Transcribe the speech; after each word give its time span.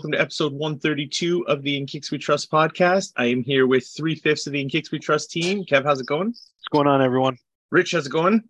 Welcome 0.00 0.12
to 0.12 0.20
episode 0.22 0.54
132 0.54 1.46
of 1.46 1.62
the 1.62 1.76
In 1.76 1.84
Kix 1.84 2.10
We 2.10 2.16
Trust 2.16 2.50
podcast. 2.50 3.12
I 3.18 3.26
am 3.26 3.42
here 3.42 3.66
with 3.66 3.86
three 3.86 4.14
fifths 4.14 4.46
of 4.46 4.54
the 4.54 4.60
In 4.62 4.70
Kix 4.70 4.90
We 4.90 4.98
Trust 4.98 5.30
team. 5.30 5.62
Kev, 5.62 5.84
how's 5.84 6.00
it 6.00 6.06
going? 6.06 6.28
What's 6.28 6.68
going 6.72 6.86
on, 6.86 7.02
everyone? 7.02 7.36
Rich, 7.70 7.92
how's 7.92 8.06
it 8.06 8.10
going? 8.10 8.42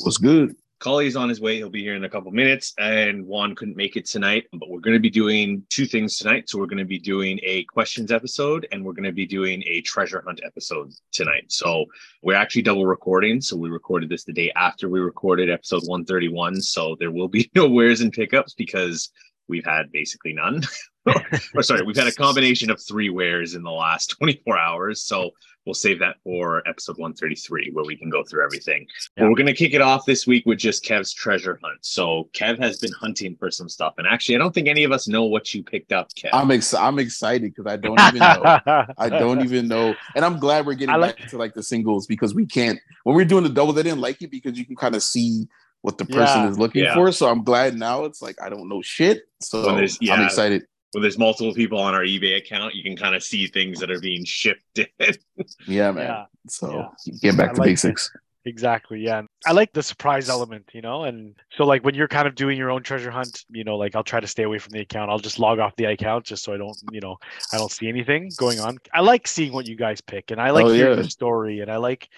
What's 0.00 0.16
good? 0.16 0.56
Collie's 0.80 1.14
on 1.14 1.28
his 1.28 1.40
way. 1.40 1.58
He'll 1.58 1.70
be 1.70 1.84
here 1.84 1.94
in 1.94 2.02
a 2.02 2.08
couple 2.08 2.32
minutes. 2.32 2.74
And 2.76 3.24
Juan 3.24 3.54
couldn't 3.54 3.76
make 3.76 3.96
it 3.96 4.04
tonight, 4.04 4.46
but 4.52 4.68
we're 4.68 4.80
going 4.80 4.96
to 4.96 5.00
be 5.00 5.10
doing 5.10 5.62
two 5.68 5.86
things 5.86 6.18
tonight. 6.18 6.50
So 6.50 6.58
we're 6.58 6.66
going 6.66 6.78
to 6.78 6.84
be 6.84 6.98
doing 6.98 7.38
a 7.44 7.62
questions 7.64 8.10
episode 8.10 8.66
and 8.72 8.84
we're 8.84 8.94
going 8.94 9.04
to 9.04 9.12
be 9.12 9.26
doing 9.26 9.62
a 9.66 9.82
treasure 9.82 10.24
hunt 10.26 10.40
episode 10.44 10.90
tonight. 11.12 11.52
So 11.52 11.84
we're 12.22 12.34
actually 12.34 12.62
double 12.62 12.86
recording. 12.86 13.40
So 13.40 13.56
we 13.56 13.68
recorded 13.68 14.08
this 14.08 14.24
the 14.24 14.32
day 14.32 14.50
after 14.56 14.88
we 14.88 14.98
recorded 14.98 15.50
episode 15.50 15.82
131. 15.82 16.60
So 16.62 16.96
there 16.98 17.12
will 17.12 17.28
be 17.28 17.48
no 17.54 17.68
wares 17.68 18.00
and 18.00 18.12
pickups 18.12 18.54
because 18.54 19.10
we've 19.50 19.64
had 19.64 19.92
basically 19.92 20.32
none. 20.32 20.62
or 21.54 21.62
sorry, 21.62 21.82
we've 21.82 21.96
had 21.96 22.06
a 22.06 22.12
combination 22.12 22.70
of 22.70 22.80
three 22.80 23.08
wares 23.08 23.54
in 23.54 23.62
the 23.62 23.70
last 23.70 24.08
24 24.18 24.58
hours. 24.58 25.02
So 25.02 25.30
we'll 25.64 25.74
save 25.74 25.98
that 25.98 26.16
for 26.24 26.66
episode 26.68 26.98
133 26.98 27.70
where 27.72 27.84
we 27.84 27.96
can 27.96 28.10
go 28.10 28.22
through 28.22 28.44
everything. 28.44 28.86
Yeah. 29.16 29.22
But 29.22 29.30
we're 29.30 29.36
going 29.36 29.46
to 29.46 29.54
kick 29.54 29.72
it 29.72 29.80
off 29.80 30.04
this 30.04 30.26
week 30.26 30.44
with 30.44 30.58
just 30.58 30.84
Kev's 30.84 31.12
treasure 31.12 31.58
hunt. 31.62 31.78
So 31.80 32.28
Kev 32.34 32.58
has 32.58 32.78
been 32.78 32.92
hunting 32.92 33.34
for 33.36 33.50
some 33.50 33.68
stuff. 33.68 33.94
And 33.96 34.06
actually, 34.06 34.36
I 34.36 34.38
don't 34.38 34.54
think 34.54 34.68
any 34.68 34.84
of 34.84 34.92
us 34.92 35.08
know 35.08 35.24
what 35.24 35.54
you 35.54 35.62
picked 35.62 35.92
up, 35.92 36.10
Kev. 36.12 36.30
I'm 36.32 36.50
ex- 36.50 36.74
I'm 36.74 36.98
excited 36.98 37.54
because 37.54 37.70
I 37.70 37.76
don't 37.76 37.98
even 37.98 38.18
know. 38.18 38.86
I 38.98 39.08
don't 39.08 39.42
even 39.42 39.68
know. 39.68 39.94
And 40.14 40.24
I'm 40.24 40.38
glad 40.38 40.66
we're 40.66 40.74
getting 40.74 40.98
like- 40.98 41.16
back 41.16 41.28
to 41.28 41.38
like 41.38 41.54
the 41.54 41.62
singles 41.62 42.06
because 42.06 42.34
we 42.34 42.46
can't 42.46 42.78
when 43.04 43.16
we're 43.16 43.24
doing 43.24 43.44
the 43.44 43.50
doubles, 43.50 43.78
I 43.78 43.82
didn't 43.82 44.00
like 44.00 44.20
it 44.20 44.30
because 44.30 44.58
you 44.58 44.66
can 44.66 44.76
kind 44.76 44.94
of 44.94 45.02
see 45.02 45.48
what 45.82 45.98
the 45.98 46.04
person 46.04 46.42
Yeah. 46.42 46.48
is 46.50 46.58
looking 46.58 46.84
Yeah. 46.84 46.94
for. 46.94 47.10
So 47.12 47.28
I'm 47.28 47.42
glad 47.44 47.76
now 47.78 48.04
it's 48.04 48.20
like 48.22 48.36
I 48.42 48.48
don't 48.48 48.68
know 48.68 48.82
shit. 48.82 49.22
So 49.40 49.64
When 49.66 49.76
there's- 49.76 49.98
I'm 50.10 50.24
excited. 50.24 50.62
when 50.92 51.02
there's 51.02 51.18
multiple 51.18 51.54
people 51.54 51.78
on 51.78 51.94
our 51.94 52.02
eBay 52.02 52.36
account, 52.36 52.74
you 52.74 52.82
can 52.82 52.96
kind 52.96 53.14
of 53.14 53.22
see 53.22 53.46
things 53.46 53.78
that 53.80 53.90
are 53.90 54.00
being 54.00 54.24
shipped 54.24 54.78
in. 54.78 54.86
Yeah, 55.66 55.92
man. 55.92 56.04
Yeah, 56.06 56.24
So 56.48 56.90
yeah. 57.06 57.14
get 57.22 57.36
back 57.36 57.50
I 57.50 57.52
to 57.54 57.60
like 57.60 57.66
it. 57.68 57.70
basics. 57.72 58.10
exactly. 58.46 59.00
Yeah. 59.00 59.22
I 59.46 59.52
like 59.52 59.72
the 59.72 59.82
surprise 59.82 60.28
element, 60.28 60.68
you 60.72 60.80
know? 60.80 61.04
And 61.04 61.34
so, 61.56 61.64
like, 61.64 61.84
when 61.84 61.94
you're 61.94 62.08
kind 62.08 62.26
of 62.26 62.34
doing 62.34 62.56
your 62.58 62.70
own 62.70 62.82
treasure 62.82 63.10
hunt, 63.10 63.44
you 63.50 63.64
know, 63.64 63.76
like, 63.76 63.94
I'll 63.94 64.02
try 64.02 64.18
to 64.18 64.26
stay 64.26 64.42
away 64.44 64.58
from 64.58 64.72
the 64.72 64.80
account. 64.80 65.10
I'll 65.10 65.18
just 65.18 65.38
log 65.38 65.58
off 65.60 65.76
the 65.76 65.84
account 65.84 66.24
just 66.24 66.42
so 66.42 66.52
I 66.54 66.56
don't, 66.56 66.76
you 66.90 67.00
know, 67.00 67.18
I 67.52 67.58
don't 67.58 67.70
see 67.70 67.86
anything 67.88 68.30
going 68.38 68.58
on. 68.58 68.78
I 68.92 69.00
like 69.02 69.26
seeing 69.28 69.52
what 69.52 69.66
you 69.68 69.76
guys 69.76 70.00
pick 70.00 70.30
and 70.30 70.40
I 70.40 70.50
like 70.50 70.64
Oh, 70.64 70.72
hearing 70.72 70.96
yeah. 70.96 71.02
the 71.04 71.10
story. 71.10 71.60
And 71.60 71.70
I 71.70 71.76
like, 71.76 72.08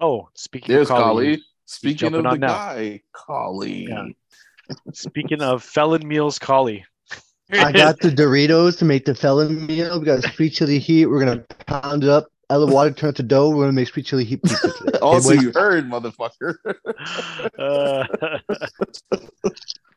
oh, 0.00 0.28
speaking 0.34 0.74
There's 0.74 0.90
of 0.90 0.96
Collie, 0.96 1.36
Collie. 1.36 1.44
Speaking 1.66 2.14
of 2.14 2.22
the 2.22 2.28
on 2.28 2.40
now. 2.40 2.48
guy, 2.48 3.02
Collie. 3.12 3.86
Yeah. 3.88 4.08
speaking 4.92 5.42
of 5.42 5.62
felon 5.62 6.06
meals, 6.06 6.38
Collie. 6.38 6.84
I 7.52 7.70
got 7.70 8.00
the 8.00 8.08
Doritos 8.08 8.78
to 8.78 8.84
make 8.84 9.04
the 9.04 9.14
felon 9.14 9.66
meal. 9.66 9.98
We 9.98 10.06
got 10.06 10.22
sweet 10.22 10.54
chili 10.54 10.78
heat. 10.78 11.06
We're 11.06 11.24
gonna 11.24 11.44
pound 11.66 12.04
it 12.04 12.08
up. 12.08 12.31
Out 12.52 12.60
of 12.60 12.68
the 12.68 12.74
water, 12.74 12.90
turn 12.90 13.08
it 13.08 13.16
to 13.16 13.22
dough. 13.22 13.48
We're 13.48 13.62
gonna 13.62 13.72
make 13.72 13.88
sweet 13.88 14.04
chili 14.04 14.24
heat 14.24 14.42
pizza 14.42 14.70
today. 14.72 14.98
also, 15.02 15.34
boys. 15.34 15.42
you 15.42 15.52
heard, 15.54 15.88
motherfucker. 15.88 16.56
Uh, 17.58 18.06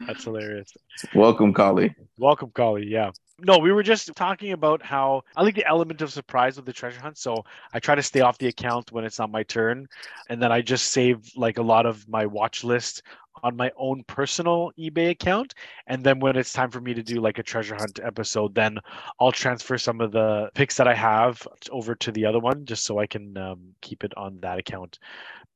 that's 0.08 0.24
hilarious. 0.24 0.72
Welcome, 1.14 1.54
Collie. 1.54 1.94
Welcome, 2.18 2.52
Collie. 2.52 2.88
Yeah. 2.88 3.12
No, 3.40 3.58
we 3.58 3.74
were 3.74 3.84
just 3.84 4.16
talking 4.16 4.54
about 4.54 4.82
how 4.82 5.24
I 5.36 5.44
like 5.44 5.56
the 5.56 5.68
element 5.68 6.02
of 6.02 6.14
surprise 6.14 6.56
with 6.56 6.66
the 6.66 6.72
treasure 6.72 7.02
hunt. 7.02 7.18
So 7.18 7.44
I 7.74 7.80
try 7.82 7.96
to 7.96 8.02
stay 8.02 8.22
off 8.22 8.38
the 8.38 8.48
account 8.48 8.94
when 8.94 9.04
it's 9.04 9.20
not 9.20 9.30
my 9.30 9.44
turn. 9.44 9.90
And 10.30 10.42
then 10.42 10.54
I 10.54 10.62
just 10.62 10.94
save 10.94 11.30
like 11.36 11.58
a 11.58 11.62
lot 11.62 11.86
of 11.86 12.08
my 12.08 12.26
watch 12.26 12.64
list 12.64 13.04
on 13.44 13.56
my 13.56 13.72
own 13.78 14.04
personal 14.08 14.72
eBay 14.78 15.12
account. 15.12 15.54
And 15.88 16.04
then 16.04 16.20
when 16.20 16.36
it's 16.36 16.54
time 16.54 16.72
for 16.72 16.82
me 16.82 16.94
to 16.94 17.04
do 17.04 17.22
like 17.22 17.40
a 17.40 17.44
treasure 17.44 17.76
hunt 17.76 18.00
episode, 18.04 18.56
then 18.56 18.80
I'll 19.20 19.32
transfer 19.32 19.78
some 19.78 20.02
of 20.02 20.12
the 20.12 20.50
picks 20.54 20.78
that 20.78 20.88
I 20.88 20.94
have 20.94 21.48
over 21.72 21.96
to 21.96 22.12
the 22.12 22.26
other 22.26 22.40
one 22.40 22.66
just 22.66 22.86
so 22.86 23.00
I 23.00 23.08
can 23.08 23.38
um, 23.38 23.76
keep 23.82 24.04
it 24.04 24.14
on 24.18 24.40
that 24.42 24.60
account. 24.60 25.00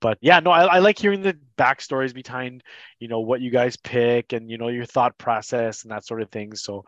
But 0.02 0.18
yeah, 0.22 0.40
no, 0.40 0.52
I, 0.52 0.64
I 0.64 0.80
like 0.80 0.98
hearing 0.98 1.22
the 1.22 1.38
backstories 1.58 2.14
behind, 2.14 2.64
you 3.00 3.08
know, 3.08 3.20
what 3.20 3.42
you 3.42 3.52
guys 3.52 3.76
pick 3.76 4.32
and, 4.34 4.50
you 4.50 4.58
know, 4.58 4.70
your 4.70 4.86
thought 4.86 5.18
process 5.18 5.84
and 5.84 5.92
that 5.92 6.06
sort 6.06 6.22
of 6.22 6.30
thing. 6.30 6.56
So 6.56 6.86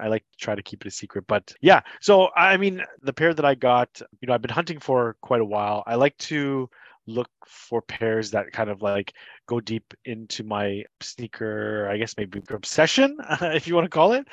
I 0.00 0.08
like 0.08 0.24
to 0.32 0.38
try 0.38 0.54
to 0.54 0.62
keep 0.62 0.82
it 0.82 0.88
a 0.88 0.90
secret. 0.90 1.26
But 1.26 1.54
yeah, 1.60 1.80
so 2.00 2.30
I 2.36 2.56
mean, 2.56 2.82
the 3.02 3.12
pair 3.12 3.34
that 3.34 3.44
I 3.44 3.54
got, 3.54 4.00
you 4.20 4.26
know, 4.26 4.34
I've 4.34 4.42
been 4.42 4.50
hunting 4.50 4.80
for 4.80 5.16
quite 5.20 5.40
a 5.40 5.44
while. 5.44 5.82
I 5.86 5.94
like 5.94 6.16
to 6.18 6.68
look 7.06 7.30
for 7.46 7.82
pairs 7.82 8.30
that 8.30 8.52
kind 8.52 8.70
of 8.70 8.82
like 8.82 9.14
go 9.46 9.60
deep 9.60 9.94
into 10.04 10.44
my 10.44 10.84
sneaker, 11.00 11.88
I 11.90 11.96
guess 11.96 12.14
maybe 12.16 12.40
obsession, 12.50 13.16
if 13.40 13.66
you 13.66 13.74
want 13.74 13.84
to 13.84 13.90
call 13.90 14.12
it. 14.12 14.28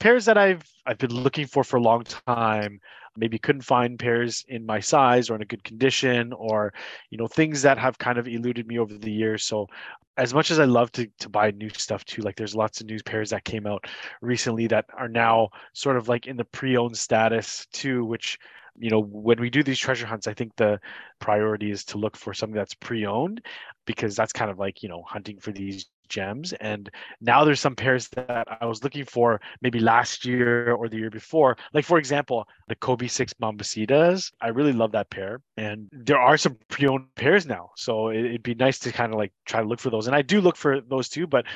Pairs 0.00 0.24
that 0.24 0.38
I've 0.38 0.62
I've 0.86 0.98
been 0.98 1.14
looking 1.14 1.46
for 1.46 1.62
for 1.62 1.76
a 1.76 1.82
long 1.82 2.04
time. 2.04 2.80
Maybe 3.16 3.38
couldn't 3.38 3.62
find 3.62 3.98
pairs 3.98 4.44
in 4.48 4.64
my 4.64 4.80
size 4.80 5.28
or 5.28 5.36
in 5.36 5.42
a 5.42 5.46
good 5.46 5.62
condition, 5.62 6.32
or 6.32 6.72
you 7.10 7.18
know 7.18 7.26
things 7.26 7.62
that 7.62 7.78
have 7.78 7.98
kind 7.98 8.18
of 8.18 8.26
eluded 8.26 8.66
me 8.66 8.78
over 8.78 8.96
the 8.96 9.12
years. 9.12 9.44
So 9.44 9.68
as 10.16 10.34
much 10.34 10.50
as 10.50 10.58
I 10.58 10.64
love 10.64 10.90
to 10.92 11.06
to 11.20 11.28
buy 11.28 11.50
new 11.52 11.70
stuff 11.70 12.04
too, 12.04 12.22
like 12.22 12.36
there's 12.36 12.56
lots 12.56 12.80
of 12.80 12.86
new 12.86 12.98
pairs 13.04 13.30
that 13.30 13.44
came 13.44 13.66
out 13.66 13.86
recently 14.20 14.66
that 14.68 14.86
are 14.96 15.08
now 15.08 15.48
sort 15.72 15.96
of 15.96 16.08
like 16.08 16.26
in 16.26 16.36
the 16.36 16.44
pre-owned 16.46 16.96
status 16.96 17.66
too, 17.72 18.04
which 18.04 18.38
you 18.78 18.90
know 18.90 19.00
when 19.00 19.40
we 19.40 19.50
do 19.50 19.62
these 19.62 19.78
treasure 19.78 20.06
hunts, 20.06 20.26
I 20.26 20.34
think 20.34 20.56
the 20.56 20.80
priority 21.18 21.70
is 21.70 21.84
to 21.86 21.98
look 21.98 22.16
for 22.16 22.34
something 22.34 22.56
that's 22.56 22.74
pre-owned 22.74 23.44
because 23.86 24.16
that's 24.16 24.32
kind 24.32 24.50
of 24.50 24.58
like 24.58 24.82
you 24.82 24.88
know 24.88 25.02
hunting 25.06 25.38
for 25.38 25.52
these 25.52 25.86
gems. 26.08 26.52
And 26.54 26.90
now 27.20 27.44
there's 27.44 27.60
some 27.60 27.74
pairs 27.74 28.08
that 28.10 28.46
I 28.60 28.66
was 28.66 28.84
looking 28.84 29.04
for 29.04 29.40
maybe 29.62 29.80
last 29.80 30.24
year 30.26 30.74
or 30.74 30.88
the 30.88 30.98
year 30.98 31.10
before. 31.10 31.56
Like 31.72 31.84
for 31.84 31.98
example 31.98 32.46
the 32.68 32.74
Kobe 32.76 33.08
6 33.08 33.32
Mambacitas. 33.34 34.30
I 34.40 34.48
really 34.48 34.72
love 34.72 34.92
that 34.92 35.10
pair. 35.10 35.40
And 35.56 35.88
there 35.92 36.20
are 36.20 36.36
some 36.36 36.58
pre-owned 36.68 37.14
pairs 37.16 37.46
now. 37.46 37.70
So 37.76 38.10
it'd 38.10 38.42
be 38.42 38.54
nice 38.54 38.78
to 38.80 38.92
kind 38.92 39.12
of 39.12 39.18
like 39.18 39.32
try 39.46 39.62
to 39.62 39.66
look 39.66 39.80
for 39.80 39.90
those. 39.90 40.06
And 40.06 40.14
I 40.14 40.22
do 40.22 40.40
look 40.40 40.56
for 40.56 40.80
those 40.80 41.08
too 41.08 41.26
but 41.26 41.46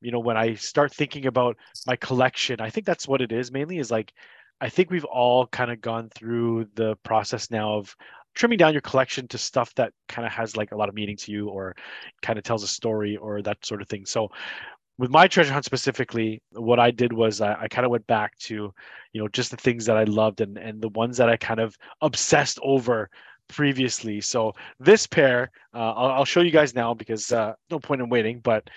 you 0.00 0.12
know 0.12 0.20
when 0.20 0.36
I 0.36 0.54
start 0.54 0.94
thinking 0.94 1.26
about 1.26 1.56
my 1.86 1.96
collection 1.96 2.60
I 2.60 2.70
think 2.70 2.86
that's 2.86 3.08
what 3.08 3.20
it 3.20 3.32
is 3.32 3.50
mainly 3.50 3.78
is 3.78 3.90
like 3.90 4.12
I 4.60 4.68
think 4.68 4.90
we've 4.90 5.04
all 5.04 5.46
kind 5.46 5.70
of 5.70 5.80
gone 5.80 6.10
through 6.14 6.68
the 6.74 6.96
process 7.04 7.50
now 7.50 7.74
of 7.74 7.94
trimming 8.34 8.58
down 8.58 8.72
your 8.72 8.82
collection 8.82 9.26
to 9.28 9.38
stuff 9.38 9.74
that 9.74 9.92
kind 10.08 10.26
of 10.26 10.32
has 10.32 10.56
like 10.56 10.72
a 10.72 10.76
lot 10.76 10.88
of 10.88 10.94
meaning 10.94 11.16
to 11.16 11.32
you 11.32 11.48
or 11.48 11.74
kind 12.22 12.38
of 12.38 12.44
tells 12.44 12.62
a 12.62 12.68
story 12.68 13.16
or 13.16 13.42
that 13.42 13.64
sort 13.64 13.82
of 13.82 13.88
thing. 13.88 14.04
So 14.06 14.30
with 14.98 15.10
my 15.10 15.28
treasure 15.28 15.52
hunt 15.52 15.64
specifically, 15.64 16.42
what 16.52 16.80
I 16.80 16.90
did 16.90 17.12
was 17.12 17.40
I, 17.40 17.54
I 17.62 17.68
kind 17.68 17.84
of 17.84 17.90
went 17.90 18.06
back 18.06 18.36
to, 18.38 18.72
you 19.12 19.20
know, 19.20 19.28
just 19.28 19.50
the 19.50 19.56
things 19.56 19.86
that 19.86 19.96
I 19.96 20.04
loved 20.04 20.40
and 20.40 20.58
and 20.58 20.82
the 20.82 20.88
ones 20.90 21.16
that 21.18 21.28
I 21.28 21.36
kind 21.36 21.60
of 21.60 21.76
obsessed 22.00 22.58
over 22.62 23.08
previously. 23.48 24.20
So 24.20 24.52
this 24.78 25.06
pair, 25.06 25.50
uh, 25.72 25.92
I'll, 25.92 26.10
I'll 26.10 26.24
show 26.24 26.40
you 26.40 26.50
guys 26.50 26.74
now 26.74 26.94
because 26.94 27.32
uh, 27.32 27.54
no 27.70 27.78
point 27.78 28.02
in 28.02 28.08
waiting, 28.08 28.40
but 28.40 28.68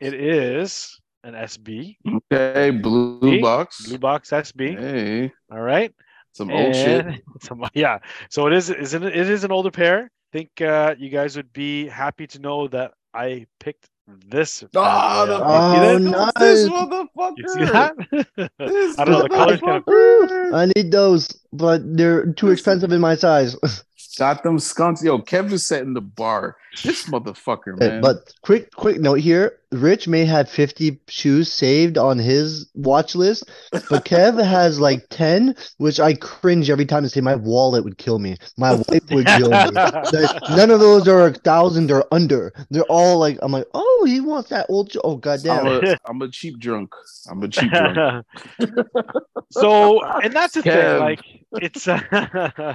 it 0.00 0.14
is 0.14 1.00
an 1.24 1.34
SB, 1.34 1.96
Okay, 2.32 2.70
blue 2.70 3.18
See? 3.22 3.40
box. 3.40 3.86
blue 3.86 3.98
box 3.98 4.30
SB. 4.30 4.78
Hey, 4.78 5.32
All 5.50 5.60
right. 5.60 5.92
some 6.32 6.50
old 6.50 6.74
shit. 6.74 7.06
Some- 7.42 7.64
yeah. 7.74 7.98
So 8.30 8.46
it 8.46 8.52
is 8.52 8.70
is 8.70 8.94
it, 8.94 9.02
it 9.02 9.28
is 9.30 9.42
an 9.44 9.50
older 9.52 9.70
pair. 9.70 10.04
I 10.04 10.08
think 10.32 10.60
uh, 10.60 10.94
you 10.98 11.08
guys 11.10 11.36
would 11.36 11.52
be 11.52 11.86
happy 11.88 12.26
to 12.28 12.38
know 12.40 12.68
that 12.68 12.92
I 13.14 13.46
picked 13.60 13.88
this. 14.28 14.62
bad 14.62 14.68
Oh, 14.74 15.26
boy 15.26 15.32
the. 15.32 15.44
Oh, 15.44 15.92
You 15.94 15.98
see 15.98 16.10
nice. 16.10 16.32
this 16.38 16.68
motherfucker. 16.68 17.38
You 17.38 17.48
see 17.48 17.64
that? 17.64 18.50
This 18.58 18.98
I 18.98 19.04
don't 19.04 19.12
know, 19.14 19.22
the 19.22 19.28
color's 19.28 19.60
kind 19.60 19.82
of- 19.86 20.54
I 20.54 20.66
need 20.76 20.90
those, 20.92 21.28
but 21.52 21.80
they're 21.96 22.32
too 22.34 22.50
expensive 22.50 22.92
in 22.92 23.00
my 23.00 23.14
size. 23.14 23.56
Got 24.18 24.42
them 24.44 24.58
skunks. 24.60 25.02
Yo, 25.02 25.18
Kevin's 25.18 25.66
setting 25.66 25.92
the 25.94 26.00
bar. 26.00 26.56
This 26.84 27.08
motherfucker, 27.08 27.76
man. 27.78 28.00
But 28.00 28.32
quick, 28.42 28.70
quick 28.74 29.00
note 29.00 29.18
here: 29.18 29.58
Rich 29.74 30.06
may 30.08 30.24
have 30.24 30.48
fifty 30.48 31.00
shoes 31.08 31.52
saved 31.52 31.98
on 31.98 32.18
his 32.18 32.70
watch 32.74 33.14
list, 33.14 33.50
but 33.72 33.82
Kev 34.04 34.42
has 34.42 34.78
like 34.80 35.06
ten, 35.10 35.56
which 35.78 35.98
I 36.00 36.14
cringe 36.14 36.70
every 36.70 36.86
time 36.86 37.02
to 37.02 37.08
say. 37.08 37.20
My 37.20 37.34
wallet 37.34 37.84
would 37.84 37.98
kill 37.98 38.18
me. 38.18 38.36
My 38.56 38.74
wife 38.74 39.10
would 39.10 39.26
kill 39.26 39.50
me. 39.50 39.70
There's- 40.12 40.34
None 40.56 40.70
of 40.70 40.80
those 40.80 41.08
are 41.08 41.26
a 41.26 41.32
thousand 41.32 41.90
or 41.90 42.04
under. 42.12 42.52
They're 42.70 42.82
all 42.84 43.18
like, 43.18 43.38
I'm 43.42 43.52
like, 43.52 43.66
oh, 43.74 44.04
he 44.06 44.20
wants 44.20 44.50
that 44.50 44.66
old. 44.68 44.90
Jo- 44.90 45.00
oh, 45.04 45.14
I'm 45.14 45.20
goddamn. 45.20 45.66
a, 45.66 45.96
I'm 46.06 46.22
a 46.22 46.28
cheap 46.28 46.58
drunk. 46.58 46.92
I'm 47.28 47.42
a 47.42 47.48
cheap 47.48 47.70
drunk. 47.70 48.24
so, 49.50 50.04
and 50.04 50.32
that's 50.34 50.54
the 50.54 50.62
thing. 50.62 50.98
Like, 51.00 51.20
it's. 51.54 51.88
Uh, 51.88 52.74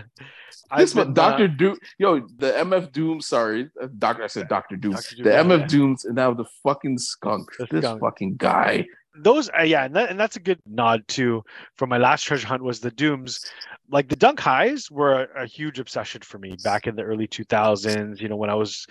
This 0.77 0.93
been, 0.93 1.13
Doctor 1.13 1.45
uh, 1.45 1.47
Doom. 1.47 1.77
Yo, 1.97 2.19
the 2.37 2.51
MF 2.51 2.91
Doom. 2.91 3.21
Sorry, 3.21 3.69
uh, 3.81 3.87
Doctor. 3.97 4.23
I 4.23 4.27
said 4.27 4.47
Doctor 4.47 4.75
Doom. 4.75 4.91
Dr. 4.93 5.15
Doom, 5.15 5.23
the 5.25 5.31
yeah, 5.31 5.43
MF 5.43 5.59
yeah. 5.61 5.65
Dooms, 5.67 6.05
and 6.05 6.15
now 6.15 6.33
the 6.33 6.45
fucking 6.63 6.88
skunk. 6.97 7.49
The 7.57 7.67
this 7.69 7.83
skunk. 7.83 8.01
fucking 8.01 8.35
guy. 8.37 8.85
those 9.15 9.49
uh, 9.57 9.63
yeah 9.63 9.85
and, 9.85 9.95
that, 9.95 10.09
and 10.09 10.19
that's 10.19 10.35
a 10.35 10.39
good 10.39 10.59
nod 10.65 11.03
too 11.07 11.43
from 11.75 11.89
my 11.89 11.97
last 11.97 12.23
treasure 12.23 12.47
hunt 12.47 12.63
was 12.63 12.79
the 12.79 12.91
dooms 12.91 13.43
like 13.89 14.07
the 14.07 14.15
dunk 14.15 14.39
highs 14.39 14.89
were 14.91 15.23
a, 15.35 15.43
a 15.43 15.45
huge 15.45 15.79
obsession 15.79 16.21
for 16.21 16.37
me 16.37 16.55
back 16.63 16.87
in 16.87 16.95
the 16.95 17.01
early 17.01 17.27
2000s 17.27 18.21
you 18.21 18.29
know 18.29 18.35
when 18.35 18.49
i 18.49 18.53
was 18.53 18.85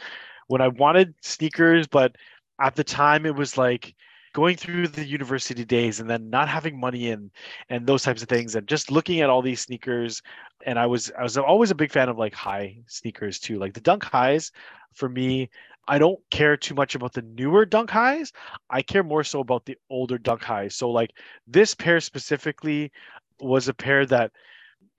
when 0.49 0.61
i 0.61 0.69
wanted 0.69 1.15
sneakers 1.23 1.87
but 1.87 2.15
at 2.61 2.75
the 2.75 2.85
time 2.85 3.27
it 3.27 3.35
was 3.35 3.56
like 3.56 3.95
going 4.35 4.56
through 4.56 4.89
the 4.89 5.05
university 5.05 5.65
days 5.65 6.01
and 6.01 6.11
then 6.11 6.29
not 6.29 6.49
having 6.49 6.79
money 6.79 7.11
and 7.11 7.31
and 7.71 7.87
those 7.87 8.03
types 8.03 8.23
of 8.23 8.29
things 8.29 8.55
and 8.55 8.67
just 8.69 8.91
looking 8.91 9.21
at 9.21 9.31
all 9.31 9.41
these 9.41 9.61
sneakers 9.61 10.21
and 10.67 10.79
i 10.79 10.87
was 10.87 11.11
i 11.19 11.23
was 11.23 11.39
always 11.39 11.71
a 11.71 11.75
big 11.75 11.91
fan 11.91 12.09
of 12.09 12.19
like 12.19 12.35
high 12.35 12.77
sneakers 12.87 13.39
too 13.39 13.59
like 13.59 13.73
the 13.73 13.81
dunk 13.81 14.05
highs 14.05 14.53
for 14.94 15.09
me 15.09 15.49
i 15.88 15.99
don't 15.99 16.20
care 16.31 16.56
too 16.56 16.75
much 16.75 16.94
about 16.94 17.12
the 17.12 17.23
newer 17.23 17.64
dunk 17.64 17.90
highs 17.90 18.32
I 18.70 18.82
care 18.82 19.02
more 19.02 19.25
so 19.25 19.40
about 19.40 19.64
the 19.64 19.76
older 19.90 20.19
dunk 20.19 20.43
highs. 20.43 20.75
So 20.76 20.90
like 20.90 21.11
this 21.46 21.75
pair 21.75 22.00
specifically 22.00 22.93
was 23.40 23.69
a 23.69 23.75
pair 23.75 24.05
that 24.06 24.31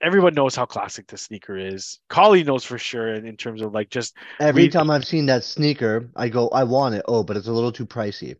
everyone 0.02 0.34
knows 0.34 0.56
how 0.56 0.66
classic 0.66 1.06
the 1.06 1.16
sneaker 1.16 1.56
is. 1.56 2.00
Collie 2.08 2.42
knows 2.42 2.64
for 2.64 2.78
sure 2.78 3.14
in, 3.14 3.26
in 3.26 3.36
terms 3.36 3.62
of 3.62 3.72
like 3.72 3.90
just 3.90 4.16
Every 4.40 4.68
time 4.68 4.90
I've 4.90 5.04
seen 5.06 5.26
that 5.26 5.44
sneaker, 5.44 6.10
I 6.16 6.28
go, 6.28 6.48
I 6.48 6.64
want 6.64 6.94
it. 6.96 7.04
Oh, 7.06 7.22
but 7.22 7.36
it's 7.36 7.46
a 7.48 7.52
little 7.52 7.72
too 7.72 7.86
pricey. 7.86 8.36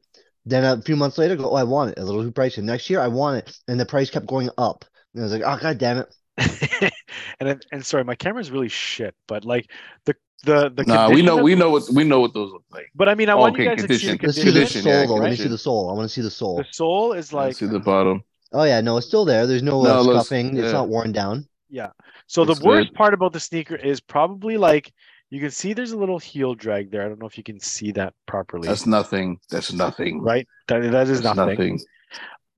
Then 0.46 0.64
a 0.64 0.82
few 0.82 0.96
months 0.96 1.19
later, 1.19 1.35
I 1.35 1.37
go, 1.37 1.50
oh, 1.50 1.55
I 1.55 1.64
want 1.64 1.93
it. 1.93 1.99
A 1.99 2.05
little 2.05 2.25
too 2.25 2.32
pricey. 2.32 2.62
Next 2.62 2.91
year, 2.91 3.00
I 3.00 3.08
want 3.08 3.38
it, 3.38 3.56
and 3.69 3.79
the 3.79 3.87
price 3.87 4.11
kept 4.11 4.26
going 4.26 4.50
up. 4.58 4.85
And 5.14 5.23
I 5.23 5.25
was 5.25 5.32
like, 5.32 5.43
ah, 5.44 5.56
oh 5.56 5.62
god 5.62 5.79
damn 5.79 5.99
it. 5.99 6.14
and 7.38 7.49
then- 7.49 7.61
and 7.70 7.85
sorry, 7.87 8.05
my 8.05 8.14
camera's 8.17 8.50
really 8.50 8.69
shit, 8.69 9.14
but 9.29 9.44
like 9.44 9.70
the 10.06 10.17
the 10.45 10.71
the 10.75 10.85
Nah, 10.85 11.11
we 11.11 11.23
know. 11.23 11.37
We 11.43 11.55
know 11.55 11.71
what 11.71 11.85
we 11.93 12.05
know 12.05 12.21
what 12.21 12.33
those 12.35 12.51
look 12.53 12.65
like. 12.71 12.91
But 12.95 13.09
I 13.09 13.15
mean, 13.15 13.29
I 13.29 13.33
Oh, 13.35 13.39
want 13.39 13.55
okay, 13.55 13.65
you 13.65 13.69
guys 13.77 13.85
to 13.87 13.99
see 13.99 14.11
the 14.11 14.19
condition. 14.19 14.27
Let's 14.27 14.37
see 14.37 14.45
the 14.45 14.53
Condition, 14.53 14.83
sole 14.83 14.93
yeah. 14.93 15.23
Let 15.23 15.31
me 15.31 15.37
see 15.37 15.49
the 15.49 15.59
sole. 15.59 15.91
I 15.91 15.93
want 15.95 16.09
to 16.09 16.15
see 16.15 16.23
the 16.23 16.31
soul. 16.31 16.57
The 16.59 16.67
soul 16.73 17.13
is 17.13 17.33
Like, 17.33 17.47
like 17.49 17.57
see 17.57 17.67
the 17.67 17.79
bottom. 17.81 18.23
Oh 18.53 18.65
yeah, 18.65 18.81
no, 18.81 18.97
it's 18.97 19.07
still 19.07 19.25
there. 19.25 19.47
There's 19.47 19.63
no, 19.63 19.83
No, 19.83 19.91
uh, 19.97 20.01
it 20.01 20.03
looks- 20.05 20.27
scuffing. 20.27 20.57
It's 20.57 20.73
not 20.73 20.89
worn 20.89 21.13
down. 21.13 21.47
Yeah. 21.69 21.91
So 22.27 22.45
the 22.45 22.61
worst 22.65 22.89
good. 22.91 22.95
part 22.97 23.15
about 23.15 23.33
the 23.33 23.41
sneaker 23.41 23.77
is 23.77 24.01
probably 24.01 24.57
like 24.57 24.93
you 25.31 25.39
can 25.41 25.51
see 25.53 25.73
there's 25.73 25.93
a 25.93 25.97
little 25.97 26.19
heel 26.19 26.55
drag 26.55 26.91
there. 26.91 27.05
I 27.05 27.09
don't 27.09 27.21
know 27.21 27.27
if 27.27 27.37
you 27.39 27.45
can 27.45 27.61
see 27.61 27.93
that 27.93 28.15
properly. 28.27 28.67
That's 28.67 28.87
nothing. 28.87 29.39
That's 29.51 29.73
nothing. 29.73 30.21
right. 30.21 30.49
That 30.69 30.81
that 30.91 31.09
is 31.09 31.23
That's 31.23 31.37
nothing. 31.37 31.55
nothing. 31.77 31.81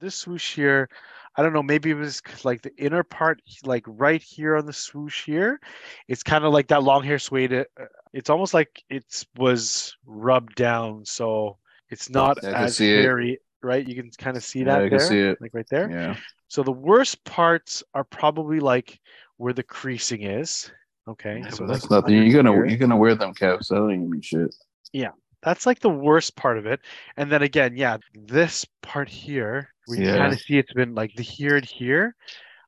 This 0.00 0.14
swoosh 0.16 0.54
here, 0.54 0.88
I 1.36 1.42
don't 1.42 1.52
know. 1.52 1.62
Maybe 1.62 1.90
it 1.90 1.94
was 1.94 2.20
like 2.44 2.62
the 2.62 2.74
inner 2.76 3.02
part, 3.02 3.40
like 3.64 3.84
right 3.86 4.22
here 4.22 4.56
on 4.56 4.66
the 4.66 4.72
swoosh 4.72 5.24
here. 5.24 5.60
It's 6.08 6.22
kind 6.22 6.44
of 6.44 6.52
like 6.52 6.68
that 6.68 6.82
long 6.82 7.02
hair 7.02 7.18
suede. 7.18 7.52
uh, 7.52 7.64
It's 8.12 8.30
almost 8.30 8.52
like 8.54 8.82
it 8.90 9.24
was 9.36 9.96
rubbed 10.04 10.54
down, 10.56 11.04
so 11.04 11.58
it's 11.90 12.10
not 12.10 12.38
Yeah, 12.42 12.50
I 12.50 12.64
as 12.64 12.76
see 12.76 12.90
it. 12.92 13.02
hairy. 13.02 13.38
Right, 13.64 13.86
you 13.86 13.94
can 13.94 14.10
kind 14.10 14.36
of 14.36 14.42
see 14.42 14.60
Yeah, 14.60 14.64
that 14.64 14.82
I 14.82 14.88
can 14.88 14.98
there, 14.98 15.08
see 15.08 15.20
it. 15.20 15.38
like 15.40 15.54
right 15.54 15.68
there. 15.70 15.88
Yeah. 15.90 16.16
So 16.48 16.64
the 16.64 16.72
worst 16.72 17.22
parts 17.24 17.84
are 17.94 18.02
probably 18.02 18.58
like 18.58 19.00
where 19.36 19.52
the 19.52 19.62
creasing 19.62 20.22
is. 20.22 20.70
Okay, 21.06 21.44
so 21.50 21.66
that's 21.66 21.88
like 21.88 22.02
nothing. 22.04 22.26
You're 22.26 22.42
gonna 22.42 22.68
you're 22.68 22.76
gonna 22.78 22.96
wear 22.96 23.14
them 23.14 23.34
caps. 23.34 23.68
That 23.68 23.76
ain't 23.88 24.02
gonna 24.02 24.16
be 24.16 24.22
shit. 24.22 24.54
Yeah. 24.92 25.10
That's 25.42 25.66
like 25.66 25.80
the 25.80 25.88
worst 25.90 26.36
part 26.36 26.58
of 26.58 26.66
it. 26.66 26.80
And 27.16 27.30
then 27.30 27.42
again, 27.42 27.76
yeah, 27.76 27.98
this 28.14 28.64
part 28.80 29.08
here, 29.08 29.71
where 29.86 29.98
you 30.00 30.06
Yeah. 30.06 30.18
kind 30.18 30.32
of 30.32 30.40
see 30.40 30.58
it's 30.58 30.72
been 30.72 30.94
like 30.94 31.14
the 31.14 31.22
here 31.22 31.56
and 31.56 31.64
here. 31.64 32.14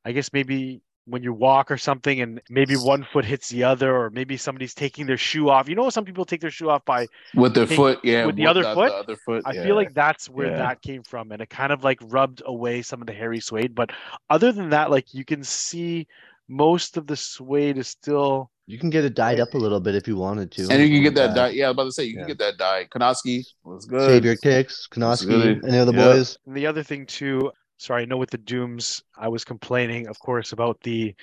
I 0.03 0.11
guess 0.11 0.31
maybe 0.33 0.81
when 1.07 1.21
you 1.21 1.33
walk 1.33 1.69
or 1.69 1.77
something 1.77 2.19
and 2.21 2.41
maybe 2.49 2.75
one 2.75 3.05
foot 3.13 3.25
hits 3.25 3.49
the 3.49 3.63
other, 3.63 3.95
or 3.95 4.09
maybe 4.09 4.37
somebody's 4.37 4.73
taking 4.73 5.05
their 5.05 5.17
shoe 5.17 5.49
off. 5.49 5.69
You 5.69 5.75
know, 5.75 5.89
some 5.91 6.03
people 6.03 6.25
take 6.25 6.41
their 6.41 6.49
shoe 6.49 6.69
off 6.69 6.83
by 6.83 7.05
With 7.35 7.53
their 7.53 7.67
Hey, 7.67 7.75
foot, 7.75 7.99
yeah. 8.03 8.25
with 8.25 8.35
the 8.35 8.47
other 8.47 8.63
foot, 8.63 8.89
The 8.89 8.95
other 8.95 9.15
foot. 9.15 9.43
I 9.45 9.53
yeah. 9.53 9.63
feel 9.63 9.75
like 9.75 9.93
that's 9.93 10.27
where 10.29 10.47
Yeah. 10.47 10.57
that 10.57 10.81
came 10.81 11.03
from, 11.03 11.31
and 11.31 11.41
it 11.43 11.49
kind 11.49 11.71
of 11.71 11.83
like 11.83 11.99
rubbed 12.01 12.41
away 12.45 12.81
some 12.81 13.01
of 13.01 13.07
the 13.07 13.13
hairy 13.13 13.39
suede. 13.39 13.75
But 13.75 13.91
other 14.31 14.51
than 14.51 14.69
that, 14.69 14.89
like 14.89 15.13
you 15.13 15.23
can 15.25 15.43
see 15.43 16.07
most 16.47 16.97
of 16.97 17.05
the 17.05 17.15
suede 17.15 17.77
is 17.77 17.87
still 17.87 18.49
You 18.67 18.79
can 18.79 18.89
get 18.89 19.05
it 19.05 19.13
dyed 19.13 19.39
up 19.39 19.53
a 19.53 19.57
little 19.57 19.79
bit 19.79 19.93
if 19.95 20.07
you 20.07 20.17
wanted 20.17 20.51
to. 20.53 20.67
and 20.71 20.81
you 20.81 20.89
can 20.89 21.03
get 21.03 21.13
that 21.15 21.35
dye. 21.35 21.49
Yeah, 21.49 21.65
I 21.65 21.69
was 21.69 21.73
about 21.75 21.83
to 21.85 21.91
say 21.91 22.05
you 22.05 22.13
Yeah. 22.13 22.19
can 22.21 22.27
get 22.29 22.37
that 22.39 22.57
dye. 22.57 22.85
Konoski 22.91 23.45
was 23.63 23.85
good. 23.85 24.01
Savior 24.09 24.35
Kicks, 24.35 24.87
Konoski, 24.91 25.27
good. 25.27 25.65
any 25.65 25.77
other 25.77 25.93
Yeah. 25.93 26.03
boys? 26.13 26.37
And 26.47 26.55
the 26.57 26.65
other 26.65 26.81
thing 26.81 27.05
too, 27.05 27.51
sorry, 27.77 28.01
I 28.01 28.05
know 28.05 28.17
with 28.17 28.31
the 28.31 28.39
dooms, 28.39 29.03
I 29.17 29.27
was 29.27 29.43
complaining, 29.45 30.07
of 30.07 30.17
course, 30.19 30.51
about 30.51 30.81
the 30.81 31.13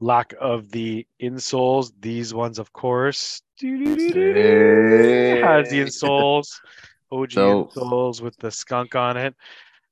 lack 0.00 0.32
of 0.40 0.70
the 0.70 1.06
insoles. 1.20 1.92
These 2.00 2.32
ones, 2.32 2.58
of 2.58 2.72
course, 2.72 3.42
has 3.60 3.68
the 5.70 5.80
insoles, 5.80 6.48
OG 7.10 7.32
So- 7.32 7.64
insoles 7.74 8.20
with 8.22 8.36
the 8.38 8.50
skunk 8.50 8.94
on 8.94 9.16
it. 9.16 9.34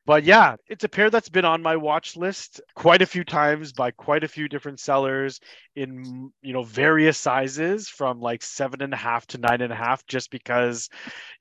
But 0.06 0.24
yeah, 0.24 0.56
it's 0.68 0.84
a 0.84 0.88
pair 0.88 1.10
that's 1.10 1.28
been 1.28 1.44
on 1.44 1.62
my 1.62 1.76
watch 1.76 2.16
list 2.16 2.60
quite 2.76 3.02
a 3.02 3.06
few 3.06 3.24
times 3.24 3.72
by 3.72 3.90
quite 3.90 4.24
a 4.24 4.28
few 4.28 4.48
different 4.48 4.80
sellers 4.80 5.40
in 5.74 6.30
you 6.42 6.52
know 6.54 6.62
various 6.62 7.18
sizes 7.18 7.88
from 7.88 8.20
like 8.20 8.42
seven 8.42 8.82
and 8.82 8.94
a 8.94 8.96
half 8.96 9.26
to 9.28 9.38
nine 9.38 9.60
and 9.60 9.72
a 9.72 9.76
half, 9.76 10.06
just 10.06 10.30
because 10.30 10.88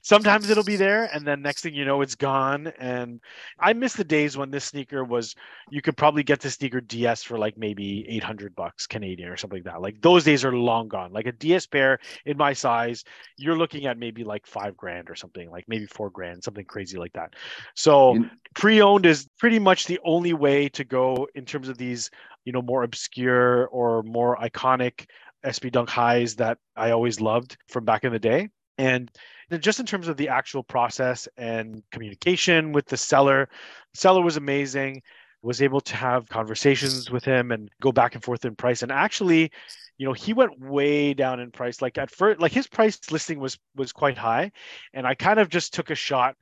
sometimes 0.01 0.49
it'll 0.49 0.63
be 0.63 0.75
there 0.75 1.09
and 1.13 1.25
then 1.27 1.41
next 1.41 1.61
thing 1.61 1.73
you 1.75 1.85
know 1.85 2.01
it's 2.01 2.15
gone. 2.15 2.67
And 2.79 3.21
I 3.59 3.73
miss 3.73 3.93
the 3.93 4.03
days 4.03 4.37
when 4.37 4.51
this 4.51 4.65
sneaker 4.65 5.03
was 5.03 5.35
you 5.69 5.81
could 5.81 5.97
probably 5.97 6.23
get 6.23 6.39
the 6.41 6.49
sneaker 6.49 6.81
DS 6.81 7.23
for 7.23 7.37
like 7.37 7.57
maybe 7.57 8.05
800 8.09 8.55
bucks 8.55 8.87
Canadian 8.87 9.29
or 9.29 9.37
something 9.37 9.59
like 9.63 9.73
that. 9.73 9.81
Like 9.81 10.01
those 10.01 10.23
days 10.23 10.43
are 10.45 10.55
long 10.55 10.87
gone. 10.87 11.13
Like 11.13 11.27
a 11.27 11.31
DS 11.31 11.65
pair 11.67 11.99
in 12.25 12.37
my 12.37 12.53
size, 12.53 13.03
you're 13.37 13.57
looking 13.57 13.85
at 13.85 13.97
maybe 13.97 14.23
like 14.23 14.45
five 14.47 14.75
grand 14.77 15.09
or 15.09 15.15
something, 15.15 15.49
like 15.49 15.65
maybe 15.67 15.85
four 15.85 16.09
grand, 16.09 16.43
something 16.43 16.65
crazy 16.65 16.97
like 16.97 17.13
that. 17.13 17.33
So 17.75 18.15
You- 18.15 18.29
pre-owned 18.55 19.05
is 19.05 19.27
pretty 19.37 19.59
much 19.59 19.85
the 19.85 19.99
only 20.03 20.33
way 20.33 20.69
to 20.69 20.83
go 20.83 21.27
in 21.35 21.45
terms 21.45 21.69
of 21.69 21.77
these, 21.77 22.09
you 22.45 22.53
know, 22.53 22.61
more 22.61 22.83
obscure 22.83 23.67
or 23.67 24.01
more 24.03 24.37
iconic 24.37 25.05
SB 25.45 25.71
Dunk 25.71 25.89
highs 25.89 26.35
that 26.37 26.57
I 26.75 26.91
always 26.91 27.21
loved 27.21 27.57
from 27.67 27.85
back 27.85 28.03
in 28.03 28.11
the 28.11 28.19
day. 28.19 28.49
And 28.77 29.11
just 29.59 29.79
in 29.79 29.85
terms 29.85 30.07
of 30.07 30.17
the 30.17 30.29
actual 30.29 30.63
process 30.63 31.27
and 31.37 31.83
communication 31.91 32.71
with 32.71 32.87
the 32.87 32.97
seller, 32.97 33.47
seller 33.93 34.21
was 34.21 34.37
amazing. 34.37 35.01
Was 35.41 35.61
able 35.61 35.81
to 35.81 35.95
have 35.95 36.27
conversations 36.27 37.11
with 37.11 37.23
him 37.23 37.51
and 37.51 37.69
go 37.79 37.91
back 37.91 38.15
and 38.15 38.23
forth 38.23 38.45
in 38.45 38.55
price. 38.55 38.81
And 38.81 38.91
actually, 38.91 39.51
you 39.99 40.07
know, 40.07 40.13
he 40.13 40.33
went 40.33 40.59
way 40.59 41.13
down 41.13 41.39
in 41.39 41.51
price. 41.51 41.83
Like 41.83 41.99
at 41.99 42.09
first, 42.09 42.39
like 42.39 42.51
his 42.51 42.65
price 42.65 42.99
listing 43.11 43.39
was 43.39 43.59
was 43.75 43.91
quite 43.91 44.17
high, 44.17 44.51
and 44.95 45.05
I 45.05 45.13
kind 45.13 45.39
of 45.39 45.49
just 45.49 45.71
took 45.71 45.91
a 45.91 45.95
shot 45.95 46.35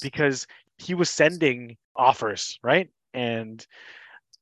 because 0.00 0.46
he 0.78 0.94
was 0.94 1.10
sending 1.10 1.76
offers, 1.96 2.58
right? 2.62 2.88
And 3.12 3.64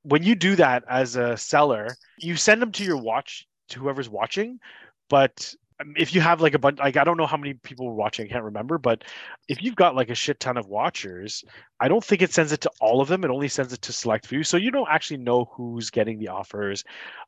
when 0.02 0.22
you 0.22 0.34
do 0.34 0.56
that 0.56 0.84
as 0.88 1.16
a 1.16 1.36
seller, 1.36 1.88
you 2.18 2.36
send 2.36 2.60
them 2.60 2.72
to 2.72 2.84
your 2.84 2.96
watch 2.96 3.46
to 3.68 3.78
whoever's 3.78 4.08
watching, 4.08 4.58
but 5.08 5.54
um, 5.80 5.94
if 5.96 6.14
you 6.14 6.20
have 6.20 6.40
like 6.40 6.54
a 6.54 6.58
bunch 6.58 6.78
like 6.78 6.96
i 6.96 7.04
don't 7.04 7.16
know 7.16 7.26
how 7.26 7.36
many 7.36 7.54
people 7.54 7.86
were 7.86 7.94
watching 7.94 8.26
i 8.26 8.28
can't 8.28 8.44
remember 8.44 8.78
but 8.78 9.04
if 9.48 9.62
you've 9.62 9.74
got 9.74 9.96
like 9.96 10.10
a 10.10 10.14
shit 10.14 10.38
ton 10.38 10.56
of 10.56 10.66
watchers 10.66 11.44
i 11.80 11.88
don't 11.88 12.04
think 12.04 12.22
it 12.22 12.32
sends 12.32 12.52
it 12.52 12.60
to 12.60 12.70
all 12.80 13.00
of 13.00 13.08
them 13.08 13.24
it 13.24 13.30
only 13.30 13.48
sends 13.48 13.72
it 13.72 13.80
to 13.82 13.92
select 13.92 14.26
few 14.26 14.44
so 14.44 14.56
you 14.56 14.70
don't 14.70 14.88
actually 14.90 15.16
know 15.16 15.46
who's 15.52 15.90
getting 15.90 16.18
the 16.18 16.28
offers 16.28 16.84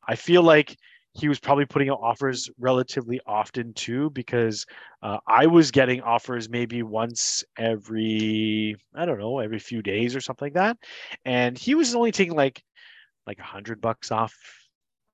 i 0.07 0.15
feel 0.15 0.43
like 0.43 0.77
he 1.15 1.29
was 1.29 1.39
probably 1.39 1.65
putting 1.65 1.89
out 1.91 2.01
offers 2.03 2.51
relatively 2.59 3.21
often 3.27 3.73
too 3.75 4.11
because 4.11 4.67
uh, 5.03 5.19
i 5.27 5.47
was 5.47 5.71
getting 5.71 6.01
offers 6.03 6.49
maybe 6.49 6.83
once 6.83 7.45
every 7.57 8.77
i 8.95 9.05
don't 9.05 9.19
know 9.19 9.39
every 9.39 9.59
few 9.59 9.81
days 9.83 10.15
or 10.17 10.21
something 10.21 10.47
like 10.47 10.55
that. 10.55 10.77
And 11.25 11.57
he 11.57 11.75
was 11.75 11.95
only 11.95 12.13
taking 12.13 12.35
like 12.35 12.63
like 13.27 13.39
a 13.39 13.43
hundred 13.43 13.81
bucks 13.81 14.11
off 14.11 14.35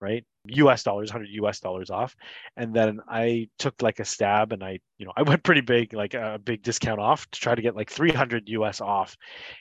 right 0.01 0.25
US 0.47 0.83
dollars, 0.83 1.11
100 1.11 1.29
US 1.45 1.61
dollars 1.61 1.91
off. 1.91 2.17
And 2.57 2.75
then 2.75 3.01
I 3.09 3.49
took 3.59 3.81
like 3.83 4.01
a 4.01 4.05
stab 4.05 4.53
and 4.53 4.63
I, 4.65 4.81
you 4.99 5.07
know, 5.07 5.13
I 5.17 5.23
went 5.31 5.43
pretty 5.43 5.61
big, 5.61 5.93
like 5.93 6.15
a 6.15 6.41
big 6.43 6.63
discount 6.63 7.01
off 7.01 7.31
to 7.31 7.41
try 7.41 7.55
to 7.55 7.63
get 7.63 7.77
like 7.77 7.91
300 7.91 8.49
US 8.49 8.81
off. 8.81 9.17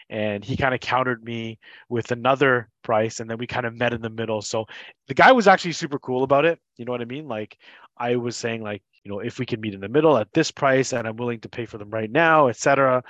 And 0.10 0.44
he 0.44 0.58
kind 0.58 0.74
of 0.74 0.80
countered 0.80 1.24
me 1.24 1.60
with 1.90 2.12
another 2.12 2.70
price. 2.84 3.20
And 3.20 3.30
then 3.30 3.38
we 3.38 3.48
kind 3.48 3.66
of 3.66 3.76
met 3.76 3.94
in 3.94 4.02
the 4.02 4.10
middle. 4.10 4.42
So 4.42 4.66
the 5.08 5.14
guy 5.14 5.32
was 5.32 5.48
actually 5.48 5.74
super 5.74 6.00
cool 6.00 6.24
about 6.24 6.46
it. 6.46 6.60
You 6.78 6.86
know 6.86 6.92
what 6.92 7.02
I 7.02 7.06
mean? 7.06 7.28
Like 7.28 7.58
I 7.98 8.16
was 8.16 8.38
saying, 8.38 8.64
like, 8.64 8.82
you 9.04 9.12
know, 9.12 9.20
if 9.20 9.40
we 9.40 9.46
can 9.46 9.62
meet 9.62 9.74
in 9.74 9.80
the 9.80 9.90
middle 9.90 10.18
at 10.18 10.32
this 10.34 10.52
price 10.52 10.94
and 10.94 11.08
I'm 11.08 11.16
willing 11.16 11.40
to 11.42 11.50
pay 11.50 11.66
for 11.66 11.78
them 11.78 11.90
right 11.90 12.12
now, 12.12 12.48
etc 12.48 13.04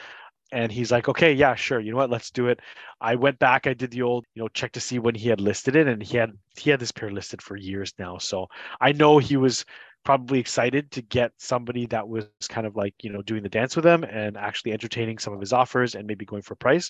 and 0.51 0.71
he's 0.71 0.91
like 0.91 1.07
okay 1.07 1.33
yeah 1.33 1.55
sure 1.55 1.79
you 1.79 1.91
know 1.91 1.97
what 1.97 2.09
let's 2.09 2.31
do 2.31 2.47
it. 2.47 2.59
I 3.01 3.15
went 3.15 3.39
back 3.39 3.67
i 3.67 3.73
did 3.73 3.91
the 3.91 4.01
old 4.01 4.25
you 4.33 4.41
know 4.41 4.49
check 4.49 4.71
to 4.73 4.79
see 4.81 4.99
when 4.99 5.15
he 5.15 5.29
had 5.29 5.41
listed 5.41 5.75
it 5.75 5.87
and 5.87 6.01
he 6.01 6.17
had 6.17 6.31
he 6.57 6.69
had 6.69 6.79
this 6.79 6.91
pair 6.91 7.11
listed 7.11 7.41
for 7.41 7.55
years 7.55 7.93
now. 7.99 8.17
So 8.17 8.47
i 8.81 8.91
know 8.91 9.17
he 9.17 9.37
was 9.37 9.65
probably 10.05 10.39
excited 10.39 10.89
to 10.91 11.01
get 11.01 11.31
somebody 11.37 11.85
that 11.87 12.07
was 12.07 12.25
kind 12.47 12.65
of 12.65 12.75
like 12.75 12.93
you 13.01 13.11
know 13.11 13.21
doing 13.21 13.43
the 13.43 13.49
dance 13.49 13.75
with 13.75 13.85
him 13.85 14.03
and 14.03 14.37
actually 14.37 14.71
entertaining 14.71 15.17
some 15.17 15.33
of 15.33 15.39
his 15.39 15.53
offers 15.53 15.95
and 15.95 16.07
maybe 16.07 16.25
going 16.25 16.41
for 16.41 16.55
price 16.55 16.89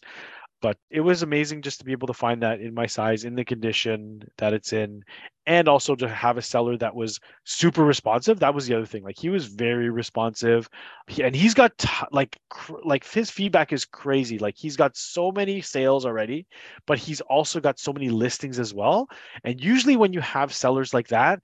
but 0.62 0.78
it 0.90 1.02
was 1.02 1.24
amazing 1.24 1.62
just 1.62 1.80
to 1.80 1.86
be 1.86 1.92
able 1.92 2.08
to 2.08 2.14
find 2.14 2.42
that 2.44 2.60
in 2.60 2.74
my 2.74 2.86
size 2.86 3.24
in 3.24 3.36
the 3.36 3.46
condition 3.46 4.22
that 4.38 4.54
it's 4.54 4.74
in 4.74 5.04
and 5.46 5.68
also 5.68 5.96
to 5.96 6.08
have 6.08 6.38
a 6.38 6.42
seller 6.42 6.78
that 6.78 6.94
was 6.96 7.20
super 7.44 7.84
responsive. 7.84 8.40
That 8.40 8.54
was 8.54 8.68
the 8.68 8.76
other 8.76 8.86
thing 8.86 9.04
like 9.04 9.18
he 9.18 9.30
was 9.30 9.48
very 9.48 9.90
responsive. 9.90 10.70
And 11.22 11.36
he's 11.36 11.54
got 11.54 11.78
t- 11.78 11.90
like 12.12 12.38
cr- 12.50 12.84
like 12.84 13.06
his 13.06 13.32
feedback 13.32 13.74
is 13.74 13.86
crazy. 13.86 14.38
Like 14.38 14.56
he's 14.58 14.78
got 14.78 14.96
so 14.98 15.32
many 15.32 15.62
sales 15.62 16.06
already 16.06 16.46
but 16.86 16.98
he's 17.00 17.22
also 17.22 17.60
got 17.60 17.80
so 17.80 17.94
many 17.94 18.10
listings 18.10 18.60
as 18.60 18.74
well. 18.74 19.08
And 19.44 19.60
usually 19.62 19.98
when 19.98 20.14
you 20.14 20.22
have 20.22 20.54
sellers 20.54 20.94
like 20.94 21.08
that 21.10 21.40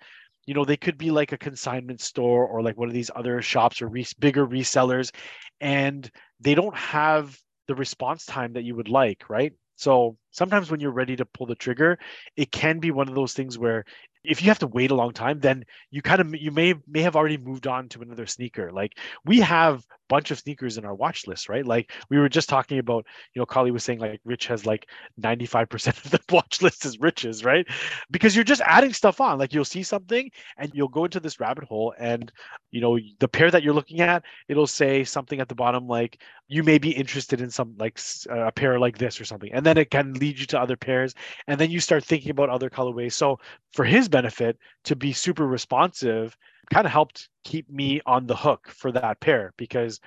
you 0.47 0.53
know 0.53 0.63
they 0.63 0.77
could 0.77 0.97
be 0.97 1.09
like 1.09 1.31
a 1.31 1.37
consignment 1.37 1.99
store 2.01 2.45
or 2.45 2.61
like 2.61 2.77
one 2.77 2.87
of 2.87 2.93
these 2.93 3.09
other 3.15 3.41
shops 3.41 3.81
or 3.81 3.87
re- 3.87 4.05
bigger 4.19 4.45
resellers 4.45 5.11
and 5.59 6.09
they 6.39 6.53
don't 6.53 6.75
have 6.75 7.35
the 7.67 7.75
response 7.75 8.25
time 8.25 8.53
that 8.53 8.63
you 8.63 8.75
would 8.75 8.89
like, 8.89 9.29
right? 9.29 9.53
So 9.75 10.17
sometimes 10.31 10.71
when 10.71 10.79
you're 10.79 10.91
ready 10.91 11.15
to 11.17 11.25
pull 11.25 11.47
the 11.47 11.55
trigger, 11.55 11.99
it 12.35 12.51
can 12.51 12.79
be 12.79 12.91
one 12.91 13.09
of 13.09 13.15
those 13.15 13.33
things 13.33 13.57
where 13.57 13.85
if 14.23 14.41
you 14.41 14.47
have 14.47 14.59
to 14.59 14.67
wait 14.67 14.91
a 14.91 14.95
long 14.95 15.11
time, 15.11 15.39
then 15.39 15.65
you 15.91 16.01
kind 16.01 16.21
of 16.21 16.35
you 16.35 16.51
may 16.51 16.73
may 16.87 17.01
have 17.01 17.15
already 17.15 17.37
moved 17.37 17.67
on 17.67 17.89
to 17.89 18.01
another 18.01 18.25
sneaker. 18.25 18.71
Like 18.71 18.97
we 19.25 19.41
have 19.41 19.85
bunch 20.07 20.31
of 20.31 20.39
sneakers 20.39 20.77
in 20.77 20.85
our 20.85 20.93
watch 20.93 21.27
list, 21.27 21.49
right? 21.49 21.65
Like 21.65 21.91
we 22.09 22.17
were 22.17 22.29
just 22.29 22.49
talking 22.49 22.79
about, 22.79 23.05
you 23.33 23.39
know, 23.39 23.45
Collie 23.45 23.71
was 23.71 23.83
saying 23.83 23.99
like 23.99 24.21
Rich 24.25 24.47
has 24.47 24.65
like 24.65 24.87
95% 25.21 25.87
of 26.05 26.11
the 26.11 26.19
watch 26.33 26.61
list 26.61 26.85
is 26.85 26.99
Rich's, 26.99 27.43
right? 27.43 27.67
Because 28.11 28.35
you're 28.35 28.43
just 28.43 28.61
adding 28.61 28.93
stuff 28.93 29.21
on. 29.21 29.39
Like 29.39 29.53
you'll 29.53 29.65
see 29.65 29.83
something 29.83 30.29
and 30.57 30.71
you'll 30.73 30.87
go 30.87 31.05
into 31.05 31.19
this 31.19 31.39
rabbit 31.39 31.63
hole 31.63 31.93
and 31.97 32.31
you 32.71 32.81
know, 32.81 32.99
the 33.19 33.27
pair 33.27 33.49
that 33.49 33.63
you're 33.63 33.73
looking 33.73 34.01
at, 34.01 34.23
it'll 34.49 34.67
say 34.67 35.03
something 35.03 35.39
at 35.39 35.47
the 35.47 35.55
bottom 35.55 35.87
like 35.87 36.21
you 36.47 36.61
may 36.61 36.77
be 36.77 36.91
interested 36.91 37.41
in 37.41 37.49
some 37.49 37.73
like 37.79 37.99
uh, 38.29 38.47
a 38.47 38.51
pair 38.51 38.79
like 38.79 38.97
this 38.97 39.19
or 39.19 39.25
something. 39.25 39.51
And 39.53 39.65
then 39.65 39.77
it 39.77 39.89
can 39.89 40.13
lead 40.13 40.39
you 40.39 40.45
to 40.47 40.59
other 40.59 40.75
pairs 40.75 41.13
and 41.47 41.59
then 41.59 41.71
you 41.71 41.79
start 41.79 42.03
thinking 42.03 42.31
about 42.31 42.49
other 42.49 42.69
colorways. 42.69 43.13
So 43.13 43.39
for 43.73 43.85
his 43.85 44.09
benefit 44.09 44.57
to 44.83 44.95
be 44.95 45.13
super 45.13 45.47
responsive 45.47 46.35
kind 46.71 46.85
of 46.85 46.91
helped 46.91 47.29
keep 47.43 47.69
me 47.69 48.01
on 48.05 48.27
the 48.27 48.35
hook 48.35 48.69
for 48.69 48.91
that 48.91 49.19
pair 49.19 49.53
because 49.57 49.99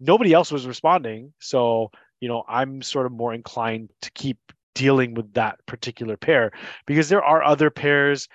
nobody 0.00 0.32
else 0.32 0.50
was 0.50 0.66
responding. 0.66 1.32
So, 1.40 1.90
you 2.20 2.28
know, 2.28 2.44
I'm 2.48 2.82
sort 2.82 3.06
of 3.06 3.12
more 3.12 3.34
inclined 3.34 3.90
to 4.02 4.10
keep 4.12 4.38
dealing 4.74 5.14
with 5.14 5.32
that 5.34 5.58
particular 5.66 6.16
pair 6.16 6.52
because 6.86 7.08
there 7.08 7.24
are 7.24 7.42
other 7.42 7.70
pairs 7.70 8.28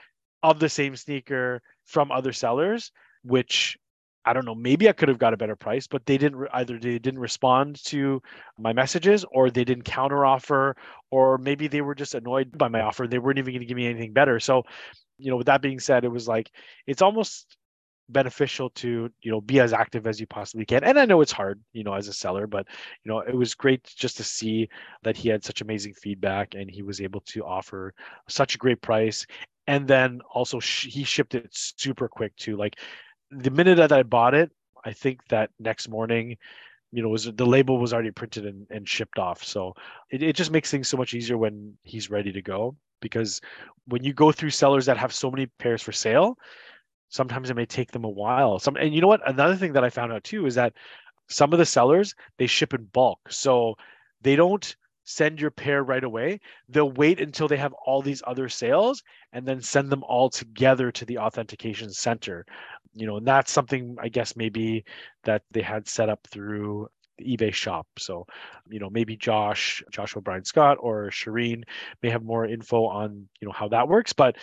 of 0.43 0.59
the 0.59 0.69
same 0.69 0.95
sneaker 0.95 1.61
from 1.85 2.11
other 2.11 2.33
sellers, 2.33 2.91
which 3.23 3.77
I 4.23 4.33
don't 4.33 4.45
know, 4.45 4.55
maybe 4.55 4.87
I 4.87 4.91
could 4.91 5.09
have 5.09 5.17
got 5.17 5.33
a 5.33 5.37
better 5.37 5.55
price, 5.55 5.87
but 5.87 6.05
they 6.05 6.17
didn't 6.17 6.47
either 6.53 6.77
they 6.77 6.99
didn't 6.99 7.19
respond 7.19 7.83
to 7.85 8.21
my 8.57 8.71
messages 8.71 9.25
or 9.31 9.49
they 9.49 9.63
didn't 9.63 9.83
counter 9.83 10.25
offer 10.25 10.75
or 11.09 11.37
maybe 11.37 11.67
they 11.67 11.81
were 11.81 11.95
just 11.95 12.13
annoyed 12.13 12.55
by 12.55 12.67
my 12.67 12.81
offer. 12.81 13.07
They 13.07 13.17
weren't 13.17 13.39
even 13.39 13.53
going 13.53 13.61
to 13.61 13.65
give 13.65 13.77
me 13.77 13.87
anything 13.87 14.13
better. 14.13 14.39
So, 14.39 14.63
you 15.17 15.31
know, 15.31 15.37
with 15.37 15.47
that 15.47 15.61
being 15.61 15.79
said, 15.79 16.05
it 16.05 16.11
was 16.11 16.27
like 16.27 16.51
it's 16.85 17.01
almost 17.01 17.57
beneficial 18.11 18.69
to 18.71 19.09
you 19.21 19.31
know 19.31 19.41
be 19.41 19.59
as 19.59 19.73
active 19.73 20.07
as 20.07 20.19
you 20.19 20.27
possibly 20.27 20.65
can 20.65 20.83
and 20.83 20.99
i 20.99 21.05
know 21.05 21.21
it's 21.21 21.31
hard 21.31 21.61
you 21.73 21.83
know 21.83 21.93
as 21.93 22.07
a 22.07 22.13
seller 22.13 22.47
but 22.47 22.67
you 23.03 23.11
know 23.11 23.19
it 23.19 23.35
was 23.35 23.53
great 23.53 23.83
just 23.95 24.17
to 24.17 24.23
see 24.23 24.67
that 25.03 25.17
he 25.17 25.29
had 25.29 25.43
such 25.43 25.61
amazing 25.61 25.93
feedback 25.93 26.55
and 26.55 26.69
he 26.69 26.81
was 26.81 27.01
able 27.01 27.21
to 27.21 27.43
offer 27.43 27.93
such 28.27 28.55
a 28.55 28.57
great 28.57 28.81
price 28.81 29.25
and 29.67 29.87
then 29.87 30.19
also 30.33 30.59
sh- 30.59 30.87
he 30.87 31.03
shipped 31.03 31.35
it 31.35 31.47
super 31.51 32.07
quick 32.07 32.35
too 32.35 32.57
like 32.57 32.77
the 33.31 33.49
minute 33.51 33.77
that 33.77 33.91
I 33.91 34.03
bought 34.03 34.33
it, 34.33 34.51
I 34.85 34.91
think 34.91 35.25
that 35.29 35.49
next 35.59 35.87
morning, 35.87 36.37
you 36.91 37.01
know, 37.01 37.09
was 37.09 37.25
the 37.25 37.45
label 37.45 37.79
was 37.79 37.93
already 37.93 38.11
printed 38.11 38.45
and, 38.45 38.67
and 38.69 38.87
shipped 38.87 39.17
off. 39.17 39.43
So 39.43 39.73
it, 40.09 40.21
it 40.21 40.35
just 40.35 40.51
makes 40.51 40.69
things 40.69 40.89
so 40.89 40.97
much 40.97 41.13
easier 41.13 41.37
when 41.37 41.77
he's 41.83 42.09
ready 42.09 42.31
to 42.33 42.41
go. 42.41 42.75
Because 43.01 43.41
when 43.87 44.03
you 44.03 44.13
go 44.13 44.31
through 44.31 44.51
sellers 44.51 44.85
that 44.85 44.97
have 44.97 45.13
so 45.13 45.31
many 45.31 45.47
pairs 45.57 45.81
for 45.81 45.91
sale, 45.91 46.37
sometimes 47.11 47.49
it 47.49 47.55
may 47.55 47.65
take 47.65 47.91
them 47.91 48.05
a 48.05 48.09
while. 48.09 48.57
Some 48.57 48.75
and 48.77 48.95
you 48.95 49.01
know 49.01 49.07
what? 49.07 49.29
Another 49.29 49.55
thing 49.55 49.73
that 49.73 49.83
I 49.83 49.89
found 49.91 50.11
out 50.11 50.23
too 50.23 50.47
is 50.47 50.55
that 50.55 50.73
some 51.27 51.53
of 51.53 51.59
the 51.59 51.65
sellers 51.65 52.15
they 52.37 52.47
ship 52.47 52.73
in 52.73 52.85
bulk. 52.85 53.19
So 53.29 53.75
they 54.21 54.35
don't 54.35 54.75
send 55.03 55.41
your 55.41 55.51
pair 55.51 55.83
right 55.83 56.03
away. 56.03 56.39
They'll 56.69 56.91
wait 56.91 57.19
until 57.19 57.47
they 57.47 57.57
have 57.57 57.73
all 57.85 58.01
these 58.01 58.23
other 58.25 58.49
sales 58.49 59.03
and 59.33 59.45
then 59.45 59.61
send 59.61 59.89
them 59.89 60.03
all 60.03 60.29
together 60.29 60.91
to 60.91 61.05
the 61.05 61.17
authentication 61.17 61.91
center. 61.91 62.45
You 62.93 63.07
know, 63.07 63.17
and 63.17 63.27
that's 63.27 63.51
something 63.51 63.97
I 63.99 64.09
guess 64.09 64.35
maybe 64.35 64.85
that 65.23 65.43
they 65.51 65.61
had 65.61 65.87
set 65.87 66.09
up 66.09 66.25
through 66.31 66.87
the 67.17 67.37
eBay 67.37 67.53
shop. 67.53 67.87
So, 67.97 68.25
you 68.69 68.79
know, 68.79 68.89
maybe 68.89 69.17
Josh, 69.17 69.83
Joshua 69.91 70.21
Brian 70.21 70.45
Scott 70.45 70.77
or 70.79 71.09
Shireen 71.09 71.63
may 72.01 72.09
have 72.09 72.23
more 72.23 72.45
info 72.45 72.85
on, 72.85 73.27
you 73.41 73.47
know, 73.47 73.53
how 73.53 73.67
that 73.69 73.87
works. 73.87 74.13
But 74.13 74.37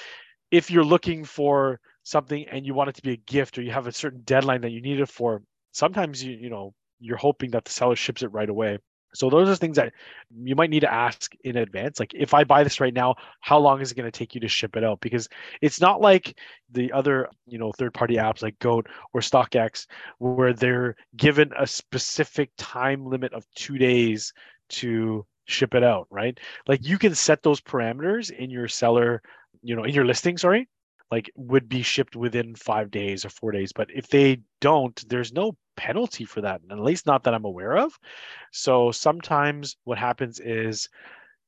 if 0.51 0.71
you're 0.71 0.85
looking 0.85 1.25
for 1.25 1.81
something 2.09 2.47
and 2.49 2.65
you 2.65 2.75
want 2.75 2.89
it 2.89 2.97
to 2.97 3.03
be 3.03 3.13
a 3.13 3.17
gift 3.17 3.59
or 3.59 3.63
you 3.63 3.71
have 3.71 3.87
a 3.87 3.93
certain 3.93 4.23
deadline 4.25 4.63
that 4.63 4.71
you 4.71 4.81
need 4.81 5.01
it 5.01 5.09
for, 5.09 5.43
sometimes 5.73 6.25
you, 6.25 6.35
you 6.35 6.49
know, 6.49 6.73
you're 7.01 7.17
hoping 7.17 7.51
that 7.51 7.65
the 7.65 7.71
seller 7.71 7.97
ships 7.97 8.23
it 8.23 8.33
right 8.33 8.49
away. 8.49 8.79
So 9.15 9.31
those 9.31 9.49
are 9.49 9.57
things 9.57 9.77
that 9.77 9.93
you 10.35 10.55
might 10.55 10.71
need 10.71 10.81
to 10.81 10.93
ask 10.93 11.33
in 11.45 11.57
advance. 11.57 11.99
Like 11.99 12.13
if 12.15 12.35
I 12.35 12.45
buy 12.45 12.63
this 12.63 12.81
right 12.81 12.93
now, 12.93 13.15
how 13.41 13.59
long 13.59 13.81
is 13.81 13.91
it 13.91 13.95
going 13.95 14.11
to 14.11 14.19
take 14.19 14.35
you 14.35 14.41
to 14.43 14.49
ship 14.49 14.77
it 14.77 14.85
out? 14.85 15.01
Because 15.01 15.29
it's 15.63 15.81
not 15.81 16.01
like 16.01 16.39
the 16.71 16.93
other, 16.93 17.29
you 17.47 17.59
know, 17.59 17.73
third-party 17.73 18.17
apps 18.17 18.43
like 18.43 18.59
Goat 18.59 18.87
or 19.15 19.21
StockX 19.21 19.87
where 20.19 20.53
they're 20.53 20.95
given 21.17 21.51
a 21.59 21.67
specific 21.67 22.51
time 22.59 23.07
limit 23.07 23.33
of 23.33 23.47
2 23.57 23.79
days 23.79 24.33
to 24.71 25.25
ship 25.47 25.75
it 25.75 25.85
out, 25.85 26.07
right? 26.11 26.39
Like 26.67 26.87
you 26.87 26.99
can 26.99 27.15
set 27.15 27.43
those 27.43 27.61
parameters 27.61 28.31
in 28.31 28.51
your 28.51 28.69
seller, 28.69 29.23
you 29.63 29.75
know, 29.75 29.85
in 29.85 29.95
your 29.95 30.05
listing, 30.05 30.37
sorry, 30.37 30.69
like 31.11 31.31
would 31.37 31.69
be 31.69 31.83
shipped 31.83 32.17
within 32.17 32.55
5 32.55 32.91
days 32.91 33.25
or 33.25 33.31
4 33.31 33.53
days, 33.53 33.73
but 33.73 33.89
if 33.95 34.09
they 34.09 34.41
don't, 34.61 35.09
there's 35.09 35.33
no 35.33 35.57
penalty 35.77 36.25
for 36.25 36.41
that, 36.43 36.61
at 36.71 36.79
least 36.79 37.07
not 37.07 37.25
that 37.25 37.35
I'm 37.35 37.45
aware 37.45 37.79
of. 37.79 37.99
So 38.53 38.91
sometimes 38.93 39.77
what 39.85 39.99
happens 39.99 40.41
is, 40.41 40.89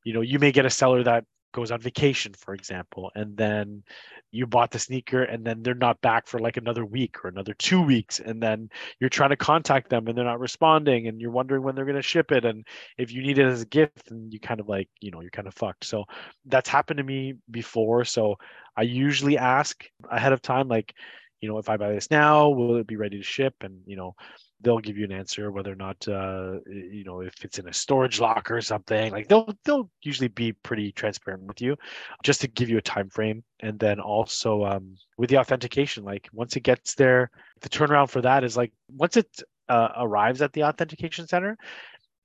you 0.04 0.14
know, 0.14 0.22
you 0.22 0.38
may 0.38 0.52
get 0.52 0.66
a 0.66 0.70
seller 0.70 1.02
that 1.02 1.24
goes 1.52 1.70
on 1.70 1.80
vacation, 1.80 2.32
for 2.34 2.54
example, 2.54 3.10
and 3.14 3.36
then 3.36 3.82
you 4.30 4.46
bought 4.46 4.70
the 4.70 4.78
sneaker 4.78 5.24
and 5.24 5.44
then 5.44 5.62
they're 5.62 5.74
not 5.74 6.00
back 6.00 6.26
for 6.26 6.38
like 6.38 6.56
another 6.56 6.84
week 6.84 7.24
or 7.24 7.28
another 7.28 7.54
two 7.54 7.82
weeks. 7.82 8.20
And 8.20 8.42
then 8.42 8.68
you're 9.00 9.10
trying 9.10 9.30
to 9.30 9.36
contact 9.36 9.90
them 9.90 10.06
and 10.06 10.16
they're 10.16 10.24
not 10.24 10.38
responding 10.40 11.08
and 11.08 11.20
you're 11.20 11.30
wondering 11.30 11.62
when 11.62 11.74
they're 11.74 11.84
going 11.84 11.96
to 11.96 12.02
ship 12.02 12.30
it. 12.30 12.44
And 12.44 12.64
if 12.98 13.12
you 13.12 13.22
need 13.22 13.38
it 13.38 13.46
as 13.46 13.62
a 13.62 13.66
gift, 13.66 14.10
and 14.10 14.32
you 14.32 14.38
kind 14.38 14.60
of 14.60 14.68
like, 14.68 14.88
you 15.00 15.10
know, 15.10 15.20
you're 15.20 15.30
kind 15.30 15.48
of 15.48 15.54
fucked. 15.54 15.84
So 15.84 16.04
that's 16.46 16.68
happened 16.68 16.98
to 16.98 17.04
me 17.04 17.34
before. 17.50 18.04
So 18.04 18.36
I 18.76 18.82
usually 18.82 19.36
ask 19.36 19.84
ahead 20.10 20.32
of 20.32 20.42
time, 20.42 20.68
like, 20.68 20.94
you 21.40 21.48
know, 21.48 21.58
if 21.58 21.68
I 21.68 21.76
buy 21.76 21.92
this 21.92 22.10
now, 22.10 22.50
will 22.50 22.76
it 22.76 22.86
be 22.86 22.96
ready 22.96 23.16
to 23.18 23.24
ship? 23.24 23.54
And, 23.62 23.80
you 23.86 23.96
know, 23.96 24.14
they'll 24.62 24.78
give 24.78 24.96
you 24.96 25.04
an 25.04 25.12
answer 25.12 25.50
whether 25.50 25.72
or 25.72 25.76
not, 25.76 25.96
uh, 26.06 26.58
you 26.66 27.04
know, 27.04 27.20
if 27.20 27.44
it's 27.44 27.58
in 27.58 27.68
a 27.68 27.72
storage 27.72 28.20
locker 28.20 28.56
or 28.56 28.60
something. 28.60 29.12
Like 29.12 29.28
they'll 29.28 29.52
they'll 29.64 29.90
usually 30.02 30.28
be 30.28 30.52
pretty 30.52 30.92
transparent 30.92 31.44
with 31.44 31.60
you, 31.60 31.76
just 32.22 32.40
to 32.42 32.48
give 32.48 32.68
you 32.68 32.78
a 32.78 32.82
time 32.82 33.10
frame. 33.10 33.42
And 33.60 33.78
then 33.78 34.00
also 34.00 34.64
um, 34.64 34.96
with 35.16 35.30
the 35.30 35.38
authentication, 35.38 36.04
like 36.04 36.28
once 36.32 36.56
it 36.56 36.60
gets 36.60 36.94
there, 36.94 37.30
the 37.60 37.68
turnaround 37.68 38.10
for 38.10 38.20
that 38.22 38.44
is 38.44 38.56
like 38.56 38.72
once 38.88 39.16
it 39.16 39.28
uh, 39.68 39.88
arrives 39.96 40.42
at 40.42 40.52
the 40.52 40.64
authentication 40.64 41.26
center, 41.26 41.56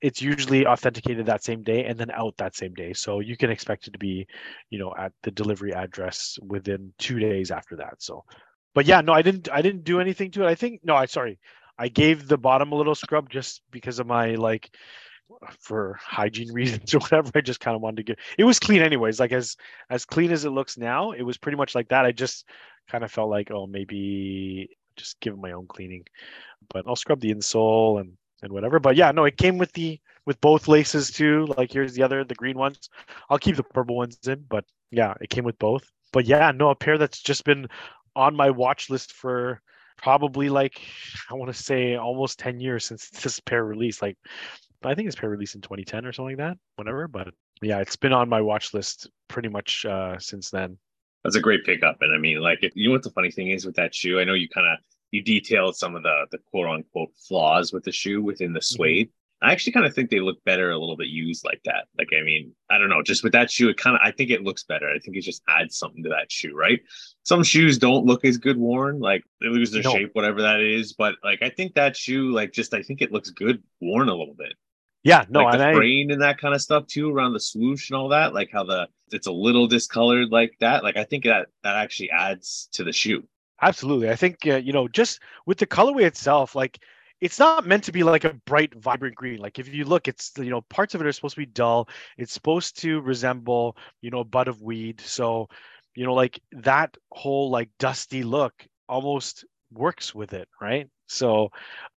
it's 0.00 0.20
usually 0.20 0.66
authenticated 0.66 1.26
that 1.26 1.44
same 1.44 1.62
day 1.62 1.84
and 1.84 1.98
then 1.98 2.10
out 2.10 2.36
that 2.36 2.54
same 2.54 2.74
day. 2.74 2.92
So 2.92 3.20
you 3.20 3.36
can 3.36 3.50
expect 3.50 3.86
it 3.88 3.92
to 3.92 3.98
be, 3.98 4.26
you 4.70 4.78
know, 4.78 4.94
at 4.98 5.12
the 5.22 5.30
delivery 5.30 5.72
address 5.72 6.38
within 6.46 6.92
two 6.98 7.18
days 7.18 7.50
after 7.50 7.76
that. 7.76 7.94
So 7.98 8.24
but 8.76 8.84
yeah, 8.84 9.00
no, 9.00 9.14
I 9.14 9.22
didn't. 9.22 9.48
I 9.50 9.62
didn't 9.62 9.84
do 9.84 10.00
anything 10.00 10.30
to 10.32 10.42
it. 10.42 10.48
I 10.48 10.54
think 10.54 10.82
no. 10.84 10.94
I 10.94 11.06
sorry. 11.06 11.38
I 11.78 11.88
gave 11.88 12.26
the 12.26 12.38
bottom 12.38 12.72
a 12.72 12.74
little 12.74 12.94
scrub 12.94 13.30
just 13.30 13.62
because 13.70 13.98
of 13.98 14.06
my 14.06 14.34
like 14.34 14.70
for 15.58 15.98
hygiene 16.00 16.52
reasons 16.52 16.94
or 16.94 16.98
whatever. 16.98 17.30
I 17.34 17.40
just 17.40 17.60
kind 17.60 17.74
of 17.74 17.82
wanted 17.82 17.98
to 17.98 18.02
get 18.02 18.18
it 18.38 18.44
was 18.44 18.58
clean 18.58 18.82
anyways. 18.82 19.20
Like 19.20 19.32
as 19.32 19.56
as 19.90 20.04
clean 20.04 20.32
as 20.32 20.44
it 20.44 20.50
looks 20.50 20.78
now, 20.78 21.12
it 21.12 21.22
was 21.22 21.38
pretty 21.38 21.56
much 21.56 21.74
like 21.74 21.88
that. 21.88 22.04
I 22.04 22.12
just 22.12 22.46
kind 22.88 23.04
of 23.04 23.10
felt 23.10 23.30
like, 23.30 23.50
oh, 23.50 23.66
maybe 23.66 24.70
just 24.96 25.20
give 25.20 25.34
it 25.34 25.40
my 25.40 25.52
own 25.52 25.66
cleaning. 25.66 26.04
But 26.70 26.86
I'll 26.86 26.96
scrub 26.96 27.20
the 27.20 27.34
insole 27.34 28.00
and 28.00 28.12
and 28.42 28.52
whatever. 28.52 28.78
But 28.78 28.96
yeah, 28.96 29.12
no, 29.12 29.24
it 29.24 29.36
came 29.36 29.58
with 29.58 29.72
the 29.72 30.00
with 30.24 30.40
both 30.40 30.68
laces 30.68 31.10
too. 31.10 31.46
Like 31.56 31.72
here's 31.72 31.94
the 31.94 32.02
other, 32.02 32.24
the 32.24 32.34
green 32.34 32.58
ones. 32.58 32.88
I'll 33.30 33.38
keep 33.38 33.56
the 33.56 33.62
purple 33.62 33.96
ones 33.96 34.18
in, 34.26 34.44
but 34.48 34.64
yeah, 34.90 35.14
it 35.20 35.30
came 35.30 35.44
with 35.44 35.58
both. 35.58 35.90
But 36.12 36.26
yeah, 36.26 36.52
no, 36.52 36.70
a 36.70 36.74
pair 36.74 36.98
that's 36.98 37.20
just 37.20 37.44
been 37.44 37.68
on 38.14 38.34
my 38.34 38.50
watch 38.50 38.88
list 38.90 39.12
for 39.12 39.60
probably 39.96 40.48
like 40.48 40.80
I 41.30 41.34
want 41.34 41.54
to 41.54 41.62
say 41.62 41.96
almost 41.96 42.38
10 42.38 42.60
years 42.60 42.84
since 42.84 43.08
this 43.22 43.40
pair 43.40 43.64
released. 43.64 44.02
Like 44.02 44.16
I 44.84 44.94
think 44.94 45.08
it's 45.08 45.16
pair 45.16 45.30
released 45.30 45.54
in 45.54 45.60
2010 45.60 46.06
or 46.06 46.12
something 46.12 46.36
like 46.36 46.48
that, 46.48 46.58
whatever. 46.76 47.08
But 47.08 47.28
yeah, 47.62 47.80
it's 47.80 47.96
been 47.96 48.12
on 48.12 48.28
my 48.28 48.40
watch 48.40 48.74
list 48.74 49.10
pretty 49.28 49.48
much 49.48 49.84
uh, 49.84 50.18
since 50.18 50.50
then. 50.50 50.78
That's 51.24 51.36
a 51.36 51.40
great 51.40 51.64
pickup. 51.64 51.96
And 52.02 52.14
I 52.14 52.18
mean, 52.18 52.40
like, 52.40 52.60
if, 52.62 52.76
you 52.76 52.88
know 52.88 52.92
what 52.92 53.02
the 53.02 53.10
funny 53.10 53.32
thing 53.32 53.50
is 53.50 53.66
with 53.66 53.74
that 53.76 53.94
shoe? 53.94 54.20
I 54.20 54.24
know 54.24 54.34
you 54.34 54.48
kind 54.48 54.66
of 54.66 54.78
you 55.10 55.22
detailed 55.22 55.76
some 55.76 55.96
of 55.96 56.02
the 56.02 56.26
the 56.30 56.38
quote 56.50 56.68
unquote 56.68 57.10
flaws 57.28 57.72
with 57.72 57.84
the 57.84 57.92
shoe 57.92 58.22
within 58.22 58.52
the 58.52 58.60
Mm-hmm. 58.60 58.74
I 59.46 59.52
actually 59.52 59.72
kind 59.72 59.86
of 59.86 59.94
think 59.94 60.10
they 60.10 60.20
look 60.20 60.42
better 60.44 60.70
a 60.70 60.78
little 60.78 60.96
bit 60.96 61.08
used 61.08 61.44
like 61.44 61.60
that. 61.64 61.86
Like, 61.98 62.08
I 62.18 62.22
mean, 62.24 62.52
I 62.70 62.78
don't 62.78 62.88
know, 62.88 63.02
just 63.02 63.22
with 63.24 63.32
that 63.32 63.50
shoe, 63.50 63.68
it 63.68 63.76
kind 63.76 63.96
of 63.96 64.02
I 64.04 64.10
think 64.10 64.30
it 64.30 64.42
looks 64.42 64.64
better. 64.64 64.88
I 64.88 64.98
think 64.98 65.16
it 65.16 65.22
just 65.22 65.42
adds 65.48 65.76
something 65.78 66.02
to 66.04 66.10
that 66.10 66.30
shoe, 66.32 66.54
right? 66.54 66.80
Some 67.22 67.42
shoes 67.42 67.78
don't 67.78 68.06
look 68.06 68.24
as 68.24 68.38
good 68.38 68.56
worn, 68.56 68.98
like 69.00 69.22
they 69.40 69.48
lose 69.48 69.70
their 69.70 69.82
No. 69.82 69.92
shape, 69.92 70.10
whatever 70.14 70.42
that 70.42 70.60
is. 70.60 70.94
But 70.94 71.16
like, 71.24 71.40
I 71.42 71.50
think 71.50 71.74
that 71.74 71.96
shoe, 71.96 72.32
like, 72.32 72.52
just 72.52 72.74
I 72.74 72.82
think 72.82 73.02
it 73.02 73.12
looks 73.12 73.30
good 73.30 73.62
worn 73.80 74.08
a 74.08 74.14
little 74.14 74.34
bit. 74.34 74.54
Yeah, 75.04 75.24
no, 75.28 75.44
like 75.44 75.54
and 75.54 75.62
the 75.62 75.66
I 75.66 75.74
frame 75.74 76.10
and 76.10 76.22
that 76.22 76.38
kind 76.38 76.54
of 76.54 76.60
stuff 76.60 76.86
too 76.88 77.10
around 77.14 77.32
the 77.34 77.40
swoosh 77.40 77.90
and 77.90 77.96
all 77.96 78.08
that 78.08 78.34
like 78.34 78.50
how 78.52 78.64
the 78.64 78.88
it's 79.12 79.28
a 79.28 79.32
little 79.32 79.68
discolored 79.68 80.30
like 80.30 80.56
that 80.58 80.82
like 80.82 80.96
i 80.96 81.04
think 81.04 81.22
that 81.24 81.46
that 81.62 81.76
actually 81.76 82.10
adds 82.10 82.68
to 82.72 82.82
the 82.82 82.92
shoe 82.92 83.22
Absolutely. 83.62 84.10
I 84.10 84.16
think, 84.16 84.46
uh, 84.46 84.56
you 84.56 84.72
know, 84.72 84.86
just 84.88 85.20
with 85.46 85.58
the 85.58 85.66
colorway 85.66 86.02
itself, 86.02 86.54
like 86.54 86.78
it's 87.20 87.38
not 87.38 87.66
meant 87.66 87.84
to 87.84 87.92
be 87.92 88.02
like 88.02 88.24
a 88.24 88.34
bright, 88.46 88.74
vibrant 88.74 89.14
green. 89.14 89.38
Like 89.38 89.58
if 89.58 89.72
you 89.72 89.84
look, 89.84 90.08
it's, 90.08 90.32
you 90.36 90.50
know, 90.50 90.60
parts 90.62 90.94
of 90.94 91.00
it 91.00 91.06
are 91.06 91.12
supposed 91.12 91.34
to 91.34 91.40
be 91.40 91.46
dull. 91.46 91.88
It's 92.18 92.32
supposed 92.32 92.78
to 92.82 93.00
resemble, 93.00 93.76
you 94.02 94.10
know, 94.10 94.20
a 94.20 94.24
bud 94.24 94.48
of 94.48 94.62
weed. 94.62 95.00
So, 95.00 95.48
you 95.94 96.04
know, 96.04 96.14
like 96.14 96.40
that 96.52 96.96
whole 97.10 97.50
like 97.50 97.70
dusty 97.78 98.22
look 98.22 98.52
almost 98.88 99.44
works 99.72 100.14
with 100.14 100.34
it, 100.34 100.48
right? 100.60 100.88
So, 101.08 101.50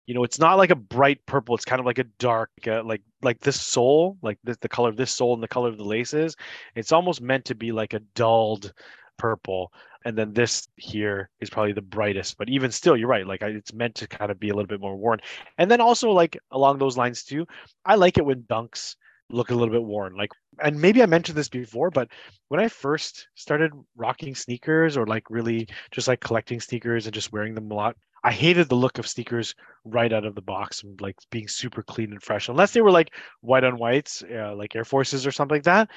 you 0.06 0.14
know, 0.14 0.24
it's 0.24 0.40
not 0.40 0.58
like 0.58 0.70
a 0.70 0.76
bright 0.76 1.26
purple. 1.26 1.56
It's 1.56 1.66
kind 1.66 1.80
of 1.80 1.86
like 1.86 1.98
a 1.98 2.06
dark, 2.20 2.52
uh, 2.66 2.84
like 2.84 3.02
like 3.22 3.40
this 3.42 3.60
sole, 3.60 4.18
like 4.22 4.38
this, 4.44 4.58
the 4.58 4.70
color 4.70 4.90
of 4.90 4.98
this 4.98 5.12
sole 5.12 5.34
and 5.34 5.44
the 5.44 5.48
color 5.48 5.70
of 5.70 5.78
the 5.78 5.84
laces. 5.84 6.36
It's 6.76 6.92
almost 6.92 7.22
meant 7.22 7.46
to 7.46 7.56
be 7.56 7.72
like 7.72 7.94
a 7.94 8.00
dulled 8.16 8.72
purple 9.18 9.74
and 10.06 10.18
then 10.18 10.34
this 10.34 10.68
here 10.78 11.30
is 11.40 11.50
probably 11.50 11.74
the 11.74 11.82
brightest 11.82 12.38
but 12.38 12.50
even 12.50 12.72
still 12.72 12.96
you're 12.96 13.08
right 13.08 13.28
like 13.28 13.44
I, 13.44 13.48
it's 13.48 13.74
meant 13.74 13.96
to 13.96 14.08
kind 14.08 14.32
of 14.32 14.40
be 14.40 14.50
a 14.50 14.54
little 14.54 14.68
bit 14.68 14.80
more 14.80 14.96
worn. 14.96 15.20
And 15.58 15.70
then 15.70 15.82
also 15.82 16.12
like 16.12 16.38
along 16.52 16.78
those 16.78 16.98
lines 16.98 17.24
too 17.24 17.46
i 17.86 17.96
like 17.96 18.18
it 18.18 18.26
when 18.26 18.44
dunks 18.44 18.96
look 19.32 19.52
a 19.52 19.56
little 19.56 19.74
bit 19.74 19.84
worn 19.84 20.16
like 20.16 20.32
and 20.64 20.80
maybe 20.80 21.04
i 21.04 21.06
mentioned 21.06 21.38
this 21.38 21.50
before 21.50 21.92
but 21.92 22.10
when 22.48 22.60
i 22.60 22.68
first 22.68 23.28
started 23.36 23.72
rocking 23.96 24.34
sneakers 24.34 24.98
or 24.98 25.06
like 25.06 25.30
really 25.30 25.68
just 25.92 26.08
like 26.08 26.20
collecting 26.20 26.60
sneakers 26.60 27.06
and 27.06 27.14
just 27.14 27.32
wearing 27.32 27.54
them 27.54 27.70
a 27.70 27.74
lot 27.76 27.96
i 28.24 28.32
hated 28.32 28.68
the 28.68 28.76
look 28.76 28.98
of 28.98 29.08
sneakers 29.08 29.54
right 29.86 30.14
out 30.14 30.26
of 30.26 30.34
the 30.34 30.42
box 30.42 30.84
and 30.84 31.00
like 31.00 31.16
being 31.30 31.48
super 31.48 31.84
clean 31.84 32.12
and 32.12 32.24
fresh 32.24 32.50
unless 32.50 32.74
they 32.74 32.82
were 32.82 32.92
like 32.92 33.14
white 33.42 33.64
on 33.64 33.78
whites 33.78 34.24
uh, 34.36 34.56
like 34.56 34.76
air 34.76 34.86
forces 34.86 35.28
or 35.28 35.32
something 35.32 35.58
like 35.58 35.64
that 35.64 35.90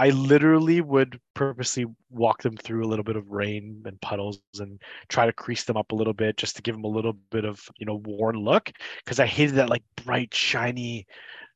I 0.00 0.08
literally 0.08 0.80
would 0.80 1.20
purposely 1.34 1.84
walk 2.08 2.42
them 2.42 2.56
through 2.56 2.86
a 2.86 2.88
little 2.88 3.04
bit 3.04 3.16
of 3.16 3.28
rain 3.28 3.82
and 3.84 4.00
puddles 4.00 4.40
and 4.58 4.80
try 5.08 5.26
to 5.26 5.32
crease 5.32 5.64
them 5.64 5.76
up 5.76 5.92
a 5.92 5.94
little 5.94 6.14
bit 6.14 6.38
just 6.38 6.56
to 6.56 6.62
give 6.62 6.74
them 6.74 6.84
a 6.84 6.88
little 6.88 7.12
bit 7.30 7.44
of, 7.44 7.60
you 7.76 7.84
know, 7.84 8.00
worn 8.02 8.36
look 8.36 8.72
because 9.04 9.20
I 9.20 9.26
hated 9.26 9.56
that 9.56 9.68
like 9.68 9.82
bright, 10.02 10.32
shiny 10.32 11.06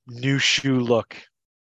new 0.07 0.39
shoe 0.39 0.81
look. 0.81 1.17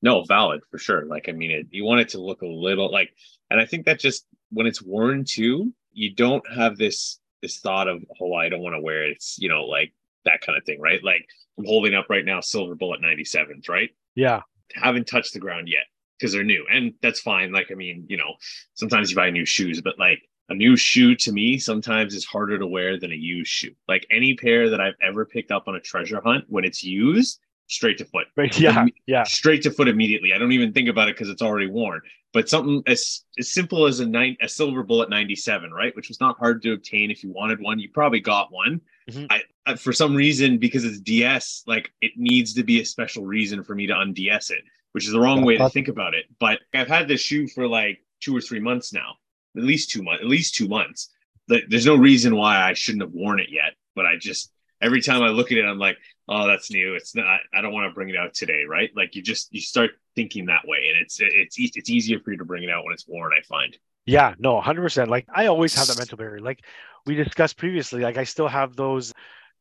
no 0.03 0.23
valid 0.25 0.61
for 0.69 0.77
sure. 0.77 1.07
Like 1.07 1.27
i 1.27 1.31
mean 1.31 1.49
it, 1.49 1.65
you 1.71 1.83
want 1.83 2.01
it 2.01 2.09
to 2.09 2.21
look 2.21 2.43
a 2.43 2.47
little 2.47 2.91
like 2.91 3.09
and 3.49 3.59
i 3.59 3.65
think 3.65 3.87
that 3.87 3.99
just 3.99 4.27
when 4.51 4.67
it's 4.67 4.79
worn 4.81 5.25
too 5.25 5.73
you 5.93 6.13
don't 6.13 6.43
have 6.55 6.77
this 6.77 7.19
this 7.41 7.57
thought 7.57 7.87
of 7.87 8.03
oh 8.21 8.33
i 8.35 8.49
don't 8.49 8.61
want 8.61 8.75
to 8.75 8.81
wear 8.81 9.03
it. 9.05 9.13
It's 9.13 9.39
you 9.39 9.49
know 9.49 9.63
like 9.63 9.95
that 10.25 10.41
kind 10.41 10.55
of 10.55 10.63
thing 10.65 10.79
right? 10.79 11.03
Like 11.03 11.25
i'm 11.57 11.65
holding 11.65 11.95
up 11.95 12.05
right 12.11 12.23
now 12.23 12.39
silver 12.41 12.75
bullet 12.75 13.01
97s 13.01 13.67
right? 13.67 13.89
Yeah. 14.13 14.41
haven't 14.75 15.07
touched 15.07 15.33
the 15.33 15.39
ground 15.39 15.67
yet 15.67 15.85
because 16.19 16.31
they're 16.33 16.43
new 16.43 16.65
and 16.71 16.93
that's 17.01 17.19
fine 17.19 17.51
like 17.51 17.67
i 17.71 17.75
mean 17.75 18.05
you 18.09 18.17
know 18.17 18.33
sometimes 18.73 19.09
you 19.09 19.15
buy 19.15 19.29
new 19.29 19.45
shoes 19.45 19.81
but 19.81 19.97
like 19.99 20.21
a 20.49 20.53
new 20.55 20.77
shoe 20.77 21.13
to 21.15 21.31
me 21.31 21.57
sometimes 21.57 22.13
is 22.13 22.23
harder 22.25 22.57
to 22.57 22.65
wear 22.65 22.97
than 22.97 23.11
a 23.11 23.15
used 23.15 23.51
shoe. 23.51 23.75
Like 23.89 24.07
any 24.09 24.33
pair 24.35 24.69
that 24.69 24.79
i've 24.79 24.95
ever 25.01 25.25
picked 25.25 25.51
up 25.51 25.67
on 25.67 25.75
a 25.75 25.79
treasure 25.81 26.21
hunt 26.23 26.45
when 26.47 26.63
it's 26.63 26.83
used 26.83 27.39
straight 27.67 27.97
to 27.97 28.05
foot. 28.05 28.27
Yeah, 28.57 28.85
Imme- 28.85 28.93
yeah. 29.07 29.23
straight 29.23 29.63
to 29.63 29.71
foot 29.71 29.89
immediately. 29.89 30.31
I 30.33 30.37
don't 30.37 30.53
even 30.53 30.71
think 30.71 30.87
about 30.87 31.09
it 31.09 31.15
because 31.15 31.27
it's 31.29 31.41
already 31.41 31.67
worn. 31.67 31.99
But 32.31 32.47
something 32.47 32.81
as 32.87 33.25
as 33.37 33.51
simple 33.51 33.87
as 33.87 33.99
a 33.99 34.05
nine 34.05 34.37
a 34.41 34.47
silver 34.47 34.83
bullet 34.83 35.09
97 35.09 35.71
right 35.71 35.93
which 35.97 36.07
was 36.07 36.21
not 36.21 36.37
hard 36.37 36.61
to 36.63 36.71
obtain. 36.71 37.11
If 37.11 37.23
you 37.25 37.31
wanted 37.33 37.59
one 37.59 37.77
you 37.77 37.89
probably 37.89 38.21
got 38.21 38.49
one. 38.51 38.79
Mhm. 39.11 39.27
I, 39.29 39.41
I 39.65 39.75
for 39.75 39.91
some 39.91 40.15
reason 40.15 40.59
because 40.59 40.85
it's 40.85 40.99
ds 41.01 41.63
like 41.67 41.91
it 42.01 42.13
needs 42.15 42.53
to 42.53 42.63
be 42.63 42.79
a 42.79 42.85
special 42.85 43.25
reason 43.25 43.63
for 43.65 43.75
me 43.75 43.87
to 43.87 43.97
unds 43.97 44.19
it 44.49 44.63
which 44.93 45.05
is 45.05 45.11
the 45.11 45.19
wrong 45.19 45.43
way 45.43 45.57
to 45.57 45.69
think 45.69 45.87
about 45.87 46.13
it 46.13 46.25
but 46.39 46.59
i've 46.73 46.87
had 46.87 47.07
this 47.07 47.21
shoe 47.21 47.47
for 47.47 47.67
like 47.67 47.99
two 48.19 48.35
or 48.35 48.41
three 48.41 48.59
months 48.59 48.93
now 48.93 49.13
at 49.55 49.63
least 49.63 49.89
two 49.89 50.03
months 50.03 50.21
at 50.21 50.27
least 50.27 50.55
two 50.55 50.67
months. 50.67 51.09
Like, 51.49 51.63
there's 51.69 51.85
no 51.85 51.95
reason 51.95 52.35
why 52.35 52.61
i 52.61 52.73
shouldn't 52.73 53.03
have 53.03 53.13
worn 53.13 53.39
it 53.39 53.49
yet 53.49 53.73
but 53.95 54.05
i 54.05 54.17
just 54.17 54.51
every 54.81 55.01
time 55.01 55.21
i 55.21 55.29
look 55.29 55.51
at 55.51 55.57
it 55.57 55.65
i'm 55.65 55.79
like 55.79 55.97
oh 56.29 56.47
that's 56.47 56.71
new. 56.71 56.95
It's 56.95 57.15
not 57.15 57.39
i 57.53 57.61
don't 57.61 57.73
want 57.73 57.89
to 57.89 57.93
bring 57.93 58.09
it 58.09 58.15
out 58.15 58.33
today 58.33 58.63
right? 58.67 58.89
Like 58.95 59.15
you 59.15 59.21
just 59.21 59.53
you 59.53 59.61
start 59.61 59.91
thinking 60.15 60.45
that 60.47 60.67
way 60.67 60.89
and 60.89 61.01
it's 61.01 61.17
it's 61.19 61.57
it's 61.57 61.89
easier 61.89 62.19
for 62.19 62.31
you 62.31 62.37
to 62.37 62.45
bring 62.45 62.63
it 62.63 62.69
out 62.69 62.83
when 62.83 62.93
it's 62.93 63.07
worn 63.07 63.31
i 63.37 63.41
find. 63.43 63.77
Yeah, 64.05 64.35
no, 64.39 64.59
100%. 64.61 65.09
Like 65.09 65.27
I 65.33 65.47
always 65.47 65.75
have 65.75 65.87
that 65.87 65.97
mental 65.97 66.17
barrier. 66.17 66.39
Like 66.39 66.63
we 67.05 67.15
discussed 67.15 67.57
previously, 67.57 68.01
like 68.01 68.17
I 68.17 68.23
still 68.23 68.47
have 68.47 68.75
those 68.75 69.13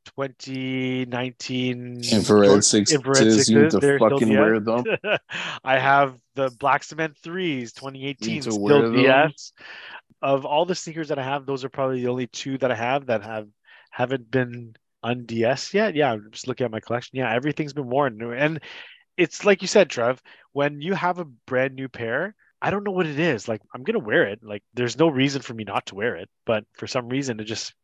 2019 0.06 2.00
Infrared 2.12 2.64
sixes. 2.64 2.94
infrared 2.96 3.48
You 3.48 3.62
need 3.62 3.70
to 3.70 3.78
they're 3.78 3.98
fucking 3.98 4.28
wear 4.30 4.60
them. 4.60 4.84
I 5.64 5.78
have 5.78 6.18
the 6.34 6.50
Black 6.58 6.84
Cement 6.84 7.16
threes, 7.18 7.72
2018, 7.72 8.34
Need 8.34 8.42
to 8.44 8.52
still. 8.52 8.92
DS. 8.92 9.52
Of 10.22 10.46
all 10.46 10.64
the 10.64 10.74
sneakers 10.74 11.08
that 11.08 11.18
I 11.18 11.24
have, 11.24 11.44
those 11.44 11.64
are 11.64 11.68
probably 11.68 12.00
the 12.02 12.08
only 12.08 12.26
two 12.26 12.56
that 12.58 12.70
I 12.72 12.74
have 12.74 13.06
that 13.06 13.22
have 13.22 13.48
haven't 13.90 14.30
been 14.30 14.74
on 15.02 15.26
DS 15.26 15.74
yet. 15.74 15.94
Yeah, 15.94 16.12
I'm 16.12 16.28
just 16.30 16.48
looking 16.48 16.64
at 16.64 16.70
my 16.70 16.80
collection. 16.80 17.18
Yeah, 17.18 17.32
everything's 17.32 17.74
been 17.74 17.88
worn, 17.88 18.22
and 18.32 18.60
it's 19.16 19.44
like 19.44 19.62
you 19.62 19.68
said, 19.68 19.90
Trev. 19.90 20.22
When 20.52 20.80
you 20.80 20.94
have 20.94 21.18
a 21.18 21.24
brand 21.24 21.74
new 21.74 21.88
pair, 21.88 22.34
I 22.62 22.70
don't 22.70 22.84
know 22.84 22.92
what 22.92 23.06
it 23.06 23.20
is. 23.20 23.46
Like 23.46 23.60
I'm 23.74 23.82
gonna 23.82 23.98
wear 23.98 24.28
it. 24.28 24.40
Like 24.42 24.62
there's 24.74 24.98
no 24.98 25.08
reason 25.08 25.42
for 25.42 25.52
me 25.54 25.64
not 25.64 25.86
to 25.86 25.94
wear 25.94 26.16
it, 26.16 26.28
but 26.46 26.64
for 26.74 26.86
some 26.86 27.08
reason 27.08 27.38
it 27.40 27.44
just 27.44 27.74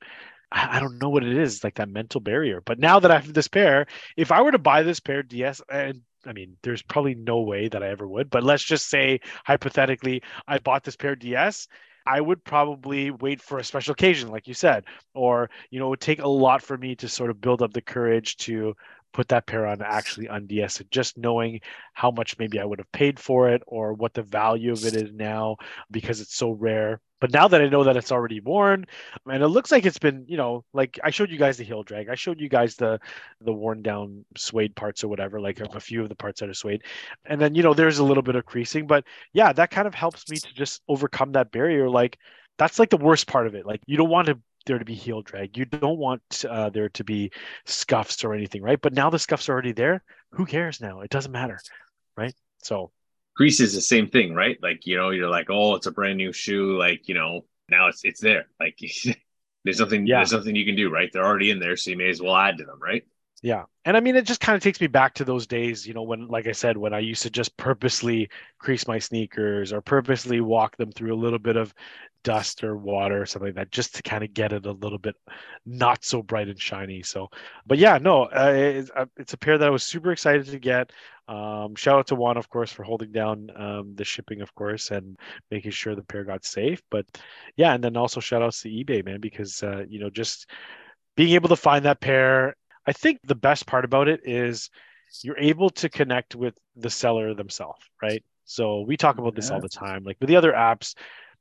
I 0.52 0.80
don't 0.80 1.00
know 1.00 1.08
what 1.08 1.24
it 1.24 1.36
is, 1.36 1.64
like 1.64 1.76
that 1.76 1.88
mental 1.88 2.20
barrier. 2.20 2.60
But 2.60 2.78
now 2.78 3.00
that 3.00 3.10
I 3.10 3.18
have 3.18 3.32
this 3.32 3.48
pair, 3.48 3.86
if 4.16 4.30
I 4.30 4.42
were 4.42 4.52
to 4.52 4.58
buy 4.58 4.82
this 4.82 5.00
pair 5.00 5.22
DS, 5.22 5.62
and 5.70 6.02
I 6.26 6.32
mean, 6.32 6.56
there's 6.62 6.82
probably 6.82 7.14
no 7.14 7.40
way 7.40 7.68
that 7.68 7.82
I 7.82 7.88
ever 7.88 8.06
would, 8.06 8.30
but 8.30 8.44
let's 8.44 8.62
just 8.62 8.88
say 8.88 9.20
hypothetically, 9.44 10.22
I 10.46 10.58
bought 10.58 10.84
this 10.84 10.96
pair 10.96 11.16
DS. 11.16 11.68
I 12.04 12.20
would 12.20 12.44
probably 12.44 13.10
wait 13.10 13.40
for 13.40 13.58
a 13.58 13.64
special 13.64 13.92
occasion, 13.92 14.28
like 14.30 14.48
you 14.48 14.54
said, 14.54 14.84
or 15.14 15.50
you 15.70 15.78
know, 15.78 15.86
it 15.86 15.90
would 15.90 16.00
take 16.00 16.20
a 16.20 16.28
lot 16.28 16.62
for 16.62 16.76
me 16.76 16.96
to 16.96 17.08
sort 17.08 17.30
of 17.30 17.40
build 17.40 17.62
up 17.62 17.72
the 17.72 17.80
courage 17.80 18.36
to 18.38 18.74
put 19.12 19.28
that 19.28 19.46
pair 19.46 19.66
on 19.66 19.82
actually 19.82 20.28
on 20.28 20.46
DS 20.46 20.80
it, 20.80 20.90
just 20.90 21.18
knowing 21.18 21.60
how 21.92 22.10
much 22.10 22.38
maybe 22.38 22.58
I 22.58 22.64
would 22.64 22.78
have 22.78 22.90
paid 22.92 23.20
for 23.20 23.50
it 23.50 23.62
or 23.66 23.92
what 23.92 24.14
the 24.14 24.22
value 24.22 24.72
of 24.72 24.84
it 24.84 24.94
is 24.94 25.12
now 25.12 25.56
because 25.90 26.20
it's 26.20 26.34
so 26.34 26.50
rare. 26.50 27.00
But 27.22 27.32
now 27.32 27.46
that 27.46 27.62
I 27.62 27.68
know 27.68 27.84
that 27.84 27.96
it's 27.96 28.10
already 28.10 28.40
worn, 28.40 28.84
and 29.26 29.44
it 29.44 29.46
looks 29.46 29.70
like 29.70 29.86
it's 29.86 30.00
been, 30.00 30.24
you 30.26 30.36
know, 30.36 30.64
like 30.72 30.98
I 31.04 31.10
showed 31.10 31.30
you 31.30 31.38
guys 31.38 31.56
the 31.56 31.62
heel 31.62 31.84
drag, 31.84 32.08
I 32.08 32.16
showed 32.16 32.40
you 32.40 32.48
guys 32.48 32.74
the 32.74 32.98
the 33.40 33.52
worn 33.52 33.80
down 33.80 34.24
suede 34.36 34.74
parts 34.74 35.04
or 35.04 35.08
whatever, 35.08 35.40
like 35.40 35.60
a, 35.60 35.78
few 35.78 36.02
of 36.02 36.08
the 36.08 36.16
parts 36.16 36.40
that 36.40 36.48
are 36.48 36.54
suede, 36.54 36.82
and 37.24 37.40
then 37.40 37.54
you 37.54 37.62
know 37.62 37.74
there's 37.74 38.00
a 38.00 38.04
little 38.04 38.24
bit 38.24 38.34
of 38.34 38.44
creasing, 38.44 38.88
but 38.88 39.04
yeah, 39.32 39.52
that 39.52 39.70
kind 39.70 39.86
of 39.86 39.94
helps 39.94 40.28
me 40.28 40.36
to 40.36 40.52
just 40.52 40.82
overcome 40.88 41.30
that 41.30 41.52
barrier. 41.52 41.88
Like 41.88 42.18
that's 42.58 42.80
like 42.80 42.90
the 42.90 42.96
worst 42.96 43.28
part 43.28 43.46
of 43.46 43.54
it. 43.54 43.64
Like 43.66 43.82
you 43.86 43.96
don't 43.96 44.10
want 44.10 44.26
to 44.26 44.40
there 44.66 44.80
to 44.80 44.84
be 44.84 44.94
heel 44.94 45.22
drag. 45.22 45.56
You 45.56 45.64
don't 45.64 45.98
want 45.98 46.44
uh, 46.44 46.70
there 46.70 46.88
to 46.88 47.04
be 47.04 47.30
scuffs 47.66 48.24
or 48.24 48.34
anything, 48.34 48.62
right? 48.62 48.80
But 48.80 48.94
now 48.94 49.10
the 49.10 49.20
scuffs 49.20 49.48
are 49.48 49.52
already 49.52 49.70
there. 49.70 50.02
Who 50.32 50.44
cares 50.44 50.80
now? 50.80 51.02
It 51.02 51.10
doesn't 51.10 51.30
matter, 51.30 51.60
right? 52.16 52.34
So 52.64 52.90
grease 53.36 53.60
is 53.60 53.74
the 53.74 53.80
same 53.80 54.08
thing 54.08 54.34
right? 54.34 54.58
Like 54.62 54.86
you 54.86 54.96
know 54.96 55.10
you're 55.10 55.30
like 55.30 55.48
oh 55.50 55.74
it's 55.74 55.86
a 55.86 55.92
brand 55.92 56.18
new 56.18 56.32
shoe 56.32 56.78
like 56.78 57.08
you 57.08 57.14
know 57.14 57.44
now 57.68 57.88
it's 57.88 58.02
it's 58.04 58.20
there. 58.20 58.46
Like 58.60 58.78
there's 59.64 59.80
nothing 59.80 60.06
Yeah. 60.06 60.18
there's 60.18 60.32
nothing 60.32 60.56
you 60.56 60.64
can 60.66 60.76
do 60.76 60.90
right? 60.90 61.10
They're 61.12 61.24
already 61.24 61.50
in 61.50 61.58
there 61.60 61.76
so 61.76 61.90
you 61.90 61.96
may 61.96 62.10
as 62.10 62.22
well 62.22 62.36
add 62.36 62.58
to 62.58 62.64
them 62.64 62.80
right 62.80 63.04
Yeah. 63.42 63.64
And 63.84 63.96
I 63.96 64.00
mean, 64.00 64.14
it 64.14 64.24
just 64.24 64.40
kind 64.40 64.54
of 64.54 64.62
takes 64.62 64.80
me 64.80 64.86
back 64.86 65.14
to 65.14 65.24
those 65.24 65.48
days, 65.48 65.84
you 65.84 65.94
know, 65.94 66.04
when, 66.04 66.28
like 66.28 66.46
I 66.46 66.52
said, 66.52 66.76
when 66.76 66.94
I 66.94 67.00
used 67.00 67.22
to 67.24 67.30
just 67.30 67.56
purposely 67.56 68.28
crease 68.60 68.86
my 68.86 69.00
sneakers 69.00 69.72
or 69.72 69.80
purposely 69.80 70.40
walk 70.40 70.76
them 70.76 70.92
through 70.92 71.12
a 71.12 71.18
little 71.18 71.40
bit 71.40 71.56
of 71.56 71.74
dust 72.22 72.62
or 72.62 72.76
water 72.76 73.20
or 73.20 73.26
something 73.26 73.48
like 73.48 73.56
that, 73.56 73.72
just 73.72 73.96
to 73.96 74.02
kind 74.04 74.22
of 74.22 74.32
get 74.32 74.52
it 74.52 74.64
a 74.66 74.70
little 74.70 74.98
bit 74.98 75.16
not 75.66 76.04
so 76.04 76.22
bright 76.22 76.46
and 76.46 76.60
shiny. 76.60 77.02
So, 77.02 77.30
but 77.66 77.78
yeah, 77.78 77.98
no, 77.98 78.26
uh, 78.26 78.52
it's, 78.54 78.90
uh, 78.94 79.06
it's 79.16 79.32
a 79.32 79.38
pair 79.38 79.58
that 79.58 79.66
I 79.66 79.72
was 79.72 79.82
super 79.82 80.12
excited 80.12 80.46
to 80.46 80.60
get. 80.60 80.92
Um, 81.26 81.74
shout 81.74 81.98
out 81.98 82.06
to 82.08 82.14
Juan, 82.14 82.36
of 82.36 82.48
course, 82.48 82.70
for 82.70 82.84
holding 82.84 83.10
down 83.10 83.50
um, 83.56 83.96
the 83.96 84.04
shipping, 84.04 84.40
of 84.40 84.54
course, 84.54 84.92
and 84.92 85.16
making 85.50 85.72
sure 85.72 85.96
the 85.96 86.04
pair 86.04 86.22
got 86.22 86.44
safe. 86.44 86.80
But 86.92 87.06
yeah, 87.56 87.74
and 87.74 87.82
then 87.82 87.96
also 87.96 88.20
shout 88.20 88.42
outs 88.42 88.62
to 88.62 88.68
eBay, 88.68 89.04
man, 89.04 89.20
because, 89.20 89.64
uh, 89.64 89.84
you 89.88 89.98
know, 89.98 90.10
just 90.10 90.48
being 91.16 91.34
able 91.34 91.48
to 91.48 91.56
find 91.56 91.84
that 91.84 92.00
pair 92.00 92.54
I 92.86 92.92
think 92.92 93.20
the 93.24 93.34
best 93.34 93.66
part 93.66 93.84
about 93.84 94.08
it 94.08 94.20
is 94.24 94.70
you're 95.22 95.38
able 95.38 95.70
to 95.70 95.88
connect 95.88 96.34
with 96.34 96.56
the 96.76 96.90
seller 96.90 97.34
themselves, 97.34 97.80
right? 98.00 98.22
So 98.44 98.80
we 98.80 98.96
talk 98.96 99.18
about 99.18 99.34
this 99.34 99.50
all 99.50 99.60
the 99.60 99.68
time. 99.68 100.04
Like 100.04 100.16
with 100.20 100.28
the 100.28 100.36
other 100.36 100.52
apps, 100.52 100.94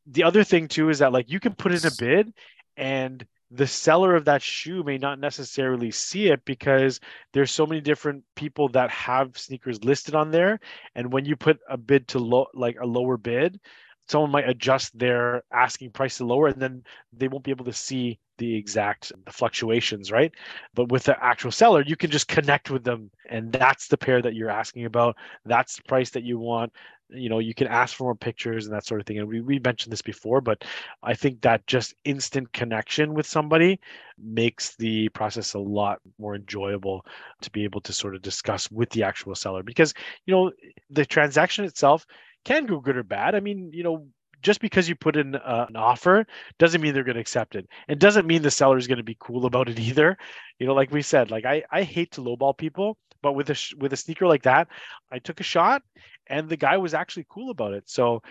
the 0.05 0.23
other 0.23 0.43
thing 0.43 0.67
too 0.67 0.89
is 0.89 0.99
that 0.99 1.11
like 1.11 1.29
you 1.29 1.39
can 1.39 1.53
put 1.53 1.71
in 1.71 1.85
a 1.85 1.91
bid 1.97 2.33
and 2.77 3.25
the 3.51 3.67
seller 3.67 4.15
of 4.15 4.25
that 4.25 4.41
shoe 4.41 4.81
may 4.83 4.97
not 4.97 5.19
necessarily 5.19 5.91
see 5.91 6.27
it 6.27 6.43
because 6.45 6.99
there's 7.33 7.51
so 7.51 7.65
many 7.65 7.81
different 7.81 8.23
people 8.35 8.69
that 8.69 8.89
have 8.89 9.37
sneakers 9.37 9.83
listed 9.83 10.15
on 10.15 10.31
there 10.31 10.59
and 10.95 11.11
when 11.11 11.25
you 11.25 11.35
put 11.35 11.59
a 11.69 11.75
bid 11.77 12.07
to 12.07 12.19
low 12.19 12.47
like 12.53 12.77
a 12.79 12.85
lower 12.85 13.17
bid 13.17 13.59
someone 14.07 14.31
might 14.31 14.49
adjust 14.49 14.97
their 14.97 15.43
asking 15.51 15.91
price 15.91 16.17
to 16.17 16.25
lower 16.25 16.47
and 16.47 16.61
then 16.61 16.83
they 17.13 17.27
won't 17.27 17.43
be 17.43 17.51
able 17.51 17.65
to 17.65 17.73
see 17.73 18.19
the 18.37 18.55
exact 18.55 19.11
fluctuations 19.29 20.11
right? 20.11 20.31
But 20.73 20.91
with 20.91 21.03
the 21.03 21.23
actual 21.23 21.51
seller 21.51 21.83
you 21.85 21.95
can 21.95 22.11
just 22.11 22.27
connect 22.27 22.69
with 22.69 22.83
them 22.83 23.11
and 23.29 23.51
that's 23.51 23.87
the 23.87 23.97
pair 23.97 24.21
that 24.21 24.35
you're 24.35 24.49
asking 24.49 24.85
about. 24.85 25.15
That's 25.45 25.77
the 25.77 25.83
price 25.83 26.09
that 26.11 26.23
you 26.23 26.39
want. 26.39 26.73
You 27.09 27.29
know 27.29 27.39
you 27.39 27.53
can 27.53 27.67
ask 27.67 27.95
for 27.95 28.05
more 28.05 28.15
pictures 28.15 28.65
and 28.65 28.75
that 28.75 28.85
sort 28.85 29.01
of 29.01 29.07
thing 29.07 29.19
and 29.19 29.27
we, 29.27 29.41
we 29.41 29.59
mentioned 29.59 29.91
this 29.91 30.01
before 30.01 30.39
but 30.39 30.63
i 31.03 31.13
think 31.13 31.41
that 31.41 31.67
just 31.67 31.93
instant 32.05 32.53
connection 32.53 33.13
with 33.13 33.25
somebody 33.25 33.81
makes 34.23 34.75
the 34.75 35.09
process 35.09 35.53
a 35.53 35.59
lot 35.59 35.99
more 36.19 36.35
enjoyable 36.35 37.05
to 37.41 37.51
be 37.51 37.63
able 37.63 37.81
to 37.81 37.93
sort 37.93 38.15
of 38.15 38.21
discuss 38.21 38.69
with 38.71 38.89
the 38.91 39.03
actual 39.03 39.35
seller. 39.35 39.63
Because 39.63 39.93
you 40.25 40.33
know 40.33 40.51
the 40.89 41.05
transaction 41.05 41.65
itself 41.65 42.05
can 42.45 42.65
go 42.65 42.79
good 42.79 42.97
or 42.97 43.03
bad 43.03 43.35
i 43.35 43.39
mean 43.39 43.71
you 43.73 43.83
know 43.83 44.07
just 44.41 44.59
because 44.59 44.89
you 44.89 44.95
put 44.95 45.15
in 45.15 45.35
uh, 45.35 45.65
an 45.69 45.75
offer 45.75 46.25
doesn't 46.57 46.81
mean 46.81 46.93
they're 46.93 47.03
going 47.03 47.15
to 47.15 47.21
accept 47.21 47.55
it. 47.55 47.67
It 47.87 47.99
doesn't 47.99 48.25
mean 48.25 48.41
the 48.41 48.51
seller 48.51 48.77
is 48.77 48.87
going 48.87 48.97
to 48.97 49.03
be 49.03 49.17
cool 49.19 49.45
about 49.45 49.69
it 49.69 49.79
either. 49.79 50.17
You 50.59 50.67
know, 50.67 50.73
like 50.73 50.91
we 50.91 51.01
said, 51.01 51.31
like 51.31 51.45
I, 51.45 51.63
I 51.71 51.83
hate 51.83 52.11
to 52.13 52.21
lowball 52.21 52.57
people, 52.57 52.97
but 53.21 53.33
with 53.33 53.49
a 53.49 53.75
with 53.77 53.93
a 53.93 53.97
sneaker 53.97 54.27
like 54.27 54.43
that, 54.43 54.67
I 55.11 55.19
took 55.19 55.39
a 55.39 55.43
shot, 55.43 55.83
and 56.27 56.49
the 56.49 56.57
guy 56.57 56.77
was 56.77 56.93
actually 56.93 57.25
cool 57.29 57.51
about 57.51 57.73
it. 57.73 57.89
So 57.89 58.21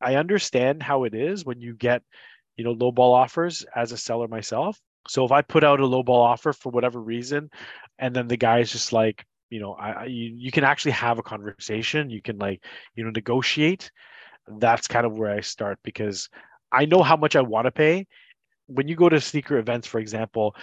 I 0.00 0.16
understand 0.16 0.82
how 0.82 1.04
it 1.04 1.14
is 1.14 1.44
when 1.44 1.60
you 1.60 1.74
get, 1.74 2.02
you 2.56 2.64
know, 2.64 2.74
lowball 2.74 3.14
offers 3.14 3.64
as 3.74 3.92
a 3.92 3.96
seller 3.96 4.28
myself. 4.28 4.80
So 5.08 5.24
if 5.24 5.32
I 5.32 5.42
put 5.42 5.64
out 5.64 5.80
a 5.80 5.84
lowball 5.84 6.10
offer 6.10 6.52
for 6.52 6.70
whatever 6.70 7.00
reason, 7.00 7.50
and 7.98 8.14
then 8.14 8.28
the 8.28 8.36
guy 8.36 8.60
is 8.60 8.72
just 8.72 8.92
like, 8.92 9.24
you 9.50 9.60
know, 9.60 9.74
I, 9.74 9.90
I 9.90 10.04
you, 10.04 10.32
you 10.34 10.50
can 10.50 10.64
actually 10.64 10.92
have 10.92 11.18
a 11.18 11.22
conversation. 11.22 12.10
You 12.10 12.22
can 12.22 12.38
like, 12.38 12.64
you 12.94 13.04
know, 13.04 13.10
negotiate 13.10 13.90
that's 14.58 14.86
kind 14.88 15.06
of 15.06 15.16
where 15.16 15.30
I 15.30 15.40
start 15.40 15.78
because 15.82 16.28
I 16.72 16.84
know 16.86 17.02
how 17.02 17.16
much 17.16 17.36
I 17.36 17.42
want 17.42 17.66
to 17.66 17.70
pay. 17.70 18.06
When 18.66 18.88
you 18.88 18.96
go 18.96 19.08
to 19.08 19.20
sneaker 19.20 19.58
events, 19.58 19.86
for 19.86 19.98
example, 19.98 20.54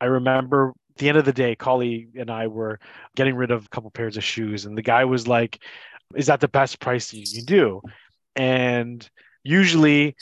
I 0.00 0.06
remember 0.06 0.72
at 0.90 0.98
the 0.98 1.08
end 1.08 1.18
of 1.18 1.24
the 1.24 1.32
day, 1.32 1.54
Collie 1.54 2.08
and 2.18 2.30
I 2.30 2.46
were 2.46 2.78
getting 3.16 3.34
rid 3.34 3.50
of 3.50 3.66
a 3.66 3.68
couple 3.68 3.90
pairs 3.90 4.16
of 4.16 4.24
shoes, 4.24 4.66
and 4.66 4.76
the 4.76 4.82
guy 4.82 5.04
was 5.04 5.26
like, 5.26 5.58
"Is 6.14 6.26
that 6.26 6.40
the 6.40 6.48
best 6.48 6.80
price 6.80 7.12
you 7.12 7.24
can 7.26 7.44
do?" 7.44 7.80
And 8.34 9.08
usually, 9.42 10.16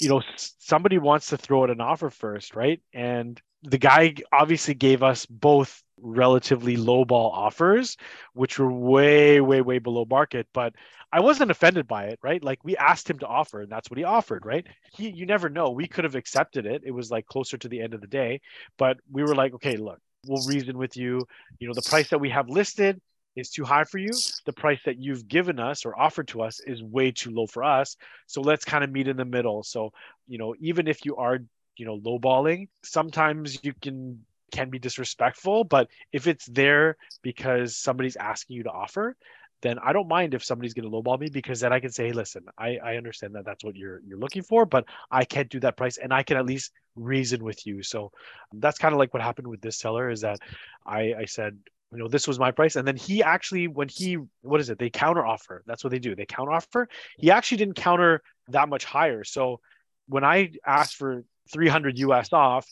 you 0.00 0.08
know, 0.08 0.22
somebody 0.36 0.98
wants 0.98 1.28
to 1.28 1.36
throw 1.36 1.64
out 1.64 1.70
an 1.70 1.80
offer 1.80 2.10
first, 2.10 2.54
right? 2.54 2.80
And 2.94 3.40
the 3.62 3.78
guy 3.78 4.14
obviously 4.32 4.74
gave 4.74 5.02
us 5.02 5.26
both 5.26 5.82
relatively 6.02 6.76
low 6.76 7.04
ball 7.04 7.30
offers, 7.30 7.96
which 8.34 8.58
were 8.58 8.72
way, 8.72 9.40
way, 9.40 9.60
way 9.60 9.78
below 9.78 10.04
market. 10.04 10.46
But 10.52 10.74
I 11.12 11.20
wasn't 11.20 11.50
offended 11.50 11.86
by 11.86 12.06
it, 12.06 12.18
right? 12.22 12.42
Like 12.42 12.58
we 12.64 12.76
asked 12.76 13.08
him 13.08 13.18
to 13.20 13.26
offer, 13.26 13.60
and 13.62 13.70
that's 13.70 13.90
what 13.90 13.98
he 13.98 14.04
offered, 14.04 14.44
right? 14.44 14.66
He, 14.92 15.10
you 15.10 15.26
never 15.26 15.48
know. 15.48 15.70
We 15.70 15.86
could 15.86 16.04
have 16.04 16.14
accepted 16.14 16.66
it. 16.66 16.82
It 16.84 16.90
was 16.90 17.10
like 17.10 17.26
closer 17.26 17.56
to 17.58 17.68
the 17.68 17.80
end 17.80 17.94
of 17.94 18.00
the 18.00 18.06
day, 18.06 18.40
but 18.78 18.98
we 19.10 19.22
were 19.22 19.34
like, 19.34 19.54
okay, 19.54 19.76
look, 19.76 19.98
we'll 20.26 20.46
reason 20.46 20.78
with 20.78 20.96
you. 20.96 21.26
You 21.58 21.68
know, 21.68 21.74
the 21.74 21.82
price 21.82 22.08
that 22.10 22.18
we 22.20 22.30
have 22.30 22.48
listed 22.48 23.00
is 23.36 23.50
too 23.50 23.64
high 23.64 23.84
for 23.84 23.98
you. 23.98 24.10
The 24.46 24.52
price 24.52 24.80
that 24.84 24.98
you've 24.98 25.28
given 25.28 25.58
us 25.58 25.84
or 25.84 25.98
offered 25.98 26.28
to 26.28 26.42
us 26.42 26.60
is 26.60 26.82
way 26.82 27.10
too 27.12 27.30
low 27.30 27.46
for 27.46 27.64
us. 27.64 27.96
So 28.26 28.40
let's 28.40 28.64
kind 28.64 28.84
of 28.84 28.90
meet 28.90 29.08
in 29.08 29.16
the 29.16 29.24
middle. 29.24 29.62
So, 29.62 29.92
you 30.28 30.38
know, 30.38 30.54
even 30.60 30.88
if 30.88 31.04
you 31.04 31.16
are, 31.16 31.38
you 31.76 31.86
know, 31.86 31.98
lowballing, 31.98 32.68
sometimes 32.82 33.58
you 33.62 33.72
can 33.80 34.24
can 34.52 34.70
be 34.70 34.78
disrespectful, 34.78 35.64
but 35.64 35.88
if 36.12 36.26
it's 36.26 36.46
there 36.46 36.96
because 37.22 37.76
somebody's 37.76 38.16
asking 38.16 38.56
you 38.56 38.62
to 38.64 38.70
offer, 38.70 39.16
then 39.62 39.78
I 39.78 39.92
don't 39.92 40.08
mind 40.08 40.34
if 40.34 40.44
somebody's 40.44 40.74
going 40.74 40.90
to 40.90 40.94
lowball 40.94 41.18
me 41.18 41.28
because 41.30 41.60
then 41.60 41.72
I 41.72 41.80
can 41.80 41.90
say, 41.90 42.08
hey, 42.08 42.12
listen, 42.12 42.44
I, 42.58 42.78
I 42.84 42.96
understand 42.96 43.34
that 43.36 43.44
that's 43.44 43.64
what 43.64 43.76
you're 43.76 44.00
you're 44.04 44.18
looking 44.18 44.42
for, 44.42 44.66
but 44.66 44.84
I 45.10 45.24
can't 45.24 45.48
do 45.48 45.60
that 45.60 45.76
price, 45.76 45.96
and 45.96 46.12
I 46.12 46.22
can 46.22 46.36
at 46.36 46.46
least 46.46 46.72
reason 46.96 47.42
with 47.42 47.64
you. 47.66 47.82
So 47.82 48.10
um, 48.52 48.60
that's 48.60 48.78
kind 48.78 48.92
of 48.92 48.98
like 48.98 49.14
what 49.14 49.22
happened 49.22 49.48
with 49.48 49.60
this 49.60 49.78
seller 49.78 50.10
is 50.10 50.20
that 50.22 50.40
I 50.84 51.14
I 51.14 51.24
said, 51.26 51.56
you 51.92 51.98
know, 51.98 52.08
this 52.08 52.26
was 52.26 52.38
my 52.38 52.50
price, 52.50 52.76
and 52.76 52.86
then 52.86 52.96
he 52.96 53.22
actually 53.22 53.68
when 53.68 53.88
he 53.88 54.18
what 54.42 54.60
is 54.60 54.68
it? 54.68 54.78
They 54.78 54.90
counter 54.90 55.24
offer. 55.24 55.62
That's 55.66 55.84
what 55.84 55.90
they 55.92 56.00
do. 56.00 56.16
They 56.16 56.26
counter 56.26 56.52
offer. 56.52 56.88
He 57.18 57.30
actually 57.30 57.58
didn't 57.58 57.76
counter 57.76 58.22
that 58.48 58.68
much 58.68 58.84
higher. 58.84 59.22
So 59.22 59.60
when 60.08 60.24
I 60.24 60.50
asked 60.66 60.96
for 60.96 61.24
300 61.52 61.98
US 61.98 62.32
off, 62.32 62.66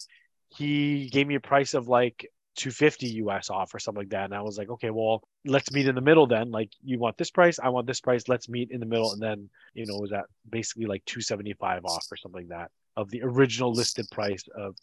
he 0.50 1.08
gave 1.08 1.26
me 1.26 1.36
a 1.36 1.40
price 1.40 1.74
of 1.74 1.88
like 1.88 2.30
250 2.56 3.08
US 3.24 3.48
off 3.50 3.74
or 3.74 3.78
something 3.78 4.02
like 4.02 4.10
that. 4.10 4.24
And 4.24 4.34
I 4.34 4.42
was 4.42 4.58
like, 4.58 4.68
okay, 4.68 4.90
well, 4.90 5.22
let's 5.44 5.72
meet 5.72 5.88
in 5.88 5.94
the 5.94 6.00
middle 6.00 6.26
then. 6.26 6.50
Like, 6.50 6.70
you 6.84 6.98
want 6.98 7.16
this 7.16 7.30
price, 7.30 7.58
I 7.58 7.68
want 7.70 7.86
this 7.86 8.00
price. 8.00 8.28
Let's 8.28 8.48
meet 8.48 8.70
in 8.70 8.80
the 8.80 8.86
middle. 8.86 9.12
And 9.12 9.22
then, 9.22 9.48
you 9.74 9.86
know, 9.86 9.96
was 9.98 10.10
that 10.10 10.26
basically 10.48 10.86
like 10.86 11.04
275 11.06 11.84
off 11.84 12.06
or 12.10 12.16
something 12.16 12.42
like 12.42 12.48
that 12.48 12.70
of 12.96 13.08
the 13.10 13.22
original 13.22 13.72
listed 13.72 14.06
price 14.10 14.44
of, 14.54 14.76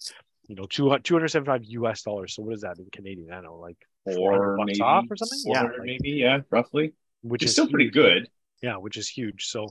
you 0.48 0.56
know, 0.56 0.66
275 0.66 1.64
US 1.66 2.02
dollars. 2.02 2.36
So 2.36 2.44
what 2.44 2.56
is 2.56 2.62
that 2.62 2.80
in 2.80 2.88
Canadian? 2.92 3.32
I 3.32 3.36
don't 3.36 3.44
know, 3.44 3.56
like 3.58 3.78
four 4.06 4.58
bucks 4.58 4.80
off 4.80 5.06
or 5.10 5.18
something. 5.18 5.40
Yeah, 5.46 5.64
like, 5.64 5.72
maybe 5.84 6.12
yeah, 6.12 6.40
roughly. 6.50 6.94
Which 7.22 7.44
it's 7.44 7.50
is 7.50 7.56
still 7.56 7.66
huge. 7.66 7.74
pretty 7.74 7.90
good. 7.90 8.30
Yeah, 8.64 8.78
which 8.78 8.98
is 8.98 9.08
huge. 9.08 9.48
So 9.48 9.70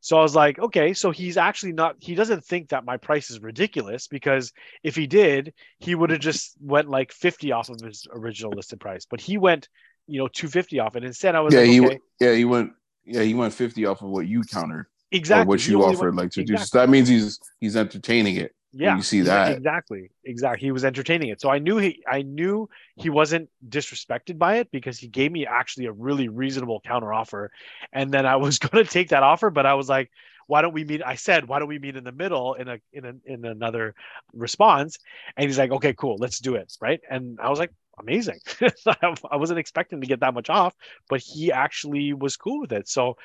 so 0.00 0.18
I 0.18 0.22
was 0.22 0.34
like, 0.34 0.58
okay, 0.58 0.94
so 0.94 1.10
he's 1.10 1.36
actually 1.36 1.72
not 1.72 1.96
he 1.98 2.14
doesn't 2.14 2.44
think 2.44 2.68
that 2.70 2.84
my 2.84 2.96
price 2.96 3.30
is 3.30 3.40
ridiculous 3.40 4.06
because 4.08 4.52
if 4.82 4.94
he 4.94 5.06
did, 5.06 5.52
he 5.78 5.94
would 5.94 6.10
have 6.10 6.20
just 6.20 6.54
went 6.60 6.88
like 6.88 7.12
50 7.12 7.52
off 7.52 7.68
of 7.68 7.80
his 7.80 8.06
original 8.12 8.52
listed 8.52 8.80
price. 8.80 9.06
But 9.08 9.20
he 9.20 9.38
went, 9.38 9.68
you 10.06 10.18
know, 10.18 10.28
250 10.28 10.78
off. 10.80 10.94
And 10.94 11.04
instead 11.04 11.34
I 11.34 11.40
was 11.40 11.54
yeah, 11.54 11.60
like, 11.60 11.68
he 11.70 11.80
okay, 11.80 11.88
went. 11.88 12.00
Yeah, 12.20 12.34
he 12.34 12.44
went. 12.44 12.72
Yeah, 13.04 13.22
he 13.22 13.34
went 13.34 13.54
fifty 13.54 13.86
off 13.86 14.02
of 14.02 14.08
what 14.08 14.26
you 14.26 14.42
countered 14.42 14.86
exactly 15.12 15.46
what 15.46 15.66
you 15.66 15.80
offered. 15.84 16.16
went- 16.16 16.16
like 16.16 16.30
to 16.32 16.42
do. 16.42 16.56
So 16.56 16.78
that 16.78 16.88
means 16.88 17.08
he's 17.08 17.38
he's 17.60 17.76
entertaining 17.76 18.34
it. 18.34 18.52
Yeah 18.76 18.96
you 18.96 19.02
see 19.02 19.20
that. 19.20 19.56
exactly 19.56 20.10
exactly 20.24 20.66
he 20.66 20.72
was 20.72 20.84
entertaining 20.84 21.28
it. 21.28 21.40
So 21.40 21.50
i 21.50 21.58
knew 21.58 21.78
he 21.78 22.02
i 22.10 22.22
knew 22.22 22.68
he 22.96 23.10
wasn't 23.10 23.48
disrespected 23.68 24.38
by 24.38 24.56
it 24.56 24.70
because 24.70 24.98
he 24.98 25.08
gave 25.08 25.32
me 25.32 25.46
actually 25.46 25.86
a 25.86 25.92
really 25.92 26.28
reasonable 26.28 26.80
counter 26.80 27.12
offer 27.12 27.50
and 27.92 28.12
then 28.12 28.26
i 28.26 28.36
was 28.46 28.58
going 28.58 28.84
to 28.84 28.90
take 28.90 29.10
that 29.10 29.22
offer 29.22 29.50
but 29.50 29.66
i 29.66 29.74
was 29.74 29.88
like 29.88 30.10
why 30.48 30.62
don't 30.62 30.72
we 30.72 30.84
meet? 30.84 31.02
I 31.04 31.16
said 31.16 31.48
why 31.48 31.58
don't 31.58 31.68
we 31.68 31.78
meet 31.78 31.96
in 31.96 32.04
the 32.04 32.12
middle 32.12 32.54
in 32.54 32.68
a 32.68 32.78
in 32.92 33.04
a 33.04 33.14
in 33.24 33.44
another 33.44 33.94
response? 34.32 34.98
And 35.36 35.46
he's 35.46 35.58
like 35.58 35.72
okay 35.72 35.92
cool 35.92 36.16
let's 36.18 36.38
do 36.38 36.54
it 36.54 36.72
right? 36.80 37.00
And 37.10 37.38
i 37.40 37.50
was 37.50 37.58
like 37.58 37.72
amazing. 37.98 38.38
I 38.86 39.36
wasn't 39.36 39.58
expecting 39.58 40.02
to 40.02 40.06
get 40.06 40.20
that 40.20 40.34
much 40.34 40.50
off 40.50 40.74
but 41.08 41.20
he 41.20 41.50
actually 41.52 42.12
was 42.12 42.36
cool 42.36 42.60
with 42.60 42.72
it. 42.72 42.88
So 42.88 43.16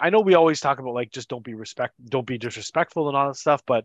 I 0.00 0.10
know 0.10 0.20
we 0.20 0.34
always 0.34 0.60
talk 0.60 0.78
about 0.78 0.94
like 0.94 1.12
just 1.12 1.28
don't 1.28 1.44
be 1.44 1.54
respect, 1.54 1.94
don't 2.04 2.26
be 2.26 2.38
disrespectful 2.38 3.08
and 3.08 3.16
all 3.16 3.28
that 3.28 3.36
stuff, 3.36 3.62
but 3.66 3.84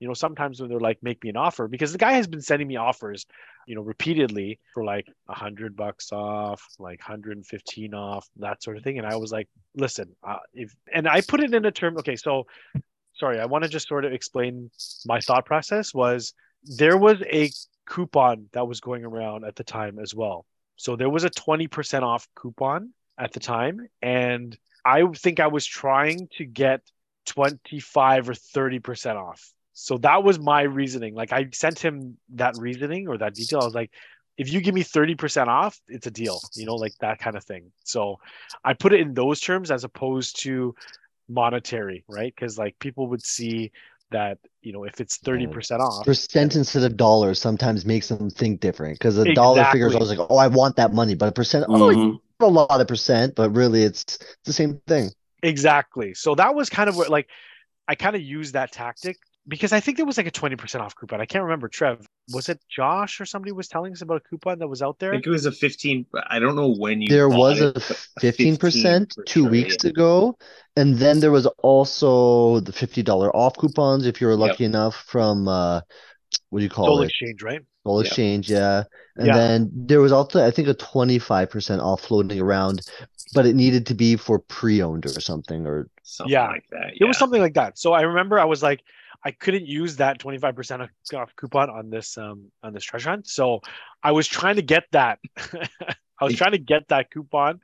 you 0.00 0.08
know 0.08 0.14
sometimes 0.14 0.60
when 0.60 0.70
they're 0.70 0.80
like 0.80 0.98
make 1.02 1.22
me 1.22 1.30
an 1.30 1.36
offer 1.36 1.68
because 1.68 1.92
the 1.92 1.98
guy 1.98 2.12
has 2.12 2.26
been 2.26 2.40
sending 2.40 2.68
me 2.68 2.76
offers, 2.76 3.26
you 3.66 3.74
know, 3.74 3.82
repeatedly 3.82 4.60
for 4.74 4.84
like 4.84 5.06
a 5.28 5.34
hundred 5.34 5.76
bucks 5.76 6.12
off, 6.12 6.62
like 6.78 7.00
hundred 7.00 7.36
and 7.36 7.46
fifteen 7.46 7.94
off, 7.94 8.26
that 8.36 8.62
sort 8.62 8.76
of 8.76 8.84
thing, 8.84 8.98
and 8.98 9.06
I 9.06 9.16
was 9.16 9.32
like, 9.32 9.48
listen, 9.74 10.14
uh, 10.26 10.38
if 10.52 10.74
and 10.92 11.08
I 11.08 11.20
put 11.20 11.40
it 11.40 11.54
in 11.54 11.64
a 11.64 11.72
term. 11.72 11.96
Okay, 11.98 12.16
so 12.16 12.46
sorry, 13.14 13.40
I 13.40 13.46
want 13.46 13.64
to 13.64 13.70
just 13.70 13.88
sort 13.88 14.04
of 14.04 14.12
explain 14.12 14.70
my 15.06 15.20
thought 15.20 15.46
process. 15.46 15.92
Was 15.94 16.34
there 16.64 16.96
was 16.96 17.22
a 17.22 17.50
coupon 17.86 18.46
that 18.52 18.66
was 18.66 18.80
going 18.80 19.04
around 19.04 19.44
at 19.44 19.56
the 19.56 19.64
time 19.64 19.98
as 19.98 20.14
well, 20.14 20.46
so 20.76 20.96
there 20.96 21.10
was 21.10 21.24
a 21.24 21.30
twenty 21.30 21.66
percent 21.66 22.04
off 22.04 22.28
coupon 22.34 22.92
at 23.18 23.32
the 23.32 23.40
time, 23.40 23.80
and 24.00 24.56
I 24.84 25.04
think 25.16 25.40
I 25.40 25.48
was 25.48 25.66
trying 25.66 26.28
to 26.38 26.44
get 26.44 26.80
25 27.28 28.30
or 28.30 28.32
30% 28.32 29.16
off. 29.16 29.52
So 29.80 29.98
that 29.98 30.24
was 30.24 30.38
my 30.38 30.62
reasoning. 30.62 31.14
Like 31.14 31.32
I 31.32 31.48
sent 31.52 31.78
him 31.78 32.18
that 32.34 32.56
reasoning 32.56 33.08
or 33.08 33.18
that 33.18 33.34
detail. 33.34 33.60
I 33.60 33.64
was 33.64 33.74
like, 33.74 33.92
if 34.36 34.52
you 34.52 34.60
give 34.60 34.74
me 34.74 34.82
30% 34.82 35.48
off, 35.48 35.80
it's 35.88 36.06
a 36.06 36.10
deal, 36.10 36.44
you 36.54 36.66
know, 36.66 36.76
like 36.76 36.94
that 37.00 37.18
kind 37.18 37.36
of 37.36 37.44
thing. 37.44 37.70
So 37.84 38.18
I 38.64 38.74
put 38.74 38.92
it 38.92 39.00
in 39.00 39.14
those 39.14 39.40
terms 39.40 39.70
as 39.70 39.84
opposed 39.84 40.40
to 40.42 40.74
monetary, 41.28 42.04
right? 42.08 42.34
Because 42.34 42.58
like 42.58 42.78
people 42.78 43.08
would 43.08 43.24
see 43.24 43.72
that, 44.10 44.38
you 44.62 44.72
know, 44.72 44.84
if 44.84 45.00
it's 45.00 45.18
30% 45.18 45.82
off, 45.82 46.06
Percent 46.06 46.56
instead 46.56 46.82
of 46.84 46.96
dollars 46.96 47.38
sometimes 47.38 47.84
makes 47.84 48.08
them 48.08 48.30
think 48.30 48.60
different 48.60 48.98
because 48.98 49.16
a 49.18 49.26
dollar 49.26 49.64
figures 49.64 49.94
Exactly. 49.94 49.94
always 49.94 50.10
like, 50.10 50.26
oh, 50.30 50.36
I 50.36 50.48
want 50.48 50.76
that 50.76 50.92
money, 50.92 51.14
but 51.14 51.28
a 51.28 51.32
percent, 51.32 51.66
oh, 51.68 51.90
it's 51.90 52.04
Mhm. 52.04 52.20
a 52.40 52.46
lot 52.46 52.80
of 52.80 52.88
percent, 52.88 53.34
but 53.34 53.50
really 53.50 53.82
it's, 53.82 54.04
it's 54.04 54.36
the 54.44 54.52
same 54.52 54.80
thing. 54.86 55.10
Exactly. 55.42 56.14
So 56.14 56.34
that 56.34 56.54
was 56.54 56.68
kind 56.68 56.88
of 56.88 56.96
what 56.96 57.10
like 57.10 57.28
I 57.86 57.94
kind 57.94 58.16
of 58.16 58.22
used 58.22 58.54
that 58.54 58.72
tactic 58.72 59.18
because 59.48 59.72
I 59.72 59.80
think 59.80 59.96
there 59.96 60.06
was 60.06 60.18
like 60.18 60.26
a 60.26 60.30
20% 60.30 60.80
off 60.80 60.94
coupon. 60.94 61.20
I 61.20 61.26
can't 61.26 61.44
remember, 61.44 61.68
Trev. 61.68 62.06
Was 62.32 62.48
it 62.48 62.60
Josh 62.68 63.20
or 63.20 63.26
somebody 63.26 63.52
was 63.52 63.68
telling 63.68 63.92
us 63.92 64.02
about 64.02 64.18
a 64.18 64.28
coupon 64.28 64.58
that 64.58 64.68
was 64.68 64.82
out 64.82 64.98
there? 64.98 65.10
I 65.10 65.14
think 65.14 65.26
it 65.26 65.30
was 65.30 65.46
a 65.46 65.52
15. 65.52 66.06
I 66.28 66.38
don't 66.38 66.56
know 66.56 66.74
when 66.74 67.00
you. 67.00 67.08
There 67.08 67.28
was 67.28 67.60
it, 67.60 67.76
a 67.76 67.80
but 67.80 67.96
fifteen 68.20 68.56
percent 68.56 69.14
for 69.14 69.24
two 69.24 69.42
sure, 69.42 69.50
weeks 69.50 69.82
yeah. 69.82 69.90
ago, 69.90 70.38
and 70.76 70.96
then 70.96 71.20
there 71.20 71.30
was 71.30 71.46
also 71.62 72.60
the 72.60 72.72
fifty 72.72 73.02
dollar 73.02 73.34
off 73.34 73.56
coupons 73.56 74.06
if 74.06 74.20
you 74.20 74.26
were 74.26 74.34
Yep. 74.34 74.50
lucky 74.50 74.64
enough 74.64 74.96
from 75.06 75.48
uh, 75.48 75.80
what 76.50 76.58
do 76.58 76.64
you 76.64 76.70
call 76.70 76.86
Sole 76.86 77.02
it? 77.02 77.06
exchange, 77.06 77.42
right? 77.42 77.62
Sole 77.86 77.98
Yep. 78.00 78.06
Exchange, 78.06 78.50
yeah. 78.50 78.84
And 79.16 79.26
Yeah. 79.28 79.34
then 79.34 79.70
there 79.72 80.00
was 80.00 80.12
also 80.12 80.44
I 80.46 80.50
think 80.50 80.68
a 80.68 80.74
twenty 80.74 81.18
five 81.18 81.50
percent 81.50 81.80
off 81.80 82.02
floating 82.02 82.40
around, 82.40 82.82
but 83.34 83.46
it 83.46 83.56
needed 83.56 83.86
to 83.86 83.94
be 83.94 84.16
for 84.16 84.38
pre 84.38 84.82
owned 84.82 85.06
or 85.06 85.20
something 85.20 85.66
or 85.66 85.88
Something 86.02 86.32
Yeah. 86.32 86.48
like 86.48 86.64
that. 86.70 86.92
It 86.98 87.04
was 87.04 87.18
something 87.18 87.40
like 87.40 87.54
that. 87.54 87.78
So 87.78 87.92
I 87.92 88.00
remember 88.02 88.38
I 88.38 88.46
was 88.46 88.62
like, 88.62 88.82
I 89.24 89.32
couldn't 89.32 89.66
use 89.66 89.96
that 89.96 90.20
25% 90.20 90.88
off 91.14 91.36
coupon 91.36 91.70
on 91.70 91.90
this 91.90 92.16
um 92.16 92.50
on 92.62 92.72
this 92.72 92.84
treasure 92.84 93.10
hunt. 93.10 93.26
So 93.26 93.60
I 94.02 94.12
was 94.12 94.26
trying 94.26 94.56
to 94.56 94.62
get 94.62 94.84
that. 94.92 95.18
I 96.20 96.24
was 96.24 96.34
trying 96.34 96.52
to 96.52 96.58
get 96.58 96.88
that 96.88 97.10
coupon 97.10 97.60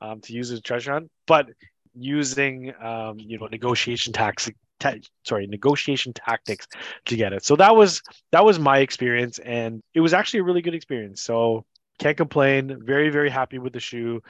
um, 0.00 0.20
to 0.22 0.32
use 0.32 0.50
as 0.50 0.60
a 0.60 0.62
treasure 0.62 0.92
hunt, 0.92 1.10
but 1.26 1.48
using 1.94 2.72
um, 2.80 3.18
you 3.18 3.38
know 3.38 3.46
negotiation 3.46 4.12
tax 4.12 4.48
ta- 4.80 4.94
sorry 5.24 5.46
negotiation 5.46 6.12
tactics 6.12 6.66
to 7.06 7.16
get 7.16 7.32
it. 7.32 7.44
So 7.44 7.56
that 7.56 7.74
was 7.74 8.02
that 8.32 8.44
was 8.44 8.58
my 8.58 8.78
experience, 8.78 9.38
and 9.38 9.82
it 9.94 10.00
was 10.00 10.14
actually 10.14 10.40
a 10.40 10.44
really 10.44 10.62
good 10.62 10.74
experience. 10.74 11.22
So 11.22 11.64
can't 11.98 12.16
complain. 12.16 12.80
Very 12.84 13.10
very 13.10 13.30
happy 13.30 13.58
with 13.58 13.72
the 13.72 13.80
shoe. 13.80 14.22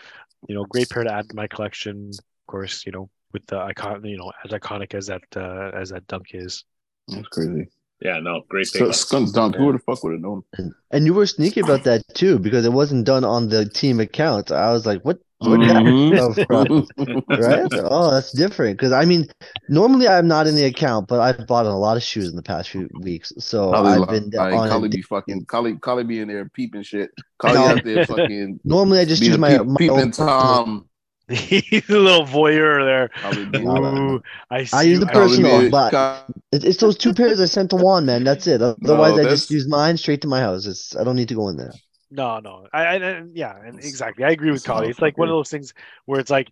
You 0.48 0.54
know, 0.54 0.64
great 0.64 0.88
pair 0.88 1.04
to 1.04 1.12
add 1.12 1.28
to 1.28 1.36
my 1.36 1.48
collection. 1.48 2.10
Of 2.10 2.46
course, 2.46 2.86
you 2.86 2.92
know 2.92 3.10
with 3.32 3.46
the 3.46 3.58
icon, 3.58 4.04
you 4.04 4.16
know, 4.18 4.32
as 4.44 4.50
iconic 4.52 4.94
as 4.94 5.06
that 5.06 5.22
uh, 5.36 5.70
as 5.76 5.90
that 5.90 6.06
dunk 6.06 6.28
is. 6.34 6.64
That's 7.08 7.28
crazy. 7.28 7.68
Yeah, 8.00 8.20
no, 8.20 8.42
great 8.48 8.68
So, 8.68 8.78
pickup. 8.80 8.94
skunk 8.94 9.32
dunk. 9.34 9.56
Who 9.56 9.72
the 9.72 9.80
fuck 9.80 10.04
would 10.04 10.12
have 10.12 10.22
known? 10.22 10.42
and, 10.56 10.72
and 10.92 11.04
you 11.04 11.14
were 11.14 11.26
sneaky 11.26 11.60
about 11.60 11.82
that 11.84 12.02
too 12.14 12.38
because 12.38 12.64
it 12.64 12.72
wasn't 12.72 13.04
done 13.06 13.24
on 13.24 13.48
the 13.48 13.68
team 13.68 13.98
account. 13.98 14.52
I 14.52 14.70
was 14.72 14.86
like, 14.86 15.02
what 15.04 15.18
where 15.40 15.58
did 15.58 15.68
that 15.70 15.82
Mhm. 15.82 16.86
right? 17.28 17.80
Oh, 17.90 18.10
that's 18.12 18.32
different. 18.32 18.76
Because 18.78 18.92
I 18.92 19.04
mean, 19.04 19.26
normally 19.68 20.06
I'm 20.08 20.28
not 20.28 20.46
in 20.46 20.54
the 20.54 20.64
account, 20.64 21.08
but 21.08 21.20
I've 21.20 21.46
bought 21.46 21.66
a 21.66 21.72
lot 21.72 21.96
of 21.96 22.02
shoes 22.02 22.28
in 22.28 22.36
the 22.36 22.42
past 22.42 22.70
few 22.70 22.88
weeks. 23.00 23.32
So 23.38 23.72
Collie, 23.72 23.92
I've 23.92 23.98
like, 24.00 24.30
been 24.30 24.38
on. 24.38 24.84
a 24.84 24.88
be 24.88 25.02
fucking 25.02 25.44
Collie, 25.46 25.76
Collie 25.76 26.04
be 26.04 26.20
in 26.20 26.28
there 26.28 26.48
peeping 26.48 26.82
shit. 26.82 27.10
Collie 27.38 27.54
No. 27.54 27.66
out 27.66 27.84
there 27.84 28.06
fucking 28.06 28.60
normally 28.64 29.00
I 29.00 29.04
just 29.04 29.22
use 29.22 29.38
my, 29.38 29.58
peep, 29.58 29.66
my 29.66 29.76
peeping 29.76 29.98
own. 29.98 30.10
Tom. 30.12 30.88
He's 31.32 31.88
a 31.90 31.98
little 31.98 32.24
voyeur 32.24 32.84
there. 32.84 33.08
Collie 33.08 33.44
be, 33.44 33.58
No, 33.58 33.74
no, 33.74 33.94
no. 33.94 34.14
Ooh, 34.14 34.22
I 34.50 34.64
see. 34.64 34.76
I 34.76 34.82
use 34.82 35.00
the 35.00 35.06
personal, 35.06 35.60
be- 35.60 35.68
but- 35.68 36.26
It's 36.52 36.78
those 36.78 36.96
two 36.96 37.12
pairs 37.12 37.38
I 37.38 37.44
sent 37.44 37.70
to 37.70 37.76
Juan, 37.76 38.06
man. 38.06 38.24
That's 38.24 38.46
it. 38.46 38.62
Otherwise, 38.62 39.18
I 39.18 39.24
just 39.24 39.50
use 39.50 39.68
mine 39.68 39.98
straight 39.98 40.22
to 40.22 40.28
my 40.28 40.40
house. 40.40 40.66
It's 40.66 40.96
I 40.96 41.04
don't 41.04 41.16
need 41.16 41.28
to 41.28 41.34
go 41.34 41.48
in 41.48 41.56
there. 41.56 41.72
No, 42.10 42.38
no. 42.38 42.66
I, 42.72 42.84
I, 42.84 42.94
I 42.94 43.22
yeah, 43.34 43.54
and 43.62 43.78
exactly. 43.78 44.24
I 44.24 44.30
agree 44.30 44.50
with 44.50 44.62
This 44.62 44.66
Collie. 44.66 44.88
It's 44.88 45.02
like 45.02 45.18
one 45.18 45.28
of 45.28 45.34
those 45.34 45.50
things 45.50 45.74
where 46.06 46.18
it's 46.18 46.30
like 46.30 46.48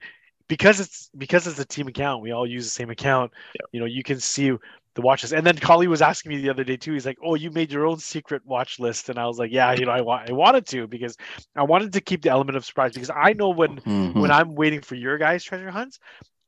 because 0.48 0.80
it's 0.80 1.08
because 1.16 1.46
it's 1.46 1.58
a 1.58 1.64
team 1.64 1.88
account, 1.88 2.22
we 2.22 2.32
all 2.32 2.46
use 2.46 2.64
the 2.64 2.70
same 2.70 2.90
account. 2.90 3.32
Yep. 3.54 3.68
You 3.72 3.80
know, 3.80 3.86
you 3.86 4.02
can 4.02 4.20
see 4.20 4.52
the 4.96 5.02
watches. 5.02 5.32
And 5.32 5.46
then 5.46 5.56
Collie 5.58 5.86
was 5.86 6.02
asking 6.02 6.30
me 6.30 6.38
the 6.42 6.50
other 6.50 6.64
day 6.64 6.76
too. 6.76 6.92
He's 6.94 7.06
like, 7.06 7.18
"Oh, 7.24 7.36
you 7.36 7.52
made 7.52 7.70
your 7.70 7.86
own 7.86 7.98
secret 7.98 8.42
watch 8.44 8.80
list," 8.80 9.08
and 9.08 9.18
I 9.18 9.26
was 9.26 9.38
like, 9.38 9.52
"Yeah, 9.52 9.72
you 9.74 9.86
know, 9.86 9.92
I 9.92 10.00
want 10.00 10.28
I 10.28 10.32
wanted 10.32 10.66
to 10.68 10.88
because 10.88 11.16
I 11.54 11.62
wanted 11.62 11.92
to 11.92 12.00
keep 12.00 12.22
the 12.22 12.30
element 12.30 12.56
of 12.56 12.64
surprise 12.64 12.92
because 12.94 13.10
I 13.14 13.32
know 13.34 13.50
when 13.50 13.76
Mhm. 13.80 14.14
when 14.20 14.32
I'm 14.32 14.54
waiting 14.56 14.80
for 14.80 14.96
your 14.96 15.18
guys' 15.18 15.44
treasure 15.44 15.70
hunts, 15.70 15.98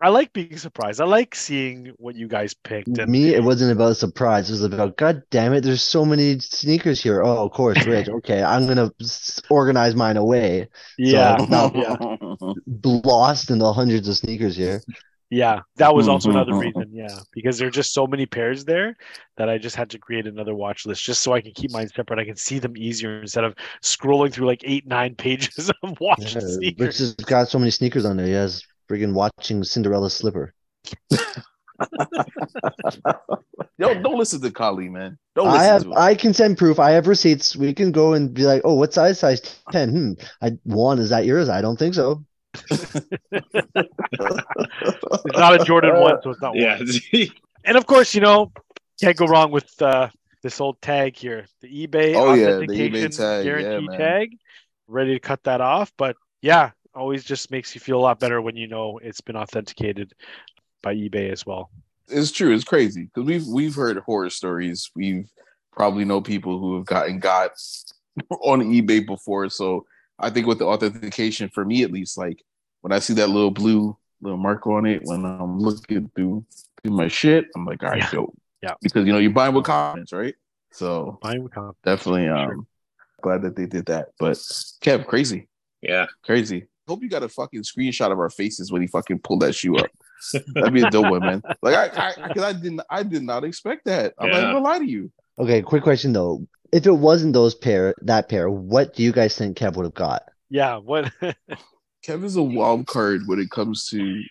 I 0.01 0.11
like 0.11 0.33
being 0.33 0.57
surprised. 0.57 1.01
I 1.01 1.07
like 1.07 1.35
seeing 1.35 1.93
what 1.99 2.15
you 2.15 2.29
guys 2.29 2.55
picked. 2.55 2.99
And 2.99 3.11
Me, 3.11 3.35
it 3.35 3.43
wasn't 3.43 3.73
about 3.73 3.97
surprise. 3.97 4.49
It 4.49 4.53
was 4.53 4.63
about, 4.63 4.97
God 4.97 5.23
damn 5.33 5.53
it, 5.55 5.63
there's 5.63 5.83
so 5.83 6.05
many 6.05 6.39
sneakers 6.39 7.03
here. 7.03 7.21
Oh, 7.23 7.45
of 7.45 7.51
course, 7.53 7.85
Rich. 7.85 8.09
Okay, 8.19 8.41
I'm 8.43 8.67
gonna 8.69 8.93
organize 9.51 9.95
mine 9.97 10.17
away. 10.17 10.69
yeah, 10.99 11.37
it's 11.39 11.49
not- 11.51 11.75
yeah. 11.75 11.97
Lost 13.05 13.51
in 13.51 13.59
the 13.59 13.73
hundreds 13.73 14.09
of 14.09 14.17
sneakers 14.17 14.57
here. 14.57 14.81
Yeah, 15.31 15.61
that 15.77 15.95
was 15.95 16.09
also 16.09 16.31
Mhm, 16.31 16.31
another 16.31 16.55
mhm. 16.55 16.57
reason. 16.57 16.91
Yeah, 16.95 17.21
because 17.33 17.59
there 17.59 17.69
are 17.69 17.71
just 17.71 17.93
so 17.93 18.07
many 18.07 18.25
pairs 18.25 18.65
there 18.65 18.97
that 19.37 19.49
I 19.51 19.59
just 19.59 19.77
had 19.77 19.91
to 19.91 19.99
create 19.99 20.27
another 20.27 20.55
watch 20.55 20.87
list 20.87 21.05
just 21.05 21.23
so 21.23 21.35
I 21.35 21.43
can 21.43 21.53
keep 21.53 21.71
mine 21.71 21.89
separate. 21.95 22.19
I 22.19 22.25
can 22.25 22.37
see 22.37 22.59
them 22.59 22.77
easier 22.79 23.21
instead 23.21 23.45
of 23.45 23.55
scrolling 23.83 24.33
through 24.33 24.47
like 24.47 24.63
eight, 24.65 24.87
nine 24.87 25.15
pages 25.17 25.71
of 25.83 26.01
watch 26.01 26.37
Yeah, 26.37 26.41
sneakers. 26.47 26.77
Rich 26.77 26.99
has 26.99 27.15
got 27.15 27.49
so 27.49 27.59
many 27.59 27.71
sneakers 27.71 28.05
on 28.05 28.17
there. 28.17 28.27
He 28.27 28.33
has 28.33 28.67
friggin' 28.91 29.15
watching 29.15 29.63
Cinderella's 29.65 30.15
slipper. 30.15 30.55
Yo, 33.79 33.95
don't 33.95 34.19
listen 34.19 34.41
to 34.43 34.51
Collie, 34.51 34.89
man. 34.89 35.19
Don't 35.35 35.51
I 35.51 35.65
have 35.65 35.85
to. 35.93 35.97
I 35.97 36.15
can 36.15 36.33
send 36.35 36.59
proof. 36.59 36.79
I 36.79 36.93
have 36.93 37.07
receipts. 37.07 37.57
We 37.57 37.73
can 37.75 37.93
go 37.93 38.13
and 38.15 38.33
be 38.35 38.45
like, 38.45 38.63
oh, 38.65 38.75
what 38.75 38.93
size? 38.93 39.19
Size 39.21 39.41
10. 39.71 39.91
Hmm. 39.91 40.13
I 40.43 40.59
one, 40.65 40.99
is 40.99 41.11
that 41.11 41.27
yours? 41.27 41.49
I 41.49 41.61
don't 41.61 41.79
think 41.79 41.95
so. 41.95 42.25
It's 42.71 42.95
not 45.39 45.61
a 45.61 45.65
Jordan 45.65 46.01
one, 46.01 46.21
so 46.23 46.31
it's 46.31 46.41
not 46.43 46.55
Yeah, 46.55 46.79
one. 46.79 46.89
And 47.65 47.77
of 47.77 47.87
course, 47.87 48.15
you 48.15 48.21
know, 48.21 48.53
can't 49.01 49.17
go 49.17 49.27
wrong 49.27 49.51
with 49.51 49.71
uh, 49.83 50.09
this 50.43 50.61
old 50.61 50.81
tag 50.81 51.17
here, 51.17 51.47
the 51.61 51.87
eBay 51.87 52.15
Oh, 52.15 52.33
yeah, 52.35 52.47
the 52.47 52.55
authentication 52.57 53.11
eBay 53.11 53.17
tag. 53.17 53.45
Guarantee 53.45 53.89
man. 53.89 53.99
tag. 53.99 54.39
Ready 54.87 55.15
to 55.15 55.21
cut 55.21 55.43
that 55.45 55.61
off, 55.61 55.93
but 55.99 56.17
yeah, 56.41 56.71
always 56.95 57.25
just 57.25 57.51
makes 57.51 57.75
you 57.75 57.81
feel 57.81 57.99
a 57.99 58.01
lot 58.01 58.21
better 58.21 58.41
when 58.41 58.57
you 58.57 58.69
know 58.69 58.99
it's 59.03 59.21
been 59.21 59.37
authenticated 59.37 60.13
by 60.83 60.95
eBay 60.95 61.31
as 61.31 61.45
well. 61.45 61.71
it's 62.09 62.33
true. 62.33 62.55
It's 62.55 62.65
crazy 62.65 63.05
because 63.05 63.27
we've 63.27 63.47
we've 63.47 63.75
heard 63.75 63.99
horror 63.99 64.31
stories. 64.31 64.91
We've 64.97 65.29
probably 65.73 66.05
know 66.07 66.21
people 66.23 66.59
who 66.59 66.77
have 66.77 66.87
gotten 66.87 67.19
got 67.19 67.51
on 68.43 68.63
eBay 68.63 69.05
before. 69.07 69.51
So 69.51 69.85
I 70.19 70.31
think 70.31 70.47
with 70.47 70.59
the 70.59 70.67
authentication, 70.67 71.51
for 71.51 71.65
me 71.65 71.83
at 71.83 71.93
least, 71.93 72.17
like 72.17 72.43
when 72.83 72.93
I 72.93 72.99
see 72.99 73.15
that 73.15 73.29
little 73.31 73.51
blue 73.51 73.97
little 74.21 74.39
mark 74.39 74.67
on 74.67 74.87
it, 74.87 75.03
when 75.05 75.25
I'm 75.25 75.59
looking 75.59 76.11
through 76.15 76.45
through 76.83 76.93
my 76.97 77.09
shit, 77.09 77.47
I'm 77.57 77.65
like, 77.65 77.83
all 77.83 77.91
right, 77.91 77.99
Yeah. 77.99 78.11
dope. 78.11 78.39
Yeah. 78.63 78.75
Because 78.83 79.07
you 79.07 79.13
know 79.13 79.19
you're 79.19 79.31
buying 79.31 79.55
with 79.55 79.65
confidence, 79.65 80.13
right? 80.13 80.35
So 80.73 81.19
Fine 81.23 81.43
with 81.43 81.53
confidence. 81.53 81.79
definitely 81.85 82.25
Sure. 82.27 82.37
um 82.37 82.67
glad 83.23 83.43
that 83.43 83.57
they 83.57 83.67
did 83.67 83.87
that. 83.87 84.09
But 84.19 84.35
Kev, 84.83 85.07
crazy, 85.07 85.49
yeah. 85.83 86.07
crazy. 86.23 86.67
Hope 86.87 87.03
you 87.03 87.09
got 87.11 87.23
a 87.23 87.29
fucking 87.29 87.63
screenshot 87.63 88.11
of 88.13 88.19
our 88.19 88.31
faces 88.31 88.73
when 88.73 88.81
he 88.81 88.89
fucking 88.89 89.19
pulled 89.21 89.41
that 89.41 89.55
shoe 89.55 89.77
up. 89.77 89.91
That'd 90.55 90.73
be 90.73 90.83
a 90.83 90.91
dope 90.91 91.11
one, 91.11 91.21
man. 91.21 91.43
Like 91.63 91.75
I, 91.75 92.09
I, 92.09 92.29
because 92.29 92.43
I 92.43 92.53
didn't, 92.53 92.81
I 92.91 93.03
did 93.03 93.23
not 93.23 93.45
expect 93.45 93.85
that. 93.85 94.15
I'm 94.19 94.29
not 94.31 94.35
Yeah. 94.37 94.43
even 94.43 94.55
gonna 94.55 94.65
lie 94.65 94.79
to 94.79 94.89
you. 94.89 95.13
Okay, 95.39 95.63
quick 95.63 95.83
question 95.83 96.13
though. 96.13 96.47
If 96.73 96.87
it 96.87 96.93
wasn't 96.93 97.33
those 97.35 97.55
pair, 97.55 97.95
that 98.03 98.29
pair, 98.29 98.51
what 98.51 98.95
do 98.95 99.03
you 99.03 99.13
guys 99.13 99.37
think 99.37 99.57
Kev 99.59 99.77
would 99.77 99.85
have 99.85 99.95
got? 99.95 100.23
Yeah, 100.51 100.77
what 100.79 101.13
Kevin's 102.09 102.37
a 102.37 102.43
wild 102.43 102.87
card 102.87 103.27
when 103.27 103.39
it 103.39 103.51
comes 103.51 103.87
to. 103.91 104.23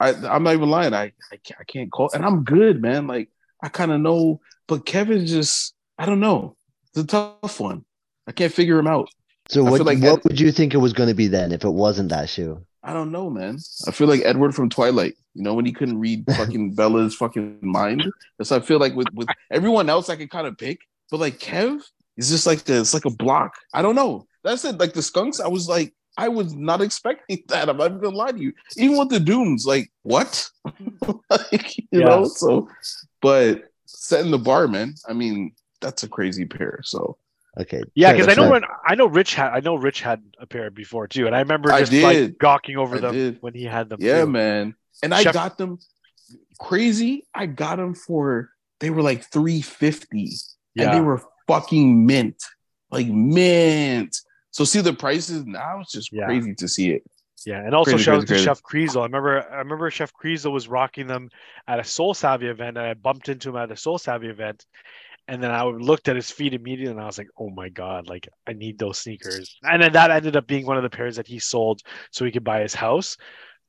I, 0.00 0.14
I'm 0.14 0.44
not 0.44 0.54
even 0.54 0.70
lying. 0.70 0.94
I, 0.94 1.12
I, 1.30 1.36
can't, 1.44 1.60
I 1.60 1.64
can't 1.64 1.92
call, 1.92 2.08
and 2.14 2.24
I'm 2.24 2.42
good, 2.42 2.80
man. 2.80 3.06
Like 3.06 3.28
I 3.62 3.68
kind 3.68 3.92
of 3.92 4.00
know, 4.00 4.40
but 4.66 4.86
Kevin's 4.86 5.30
just, 5.30 5.74
I 5.98 6.06
don't 6.06 6.20
know. 6.20 6.56
It's 6.88 7.04
a 7.04 7.06
tough 7.06 7.60
one. 7.60 7.84
I 8.26 8.32
can't 8.32 8.52
figure 8.52 8.78
him 8.78 8.86
out. 8.86 9.10
So 9.50 9.62
what 9.62 9.84
like 9.84 9.98
what 9.98 10.20
Ed- 10.20 10.24
would 10.24 10.40
you 10.40 10.50
think 10.50 10.72
it 10.72 10.78
was 10.78 10.94
going 10.94 11.10
to 11.10 11.14
be 11.14 11.26
then 11.26 11.52
if 11.52 11.64
it 11.64 11.70
wasn't 11.70 12.08
that 12.08 12.30
shoe? 12.30 12.64
I 12.82 12.94
don't 12.94 13.12
know, 13.12 13.28
man. 13.28 13.58
I 13.86 13.90
feel 13.90 14.06
like 14.06 14.22
Edward 14.24 14.54
from 14.54 14.70
Twilight. 14.70 15.12
You 15.34 15.42
know 15.42 15.52
when 15.52 15.66
he 15.66 15.72
couldn't 15.72 16.00
read 16.00 16.24
fucking 16.34 16.76
Bella's 16.76 17.14
fucking 17.14 17.58
mind. 17.60 18.10
That's 18.38 18.52
I 18.52 18.60
feel 18.60 18.78
like 18.78 18.94
with 18.94 19.08
with 19.12 19.28
everyone 19.50 19.90
else 19.90 20.08
I 20.08 20.16
could 20.16 20.30
kind 20.30 20.46
of 20.46 20.56
pick, 20.56 20.80
but 21.10 21.20
like 21.20 21.38
Kev 21.38 21.82
is 22.16 22.30
just 22.30 22.46
like 22.46 22.64
the, 22.64 22.80
it's 22.80 22.94
like 22.94 23.04
a 23.04 23.10
block. 23.10 23.54
I 23.74 23.82
don't 23.82 23.96
know. 23.96 24.26
That's 24.44 24.64
it. 24.64 24.78
Like 24.78 24.94
the 24.94 25.02
skunks, 25.02 25.40
I 25.40 25.48
was 25.48 25.68
like, 25.68 25.92
I 26.18 26.28
was 26.28 26.54
not 26.54 26.82
expecting 26.82 27.44
that. 27.48 27.68
I'm 27.70 27.76
not 27.78 27.86
even 27.92 28.00
gonna 28.00 28.16
lie 28.16 28.32
to 28.32 28.38
you. 28.38 28.52
Even 28.76 28.98
with 28.98 29.08
the 29.08 29.20
dooms, 29.20 29.64
like 29.66 29.90
what? 30.02 30.50
Mm-hmm. 30.66 31.12
like 31.30 31.78
you 31.78 31.84
Yeah. 31.92 32.04
know. 32.06 32.24
So, 32.24 32.68
but 33.22 33.70
setting 33.86 34.30
the 34.32 34.38
bar, 34.38 34.68
man. 34.68 34.94
I 35.08 35.12
mean, 35.14 35.52
that's 35.80 36.02
a 36.02 36.08
crazy 36.08 36.44
pair. 36.44 36.80
So 36.84 37.16
Okay. 37.58 37.82
Yeah, 37.94 38.12
because 38.12 38.28
I 38.28 38.34
know 38.40 38.50
when 38.50 38.62
I 38.86 38.94
know 38.94 39.06
Rich 39.06 39.34
had 39.34 39.50
I 39.52 39.60
know 39.60 39.74
Rich 39.76 40.00
had 40.02 40.22
a 40.38 40.46
pair 40.46 40.70
before 40.70 41.08
too, 41.08 41.26
and 41.26 41.34
I 41.34 41.40
remember 41.40 41.72
I 41.72 41.80
just 41.80 41.90
did. 41.92 42.04
like 42.04 42.38
gawking 42.38 42.76
over 42.76 42.96
I 42.96 43.00
them 43.00 43.14
did. 43.14 43.38
when 43.40 43.54
he 43.54 43.64
had 43.64 43.88
them. 43.88 43.98
Yeah, 44.00 44.24
too. 44.24 44.30
man. 44.30 44.74
And 45.02 45.12
I 45.14 45.24
got 45.24 45.58
them 45.58 45.78
crazy. 46.60 47.26
I 47.34 47.46
got 47.46 47.76
them 47.76 47.94
for 47.94 48.50
they 48.80 48.90
were 48.90 49.02
like 49.02 49.24
350 49.32 50.32
and 50.76 50.92
they 50.92 51.00
were 51.00 51.22
fucking 51.48 52.06
mint. 52.06 52.42
like 52.90 53.08
mint. 53.08 54.16
So 54.58 54.64
see 54.64 54.80
the 54.80 54.92
prices 54.92 55.46
now. 55.46 55.78
It's 55.78 55.92
just 55.92 56.10
Yeah. 56.12 56.24
crazy 56.24 56.52
to 56.56 56.66
see 56.66 56.90
it. 56.90 57.04
Yeah, 57.46 57.60
and 57.60 57.76
also 57.76 57.92
Crazy, 57.92 58.02
shout 58.02 58.14
out 58.16 58.20
to 58.22 58.26
crazy. 58.26 58.42
Chef 58.42 58.60
Kriesel. 58.60 59.02
I 59.02 59.04
remember 59.04 59.48
I 59.48 59.58
remember 59.58 59.88
Chef 59.88 60.12
Kriesel 60.12 60.50
was 60.50 60.66
rocking 60.66 61.06
them 61.06 61.28
at 61.68 61.78
a 61.78 61.84
Sole 61.84 62.12
Savvy 62.12 62.48
event, 62.48 62.76
and 62.76 62.84
I 62.84 62.94
bumped 62.94 63.28
into 63.28 63.50
him 63.50 63.56
at 63.56 63.70
a 63.70 63.76
Sole 63.76 63.98
Savvy 63.98 64.26
event. 64.26 64.66
And 65.28 65.40
then 65.40 65.52
I 65.52 65.62
looked 65.62 66.08
at 66.08 66.16
his 66.16 66.32
feet 66.32 66.54
immediately, 66.54 66.90
and 66.90 67.00
I 67.00 67.06
was 67.06 67.18
like, 67.18 67.28
"Oh 67.38 67.50
my 67.50 67.68
god! 67.68 68.08
Like 68.08 68.28
I 68.48 68.54
need 68.54 68.80
those 68.80 68.98
sneakers." 68.98 69.56
And 69.62 69.80
then 69.80 69.92
that 69.92 70.10
ended 70.10 70.34
up 70.34 70.48
being 70.48 70.66
one 70.66 70.76
of 70.76 70.82
the 70.82 70.90
pairs 70.90 71.14
that 71.14 71.28
he 71.28 71.38
sold, 71.38 71.80
so 72.10 72.24
he 72.24 72.32
could 72.32 72.42
buy 72.42 72.60
his 72.60 72.74
house. 72.74 73.16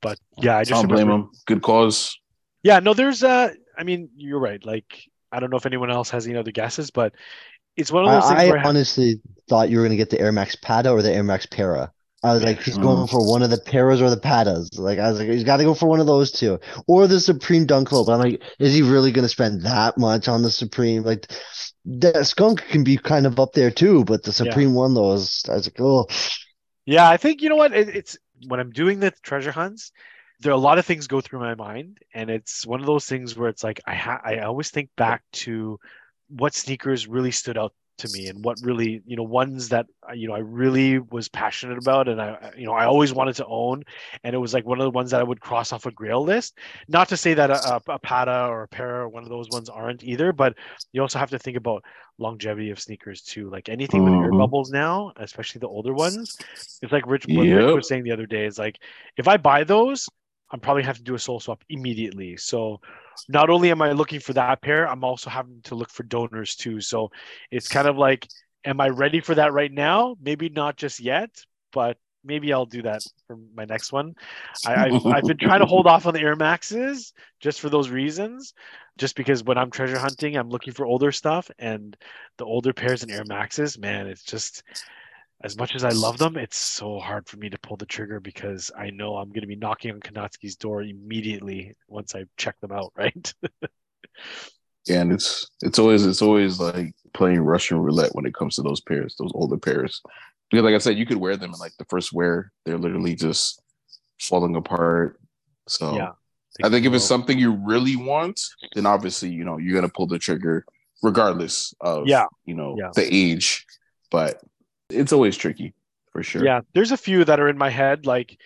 But 0.02 0.18
yeah, 0.42 0.56
I 0.56 0.62
I 0.62 0.64
just 0.64 0.82
don't 0.82 0.88
blame 0.88 1.12
him. 1.12 1.30
Good 1.46 1.62
cause. 1.62 2.18
Yeah, 2.64 2.80
no, 2.80 2.96
there's 2.96 3.24
uh, 3.24 3.54
I 3.78 3.84
mean, 3.84 4.10
you're 4.16 4.40
right. 4.40 4.66
Like 4.66 5.04
I 5.32 5.40
don't 5.40 5.52
know 5.52 5.58
if 5.58 5.68
anyone 5.68 5.92
else 5.92 6.10
has 6.10 6.26
any 6.26 6.36
other 6.36 6.52
guesses, 6.52 6.90
but 6.90 7.14
it's 7.80 7.92
one 7.92 8.06
of 8.06 8.12
those 8.12 8.30
I, 8.32 8.48
where 8.48 8.60
I- 8.60 8.64
honestly 8.64 9.22
thought 9.50 9.70
you 9.70 9.78
were 9.78 9.84
gonna 9.84 9.96
get 9.96 10.10
the 10.10 10.20
Air 10.20 10.32
Max 10.32 10.56
Pada 10.56 10.92
or 10.92 11.02
the 11.02 11.12
Air 11.12 11.24
Max 11.24 11.46
Para. 11.46 11.92
I 12.22 12.34
was 12.34 12.44
like, 12.44 12.62
he's 12.62 12.78
going 12.78 13.08
for 13.08 13.26
one 13.26 13.44
of 13.44 13.50
the 13.50 13.58
Paras 13.58 14.02
or 14.02 14.10
the 14.10 14.18
Padas. 14.20 14.78
Like 14.78 15.00
I 15.00 15.10
was 15.10 15.20
like, 15.20 15.30
he's 15.30 15.46
got 15.46 15.58
to 15.58 15.64
go 15.64 15.74
for 15.74 15.88
one 15.88 16.02
of 16.02 16.06
those 16.06 16.34
two, 16.34 16.60
or 16.86 17.08
the 17.08 17.18
Supreme 17.20 17.66
Dunk 17.66 17.94
Low. 17.94 18.04
But 18.04 18.12
I'm 18.14 18.20
like, 18.20 18.44
is 18.60 18.74
he 18.74 18.82
really 18.82 19.14
gonna 19.14 19.30
spend 19.30 19.64
that 19.64 19.98
much 19.98 20.28
on 20.28 20.42
the 20.42 20.52
Supreme? 20.52 21.04
Like, 21.04 21.32
the 21.86 22.24
Skunk 22.26 22.62
can 22.68 22.84
be 22.84 22.98
kind 22.98 23.26
of 23.26 23.40
up 23.40 23.54
there 23.54 23.72
too, 23.72 24.04
but 24.04 24.24
the 24.24 24.32
Yeah. 24.44 24.52
Supreme 24.52 24.74
one, 24.74 24.94
though, 24.96 25.14
is, 25.14 25.46
I 25.48 25.54
was 25.54 25.68
like, 25.68 25.80
oh, 25.80 26.08
Yeah, 26.86 27.10
I 27.10 27.18
think 27.18 27.42
you 27.42 27.50
know 27.50 27.56
what 27.56 27.74
it, 27.74 27.90
it's 27.90 28.18
when 28.48 28.60
I'm 28.60 28.72
doing 28.72 29.00
the 29.00 29.12
treasure 29.24 29.52
hunts, 29.52 29.92
there 30.42 30.52
are 30.52 30.56
a 30.56 30.58
lot 30.58 30.78
of 30.78 30.86
things 30.86 31.08
go 31.08 31.22
through 31.22 31.40
my 31.40 31.56
mind, 31.56 32.00
and 32.14 32.30
it's 32.30 32.66
one 32.66 32.80
of 32.80 32.86
those 32.86 33.06
things 33.06 33.38
where 33.38 33.50
it's 33.50 33.64
like 33.64 33.82
I 33.86 33.96
ha- 33.96 34.22
I 34.24 34.40
always 34.40 34.70
think 34.72 34.90
back 34.98 35.24
to 35.34 35.80
what 36.30 36.54
sneakers 36.54 37.08
really 37.08 37.32
stood 37.32 37.58
out 37.58 37.74
to 38.00 38.10
me 38.10 38.28
and 38.28 38.44
what 38.44 38.58
really 38.62 39.02
you 39.06 39.16
know 39.18 39.24
ones 39.24 39.70
that 39.70 39.86
uh, 40.10 40.14
you 40.14 40.28
know 40.28 40.34
I 40.34 40.40
really 40.40 41.00
was 41.00 41.28
passionate 41.28 41.78
about 41.78 42.08
and 42.08 42.22
I 42.22 42.52
you 42.58 42.66
know 42.66 42.72
I 42.74 42.86
always 42.86 43.14
wanted 43.14 43.36
to 43.38 43.46
own, 43.46 43.84
and 44.24 44.34
it 44.34 44.38
was 44.40 44.54
like 44.54 44.66
one 44.66 44.80
of 44.80 44.86
the 44.86 44.92
ones 44.92 45.12
that 45.12 45.20
I 45.20 45.24
would 45.24 45.42
cross 45.42 45.74
off 45.74 45.86
a 45.86 45.92
Grail 45.92 46.24
list. 46.24 46.58
Not 46.88 47.10
to 47.10 47.18
say 47.18 47.34
that 47.34 47.52
a, 47.52 47.76
a, 47.76 47.82
a 47.90 48.00
Pata 48.00 48.46
or 48.48 48.64
a 48.64 48.68
Para 48.68 49.04
or 49.04 49.10
one 49.10 49.24
of 49.24 49.30
those 49.30 49.50
ones 49.52 49.70
aren't 49.70 50.04
either, 50.04 50.32
but 50.32 50.56
you 50.94 51.02
also 51.02 51.20
have 51.20 51.30
to 51.32 51.40
think 51.40 51.58
about 51.58 51.84
longevity 52.18 52.70
of 52.72 52.80
sneakers 52.80 53.22
too. 53.22 53.50
Like 53.50 53.70
anything 53.70 54.04
with 54.04 54.14
air 54.22 54.32
bubbles 54.34 54.72
now, 54.72 55.12
especially 55.18 55.60
the 55.60 55.68
older 55.68 55.94
ones, 55.94 56.38
it's 56.82 56.92
like 56.92 57.06
Rich, 57.06 57.26
Yep. 57.28 57.76
was 57.76 57.88
saying 57.88 58.04
the 58.04 58.12
other 58.12 58.26
day 58.26 58.46
is 58.46 58.58
like, 58.58 58.80
if 59.18 59.28
I 59.28 59.38
buy 59.38 59.64
those, 59.64 60.08
I'm 60.52 60.60
probably 60.60 60.84
have 60.84 60.98
to 60.98 61.04
do 61.04 61.16
a 61.16 61.20
sole 61.20 61.40
swap 61.40 61.64
immediately. 61.70 62.38
So 62.38 62.80
not 63.28 63.50
only 63.50 63.72
am 63.72 63.82
I 63.82 63.92
looking 63.92 64.20
for 64.20 64.34
that 64.34 64.62
pair, 64.62 64.88
I'm 64.88 65.04
also 65.04 65.30
having 65.30 65.62
to 65.64 65.76
look 65.76 65.90
for 65.90 66.04
donors 66.04 66.56
too. 66.56 66.82
So 66.82 67.12
it's 67.52 67.68
kind 67.68 67.88
of 67.88 67.98
like, 67.98 68.28
am 68.66 68.80
I 68.80 68.90
ready 68.90 69.20
for 69.20 69.36
that 69.36 69.54
right 69.54 69.72
now? 69.72 70.16
Maybe 70.22 70.50
not 70.50 70.78
just 70.78 71.00
yet, 71.00 71.30
but 71.72 71.98
maybe 72.24 72.52
I'll 72.52 72.66
do 72.66 72.82
that 72.84 73.02
for 73.28 73.38
my 73.56 73.66
next 73.66 73.92
one. 73.92 74.14
I, 74.66 74.86
I've, 74.86 75.06
I've 75.06 75.24
been 75.24 75.38
trying 75.38 75.62
to 75.62 75.66
hold 75.66 75.88
off 75.88 76.06
on 76.06 76.14
the 76.14 76.22
Air 76.22 76.36
Maxes 76.36 77.14
just 77.40 77.60
for 77.62 77.70
those 77.70 77.90
reasons. 77.90 78.54
Just 78.98 79.16
because 79.16 79.44
when 79.44 79.58
I'm 79.58 79.72
treasure 79.72 79.98
hunting, 79.98 80.36
I'm 80.36 80.50
looking 80.50 80.74
for 80.74 80.86
older 80.86 81.14
stuff, 81.14 81.50
and 81.58 81.96
the 82.38 82.44
older 82.44 82.74
pairs 82.74 83.02
and 83.02 83.12
Air 83.12 83.24
Maxes, 83.26 83.78
man, 83.78 84.08
it's 84.08 84.24
just 84.24 84.62
as 85.42 85.58
much 85.58 85.76
as 85.76 85.84
I 85.84 85.90
love 85.90 86.18
them, 86.18 86.36
it's 86.36 86.58
so 86.58 87.00
hard 87.00 87.28
for 87.28 87.38
me 87.38 87.50
to 87.50 87.58
pull 87.60 87.78
the 87.78 87.86
trigger 87.86 88.20
because 88.20 88.72
I 88.78 88.90
know 88.90 89.16
I'm 89.16 89.30
going 89.30 89.42
to 89.42 89.48
be 89.48 89.56
knocking 89.56 89.92
on 89.92 90.00
Kanatsky's 90.02 90.56
door 90.58 90.84
immediately 90.84 91.76
once 91.88 92.14
I 92.14 92.26
check 92.38 92.60
them 92.60 92.72
out, 92.72 92.92
right? 92.98 93.34
Yeah, 94.86 95.02
and 95.02 95.12
it's 95.14 95.50
it's 95.62 95.80
always 95.80 96.06
it's 96.06 96.22
always 96.22 96.60
like 96.60 96.94
playing 97.14 97.42
Russian 97.42 97.80
roulette 97.80 98.14
when 98.16 98.26
it 98.26 98.34
comes 98.34 98.56
to 98.56 98.62
those 98.64 98.82
pairs, 98.82 99.16
those 99.18 99.32
older 99.34 99.58
pairs. 99.58 100.02
Because 100.50 100.64
like 100.64 100.76
I 100.76 100.80
said, 100.80 100.98
you 100.98 101.06
could 101.06 101.18
wear 101.18 101.38
them 101.38 101.54
in 101.54 101.60
like 101.60 101.74
the 101.78 101.86
first 101.86 102.12
wear, 102.12 102.52
they're 102.66 102.78
literally 102.78 103.16
just 103.16 103.62
falling 104.20 104.56
apart. 104.56 105.20
So 105.68 105.96
Yeah. 105.96 106.12
I 106.64 106.70
think 106.70 106.86
if 106.86 106.94
it's 106.94 107.06
something 107.06 107.38
you 107.38 107.52
really 107.54 107.96
want, 107.96 108.42
then 108.74 108.86
obviously, 108.86 109.30
you 109.30 109.46
know, 109.46 109.58
you're 109.58 109.76
gonna 109.76 109.92
pull 109.94 110.08
the 110.08 110.18
trigger 110.20 110.66
regardless 111.04 111.74
of 111.80 112.08
Yeah. 112.08 112.26
you 112.46 112.56
know, 112.56 112.76
Yeah. 112.78 112.90
the 112.96 113.08
age. 113.14 113.66
But 114.12 114.42
it's 114.90 115.14
always 115.14 115.38
tricky 115.38 115.74
for 116.12 116.24
sure. 116.24 116.44
Yeah, 116.44 116.62
there's 116.74 116.92
a 116.92 116.98
few 116.98 117.24
that 117.26 117.40
are 117.40 117.50
in 117.50 117.58
my 117.58 117.70
head. 117.70 118.06
Like, 118.06 118.38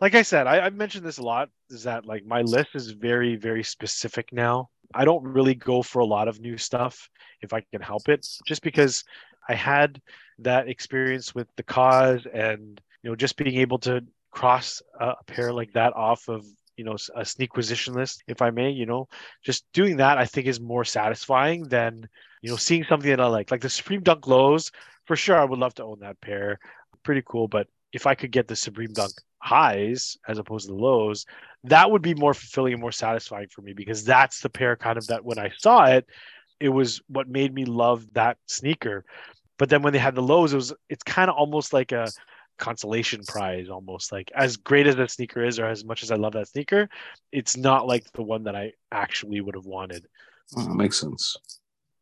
like 0.00 0.14
I 0.14 0.22
said, 0.22 0.46
I, 0.46 0.64
I've 0.64 0.74
mentioned 0.74 1.04
this 1.04 1.18
a 1.18 1.22
lot. 1.22 1.50
Is 1.70 1.84
that 1.84 2.06
like 2.06 2.24
my 2.24 2.42
list 2.42 2.70
is 2.74 2.90
very, 2.90 3.36
very 3.36 3.62
specific 3.62 4.32
now. 4.32 4.68
I 4.94 5.04
don't 5.04 5.24
really 5.24 5.54
go 5.54 5.82
for 5.82 6.00
a 6.00 6.04
lot 6.04 6.28
of 6.28 6.40
new 6.40 6.58
stuff 6.58 7.08
if 7.40 7.52
I 7.52 7.60
can 7.60 7.80
help 7.80 8.08
it, 8.08 8.26
just 8.46 8.62
because 8.62 9.04
I 9.48 9.54
had 9.54 10.00
that 10.38 10.68
experience 10.68 11.34
with 11.34 11.48
the 11.56 11.62
cause 11.62 12.26
and 12.32 12.80
you 13.02 13.10
know 13.10 13.16
just 13.16 13.36
being 13.36 13.56
able 13.56 13.78
to 13.78 14.04
cross 14.30 14.82
a 14.98 15.14
pair 15.26 15.52
like 15.52 15.72
that 15.74 15.94
off 15.94 16.28
of 16.28 16.44
you 16.76 16.84
know 16.84 16.96
a 17.14 17.24
sneakquisition 17.24 17.94
list, 17.94 18.22
if 18.26 18.42
I 18.42 18.50
may. 18.50 18.70
You 18.70 18.86
know, 18.86 19.08
just 19.42 19.64
doing 19.72 19.98
that 19.98 20.18
I 20.18 20.24
think 20.24 20.46
is 20.46 20.60
more 20.60 20.84
satisfying 20.84 21.64
than 21.64 22.08
you 22.42 22.50
know 22.50 22.56
seeing 22.56 22.84
something 22.88 23.10
that 23.10 23.20
I 23.20 23.26
like, 23.26 23.50
like 23.50 23.60
the 23.60 23.70
Supreme 23.70 24.02
Dunk 24.02 24.26
lows. 24.26 24.70
For 25.06 25.16
sure, 25.16 25.36
I 25.36 25.44
would 25.44 25.58
love 25.58 25.74
to 25.74 25.84
own 25.84 26.00
that 26.00 26.20
pair 26.20 26.58
pretty 27.02 27.22
cool. 27.26 27.48
But 27.48 27.66
if 27.92 28.06
I 28.06 28.14
could 28.14 28.30
get 28.32 28.48
the 28.48 28.56
Supreme 28.56 28.92
Dunk 28.92 29.12
highs 29.38 30.16
as 30.26 30.38
opposed 30.38 30.66
to 30.66 30.72
the 30.72 30.78
lows, 30.78 31.26
that 31.64 31.90
would 31.90 32.02
be 32.02 32.14
more 32.14 32.34
fulfilling 32.34 32.72
and 32.72 32.80
more 32.80 32.92
satisfying 32.92 33.48
for 33.48 33.60
me 33.62 33.72
because 33.74 34.04
that's 34.04 34.40
the 34.40 34.48
pair 34.48 34.76
kind 34.76 34.96
of 34.98 35.06
that 35.08 35.24
when 35.24 35.38
I 35.38 35.52
saw 35.58 35.84
it, 35.84 36.06
it 36.60 36.70
was 36.70 37.00
what 37.08 37.28
made 37.28 37.52
me 37.54 37.64
love 37.66 38.06
that 38.14 38.38
sneaker. 38.46 39.04
But 39.58 39.68
then 39.68 39.82
when 39.82 39.92
they 39.92 39.98
had 39.98 40.14
the 40.14 40.22
lows, 40.22 40.52
it 40.52 40.56
was 40.56 40.72
it's 40.88 41.02
kind 41.02 41.28
of 41.30 41.36
almost 41.36 41.72
like 41.72 41.92
a 41.92 42.10
consolation 42.56 43.20
prize 43.26 43.68
almost 43.68 44.12
like 44.12 44.30
as 44.32 44.56
great 44.56 44.86
as 44.86 44.94
that 44.94 45.10
sneaker 45.10 45.44
is 45.44 45.58
or 45.58 45.66
as 45.66 45.84
much 45.84 46.04
as 46.04 46.10
I 46.12 46.16
love 46.16 46.32
that 46.34 46.48
sneaker, 46.48 46.88
it's 47.32 47.56
not 47.56 47.86
like 47.86 48.10
the 48.12 48.22
one 48.22 48.44
that 48.44 48.54
I 48.56 48.72
actually 48.92 49.40
would 49.40 49.56
have 49.56 49.66
wanted. 49.66 50.06
Oh, 50.56 50.68
makes 50.68 51.00
sense. 51.00 51.36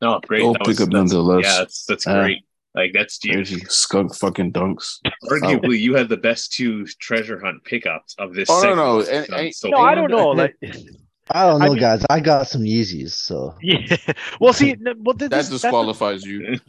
No, 0.01 0.21
great. 0.27 0.43
I'll 0.45 0.53
That 0.53 0.61
pick 0.61 0.69
was- 0.69 0.81
up 0.83 0.91
that's- 0.91 1.13
nonetheless. 1.13 1.45
Yeah, 1.45 1.59
that's 1.59 1.85
that's 1.87 2.07
Uh, 2.07 2.23
great. 2.23 2.45
Like 2.75 2.93
that's 2.95 3.19
Crazy 3.19 3.61
skunk 3.69 4.15
fucking 4.15 4.53
dunks. 4.53 4.99
Arguably, 5.25 5.79
you 5.79 5.95
had 5.95 6.09
the 6.09 6.17
best 6.17 6.53
two 6.53 6.87
treasure 7.01 7.39
hunt 7.39 7.63
pickups 7.65 8.15
of 8.19 8.35
this. 8.35 8.49
Oh, 8.51 8.63
no, 8.75 9.03
segment. 9.03 9.31
no, 9.31 9.37
and- 9.37 9.47
and- 9.47 9.55
so 9.55 9.69
No. 9.69 9.79
I 9.79 9.95
don't 9.95 10.11
know. 10.11 10.31
Like 10.33 10.57
I 11.31 11.47
don't 11.47 11.63
I 11.63 11.67
know, 11.67 11.73
mean- 11.75 11.81
guys. 11.81 12.05
I 12.11 12.21
got 12.21 12.49
some 12.49 12.63
Yeezys, 12.63 13.11
so 13.13 13.55
yeah. 13.63 13.97
Well, 14.41 14.53
see, 14.53 14.75
well, 15.01 15.15
th- 15.15 15.31
That 15.31 15.37
this- 15.37 15.49
that's 15.49 15.63
disqualifies 15.63 16.25
you. 16.25 16.59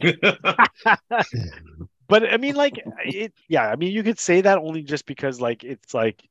but 2.08 2.32
I 2.32 2.36
mean, 2.36 2.54
like, 2.54 2.78
it, 3.04 3.32
yeah, 3.48 3.66
I 3.68 3.76
mean, 3.76 3.92
you 3.92 4.02
could 4.02 4.18
say 4.18 4.40
that 4.42 4.58
only 4.58 4.82
just 4.82 5.06
because, 5.06 5.40
like, 5.40 5.64
it's 5.64 5.94
like, 5.94 6.22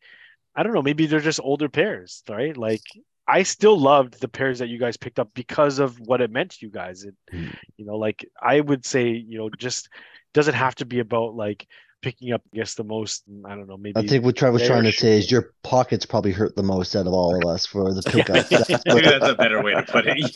I 0.55 0.63
don't 0.63 0.73
know, 0.73 0.81
maybe 0.81 1.05
they're 1.05 1.19
just 1.19 1.39
older 1.43 1.67
pairs, 1.69 2.23
right? 2.29 2.55
Like, 2.55 2.81
I 3.27 3.43
still 3.43 3.79
loved 3.79 4.19
the 4.19 4.27
pairs 4.27 4.59
that 4.59 4.67
you 4.67 4.77
guys 4.79 4.97
picked 4.97 5.17
up 5.19 5.29
because 5.33 5.79
of 5.79 5.97
what 6.01 6.19
it 6.21 6.29
meant 6.31 6.51
to 6.51 6.65
you 6.65 6.71
guys. 6.71 7.03
It, 7.03 7.15
Mm. 7.33 7.55
you 7.77 7.85
know, 7.85 7.95
like, 7.95 8.25
I 8.41 8.59
would 8.59 8.85
say, 8.85 9.09
you 9.09 9.37
know, 9.37 9.49
just 9.57 9.89
doesn't 10.33 10.55
have 10.55 10.75
to 10.75 10.85
be 10.85 10.99
about 10.99 11.35
like 11.35 11.65
picking 12.01 12.33
up, 12.33 12.41
I 12.53 12.57
guess, 12.57 12.73
the 12.75 12.83
most, 12.83 13.23
I 13.45 13.55
don't 13.55 13.67
know, 13.67 13.77
maybe. 13.77 13.97
I 13.97 14.05
think 14.05 14.25
what 14.25 14.35
Trevor's 14.35 14.61
rare 14.63 14.69
trying 14.71 14.83
to 14.83 14.91
shoe. 14.91 14.99
say 15.01 15.17
is 15.17 15.31
your 15.31 15.53
pockets 15.63 16.05
probably 16.05 16.31
hurt 16.33 16.55
the 16.57 16.63
most 16.63 16.95
out 16.97 17.07
of 17.07 17.13
all 17.13 17.35
of 17.35 17.49
us 17.49 17.65
for 17.65 17.93
the 17.93 18.01
pickup. 18.05 18.49
That's 18.49 18.69
Maybe 18.85 19.01
that's 19.07 19.25
a 19.29 19.35
better 19.35 19.63
way 19.63 19.73
to 19.73 19.83
put 19.83 20.05
it. 20.07 20.35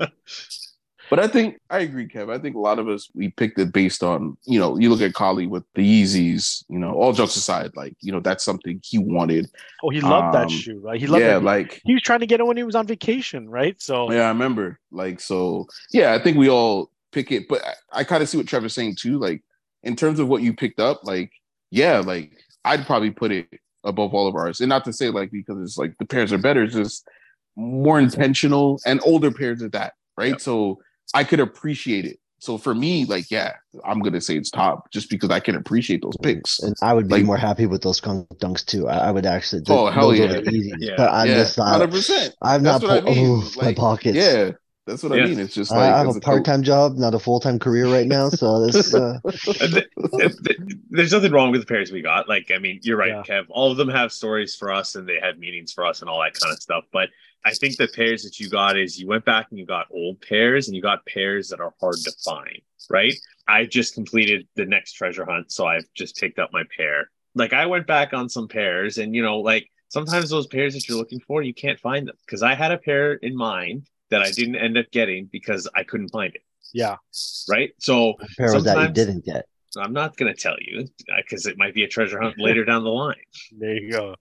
Yeah. 0.00 0.06
But 1.10 1.18
I 1.18 1.26
think 1.26 1.58
I 1.68 1.80
agree, 1.80 2.06
Kev. 2.06 2.32
I 2.32 2.38
think 2.38 2.54
a 2.54 2.60
lot 2.60 2.78
of 2.78 2.88
us 2.88 3.10
we 3.14 3.30
picked 3.30 3.58
it 3.58 3.72
based 3.72 4.04
on, 4.04 4.36
you 4.46 4.60
know, 4.60 4.78
you 4.78 4.88
look 4.88 5.00
at 5.00 5.12
Collie 5.12 5.48
with 5.48 5.64
the 5.74 5.82
Yeezys, 5.82 6.64
you 6.68 6.78
know, 6.78 6.92
all 6.92 7.12
jokes 7.12 7.34
aside, 7.34 7.72
like, 7.74 7.96
you 8.00 8.12
know, 8.12 8.20
that's 8.20 8.44
something 8.44 8.80
he 8.84 8.98
wanted. 8.98 9.50
oh, 9.82 9.90
he 9.90 10.00
loved 10.00 10.34
that 10.34 10.44
um, 10.44 10.48
shoe, 10.48 10.78
right? 10.78 11.00
He 11.00 11.08
loved 11.08 11.22
it. 11.22 11.26
yeah, 11.26 11.34
that. 11.34 11.44
like 11.44 11.82
he 11.84 11.94
was 11.94 12.02
trying 12.02 12.20
to 12.20 12.26
get 12.26 12.38
it 12.38 12.46
when 12.46 12.56
he 12.56 12.62
was 12.62 12.76
on 12.76 12.86
vacation, 12.86 13.50
right? 13.50 13.80
So, 13.82 14.12
yeah, 14.12 14.22
I 14.22 14.28
remember. 14.28 14.78
Like, 14.92 15.20
so 15.20 15.66
yeah, 15.92 16.14
I 16.14 16.20
think 16.20 16.36
we 16.36 16.48
all 16.48 16.90
pick 17.10 17.32
it, 17.32 17.48
but 17.48 17.60
I, 17.64 18.00
I 18.00 18.04
kind 18.04 18.22
of 18.22 18.28
see 18.28 18.38
what 18.38 18.46
Trevor's 18.46 18.74
saying 18.74 18.94
too. 18.94 19.18
Like, 19.18 19.42
in 19.82 19.96
terms 19.96 20.20
of 20.20 20.28
what 20.28 20.42
you 20.42 20.54
picked 20.54 20.78
up, 20.78 21.00
like, 21.02 21.32
yeah, 21.72 21.98
like 21.98 22.32
I'd 22.64 22.86
probably 22.86 23.10
put 23.10 23.32
it 23.32 23.48
above 23.84 24.14
all 24.14 24.28
of 24.28 24.34
ours. 24.34 24.60
And 24.60 24.68
not 24.68 24.84
to 24.84 24.92
say 24.92 25.08
like 25.08 25.30
because 25.30 25.60
it's 25.60 25.78
like 25.78 25.96
the 25.98 26.06
pairs 26.06 26.32
are 26.32 26.38
better, 26.38 26.62
it's 26.62 26.74
just 26.74 27.08
more 27.56 27.98
intentional 27.98 28.80
and 28.86 29.00
older 29.04 29.30
pairs 29.30 29.62
at 29.62 29.72
that, 29.72 29.94
right? 30.16 30.32
Yep. 30.32 30.40
So 30.40 30.78
I 31.14 31.24
could 31.24 31.40
appreciate 31.40 32.04
it. 32.04 32.18
So 32.42 32.56
for 32.56 32.74
me, 32.74 33.04
like, 33.04 33.30
yeah, 33.30 33.52
I'm 33.84 34.00
gonna 34.00 34.20
say 34.20 34.34
it's 34.36 34.50
top 34.50 34.90
just 34.90 35.10
because 35.10 35.28
I 35.28 35.40
can 35.40 35.56
appreciate 35.56 36.00
those 36.02 36.16
picks. 36.22 36.58
And 36.60 36.74
I 36.82 36.94
would 36.94 37.06
be 37.06 37.16
Like- 37.16 37.24
more 37.24 37.36
happy 37.36 37.66
with 37.66 37.82
those 37.82 37.98
skunk 37.98 38.28
dunks 38.38 38.64
too. 38.64 38.88
I, 38.88 39.08
I 39.08 39.10
would 39.10 39.26
actually. 39.26 39.62
Oh, 39.68 39.88
hell 39.90 40.14
yeah. 40.14 40.40
the 40.40 40.76
Yeah. 40.78 40.94
But 40.96 41.10
I'm 41.12 41.28
yeah, 41.28 41.34
just 41.34 41.58
not. 41.58 41.68
hundred 41.68 41.90
percent. 41.90 42.34
I'm 42.40 42.62
That's 42.62 42.82
not. 42.82 43.04
what 43.04 43.12
I 43.12 43.14
mean. 43.14 43.26
Ooh, 43.28 43.42
my 43.56 43.62
Like, 43.66 43.76
pockets. 43.76 44.16
Yeah, 44.16 44.52
that's 44.90 45.02
what 45.02 45.16
Yeah. 45.16 45.24
I 45.24 45.26
mean. 45.28 45.38
It's 45.38 45.54
just 45.54 45.72
I- 45.72 45.76
like 45.76 45.94
I 45.94 45.98
have 46.04 46.16
a 46.16 46.20
part-time 46.20 46.62
job, 46.62 46.96
not 46.98 47.14
a 47.14 47.18
full-time 47.18 47.58
career 47.58 47.86
right 47.86 48.06
now. 48.06 48.28
So 48.28 48.66
this. 48.66 48.94
Uh, 48.94 49.18
Th- 49.24 49.86
th- 50.18 50.56
There's 50.90 51.12
nothing 51.12 51.32
wrong 51.32 51.50
with 51.50 51.60
the 51.62 51.66
pairs 51.66 51.90
we 51.92 52.02
got. 52.02 52.28
Like, 52.28 52.50
I 52.54 52.58
mean, 52.58 52.80
you're 52.82 52.96
right, 52.98 53.08
Yeah. 53.08 53.22
Kev. 53.22 53.46
All 53.48 53.70
of 53.70 53.76
them 53.76 53.88
have 53.88 54.12
stories 54.12 54.54
for 54.56 54.72
us 54.72 54.94
and 54.96 55.08
they 55.08 55.18
have 55.22 55.38
meanings 55.38 55.72
for 55.72 55.86
us 55.86 56.00
and 56.00 56.10
all 56.10 56.20
that 56.20 56.34
kind 56.38 56.52
of 56.52 56.60
stuff. 56.60 56.84
But 56.92 57.08
I 57.44 57.52
think 57.54 57.76
the 57.76 57.88
pairs 57.88 58.22
that 58.24 58.38
you 58.38 58.50
got 58.50 58.76
is 58.78 58.98
you 59.00 59.06
went 59.08 59.24
back 59.24 59.46
and 59.50 59.58
you 59.58 59.64
got 59.66 59.86
old 59.90 60.20
pairs 60.20 60.66
and 60.68 60.76
you 60.76 60.82
got 60.82 61.06
pairs 61.06 61.48
that 61.48 61.60
are 61.60 61.72
hard 61.80 61.96
to 62.04 62.12
find. 62.24 62.60
right? 62.90 63.14
I 63.48 63.64
just 63.66 63.94
completed 63.94 64.46
the 64.56 64.66
next 64.66 64.92
treasure 64.92 65.24
hunt, 65.24 65.50
so 65.52 65.66
I've 65.66 65.86
just 65.94 66.16
picked 66.16 66.38
up 66.38 66.50
my 66.52 66.64
pair. 66.76 67.10
Like 67.34 67.52
I 67.52 67.66
went 67.66 67.86
back 67.86 68.12
on 68.12 68.28
some 68.28 68.48
pairs, 68.48 68.98
and 68.98 69.14
you 69.14 69.22
know, 69.22 69.38
like 69.38 69.68
sometimes 69.88 70.30
those 70.30 70.46
pairs 70.48 70.74
that 70.74 70.88
you're 70.88 70.98
looking 70.98 71.20
for, 71.20 71.42
you 71.42 71.54
can't 71.54 71.78
find 71.80 72.06
them 72.08 72.16
because 72.26 72.42
I 72.42 72.54
had 72.54 72.72
a 72.72 72.78
pair 72.78 73.14
in 73.14 73.36
mind 73.36 73.86
that 74.10 74.22
I 74.22 74.30
didn't 74.30 74.56
end 74.56 74.76
up 74.76 74.90
getting 74.90 75.26
because 75.26 75.68
I 75.74 75.84
couldn't 75.84 76.10
find 76.10 76.34
it. 76.34 76.42
Yeah. 76.72 76.96
Right. 77.48 77.70
So 77.78 78.14
What 78.18 78.28
pair 78.36 78.60
that 78.60 78.88
you 78.88 78.92
didn't 78.92 79.24
get? 79.24 79.46
I'm 79.76 79.92
not 79.92 80.16
going 80.16 80.34
to 80.34 80.40
tell 80.40 80.56
you 80.60 80.88
because 81.16 81.46
it 81.46 81.56
might 81.58 81.74
be 81.74 81.84
a 81.84 81.88
treasure 81.88 82.20
hunt 82.20 82.36
later 82.38 82.64
down 82.64 82.82
the 82.84 82.90
line. 82.90 83.14
There 83.56 83.74
you 83.74 83.92
go. 83.92 84.14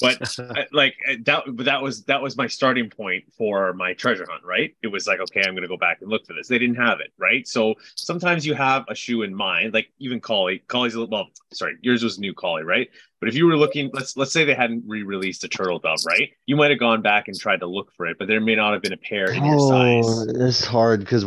But 0.00 0.36
like 0.72 0.94
uh, 1.08 1.14
that, 1.24 1.44
that 1.58 1.80
was 1.82 2.04
that 2.04 2.20
was 2.20 2.36
my 2.36 2.46
starting 2.46 2.90
point 2.90 3.24
for 3.36 3.72
my 3.72 3.94
treasure 3.94 4.26
hunt. 4.28 4.42
Right. 4.44 4.74
It 4.82 4.88
was 4.88 5.06
like, 5.06 5.20
okay, 5.20 5.40
I'm 5.40 5.54
going 5.54 5.62
to 5.62 5.68
go 5.68 5.76
back 5.76 5.98
and 6.02 6.10
look 6.10 6.26
for 6.26 6.34
this. 6.34 6.48
They 6.48 6.58
didn't 6.58 6.76
have 6.76 7.00
it. 7.00 7.12
Right. 7.18 7.46
So 7.48 7.74
sometimes 7.96 8.44
you 8.44 8.54
have 8.54 8.84
a 8.88 8.94
shoe 8.94 9.22
in 9.22 9.34
mind, 9.34 9.72
like 9.72 9.88
even 9.98 10.20
Collie. 10.20 10.62
Collie's 10.68 10.94
a 10.94 11.00
little, 11.00 11.10
well, 11.10 11.28
sorry, 11.52 11.76
yours 11.80 12.02
was 12.02 12.18
new 12.18 12.34
Collie, 12.34 12.64
right? 12.64 12.88
But 13.20 13.28
if 13.28 13.36
you 13.36 13.46
were 13.46 13.56
looking, 13.56 13.88
let's 13.92 14.16
let's 14.16 14.32
say 14.32 14.44
they 14.44 14.54
hadn't 14.54 14.82
re-released 14.84 15.44
a 15.44 15.48
turtle 15.48 15.78
dove, 15.78 16.00
right? 16.04 16.30
You 16.46 16.56
might 16.56 16.70
have 16.70 16.80
gone 16.80 17.02
back 17.02 17.28
and 17.28 17.38
tried 17.38 17.60
to 17.60 17.66
look 17.66 17.92
for 17.96 18.06
it, 18.06 18.16
but 18.18 18.26
there 18.26 18.40
may 18.40 18.56
not 18.56 18.72
have 18.72 18.82
been 18.82 18.92
a 18.92 18.96
pair 18.96 19.30
in 19.30 19.44
your 19.44 19.60
size. 19.60 20.04
Oh, 20.06 20.26
it's 20.44 20.64
hard 20.64 21.00
because 21.00 21.24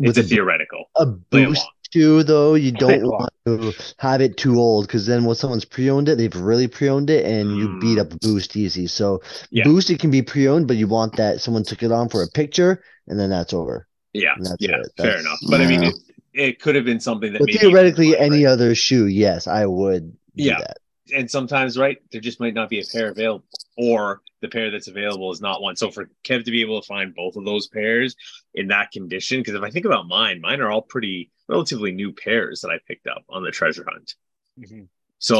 It's 0.00 0.18
a 0.18 0.20
a, 0.20 0.24
theoretical. 0.24 0.90
a 0.96 1.06
Play 1.06 1.46
boost 1.46 1.66
shoe, 1.92 2.22
though, 2.22 2.54
you 2.54 2.72
don't 2.72 3.02
want 3.02 3.32
to 3.46 3.72
have 3.98 4.20
it 4.20 4.36
too 4.36 4.58
old 4.58 4.86
because 4.86 5.06
then 5.06 5.24
when 5.24 5.34
someone's 5.36 5.64
pre-owned 5.64 6.08
it, 6.08 6.18
they've 6.18 6.34
really 6.34 6.68
pre-owned 6.68 7.10
it, 7.10 7.24
and 7.24 7.56
you 7.56 7.68
beat 7.68 7.98
Mm. 7.98 8.00
up 8.12 8.20
boost 8.20 8.56
easy. 8.56 8.86
So 8.86 9.22
Yeah. 9.50 9.64
boost 9.64 9.90
it 9.90 9.98
can 10.00 10.10
be 10.10 10.22
pre-owned, 10.22 10.68
but 10.68 10.76
you 10.76 10.86
want 10.88 11.16
that 11.16 11.40
someone 11.40 11.64
took 11.64 11.82
it 11.82 11.92
on 11.92 12.08
for 12.08 12.22
a 12.22 12.28
picture, 12.28 12.82
and 13.08 13.18
then 13.18 13.30
that's 13.30 13.52
over. 13.52 13.86
Yeah, 14.12 14.34
that's 14.38 14.56
yeah, 14.60 14.76
it. 14.76 14.92
fair 14.96 15.18
enough. 15.20 15.38
But 15.48 15.60
I 15.60 15.66
mean, 15.66 15.84
it, 15.84 15.94
it 16.32 16.60
could 16.60 16.74
have 16.74 16.84
been 16.84 17.00
something 17.00 17.32
that 17.32 17.44
theoretically, 17.50 18.16
any 18.16 18.44
right? 18.44 18.50
other 18.52 18.74
shoe, 18.74 19.06
yes, 19.06 19.46
I 19.46 19.66
would 19.66 20.12
do 20.36 20.44
Yeah. 20.44 20.58
that. 20.58 20.76
and 21.14 21.30
sometimes 21.30 21.76
right 21.76 21.98
there 22.12 22.20
just 22.20 22.38
might 22.40 22.54
not 22.54 22.68
be 22.68 22.80
a 22.80 22.84
pair 22.84 23.08
available 23.08 23.44
or 23.76 24.20
the 24.42 24.48
pair 24.48 24.70
that's 24.70 24.86
available 24.88 25.32
is 25.32 25.40
not 25.40 25.60
one 25.60 25.74
so 25.74 25.90
for 25.90 26.08
kev 26.24 26.44
to 26.44 26.50
be 26.52 26.60
able 26.60 26.80
to 26.80 26.86
find 26.86 27.14
both 27.14 27.34
of 27.36 27.44
those 27.44 27.66
pairs 27.66 28.14
in 28.54 28.68
that 28.68 28.92
condition 28.92 29.40
because 29.40 29.54
if 29.54 29.62
i 29.62 29.70
think 29.70 29.86
about 29.86 30.06
mine 30.06 30.40
mine 30.40 30.60
are 30.60 30.70
all 30.70 30.82
pretty 30.82 31.30
relatively 31.50 31.92
new 31.92 32.12
pairs 32.12 32.60
that 32.60 32.70
i 32.70 32.78
picked 32.88 33.06
up 33.06 33.22
on 33.28 33.42
the 33.42 33.50
treasure 33.50 33.84
hunt 33.90 34.14
Mhm. 34.58 34.88
so 35.18 35.36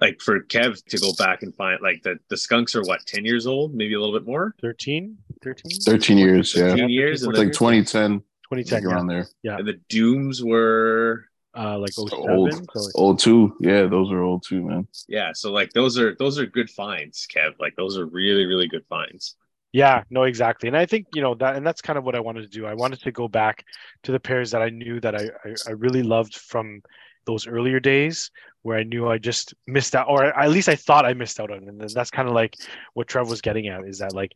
like 0.00 0.20
for 0.20 0.40
kev 0.54 0.82
to 0.92 0.98
go 0.98 1.10
back 1.24 1.42
and 1.42 1.54
find 1.54 1.80
like 1.82 2.02
the 2.02 2.14
the 2.28 2.36
skunks 2.36 2.74
are 2.76 2.82
what 2.82 3.00
10 3.06 3.24
years 3.24 3.46
old 3.46 3.74
maybe 3.74 3.94
a 3.94 4.00
little 4.00 4.16
bit 4.18 4.26
more 4.26 4.54
13? 4.60 5.16
13? 5.42 5.80
13 5.80 6.18
years, 6.18 6.54
yeah. 6.54 6.70
13 6.70 6.88
years 6.88 7.22
and 7.22 7.30
It's 7.32 7.38
the, 7.38 7.44
like 7.46 7.52
2010, 7.52 8.20
2010, 8.20 8.76
like 8.76 8.82
yeah. 8.84 8.88
around 8.90 9.06
there. 9.08 9.26
and 9.58 9.66
the 9.66 9.78
dooms 9.88 10.42
were 10.52 11.24
Uh, 11.54 11.78
like 11.78 11.92
07. 11.92 12.30
Old. 12.30 12.52
So 12.54 12.80
like- 12.80 12.94
Old 13.02 13.18
too. 13.18 13.40
Yeah, 13.60 13.82
those 13.94 14.08
are 14.12 14.22
old 14.22 14.42
too, 14.48 14.62
man. 14.68 14.86
yeah 15.08 15.30
so 15.34 15.46
like 15.58 15.70
those 15.78 15.98
are 15.98 16.14
those 16.22 16.38
are 16.38 16.46
good 16.58 16.70
finds 16.70 17.26
kev 17.34 17.50
like 17.64 17.74
those 17.76 17.94
are 17.98 18.06
really 18.20 18.44
really 18.52 18.68
good 18.74 18.84
finds 18.94 19.36
Yeah, 19.72 20.04
no, 20.10 20.24
exactly. 20.24 20.68
And 20.68 20.76
I 20.76 20.84
think, 20.84 21.06
you 21.14 21.22
know, 21.22 21.34
that 21.36 21.56
and 21.56 21.66
that's 21.66 21.80
kind 21.80 21.98
of 21.98 22.04
what 22.04 22.14
I 22.14 22.20
wanted 22.20 22.42
to 22.42 22.48
do. 22.58 22.66
I 22.66 22.74
wanted 22.74 23.00
to 23.00 23.12
go 23.12 23.26
back 23.26 23.64
to 24.02 24.12
the 24.12 24.20
pairs 24.20 24.50
that 24.50 24.60
I 24.60 24.68
knew 24.68 25.00
that 25.00 25.14
I, 25.14 25.30
I, 25.44 25.54
I 25.68 25.70
really 25.72 26.02
loved 26.02 26.34
from 26.36 26.82
those 27.24 27.46
earlier 27.46 27.80
days 27.80 28.30
where 28.62 28.76
I 28.78 28.82
knew 28.82 29.08
I 29.08 29.16
just 29.18 29.54
missed 29.66 29.94
out, 29.94 30.08
or 30.08 30.24
at 30.24 30.50
least 30.50 30.68
I 30.68 30.76
thought 30.76 31.06
I 31.06 31.14
missed 31.14 31.40
out 31.40 31.50
on. 31.50 31.68
And 31.68 31.80
that's 31.80 32.10
kind 32.10 32.28
of 32.28 32.34
like 32.34 32.56
what 32.94 33.08
Trev 33.08 33.28
was 33.30 33.40
getting 33.40 33.68
at 33.68 33.84
is 33.86 33.98
that 34.00 34.14
like 34.14 34.32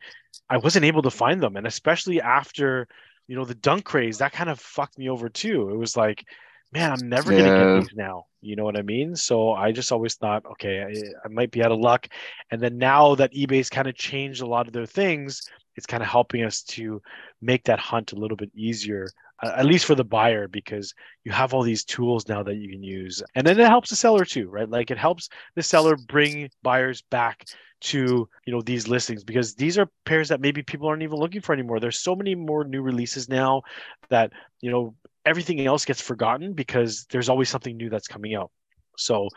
I 0.49 0.57
wasn't 0.57 0.87
able 0.87 1.03
to 1.03 1.11
find 1.11 1.43
them. 1.43 1.57
And 1.57 1.67
especially 1.67 2.21
after, 2.21 2.89
you 3.29 3.37
know, 3.37 3.45
the 3.45 3.55
dunk 3.55 3.85
craze, 3.85 4.19
that 4.19 4.33
kind 4.33 4.49
of 4.49 4.59
fucked 4.59 4.99
me 4.99 5.11
over 5.11 5.29
too. 5.29 5.69
It 5.71 5.77
was 5.77 5.97
like, 5.97 6.25
man, 6.73 6.93
I'm 6.93 7.09
never 7.09 7.31
gonna 7.31 7.43
get 7.45 7.81
these 7.81 7.97
now. 7.97 8.27
You 8.41 8.57
know 8.57 8.65
what 8.65 8.77
I 8.77 8.83
mean? 8.83 9.17
So 9.17 9.53
I 9.53 9.73
just 9.73 9.91
always 9.91 10.15
thought, 10.15 10.45
okay, 10.53 10.83
I, 10.83 11.27
I 11.27 11.29
might 11.29 11.51
be 11.51 11.65
out 11.65 11.73
of 11.73 11.81
luck. 11.81 12.07
And 12.51 12.61
then 12.61 12.79
now 12.79 13.15
that 13.17 13.33
eBay's 13.33 13.71
kind 13.71 13.89
of 13.89 13.95
changed 13.97 14.43
a 14.43 14.47
lot 14.47 14.67
of 14.67 14.73
their 14.73 14.87
things, 14.87 15.43
it's 15.75 15.87
kind 15.87 16.03
of 16.03 16.09
helping 16.09 16.45
us 16.45 16.63
to 16.63 17.03
make 17.43 17.65
that 17.65 17.79
hunt 17.79 18.13
a 18.13 18.17
little 18.17 18.37
bit 18.37 18.51
easier, 18.55 19.11
uh, 19.43 19.53
at 19.57 19.67
least 19.67 19.85
for 19.85 19.95
the 19.95 20.05
buyer, 20.05 20.49
because 20.49 20.95
you 21.25 21.33
have 21.33 21.55
all 21.55 21.63
these 21.63 21.85
tools 21.85 22.29
now 22.29 22.43
that 22.43 22.57
you 22.57 22.71
can 22.71 22.83
use. 22.83 23.23
And 23.35 23.47
then 23.47 23.59
it 23.59 23.67
helps 23.67 23.91
the 23.91 23.97
seller 23.97 24.25
too, 24.25 24.49
right? 24.49 24.69
Like 24.69 24.91
it 24.91 24.99
helps 24.99 25.29
the 25.55 25.63
seller 25.63 25.97
bring 25.97 26.51
buyers 26.63 27.03
back 27.11 27.47
to 27.79 28.27
you 28.47 28.53
know 28.53 28.63
these 28.63 28.89
listings 28.89 29.23
because 29.23 29.55
these 29.55 29.77
are 29.77 29.91
pairs 30.07 30.31
that 30.31 30.41
maybe 30.41 30.63
people 30.63 30.89
aren't 30.89 31.03
even 31.03 31.19
looking 31.19 31.43
for 31.43 31.53
anymore 31.53 31.79
there's 31.79 32.01
so 32.01 32.17
many 32.17 32.35
more 32.35 32.65
new 32.65 32.81
releases 32.81 33.29
now 33.29 33.61
that 34.09 34.33
you 34.63 34.71
know 34.71 34.95
everything 35.27 35.65
else 35.67 35.85
gets 35.85 36.01
forgotten 36.01 36.55
because 36.55 37.07
there's 37.11 37.29
always 37.29 37.49
something 37.51 37.77
new 37.77 37.91
that's 37.91 38.09
coming 38.09 38.35
out 38.35 38.51
so 38.97 39.29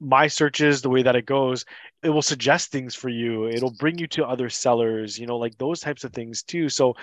my 0.00 0.26
searches 0.26 0.82
the 0.82 0.90
way 0.90 1.02
that 1.02 1.16
it 1.16 1.24
goes 1.24 1.64
it 2.02 2.10
will 2.10 2.22
suggest 2.22 2.70
things 2.70 2.94
for 2.94 3.08
you 3.08 3.48
it'll 3.48 3.70
bring 3.70 3.98
you 3.98 4.06
to 4.06 4.26
other 4.26 4.50
sellers 4.50 5.18
you 5.18 5.26
know 5.26 5.38
like 5.38 5.56
those 5.56 5.80
types 5.80 6.04
of 6.04 6.12
things 6.12 6.42
too 6.42 6.68
so 6.68 6.94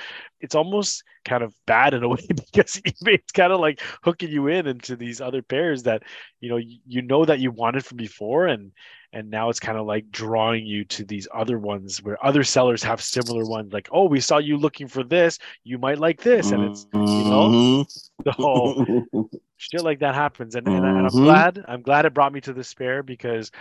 it's 0.42 0.54
almost 0.54 1.04
kind 1.26 1.44
of 1.44 1.54
bad 1.66 1.94
in 1.94 2.04
a 2.04 2.08
way 2.10 2.26
because 2.30 2.80
ebay's 2.86 3.32
kind 3.34 3.52
of 3.52 3.60
like 3.60 3.82
hooking 4.04 4.30
you 4.30 4.48
in 4.48 4.68
into 4.68 4.96
these 4.96 5.22
other 5.22 5.42
pairs 5.42 5.84
that 5.84 6.04
you 6.40 6.50
know 6.50 6.58
you, 6.58 7.02
know 7.02 7.26
that 7.26 7.40
you 7.40 7.52
wanted 7.52 7.84
from 7.84 7.98
before 7.98 8.48
and 8.48 8.72
and 9.12 9.30
now 9.30 9.50
it's 9.50 9.60
kind 9.60 9.78
of 9.78 9.86
like 9.86 10.10
drawing 10.12 10.66
you 10.66 10.84
to 10.86 11.04
these 11.04 11.28
other 11.34 11.60
ones 11.60 12.02
where 12.04 12.24
other 12.26 12.44
sellers 12.44 12.84
have 12.84 13.02
similar 13.02 13.46
ones 13.46 13.74
like 13.74 13.90
oh 13.92 14.06
we 14.06 14.20
saw 14.20 14.38
you 14.38 14.58
looking 14.58 14.88
for 14.88 15.04
this 15.04 15.40
you 15.64 15.80
might 15.80 15.98
like 15.98 16.22
this 16.22 16.52
and 16.52 16.64
it's 16.64 16.86
you 16.94 17.24
know? 17.30 17.86
so 18.26 18.34
Mhm. 18.34 19.30
shit 19.72 19.82
like 19.84 20.00
that 20.00 20.16
happens 20.16 20.56
and, 20.56 20.68
and, 20.68 20.86
I- 20.86 20.90
and 20.90 20.98
i'm 21.08 21.14
Mhm. 21.14 21.24
glad 21.24 21.64
i'm 21.68 21.82
glad 21.82 22.06
it 22.06 22.14
brought 22.14 22.34
me 22.34 22.42
to 22.42 22.54
this 22.54 22.74
pair 22.74 23.02
because 23.04 23.52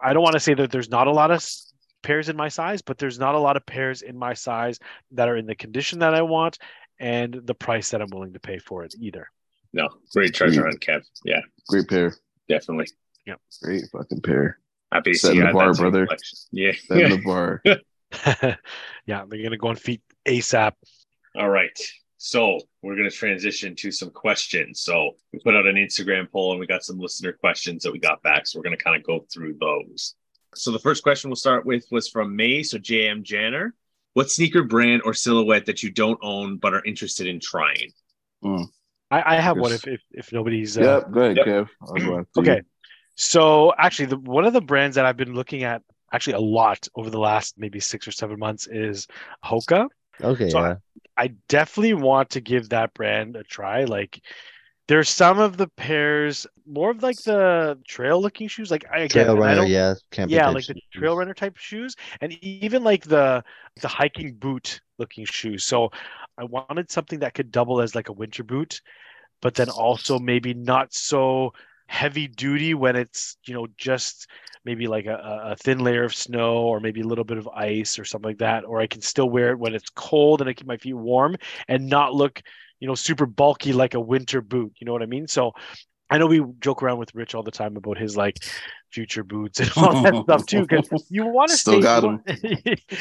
i 0.00 0.12
don't 0.12 0.22
want 0.22 0.34
to 0.34 0.40
say 0.40 0.54
that 0.54 0.70
there's 0.70 0.88
not 0.90 1.06
a 1.06 1.12
lot 1.12 1.30
of 1.30 1.44
pairs 2.02 2.28
in 2.28 2.36
my 2.36 2.48
size 2.48 2.80
but 2.82 2.98
there's 2.98 3.18
not 3.18 3.34
a 3.34 3.38
lot 3.38 3.56
of 3.56 3.66
pairs 3.66 4.02
in 4.02 4.16
my 4.16 4.32
size 4.34 4.78
that 5.12 5.28
are 5.28 5.36
in 5.36 5.46
the 5.46 5.54
condition 5.54 5.98
that 6.00 6.14
i 6.14 6.22
want 6.22 6.58
and 6.98 7.40
the 7.44 7.54
price 7.54 7.90
that 7.90 8.00
i'm 8.00 8.10
willing 8.10 8.32
to 8.32 8.40
pay 8.40 8.58
for 8.58 8.84
it 8.84 8.94
either 9.00 9.26
no 9.72 9.88
great 10.14 10.34
treasure 10.34 10.64
hunt 10.64 10.80
kev 10.80 11.02
yeah 11.24 11.40
Great 11.68 11.88
pair. 11.88 12.14
definitely 12.48 12.86
Yeah, 13.26 13.34
Great 13.62 13.84
fucking 13.92 14.22
pair. 14.22 14.58
happy 14.92 15.12
to 15.12 15.18
Setting 15.18 15.34
see 15.34 15.40
you 15.40 15.46
the 15.46 15.52
bar, 15.52 15.74
brother. 15.74 16.06
collection. 16.06 16.38
yeah 16.52 16.72
Setting 16.86 17.10
the 17.10 17.22
bar. 17.30 17.62
yeah 19.06 19.24
they're 19.28 19.42
gonna 19.42 19.56
go 19.56 19.68
on 19.68 19.76
feet 19.76 20.02
asap 20.26 20.72
All 21.36 21.48
right. 21.48 21.78
So 22.22 22.60
we're 22.82 22.96
going 22.96 23.08
to 23.08 23.16
transition 23.16 23.74
to 23.76 23.90
some 23.90 24.10
questions. 24.10 24.82
So 24.82 25.12
we 25.32 25.38
put 25.38 25.56
out 25.56 25.66
an 25.66 25.76
Instagram 25.76 26.30
poll 26.30 26.50
and 26.50 26.60
we 26.60 26.66
got 26.66 26.84
some 26.84 26.98
listener 26.98 27.32
questions 27.32 27.82
that 27.82 27.92
we 27.92 27.98
got 27.98 28.22
back. 28.22 28.46
So 28.46 28.58
we're 28.58 28.64
going 28.64 28.76
to 28.76 28.84
kind 28.84 28.94
of 28.94 29.02
go 29.02 29.24
through 29.32 29.56
those. 29.58 30.16
So 30.54 30.70
the 30.70 30.78
first 30.78 31.02
question 31.02 31.30
we'll 31.30 31.36
start 31.36 31.64
with 31.64 31.86
was 31.90 32.10
from 32.10 32.36
May. 32.36 32.62
So 32.62 32.76
JM 32.76 33.22
Janner. 33.22 33.74
What 34.12 34.30
sneaker 34.30 34.62
brand 34.64 35.00
or 35.06 35.14
silhouette 35.14 35.64
that 35.64 35.82
you 35.82 35.90
don't 35.90 36.18
own 36.20 36.58
but 36.58 36.74
are 36.74 36.84
interested 36.84 37.26
in 37.26 37.40
trying? 37.40 37.90
I, 39.10 39.36
I 39.36 39.40
have 39.40 39.56
one 39.56 39.72
if, 39.72 39.86
if 39.86 40.02
if 40.10 40.30
nobody's 40.30 40.76
uh, 40.76 40.82
Yep. 40.82 41.12
Go 41.12 41.20
ahead, 41.22 41.36
Yep. 41.38 41.46
Kev. 41.46 41.68
I'll 41.80 41.94
go 41.94 42.18
after 42.18 42.40
Okay. 42.40 42.62
So 43.14 43.72
actually, 43.78 44.06
the, 44.06 44.18
one 44.18 44.44
of 44.44 44.52
the 44.52 44.60
brands 44.60 44.96
that 44.96 45.06
I've 45.06 45.16
been 45.16 45.34
looking 45.34 45.62
at 45.62 45.80
actually 46.12 46.34
a 46.34 46.40
lot 46.40 46.86
over 46.94 47.08
the 47.08 47.18
last 47.18 47.54
maybe 47.56 47.80
six 47.80 48.06
or 48.06 48.12
seven 48.12 48.38
months 48.38 48.68
is 48.70 49.06
Hoka. 49.42 49.88
Okay, 50.22 50.50
So 50.50 50.58
yeah. 50.58 50.76
I 51.16 51.28
definitely 51.48 51.94
want 51.94 52.30
to 52.30 52.40
give 52.40 52.70
that 52.70 52.94
brand 52.94 53.36
a 53.36 53.44
try. 53.44 53.84
Like, 53.84 54.20
there's 54.88 55.08
some 55.08 55.38
of 55.38 55.56
the 55.56 55.68
pairs 55.68 56.46
more 56.66 56.90
of 56.90 57.02
like 57.02 57.22
the 57.24 57.78
trail 57.86 58.20
looking 58.20 58.48
shoes. 58.48 58.70
Like 58.70 58.84
I 58.92 59.00
again, 59.00 59.26
Trail 59.26 59.36
I 59.44 59.54
runner, 59.54 59.54
don't- 59.54 59.68
yeah. 59.68 59.94
Yeah, 60.24 60.48
like 60.50 60.66
the 60.66 60.76
trail 60.92 61.16
runner 61.16 61.34
type 61.34 61.56
shoes, 61.56 61.96
and 62.20 62.32
even 62.44 62.84
like 62.84 63.04
the 63.04 63.44
the 63.80 63.88
hiking 63.88 64.34
boot 64.34 64.80
looking 64.98 65.24
shoes. 65.24 65.64
So 65.64 65.90
I 66.38 66.44
wanted 66.44 66.90
something 66.90 67.20
that 67.20 67.34
could 67.34 67.50
double 67.52 67.80
as 67.80 67.94
like 67.94 68.08
a 68.08 68.12
winter 68.12 68.44
boot, 68.44 68.82
but 69.42 69.54
then 69.54 69.70
also 69.70 70.18
maybe 70.18 70.54
not 70.54 70.94
so 70.94 71.52
heavy 71.90 72.28
duty 72.28 72.72
when 72.72 72.94
it's 72.94 73.36
you 73.46 73.52
know 73.52 73.66
just 73.76 74.28
maybe 74.64 74.86
like 74.86 75.06
a, 75.06 75.40
a- 75.46 75.56
thin 75.56 75.80
layer 75.80 76.04
of 76.04 76.14
snow 76.14 76.58
or 76.58 76.78
maybe 76.78 77.00
a 77.00 77.06
little 77.06 77.24
bit 77.24 77.36
of 77.36 77.48
ice 77.48 77.98
or 77.98 78.04
something 78.04 78.28
like 78.30 78.38
that 78.38 78.64
or 78.64 78.80
i 78.80 78.86
can 78.86 79.00
still 79.02 79.28
wear 79.28 79.50
it 79.50 79.58
when 79.58 79.74
it's 79.74 79.90
cold 79.90 80.40
and 80.40 80.48
i 80.48 80.52
keep 80.52 80.68
my 80.68 80.76
feet 80.76 80.94
warm 80.94 81.34
and 81.66 81.88
not 81.88 82.14
look 82.14 82.40
you 82.78 82.86
know 82.86 82.94
super 82.94 83.26
bulky 83.26 83.72
like 83.72 83.94
a 83.94 84.00
winter 84.00 84.40
boot 84.40 84.72
you 84.80 84.84
know 84.84 84.92
what 84.92 85.02
i 85.02 85.06
mean 85.06 85.26
so 85.26 85.50
i 86.10 86.18
know 86.18 86.26
we 86.26 86.42
joke 86.60 86.82
around 86.82 86.98
with 86.98 87.14
rich 87.14 87.34
all 87.34 87.42
the 87.42 87.50
time 87.50 87.76
about 87.76 87.98
his 87.98 88.16
like 88.16 88.40
future 88.92 89.24
boots 89.24 89.60
and 89.60 89.70
all 89.76 89.96
that 90.04 90.16
stuff 90.24 90.46
too 90.46 90.62
because 90.62 90.88
you 91.08 91.24
want 91.26 91.50
to 91.50 91.58
stay 91.58 91.80
got 91.80 92.04
you 92.04 92.08
'em. 92.08 92.22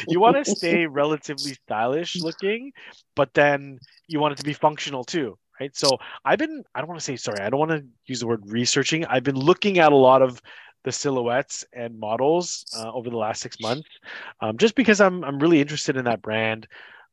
you 0.09 0.19
want 0.19 0.35
to 0.37 0.45
stay 0.45 0.87
relatively 0.87 1.53
stylish 1.53 2.21
looking 2.21 2.71
but 3.15 3.33
then 3.33 3.79
you 4.07 4.19
want 4.19 4.33
it 4.33 4.37
to 4.37 4.43
be 4.43 4.53
functional 4.53 5.03
too 5.03 5.37
right? 5.59 5.75
So 5.75 5.97
i've 6.25 6.39
been 6.39 6.63
i 6.73 6.79
don't 6.79 6.87
want 6.87 6.99
to 6.99 7.03
say 7.03 7.15
sorry 7.15 7.39
i 7.41 7.49
don't 7.49 7.59
want 7.59 7.71
to 7.71 7.85
use 8.05 8.19
the 8.19 8.27
word 8.27 8.43
researching. 8.45 9.05
I've 9.05 9.23
been 9.23 9.35
looking 9.37 9.79
at 9.79 9.91
a 9.91 9.95
lot 9.95 10.21
of 10.21 10.41
the 10.83 10.91
silhouettes 10.91 11.65
and 11.73 11.99
models 11.99 12.65
uh, 12.77 12.91
over 12.93 13.09
the 13.09 13.17
last 13.17 13.41
six 13.41 13.59
months 13.59 13.89
um, 14.41 14.57
just 14.57 14.75
because 14.75 15.01
i'm 15.01 15.23
i'm 15.23 15.39
really 15.39 15.61
interested 15.61 15.97
in 15.97 16.05
that 16.05 16.21
brand. 16.21 16.67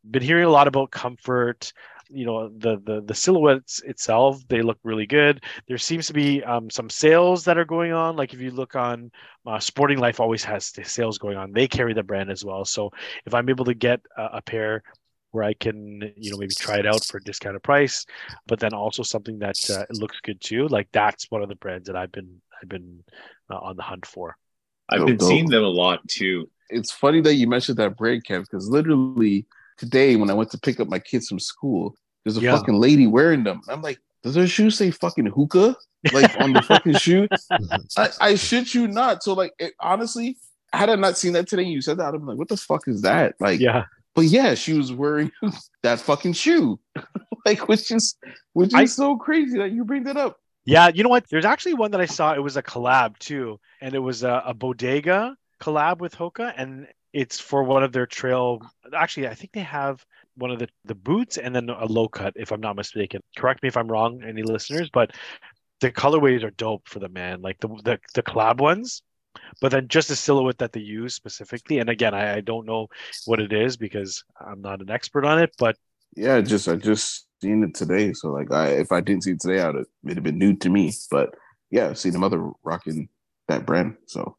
Been 0.09 0.23
hearing 0.23 0.45
a 0.45 0.51
lot 0.51 0.69
about 0.69 0.93
comfort 0.93 1.73
you 2.09 2.25
know 2.25 2.49
the 2.59 2.81
the 2.85 3.03
the 3.05 3.15
silhouettes 3.15 3.83
itself 3.83 4.41
they 4.49 4.63
look 4.63 4.79
really 4.85 5.07
good. 5.07 5.43
There 5.67 5.79
seems 5.79 6.07
to 6.07 6.13
be 6.13 6.43
um, 6.45 6.71
some 6.71 6.89
sales 6.89 7.45
that 7.45 7.59
are 7.59 7.65
going 7.65 7.93
on. 7.93 8.17
Like 8.17 8.33
if 8.33 8.41
you 8.41 8.51
look 8.53 8.77
on 8.77 9.11
uh, 9.47 9.59
sporting 9.59 9.99
life 9.99 10.21
always 10.21 10.45
has 10.45 10.73
sales 10.85 11.19
going 11.19 11.37
on. 11.37 11.53
They 11.53 11.67
carry 11.67 11.95
the 11.95 12.03
brand 12.05 12.31
as 12.31 12.45
well. 12.45 12.65
So 12.65 12.91
if 13.25 13.35
i'm 13.35 13.49
able 13.49 13.65
to 13.65 13.75
get 13.75 14.01
a, 14.17 14.39
a 14.39 14.43
pair 14.43 14.83
where 15.37 15.45
i 15.45 15.55
can 15.55 16.01
you 16.17 16.31
know 16.31 16.39
maybe 16.39 16.55
try 16.55 16.79
it 16.79 16.87
out 16.87 17.05
for 17.05 17.19
a 17.19 17.23
discounted 17.23 17.63
price 17.63 18.07
but 18.47 18.59
then 18.59 18.73
also 18.75 19.03
something 19.03 19.39
that 19.39 19.59
uh, 19.71 19.85
looks 19.91 20.19
good 20.25 20.41
too 20.41 20.67
like 20.69 20.89
that's 20.93 21.31
one 21.31 21.43
of 21.43 21.49
the 21.49 21.55
brands 21.57 21.87
that 21.87 21.97
i've 21.97 22.11
been 22.13 22.41
i've 22.61 22.69
been 22.69 23.05
uh, 23.51 23.59
on 23.59 23.77
the 23.77 23.83
hunt 23.83 24.07
for 24.07 24.37
I've 24.89 24.99
Dope, 25.01 25.07
been 25.09 25.17
dope. 25.19 25.29
seeing 25.29 25.49
them 25.51 25.65
a 25.65 25.69
lot 25.69 26.07
too. 26.09 26.49
It's 26.71 26.93
funny 26.93 27.21
that 27.23 27.35
you 27.35 27.49
mentioned 27.49 27.77
that 27.79 27.97
brand, 27.97 28.25
Kev, 28.25 28.43
because 28.43 28.69
literally 28.69 29.45
today 29.79 30.15
when 30.15 30.31
I 30.31 30.35
went 30.35 30.51
to 30.53 30.59
pick 30.59 30.79
up 30.79 30.87
my 30.89 31.01
kids 31.01 31.27
from 31.29 31.41
school, 31.41 31.97
there's 32.25 32.37
a 32.37 32.41
Yeah. 32.41 32.53
fucking 32.57 32.79
lady 32.79 33.09
wearing 33.09 33.43
them. 33.43 33.63
I'm 33.69 33.83
like, 33.83 33.99
does 34.23 34.37
her 34.37 34.47
shoe 34.47 34.71
say 34.71 34.93
fucking 34.93 35.27
hookah? 35.27 35.75
Like 36.13 36.31
on 36.39 36.53
the 36.53 36.63
fucking 36.63 36.95
shoe? 36.95 37.27
I, 37.97 38.11
I 38.21 38.35
shit 38.37 38.75
you 38.75 38.87
not. 38.87 39.25
So 39.25 39.33
like 39.33 39.53
it, 39.59 39.73
honestly, 39.81 40.37
had 40.73 40.89
I 40.89 40.95
not 40.95 41.19
seen 41.19 41.33
that 41.33 41.49
today, 41.49 41.65
you 41.65 41.81
said 41.83 41.99
that, 41.99 42.15
I'm 42.15 42.25
like, 42.25 42.39
what 42.39 42.47
the 42.49 42.57
fuck 42.57 42.87
is 42.87 43.03
that? 43.03 43.35
Like, 43.41 43.59
yeah 43.59 43.87
but 44.17 44.25
yeah, 44.25 44.55
she 44.55 44.73
was 44.73 44.93
wearing 44.93 45.31
that 45.85 46.01
fucking 46.01 46.33
shoe. 46.33 46.81
like, 47.47 47.69
which 47.69 47.93
is 47.93 48.17
which 48.55 48.69
is 48.69 48.75
I- 48.75 48.85
so 48.87 49.17
crazy 49.17 49.59
that 49.59 49.71
you 49.71 49.85
bring 49.85 50.05
that 50.05 50.17
up. 50.17 50.39
Yeah, 50.65 50.89
you 50.93 51.05
know 51.05 51.09
what? 51.11 51.27
There's 51.31 51.45
actually 51.45 51.75
one 51.75 51.93
that 51.93 52.01
I 52.01 52.07
saw. 52.07 52.35
It 52.35 52.43
was 52.43 52.57
a 52.57 52.63
collab 52.63 53.19
too, 53.19 53.61
and 53.81 53.95
it 53.95 54.01
was 54.01 54.25
a, 54.25 54.43
a 54.47 54.53
bodega 54.55 55.37
collab 55.61 55.99
with 56.01 56.17
Hoka, 56.17 56.53
and 56.57 56.89
it's 57.13 57.39
for 57.39 57.63
one 57.63 57.85
of 57.85 57.93
their 57.93 58.07
trail. 58.07 58.61
Actually, 58.93 59.29
I 59.29 59.35
think 59.35 59.53
they 59.53 59.61
have 59.61 60.05
one 60.37 60.51
of 60.51 60.59
the 60.59 60.69
the 60.85 60.97
boots 60.97 61.39
and 61.39 61.55
then 61.55 61.69
a 61.71 61.85
low 61.85 62.09
cut, 62.09 62.33
if 62.35 62.51
I'm 62.51 62.61
not 62.61 62.75
mistaken. 62.75 63.21
Correct 63.37 63.63
me 63.63 63.69
if 63.69 63.77
I'm 63.77 63.87
wrong, 63.87 64.23
any 64.27 64.43
listeners, 64.43 64.91
but 64.93 65.13
the 65.81 65.93
colorways 65.93 66.43
are 66.43 66.51
dope 66.51 66.89
for 66.89 66.99
the 66.99 67.09
man, 67.11 67.43
like 67.43 67.61
the 67.61 67.69
the, 67.85 68.01
the 68.15 68.23
collab 68.25 68.59
ones. 68.59 69.03
But 69.61 69.73
then 69.73 69.89
just 69.89 70.09
the 70.09 70.17
silhouette 70.17 70.59
that 70.59 70.73
they 70.73 70.81
use 70.81 71.15
specifically, 71.15 71.79
and 71.79 71.89
again, 71.91 72.15
I, 72.15 72.37
I 72.37 72.41
don't 72.41 72.67
know 72.67 72.89
what 73.27 73.41
it 73.41 73.53
is 73.53 73.77
because 73.77 74.23
I'm 74.41 74.61
not 74.61 74.81
an 74.81 74.91
expert 74.91 75.25
on 75.25 75.39
it, 75.39 75.55
but 75.59 75.77
Yeah, 76.17 76.41
just 76.41 76.69
I 76.69 76.77
just 76.77 77.27
seen 77.43 77.63
it 77.65 77.75
today. 77.75 78.13
So 78.13 78.29
like 78.29 78.51
I 78.53 78.69
if 78.69 78.93
I 78.93 79.01
didn't 79.01 79.25
see 79.25 79.33
it 79.33 79.41
today, 79.41 79.61
I'd 79.61 79.75
have 79.75 79.87
it'd 80.05 80.17
have 80.19 80.25
been 80.25 80.39
new 80.39 80.57
to 80.57 80.69
me. 80.71 80.93
But 81.11 81.35
yeah, 81.71 81.87
I've 81.89 81.99
seen 81.99 82.13
them 82.13 82.25
other 82.25 82.51
rocking 82.65 83.09
that 83.49 83.67
brand. 83.67 83.97
So 84.07 84.37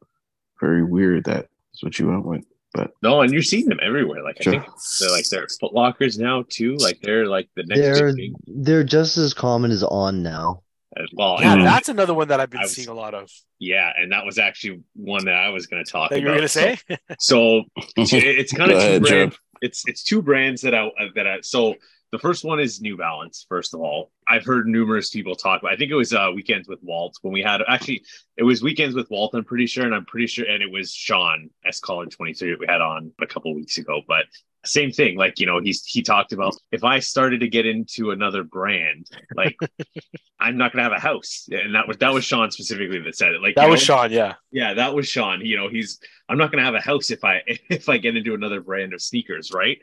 very 0.60 0.84
weird 0.84 1.24
that 1.24 1.46
that's 1.72 1.82
what 1.82 1.98
you 1.98 2.08
went 2.08 2.24
with. 2.26 2.44
But 2.74 2.90
No, 3.02 3.22
and 3.22 3.32
you're 3.32 3.42
seeing 3.42 3.66
them 3.68 3.80
everywhere. 3.82 4.22
Like 4.22 4.42
Sure. 4.42 4.54
I 4.54 4.58
think 4.58 4.72
they're 5.00 5.10
like 5.10 5.28
they're 5.28 5.46
Foot 5.60 5.72
Lockers 5.72 6.18
now 6.18 6.44
too. 6.48 6.76
Like 6.76 7.00
they're 7.02 7.26
like 7.26 7.48
the 7.56 7.64
next 7.64 7.80
They're 7.80 8.12
thing. 8.12 8.34
they're 8.46 8.84
just 8.84 9.16
as 9.16 9.32
common 9.34 9.70
as 9.70 9.82
on 9.84 10.22
now. 10.22 10.62
Uh, 10.96 11.02
Well, 11.12 11.36
yeah, 11.40 11.52
and- 11.54 11.64
that's 11.64 11.88
another 11.88 12.14
one 12.14 12.28
that 12.28 12.40
I've 12.40 12.50
been 12.50 12.60
was- 12.62 12.74
seeing 12.74 12.88
a 12.88 12.94
lot 12.94 13.14
of. 13.14 13.30
yeah, 13.58 13.92
and 13.96 14.10
that 14.12 14.24
was 14.24 14.38
actually 14.38 14.80
one 14.94 15.24
that 15.26 15.34
I 15.34 15.48
was 15.50 15.66
going 15.66 15.84
to 15.84 15.90
talk 15.90 16.10
That 16.10 16.16
about. 16.16 16.22
you 16.22 16.28
were 16.30 16.36
gonna 16.36 16.48
say? 16.48 16.78
So, 17.18 17.62
so 18.04 18.16
it's 18.16 18.52
kind 18.52 18.70
of 18.72 18.78
two 18.80 18.86
ahead, 18.86 19.02
brands. 19.02 19.38
It's 19.60 19.82
it's 19.86 20.02
two 20.02 20.22
brands 20.22 20.62
that 20.62 20.74
I 20.74 20.88
that 21.14 21.26
I 21.26 21.40
so 21.42 21.74
the 22.10 22.18
first 22.18 22.44
one 22.44 22.58
is 22.58 22.80
New 22.80 22.96
Balance. 22.96 23.44
First 23.48 23.74
of 23.74 23.80
all, 23.80 24.10
I've 24.26 24.44
heard 24.44 24.66
numerous 24.66 25.10
people 25.10 25.34
talk 25.34 25.60
about. 25.60 25.72
I 25.72 25.76
think 25.76 25.90
it 25.90 25.94
was 25.94 26.14
uh, 26.14 26.30
weekends 26.34 26.68
with 26.68 26.82
Walt 26.82 27.16
when 27.22 27.32
we 27.32 27.42
had 27.42 27.60
actually 27.68 28.04
it 28.36 28.44
was 28.44 28.62
weekends 28.62 28.94
with 28.94 29.10
Walt. 29.10 29.34
I'm 29.34 29.44
pretty 29.44 29.66
sure, 29.66 29.84
and 29.84 29.94
I'm 29.94 30.06
pretty 30.06 30.26
sure, 30.26 30.46
and 30.46 30.62
it 30.62 30.70
was 30.70 30.92
Sean 30.92 31.50
S 31.66 31.80
Caller 31.80 32.06
23 32.06 32.50
that 32.50 32.60
we 32.60 32.66
had 32.66 32.80
on 32.80 33.12
a 33.20 33.26
couple 33.26 33.54
weeks 33.54 33.76
ago. 33.78 34.00
But 34.08 34.24
same 34.64 34.90
thing, 34.90 35.16
like 35.16 35.38
you 35.38 35.46
know, 35.46 35.60
he's 35.60 35.84
he 35.84 36.02
talked 36.02 36.32
about 36.32 36.54
if 36.72 36.82
I 36.82 36.98
started 37.00 37.40
to 37.40 37.48
get 37.48 37.66
into 37.66 38.10
another 38.10 38.42
brand, 38.42 39.06
like 39.34 39.56
I'm 40.40 40.56
not 40.56 40.72
gonna 40.72 40.84
have 40.84 40.92
a 40.92 41.00
house, 41.00 41.48
and 41.50 41.74
that 41.74 41.86
was 41.86 41.98
that 41.98 42.12
was 42.12 42.24
Sean 42.24 42.50
specifically 42.50 43.00
that 43.00 43.16
said 43.16 43.32
it. 43.32 43.42
Like 43.42 43.56
That 43.56 43.68
was 43.68 43.80
know, 43.80 43.96
Sean, 43.96 44.12
yeah. 44.12 44.34
yeah, 44.50 44.74
that 44.74 44.94
was 44.94 45.06
Sean. 45.06 45.42
You 45.42 45.56
know, 45.56 45.68
he's 45.68 46.00
I'm 46.28 46.38
not 46.38 46.50
gonna 46.50 46.64
have 46.64 46.74
a 46.74 46.80
house 46.80 47.10
if 47.10 47.22
I 47.24 47.42
if 47.46 47.88
I 47.88 47.98
get 47.98 48.16
into 48.16 48.34
another 48.34 48.60
brand 48.60 48.94
of 48.94 49.02
sneakers, 49.02 49.52
right? 49.52 49.78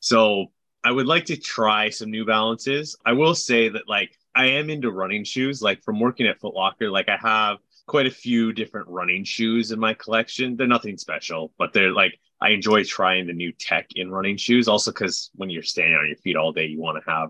So 0.00 0.50
I 0.82 0.90
would 0.90 1.06
like 1.06 1.26
to 1.26 1.36
try 1.36 1.90
some 1.90 2.10
New 2.10 2.24
Balances. 2.24 2.96
I 3.04 3.12
will 3.12 3.34
say 3.34 3.68
that 3.68 3.88
like 3.88 4.16
I 4.34 4.46
am 4.46 4.70
into 4.70 4.90
running 4.90 5.24
shoes. 5.24 5.60
Like 5.60 5.82
from 5.82 6.00
working 6.00 6.26
at 6.26 6.40
Foot 6.40 6.54
Locker, 6.54 6.90
like 6.90 7.08
I 7.08 7.16
have 7.16 7.58
quite 7.86 8.06
a 8.06 8.10
few 8.10 8.52
different 8.52 8.88
running 8.88 9.24
shoes 9.24 9.72
in 9.72 9.80
my 9.80 9.94
collection. 9.94 10.56
They're 10.56 10.66
nothing 10.66 10.96
special, 10.96 11.52
but 11.58 11.72
they're 11.72 11.92
like 11.92 12.18
I 12.40 12.50
enjoy 12.50 12.84
trying 12.84 13.26
the 13.26 13.34
new 13.34 13.52
tech 13.52 13.88
in 13.94 14.10
running 14.10 14.38
shoes. 14.38 14.68
Also, 14.68 14.90
because 14.90 15.30
when 15.34 15.50
you're 15.50 15.62
standing 15.62 15.96
on 15.96 16.06
your 16.06 16.16
feet 16.16 16.36
all 16.36 16.52
day, 16.52 16.66
you 16.66 16.80
want 16.80 17.02
to 17.02 17.10
have 17.10 17.28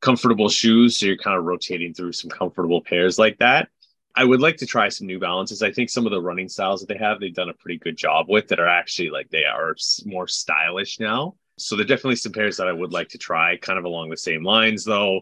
comfortable 0.00 0.48
shoes, 0.48 0.98
so 0.98 1.06
you're 1.06 1.16
kind 1.16 1.36
of 1.36 1.44
rotating 1.44 1.94
through 1.94 2.12
some 2.12 2.30
comfortable 2.30 2.82
pairs 2.82 3.18
like 3.18 3.38
that. 3.38 3.68
I 4.14 4.24
would 4.24 4.40
like 4.40 4.58
to 4.58 4.66
try 4.66 4.90
some 4.90 5.06
New 5.06 5.18
Balances. 5.18 5.62
I 5.62 5.72
think 5.72 5.88
some 5.88 6.06
of 6.06 6.12
the 6.12 6.20
running 6.20 6.48
styles 6.48 6.80
that 6.80 6.88
they 6.88 6.98
have, 6.98 7.18
they've 7.18 7.34
done 7.34 7.48
a 7.48 7.54
pretty 7.54 7.78
good 7.78 7.96
job 7.96 8.26
with 8.28 8.48
that 8.48 8.60
are 8.60 8.68
actually 8.68 9.10
like 9.10 9.30
they 9.30 9.44
are 9.44 9.74
more 10.04 10.28
stylish 10.28 11.00
now. 11.00 11.34
So 11.58 11.76
there 11.76 11.84
are 11.84 11.88
definitely 11.88 12.16
some 12.16 12.32
pairs 12.32 12.56
that 12.56 12.68
I 12.68 12.72
would 12.72 12.92
like 12.92 13.08
to 13.10 13.18
try, 13.18 13.56
kind 13.56 13.78
of 13.78 13.84
along 13.84 14.10
the 14.10 14.16
same 14.16 14.44
lines, 14.44 14.84
though. 14.84 15.20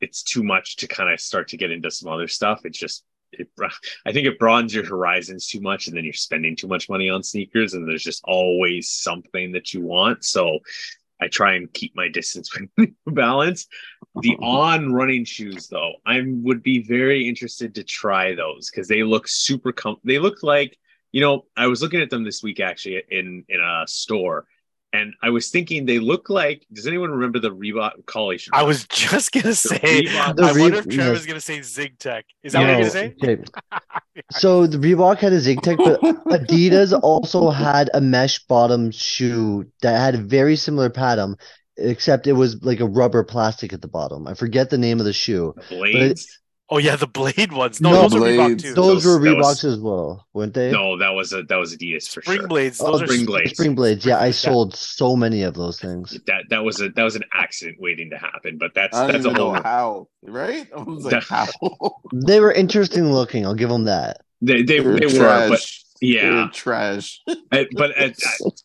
It's 0.00 0.22
too 0.22 0.42
much 0.42 0.76
to 0.76 0.88
kind 0.88 1.10
of 1.10 1.20
start 1.20 1.48
to 1.48 1.56
get 1.56 1.70
into 1.70 1.90
some 1.90 2.10
other 2.10 2.28
stuff. 2.28 2.60
It's 2.64 2.78
just, 2.78 3.04
it, 3.32 3.48
I 4.06 4.12
think 4.12 4.26
it 4.26 4.38
broadens 4.38 4.74
your 4.74 4.86
horizons 4.86 5.46
too 5.46 5.60
much, 5.60 5.86
and 5.86 5.96
then 5.96 6.04
you're 6.04 6.12
spending 6.12 6.56
too 6.56 6.68
much 6.68 6.88
money 6.88 7.08
on 7.08 7.22
sneakers, 7.22 7.74
and 7.74 7.88
there's 7.88 8.02
just 8.02 8.22
always 8.24 8.88
something 8.88 9.52
that 9.52 9.72
you 9.72 9.82
want. 9.82 10.24
So 10.24 10.60
I 11.20 11.28
try 11.28 11.54
and 11.54 11.72
keep 11.72 11.94
my 11.94 12.08
distance 12.08 12.50
with 12.58 12.70
New 12.76 13.12
Balance. 13.12 13.66
The 14.20 14.36
on 14.42 14.92
running 14.92 15.24
shoes, 15.24 15.68
though, 15.68 15.94
I 16.06 16.22
would 16.26 16.62
be 16.62 16.82
very 16.82 17.28
interested 17.28 17.74
to 17.74 17.84
try 17.84 18.34
those 18.34 18.70
because 18.70 18.88
they 18.88 19.02
look 19.02 19.28
super 19.28 19.72
com. 19.72 19.96
They 20.04 20.18
look 20.18 20.42
like 20.42 20.76
you 21.12 21.20
know. 21.20 21.46
I 21.56 21.66
was 21.66 21.82
looking 21.82 22.00
at 22.00 22.10
them 22.10 22.24
this 22.24 22.42
week 22.42 22.60
actually 22.60 23.02
in 23.10 23.44
in 23.48 23.60
a 23.60 23.86
store, 23.86 24.46
and 24.92 25.14
I 25.22 25.30
was 25.30 25.50
thinking 25.50 25.86
they 25.86 25.98
look 25.98 26.28
like. 26.30 26.66
Does 26.72 26.86
anyone 26.86 27.10
remember 27.10 27.38
the 27.38 27.50
Reebok 27.54 28.06
college? 28.06 28.48
I 28.52 28.62
was 28.62 28.86
just 28.88 29.32
gonna 29.32 29.54
say. 29.54 29.78
Reebok- 29.78 30.36
The 30.36 30.42
I 30.42 30.52
wonder 30.52 30.78
if 30.78 30.88
Trevor's 30.88 31.18
yes. 31.20 31.26
gonna 31.26 31.40
say 31.40 31.62
Zig 31.62 31.98
Tech. 31.98 32.24
Is 32.42 32.52
that 32.52 32.60
what 32.60 32.66
you're 32.68 32.76
gonna 32.78 32.90
say? 32.90 33.14
okay. 33.22 33.42
So 34.32 34.66
the 34.66 34.76
Reebok 34.78 35.18
had 35.18 35.32
a 35.32 35.40
Zig 35.40 35.62
Tech, 35.62 35.78
but 35.78 36.00
Adidas 36.26 36.98
also 37.02 37.50
had 37.50 37.88
a 37.94 38.00
mesh 38.00 38.40
bottom 38.46 38.90
shoe 38.90 39.66
that 39.82 39.98
had 39.98 40.14
a 40.14 40.18
very 40.18 40.56
similar 40.56 40.90
pattern, 40.90 41.36
except 41.76 42.26
it 42.26 42.34
was 42.34 42.62
like 42.62 42.80
a 42.80 42.86
rubber 42.86 43.24
plastic 43.24 43.72
at 43.72 43.80
the 43.82 43.88
bottom. 43.88 44.26
I 44.26 44.34
forget 44.34 44.68
the 44.70 44.78
name 44.78 44.98
of 45.00 45.06
the 45.06 45.12
shoe. 45.12 45.54
Blades. 45.70 46.39
Oh 46.72 46.78
yeah, 46.78 46.94
the 46.94 47.06
blade 47.08 47.52
ones. 47.52 47.80
No, 47.80 47.90
No, 47.90 48.02
those 48.02 48.14
are 48.14 48.18
Reebok 48.20 48.36
Blades. 48.46 48.62
too. 48.62 48.74
Those, 48.74 49.02
Those- 49.02 49.18
were 49.18 49.24
that 49.24 49.36
was- 49.36 49.60
Reeboks 49.64 49.72
as 49.72 49.78
well, 49.80 50.26
weren't 50.34 50.54
they? 50.54 50.70
No, 50.70 50.96
that 50.98 51.10
was 51.10 51.32
a 51.32 51.42
that 51.42 51.56
was 51.56 51.76
Adidas 51.76 52.08
for 52.08 52.22
Spring 52.22 52.38
sure. 52.38 52.48
blades. 52.48 52.80
Oh, 52.80 52.92
Those 52.92 53.02
are 53.02 53.06
Spring 53.08 53.26
blades. 53.26 53.50
Spring 53.52 53.74
blades. 53.74 54.06
Yeah, 54.06 54.18
I 54.18 54.26
Yeah. 54.26 54.32
sold 54.32 54.76
so 54.76 55.16
many 55.16 55.42
of 55.42 55.54
those 55.54 55.80
things. 55.80 56.16
That 56.26 56.44
that 56.50 56.62
was 56.64 56.80
a 56.80 56.88
that 56.90 57.02
was 57.02 57.16
an 57.16 57.24
accident 57.34 57.78
waiting 57.80 58.10
to 58.10 58.18
happen, 58.18 58.56
but 58.56 58.72
that's 58.74 58.96
I 58.96 59.02
don't 59.02 59.12
that's 59.14 59.24
a 59.24 59.28
even 59.30 59.38
know 59.38 59.52
whole. 59.54 59.62
how, 59.62 60.08
right? 60.22 60.68
I 60.76 60.82
was 60.82 61.04
like, 61.04 61.24
how? 61.24 61.46
They 62.12 62.38
were 62.40 62.52
interesting 62.52 63.12
looking. 63.12 63.44
I'll 63.44 63.54
give 63.54 63.68
them 63.68 63.84
that. 63.84 64.20
They 64.40 64.62
they, 64.62 64.78
They're 64.80 64.98
they 64.98 65.06
were, 65.06 65.10
but 65.12 65.48
trash. 65.48 65.84
Yeah, 66.00 66.48
trash. 66.52 67.20
But 67.26 67.98
uh, 67.98 68.10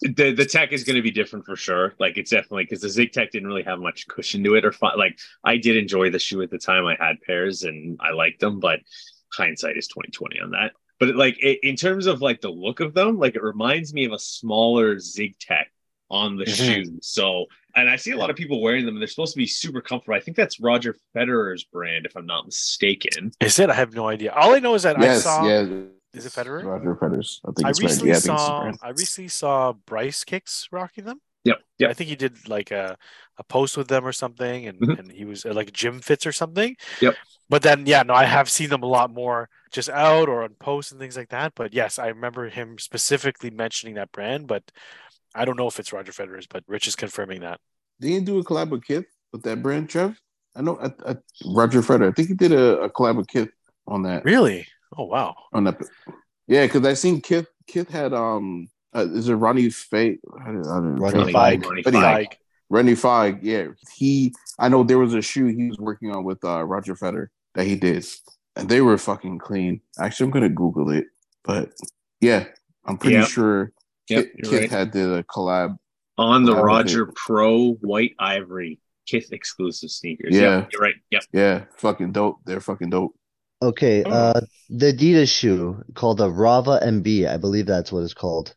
the 0.02 0.34
the 0.36 0.46
tech 0.46 0.72
is 0.72 0.84
going 0.84 0.96
to 0.96 1.02
be 1.02 1.12
different 1.12 1.46
for 1.46 1.56
sure. 1.56 1.94
Like 2.00 2.18
it's 2.18 2.32
definitely 2.32 2.64
because 2.66 2.82
the 2.82 2.90
Zig 2.90 3.12
Tech 3.12 3.32
didn't 3.32 3.48
really 3.48 3.64
have 3.64 3.80
much 3.80 4.08
cushion 4.08 4.44
to 4.44 4.56
it 4.56 4.66
or 4.66 4.72
fun. 4.72 4.98
Like 4.98 5.18
I 5.44 5.58
did 5.58 5.76
enjoy 5.78 6.10
the 6.10 6.20
shoe 6.20 6.42
at 6.42 6.50
the 6.52 6.58
time. 6.58 6.86
I 6.86 6.96
had 7.00 7.22
pairs 7.22 7.64
and 7.64 8.00
I 8.02 8.12
liked 8.12 8.40
them, 8.40 8.60
but 8.60 8.80
hindsight 9.34 9.78
is 9.78 9.88
twenty 9.88 10.12
twenty 10.12 10.40
on 10.40 10.52
that. 10.52 10.72
But 11.00 11.16
like 11.16 11.38
it, 11.40 11.60
in 11.64 11.76
terms 11.76 12.08
of 12.08 12.22
like 12.22 12.40
the 12.42 12.50
look 12.50 12.80
of 12.80 12.94
them, 12.94 13.18
like 13.18 13.36
it 13.36 13.44
reminds 13.44 13.94
me 13.94 14.06
of 14.06 14.14
a 14.14 14.20
smaller 14.20 14.98
Zig 15.00 15.38
Tech 15.40 15.70
on 16.10 16.38
the 16.38 16.46
Mhm. 16.46 16.56
shoe. 16.86 17.00
So 17.02 17.46
and 17.76 17.90
I 17.90 17.98
see 17.98 18.12
a 18.12 18.18
lot 18.18 18.30
of 18.30 18.38
people 18.38 18.62
wearing 18.62 18.86
them. 18.86 18.96
and 18.96 19.02
They're 19.02 19.08
supposed 19.08 19.34
to 19.34 19.38
be 19.38 19.48
super 19.48 19.82
comfortable. 19.82 20.16
I 20.16 20.22
think 20.22 20.38
that's 20.38 20.62
Roger 20.62 20.96
Federer's 21.14 21.66
brand, 21.66 22.06
if 22.06 22.16
I'm 22.16 22.26
not 22.26 22.46
mistaken. 22.46 23.32
Is 23.42 23.60
it? 23.60 23.70
I 23.70 23.74
have 23.74 23.94
no 23.94 24.08
idea. 24.08 24.32
All 24.32 24.56
I 24.56 24.60
know 24.60 24.76
is 24.76 24.84
that 24.84 24.98
yes, 25.02 25.26
I 25.26 25.30
saw. 25.30 25.46
yeah. 25.48 25.66
Is 26.18 26.26
it 26.26 26.32
Federer? 26.34 26.64
Roger 26.64 26.96
Federer's. 26.96 27.42
I 27.46 27.52
think 27.52 27.66
I 27.66 27.70
it's 27.70 27.80
brand. 27.80 27.92
recently 27.92 28.10
Yeah, 28.10 28.16
I 28.18 28.20
think 28.20 28.40
saw. 28.40 28.72
I 28.84 28.90
recently 28.90 29.28
saw 29.28 29.74
Bryce 29.74 30.24
Kicks 30.24 30.68
rocking 30.72 31.06
them. 31.06 31.22
Yep. 31.44 31.58
Yep. 31.80 31.90
I 31.90 31.94
think 31.94 32.10
he 32.10 32.16
did 32.16 32.50
like 32.50 32.72
a, 32.72 32.98
a 33.38 33.44
post 33.44 33.78
with 33.78 33.88
them 33.88 34.06
or 34.06 34.12
something, 34.12 34.68
and, 34.68 34.80
Mhm. 34.80 35.00
and 35.00 35.12
he 35.12 35.26
was 35.26 35.46
uh, 35.46 35.54
like 35.54 35.72
gym 35.74 36.00
fits 36.00 36.26
or 36.26 36.32
something. 36.32 36.76
Yep. 37.02 37.16
But 37.50 37.62
then, 37.62 37.86
yeah, 37.86 38.02
no, 38.02 38.16
I 38.16 38.24
have 38.26 38.50
seen 38.50 38.70
them 38.72 38.82
a 38.82 38.88
lot 38.88 39.12
more 39.14 39.50
just 39.72 39.90
out 39.90 40.28
or 40.28 40.44
on 40.44 40.56
posts 40.56 40.92
and 40.92 41.00
things 41.00 41.16
like 41.16 41.30
that. 41.30 41.54
But 41.56 41.72
yes, 41.74 42.00
I 42.00 42.08
remember 42.08 42.50
him 42.50 42.80
specifically 42.80 43.52
mentioning 43.52 43.96
that 43.96 44.12
brand, 44.12 44.48
but 44.48 44.64
I 45.36 45.46
don't 45.46 45.58
know 45.58 45.68
if 45.68 45.80
it's 45.80 45.94
Roger 45.94 46.12
Federer's, 46.12 46.48
but 46.48 46.64
Rich 46.68 46.88
is 46.88 46.96
confirming 46.96 47.42
that. 47.42 47.60
Did 48.00 48.10
he 48.10 48.20
do 48.22 48.40
a 48.40 48.44
collab 48.44 48.70
with 48.70 48.84
Kith 48.84 49.06
with 49.32 49.44
that 49.44 49.62
brand, 49.62 49.90
Trev? 49.90 50.20
I 50.56 50.62
know 50.62 50.80
I, 50.82 51.12
I, 51.12 51.16
Roger 51.46 51.82
Federer. 51.82 52.08
I 52.10 52.12
think 52.14 52.30
he 52.30 52.34
did 52.34 52.54
a, 52.54 52.80
a 52.84 52.90
collab 52.90 53.18
with 53.18 53.28
Kith 53.28 53.50
on 53.88 54.02
that. 54.04 54.26
Really? 54.26 54.66
Oh 54.98 55.06
wow. 55.06 55.36
On 55.54 55.64
that. 55.66 55.82
Yeah, 56.48 56.66
because 56.66 56.86
I 56.86 56.94
seen 56.94 57.22
Kith. 57.22 57.48
Kith 57.68 57.90
had 57.90 58.14
um. 58.14 58.68
Uh, 58.96 59.08
is 59.12 59.28
it 59.28 59.34
Ronnie 59.36 59.70
Fay? 59.70 60.18
I 60.42 60.46
don't, 60.46 60.68
I 60.68 60.76
don't 60.76 60.96
know. 60.96 61.02
Ronnie 61.06 61.34
Fay. 61.34 61.58
Fieg. 61.58 61.66
Ronnie 61.66 61.82
But 61.84 61.94
he- 61.94 62.00
Fieg. 62.00 62.98
Fogg, 62.98 63.44
yeah, 63.44 63.68
he. 63.96 64.34
I 64.58 64.70
know 64.70 64.84
there 64.84 64.98
was 65.00 65.14
a 65.14 65.22
shoe 65.22 65.48
he 65.48 65.68
was 65.68 65.78
working 65.78 66.12
on 66.16 66.24
with 66.24 66.44
uh, 66.44 66.64
Roger 66.64 66.96
Federer 66.96 67.28
that 67.56 67.66
he 67.68 67.76
did, 67.76 68.06
and 68.56 68.70
they 68.70 68.82
were 68.82 68.98
fucking 68.98 69.40
clean. 69.40 69.82
Actually, 70.00 70.26
I'm 70.28 70.32
gonna 70.32 70.50
Google 70.50 70.92
it, 70.92 71.06
but 71.44 71.72
yeah, 72.22 72.46
I'm 72.86 72.98
pretty 72.98 73.18
Yep. 73.18 73.28
sure 73.28 73.72
Yep, 74.10 74.24
Kith, 74.24 74.32
you're 74.36 74.52
Kith 74.52 74.62
right. 74.62 74.80
had 74.80 74.92
the 74.94 75.26
collab. 75.30 75.78
On 76.18 76.44
the 76.44 76.54
That 76.54 76.62
was 76.62 76.66
Roger 76.66 77.12
Pro 77.16 77.74
White 77.82 78.14
Ivory 78.20 78.80
Kith 79.06 79.34
exclusive 79.34 79.92
sneakers. 79.92 80.34
Yeah. 80.34 80.60
Yep, 80.60 80.70
you're 80.72 80.82
right. 80.82 80.96
Yep. 81.12 81.24
Yeah, 81.34 81.64
fucking 81.76 82.14
dope. 82.14 82.40
They're 82.46 82.62
fucking 82.62 82.90
dope. 82.90 83.14
Okay, 83.70 84.04
Oh. 84.04 84.10
uh, 84.12 84.42
the 84.70 84.94
Adidas 84.94 85.30
shoe 85.30 85.84
called 85.94 86.18
the 86.18 86.30
Rava 86.32 86.80
MB, 86.84 87.28
I 87.28 87.38
believe 87.38 87.66
that's 87.66 87.92
what 87.92 88.04
it's 88.04 88.14
called. 88.14 88.56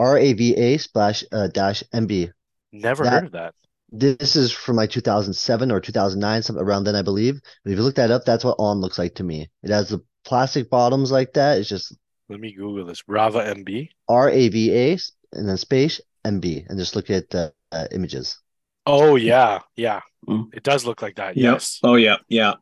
R-A-V-A 0.00 0.78
splash 0.78 1.24
uh, 1.32 1.48
dash 1.48 1.82
MB. 1.92 2.30
Never 2.72 3.04
That- 3.04 3.12
heard 3.12 3.24
of 3.26 3.32
that. 3.32 3.54
This 3.90 4.36
is 4.36 4.52
from 4.52 4.76
like 4.76 4.90
2007 4.90 5.72
or 5.72 5.80
2009, 5.80 6.42
something 6.42 6.62
around 6.62 6.84
then, 6.84 6.94
I 6.94 7.00
believe. 7.00 7.40
But 7.64 7.70
if 7.72 7.78
you 7.78 7.82
look 7.82 7.94
that 7.94 8.10
up, 8.10 8.26
that's 8.26 8.44
what 8.44 8.56
On 8.58 8.80
looks 8.82 8.98
like 8.98 9.14
to 9.14 9.24
me. 9.24 9.48
It 9.62 9.70
has 9.70 9.88
the 9.88 10.04
plastic 10.26 10.68
bottoms 10.68 11.10
like 11.10 11.32
that. 11.34 11.56
It's 11.58 11.70
just 11.70 11.96
Let 12.28 12.38
me 12.38 12.52
Google 12.52 12.84
this. 12.84 13.02
Rava 13.08 13.38
MB. 13.54 13.88
R-A-V-A 14.06 14.98
and 15.32 15.48
then 15.48 15.56
space 15.56 16.02
MB, 16.26 16.66
and 16.68 16.78
just 16.78 16.94
look 16.96 17.08
at 17.08 17.30
the 17.30 17.54
uh, 17.72 17.86
images. 17.90 18.38
Oh 18.84 19.16
yeah, 19.16 19.60
yeah. 19.74 20.00
Mm. 20.28 20.54
It 20.54 20.62
does 20.62 20.84
look 20.84 21.00
like 21.00 21.16
that. 21.16 21.36
Yep. 21.38 21.52
Yes. 21.54 21.80
Oh 21.82 21.94
yeah. 21.94 22.16
Yeah. 22.28 22.54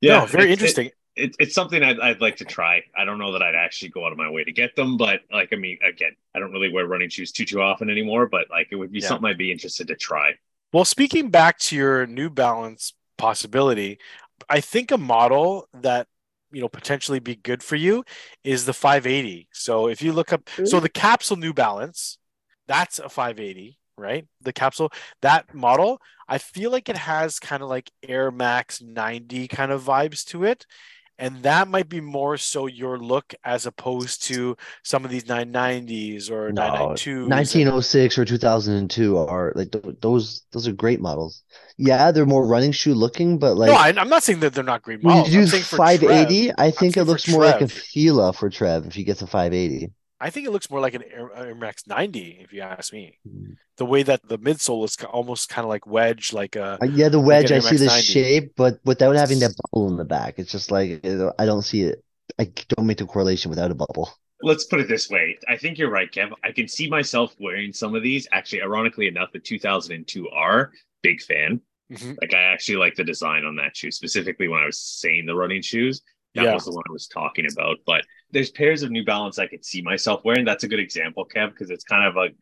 Yeah. 0.00 0.20
no, 0.20 0.26
very 0.26 0.44
it- 0.44 0.48
it- 0.48 0.52
interesting. 0.52 0.86
it, 0.86 0.94
it's 1.16 1.54
something 1.54 1.82
I'd, 1.82 1.98
I'd 2.00 2.20
like 2.20 2.36
to 2.36 2.44
try. 2.44 2.82
I 2.96 3.04
don't 3.04 3.18
know 3.18 3.32
that 3.32 3.42
I'd 3.42 3.54
actually 3.54 3.88
go 3.88 4.04
out 4.04 4.12
of 4.12 4.18
my 4.18 4.30
way 4.30 4.44
to 4.44 4.52
get 4.52 4.76
them, 4.76 4.96
but 4.96 5.20
like, 5.32 5.50
I 5.52 5.56
mean, 5.56 5.78
again, 5.86 6.12
I 6.34 6.38
don't 6.40 6.52
really 6.52 6.70
wear 6.70 6.86
running 6.86 7.08
shoes 7.08 7.32
too, 7.32 7.44
too 7.44 7.60
often 7.62 7.88
anymore, 7.90 8.26
but 8.26 8.50
like, 8.50 8.68
it 8.70 8.76
would 8.76 8.92
be 8.92 9.00
Yeah. 9.00 9.08
something 9.08 9.26
I'd 9.26 9.38
be 9.38 9.52
interested 9.52 9.88
to 9.88 9.96
try. 9.96 10.34
Well, 10.72 10.84
speaking 10.84 11.30
back 11.30 11.58
to 11.60 11.76
your 11.76 12.06
New 12.06 12.30
Balance 12.30 12.92
possibility, 13.16 13.98
I 14.48 14.60
think 14.60 14.90
a 14.90 14.98
model 14.98 15.68
that 15.72 16.08
you 16.52 16.60
know 16.60 16.68
potentially 16.68 17.18
be 17.18 17.34
good 17.36 17.62
for 17.62 17.76
you 17.76 18.04
is 18.44 18.66
the 18.66 18.72
580. 18.72 19.48
So 19.52 19.88
if 19.88 20.02
you 20.02 20.12
look 20.12 20.32
up, 20.32 20.48
so 20.64 20.80
the 20.80 20.88
capsule 20.88 21.36
New 21.36 21.52
Balance, 21.52 22.18
that's 22.66 22.98
a 22.98 23.08
580, 23.08 23.78
right? 23.96 24.26
The 24.42 24.52
capsule 24.52 24.92
that 25.22 25.54
model, 25.54 26.00
I 26.28 26.38
feel 26.38 26.70
like 26.70 26.88
it 26.88 26.96
has 26.96 27.38
kind 27.40 27.62
of 27.62 27.68
like 27.68 27.90
Air 28.06 28.30
Max 28.30 28.82
90 28.82 29.48
kind 29.48 29.72
of 29.72 29.82
vibes 29.84 30.24
to 30.26 30.44
it. 30.44 30.66
And 31.18 31.42
that 31.44 31.68
might 31.68 31.88
be 31.88 32.00
more 32.00 32.36
so 32.36 32.66
your 32.66 32.98
look 32.98 33.34
as 33.42 33.64
opposed 33.64 34.22
to 34.24 34.56
some 34.82 35.04
of 35.04 35.10
these 35.10 35.24
990s 35.24 36.30
or 36.30 36.52
No, 36.52 36.62
992s. 36.62 37.28
1906 37.28 38.18
or 38.18 38.24
2002 38.24 39.16
are 39.18 39.52
like 39.54 39.70
th- 39.72 39.96
those. 40.00 40.42
Those 40.52 40.68
are 40.68 40.72
great 40.72 41.00
models. 41.00 41.42
Yeah, 41.78 42.10
they're 42.10 42.26
more 42.26 42.46
running 42.46 42.72
shoe 42.72 42.94
looking, 42.94 43.38
but 43.38 43.56
like 43.56 43.68
no, 43.70 43.76
I, 43.76 43.88
I'm 43.98 44.08
not 44.08 44.22
saying 44.22 44.40
that 44.40 44.52
they're 44.54 44.64
not 44.64 44.82
great 44.82 45.02
when 45.02 45.14
models. 45.14 45.32
you 45.34 45.40
I'm 45.40 45.44
do 45.46 45.50
saying 45.50 45.62
for 45.64 45.76
Trev- 45.76 46.00
580, 46.00 46.52
I 46.58 46.70
think 46.70 46.96
it 46.96 47.04
looks 47.04 47.26
more 47.28 47.44
like 47.44 47.56
a 47.56 47.66
Trev. 47.68 47.72
Fila 47.72 48.32
for 48.32 48.50
Trev 48.50 48.86
if 48.86 48.94
he 48.94 49.04
gets 49.04 49.22
a 49.22 49.26
580. 49.26 49.90
I 50.20 50.30
think 50.30 50.46
it 50.46 50.50
looks 50.50 50.70
more 50.70 50.80
like 50.80 50.94
an 50.94 51.02
Air, 51.02 51.30
Air 51.36 51.54
Max 51.54 51.86
90, 51.86 52.38
if 52.42 52.52
you 52.52 52.62
ask 52.62 52.92
me. 52.92 53.18
Mm. 53.28 53.56
The 53.76 53.84
way 53.84 54.02
that 54.02 54.26
the 54.26 54.38
midsole 54.38 54.84
is 54.84 54.96
almost 55.04 55.48
kind 55.50 55.64
of 55.64 55.68
like 55.68 55.86
wedge, 55.86 56.32
like 56.32 56.56
a 56.56 56.78
Uh, 56.80 56.86
yeah, 56.86 57.08
the 57.10 57.20
wedge, 57.20 57.50
an 57.50 57.58
I 57.58 57.60
see 57.60 57.76
the 57.76 57.86
MX-90. 57.86 58.12
shape, 58.12 58.52
but 58.56 58.80
without 58.84 59.14
having 59.16 59.40
that 59.40 59.54
bubble 59.72 59.88
in 59.88 59.96
the 59.96 60.04
back, 60.04 60.38
it's 60.38 60.50
just 60.50 60.70
like 60.70 61.04
uh, 61.04 61.32
I 61.38 61.44
don't 61.44 61.62
see 61.62 61.82
it. 61.82 62.02
I 62.38 62.50
don't 62.68 62.86
make 62.86 62.98
the 62.98 63.06
correlation 63.06 63.50
without 63.50 63.70
a 63.70 63.74
bubble. 63.74 64.10
Let's 64.42 64.64
put 64.64 64.80
it 64.80 64.88
this 64.88 65.08
way. 65.08 65.38
I 65.48 65.56
think 65.56 65.78
you're 65.78 65.90
right, 65.90 66.10
Kev. 66.10 66.32
I 66.44 66.52
can 66.52 66.68
see 66.68 66.88
myself 66.88 67.34
wearing 67.38 67.72
some 67.72 67.94
of 67.94 68.02
these. 68.02 68.26
Actually, 68.32 68.62
ironically 68.62 69.08
enough, 69.08 69.30
the 69.32 69.38
2002 69.38 70.28
R, 70.30 70.72
big 71.02 71.20
fan. 71.22 71.60
Mhm. 71.92 72.16
Like, 72.20 72.34
I 72.34 72.42
actually 72.52 72.76
like 72.76 72.96
the 72.96 73.04
design 73.04 73.44
on 73.44 73.54
that 73.56 73.76
shoe, 73.76 73.90
specifically 73.92 74.48
when 74.48 74.60
I 74.60 74.66
was 74.66 74.78
saying 74.78 75.26
the 75.26 75.36
running 75.36 75.62
shoes. 75.62 76.02
That 76.36 76.44
Yeah. 76.44 76.54
was 76.54 76.64
the 76.64 76.72
one 76.72 76.84
I 76.88 76.92
was 76.92 77.08
talking 77.08 77.46
about. 77.52 77.78
But 77.84 78.04
there's 78.30 78.50
pairs 78.50 78.82
of 78.82 78.90
New 78.90 79.04
Balance 79.04 79.38
I 79.38 79.46
could 79.48 79.64
see 79.64 79.82
myself 79.82 80.22
wearing. 80.24 80.44
That's 80.44 80.64
a 80.64 80.68
good 80.68 80.80
example, 80.80 81.26
Kev, 81.26 81.50
because 81.50 81.70
it's 81.70 81.84
kind 81.84 82.06
of 82.06 82.14
like 82.14 82.34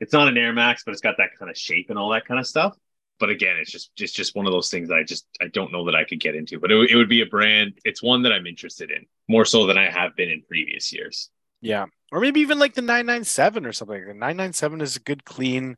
it's 0.00 0.12
not 0.12 0.28
an 0.28 0.38
Air 0.38 0.52
Max, 0.52 0.84
but 0.84 0.92
it's 0.92 1.00
got 1.00 1.16
that 1.18 1.30
kind 1.38 1.50
of 1.50 1.56
shape 1.58 1.90
and 1.90 1.98
all 1.98 2.10
that 2.10 2.24
kind 2.26 2.38
of 2.38 2.46
stuff. 2.46 2.76
But 3.18 3.30
again, 3.30 3.56
it's 3.60 3.72
just 3.72 3.94
just 3.96 4.14
just 4.14 4.36
one 4.36 4.46
of 4.46 4.52
those 4.52 4.70
things 4.70 4.88
that 4.90 4.96
I 4.96 5.02
just 5.02 5.26
I 5.40 5.48
don't 5.48 5.72
know 5.72 5.84
that 5.86 5.96
I 5.96 6.04
could 6.04 6.20
get 6.20 6.36
into. 6.36 6.60
But 6.60 6.70
it, 6.70 6.76
would- 6.76 6.90
it 6.90 6.96
would 6.96 7.08
be 7.08 7.22
a 7.22 7.26
brand. 7.26 7.72
It's 7.84 8.00
one 8.02 8.22
that 8.22 8.32
I'm 8.32 8.46
interested 8.46 8.90
in 8.92 9.06
more 9.28 9.44
so 9.44 9.66
than 9.66 9.76
I 9.76 9.90
have 9.90 10.14
been 10.14 10.30
in 10.30 10.42
previous 10.48 10.92
years. 10.92 11.30
yeah, 11.60 11.86
or 12.12 12.20
maybe 12.20 12.38
even 12.40 12.58
like 12.60 12.74
the 12.74 12.82
997 12.82 13.66
or 13.66 13.72
something. 13.72 14.06
The 14.06 14.14
997 14.14 14.80
is 14.80 14.94
a 14.96 15.00
good, 15.00 15.24
clean, 15.24 15.76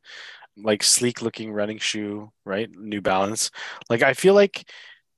like 0.56 0.82
sleek 0.82 1.22
looking 1.22 1.50
running 1.50 1.78
shoe, 1.78 2.30
right? 2.44 2.68
New 2.76 3.00
Balance. 3.00 3.50
Like 3.88 4.02
I 4.02 4.12
feel 4.12 4.34
like, 4.34 4.68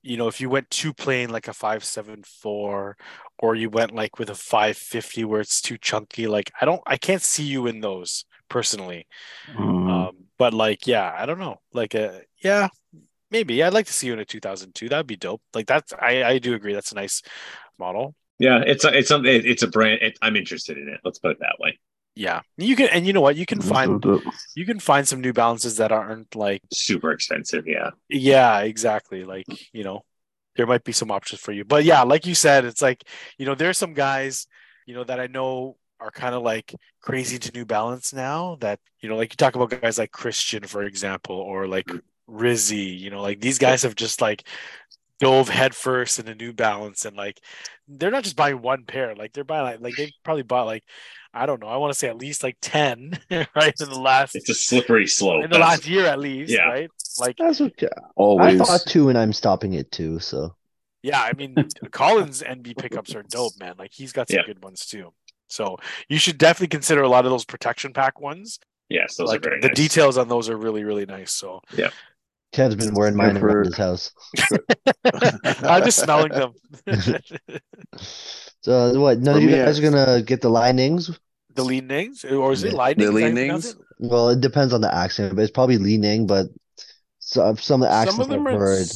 you 0.03 0.17
know, 0.17 0.27
if 0.27 0.41
you 0.41 0.49
went 0.49 0.69
too 0.69 0.93
plain, 0.93 1.29
like 1.29 1.47
a 1.47 1.53
574, 1.53 2.97
or 3.39 3.55
you 3.55 3.69
went 3.69 3.95
like 3.95 4.19
with 4.19 4.29
a 4.29 4.35
550 4.35 5.23
where 5.25 5.41
it's 5.41 5.61
too 5.61 5.77
chunky, 5.77 6.27
like 6.27 6.51
I 6.59 6.65
don't, 6.65 6.81
I 6.85 6.97
can't 6.97 7.21
see 7.21 7.43
you 7.43 7.67
in 7.67 7.79
those 7.79 8.25
personally. 8.49 9.07
Mm. 9.55 9.89
Um, 9.89 10.15
but 10.37 10.53
like, 10.53 10.85
yeah, 10.85 11.13
I 11.17 11.25
don't 11.25 11.39
know. 11.39 11.61
Like, 11.73 11.95
uh, 11.95 12.19
yeah, 12.43 12.67
maybe 13.31 13.63
I'd 13.63 13.73
like 13.73 13.87
to 13.87 13.93
see 13.93 14.07
you 14.07 14.13
in 14.13 14.19
a 14.19 14.25
2002. 14.25 14.89
That'd 14.89 15.07
be 15.07 15.15
dope. 15.15 15.41
Like 15.53 15.67
that's, 15.67 15.93
I, 15.93 16.23
I 16.23 16.37
do 16.37 16.53
agree. 16.53 16.73
That's 16.73 16.91
a 16.91 16.95
nice 16.95 17.21
model. 17.79 18.13
Yeah, 18.39 18.61
it's 18.65 18.83
a, 18.83 18.97
it's 18.97 19.07
something. 19.07 19.41
It's 19.45 19.63
a 19.63 19.67
brand. 19.67 20.01
It, 20.01 20.17
I'm 20.21 20.35
interested 20.35 20.77
in 20.77 20.89
it. 20.89 20.99
Let's 21.03 21.19
put 21.19 21.31
it 21.31 21.39
that 21.39 21.55
way. 21.59 21.79
Yeah, 22.15 22.41
you 22.57 22.75
can, 22.75 22.89
and 22.89 23.07
you 23.07 23.13
know 23.13 23.21
what? 23.21 23.35
You 23.35 23.45
can 23.45 23.59
find, 23.59 24.03
you 24.55 24.65
can 24.65 24.79
find 24.79 25.07
some 25.07 25.21
New 25.21 25.33
Balances 25.33 25.77
that 25.77 25.91
aren't 25.91 26.35
like, 26.35 26.61
Super 26.71 27.11
expensive. 27.11 27.65
Yeah. 27.67 27.89
yeah, 28.07 28.59
exactly. 28.59 29.23
Like, 29.23 29.45
you 29.73 29.83
know, 29.83 30.01
there 30.55 30.67
might 30.67 30.83
be 30.83 30.91
some 30.91 31.11
options 31.11 31.41
for 31.41 31.51
you. 31.51 31.65
But 31.65 31.83
yeah, 31.83 32.03
like 32.03 32.25
you 32.27 32.35
said, 32.35 32.65
it's 32.65 32.81
like, 32.81 33.03
you 33.37 33.45
know, 33.45 33.55
there's 33.55 33.77
some 33.77 33.93
guys, 33.93 34.47
you 34.85 34.93
know, 34.93 35.03
that 35.03 35.19
I 35.19 35.27
know 35.27 35.77
are 35.99 36.11
kind 36.11 36.35
of 36.35 36.43
like 36.43 36.75
crazy 37.01 37.39
to 37.39 37.51
New 37.53 37.65
Balance 37.65 38.13
now 38.13 38.57
that, 38.59 38.79
you 38.99 39.09
know, 39.09 39.15
like 39.15 39.33
you 39.33 39.37
talk 39.37 39.55
about 39.55 39.81
guys 39.81 39.97
like 39.97 40.11
Christian, 40.11 40.63
for 40.63 40.83
example, 40.83 41.35
or 41.35 41.67
like 41.67 41.89
Rizzy, 42.29 42.99
you 42.99 43.09
know, 43.09 43.21
like 43.21 43.39
these 43.41 43.57
guys 43.57 43.83
have 43.83 43.95
just 43.95 44.21
like 44.21 44.47
dove 45.19 45.49
headfirst 45.49 46.19
into 46.19 46.35
New 46.35 46.53
Balance 46.53 47.05
and 47.05 47.15
like 47.15 47.39
they're 47.87 48.11
not 48.11 48.23
just 48.23 48.35
buying 48.35 48.61
one 48.61 48.83
pair, 48.85 49.15
like 49.15 49.33
they're 49.33 49.43
buying 49.43 49.63
like, 49.63 49.79
like 49.81 49.95
they 49.95 50.11
probably 50.23 50.43
bought 50.43 50.65
like 50.65 50.83
I 51.33 51.45
don't 51.47 51.59
know, 51.61 51.67
I 51.67 51.77
want 51.77 51.91
to 51.91 51.97
say 51.97 52.09
at 52.09 52.17
least 52.17 52.43
like 52.43 52.57
10, 52.61 53.17
right? 53.31 53.73
In 53.81 53.89
the 53.89 53.99
last 53.99 54.35
It's 54.35 54.49
a 54.49 54.53
slippery 54.53 55.07
slope. 55.07 55.43
in 55.43 55.49
the 55.49 55.57
That's- 55.57 55.69
last 55.79 55.87
year 55.87 56.05
at 56.05 56.19
least, 56.19 56.51
Yeah. 56.51 56.69
right? 56.69 56.89
Like 57.19 57.37
That's 57.37 57.59
okay. 57.61 57.89
I 58.17 58.57
thought 58.57 58.83
two, 58.87 59.09
and 59.09 59.17
I'm 59.17 59.33
stopping 59.33 59.73
it 59.73 59.91
too. 59.91 60.19
So 60.19 60.55
Yeah, 61.01 61.21
I 61.21 61.33
mean, 61.33 61.55
Collie's 61.91 62.41
NB 62.43 62.77
pickups 62.77 63.13
are 63.15 63.23
dope, 63.23 63.53
man. 63.59 63.75
Like 63.79 63.91
he's 63.93 64.11
got 64.11 64.29
some 64.29 64.37
Yeah. 64.37 64.45
good 64.45 64.63
ones 64.63 64.85
too. 64.85 65.13
So 65.47 65.77
you 66.09 66.17
should 66.17 66.37
definitely 66.37 66.67
consider 66.69 67.01
a 67.03 67.09
lot 67.09 67.25
of 67.25 67.31
those 67.31 67.45
protection 67.45 67.93
pack 67.93 68.19
ones. 68.21 68.59
yes, 68.89 69.15
those 69.15 69.27
like 69.29 69.41
are 69.45 69.49
very 69.49 69.61
the 69.61 69.67
nice. 69.69 69.77
details 69.77 70.17
on 70.17 70.27
those 70.27 70.49
are 70.49 70.57
really, 70.57 70.83
really 70.83 71.05
nice. 71.05 71.31
So 71.31 71.61
yeah. 71.75 71.89
Kev's 72.51 72.75
been 72.75 72.93
wearing 72.93 73.15
mine 73.15 73.39
for- 73.39 73.47
around 73.47 73.65
his 73.65 73.77
house. 73.77 74.11
I'm 75.63 75.83
just 75.83 75.99
smelling 75.99 76.31
them. 76.31 76.53
So 78.61 78.97
what? 78.99 79.19
None 79.19 79.35
of 79.37 79.43
you 79.43 79.49
guys 79.51 79.77
are 79.77 79.81
gonna 79.81 80.21
get 80.21 80.39
the 80.41 80.49
linings. 80.49 81.19
The 81.55 81.63
leanings, 81.63 82.23
or 82.25 82.51
is 82.53 82.63
it 82.63 82.73
Yeah. 82.73 82.73
lightning? 82.73 83.07
The 83.07 83.11
Is 83.11 83.13
that 83.13 83.21
how 83.21 83.27
you 83.27 83.35
pronounce 83.35 83.65
leanings? 83.65 83.75
it? 83.75 83.77
Well, 83.99 84.29
it 84.29 84.41
depends 84.41 84.73
on 84.73 84.81
the 84.81 84.93
accent, 84.93 85.35
but 85.35 85.41
it's 85.43 85.51
probably 85.51 85.77
leaning. 85.77 86.27
But 86.27 86.47
so, 87.19 87.55
some 87.55 87.81
of 87.83 87.89
the 87.89 88.03
Some 88.05 88.19
accents 88.19 88.19
of 88.19 88.29
them 88.29 88.47
I've 88.47 88.55
are 88.55 88.59
heard 88.59 88.87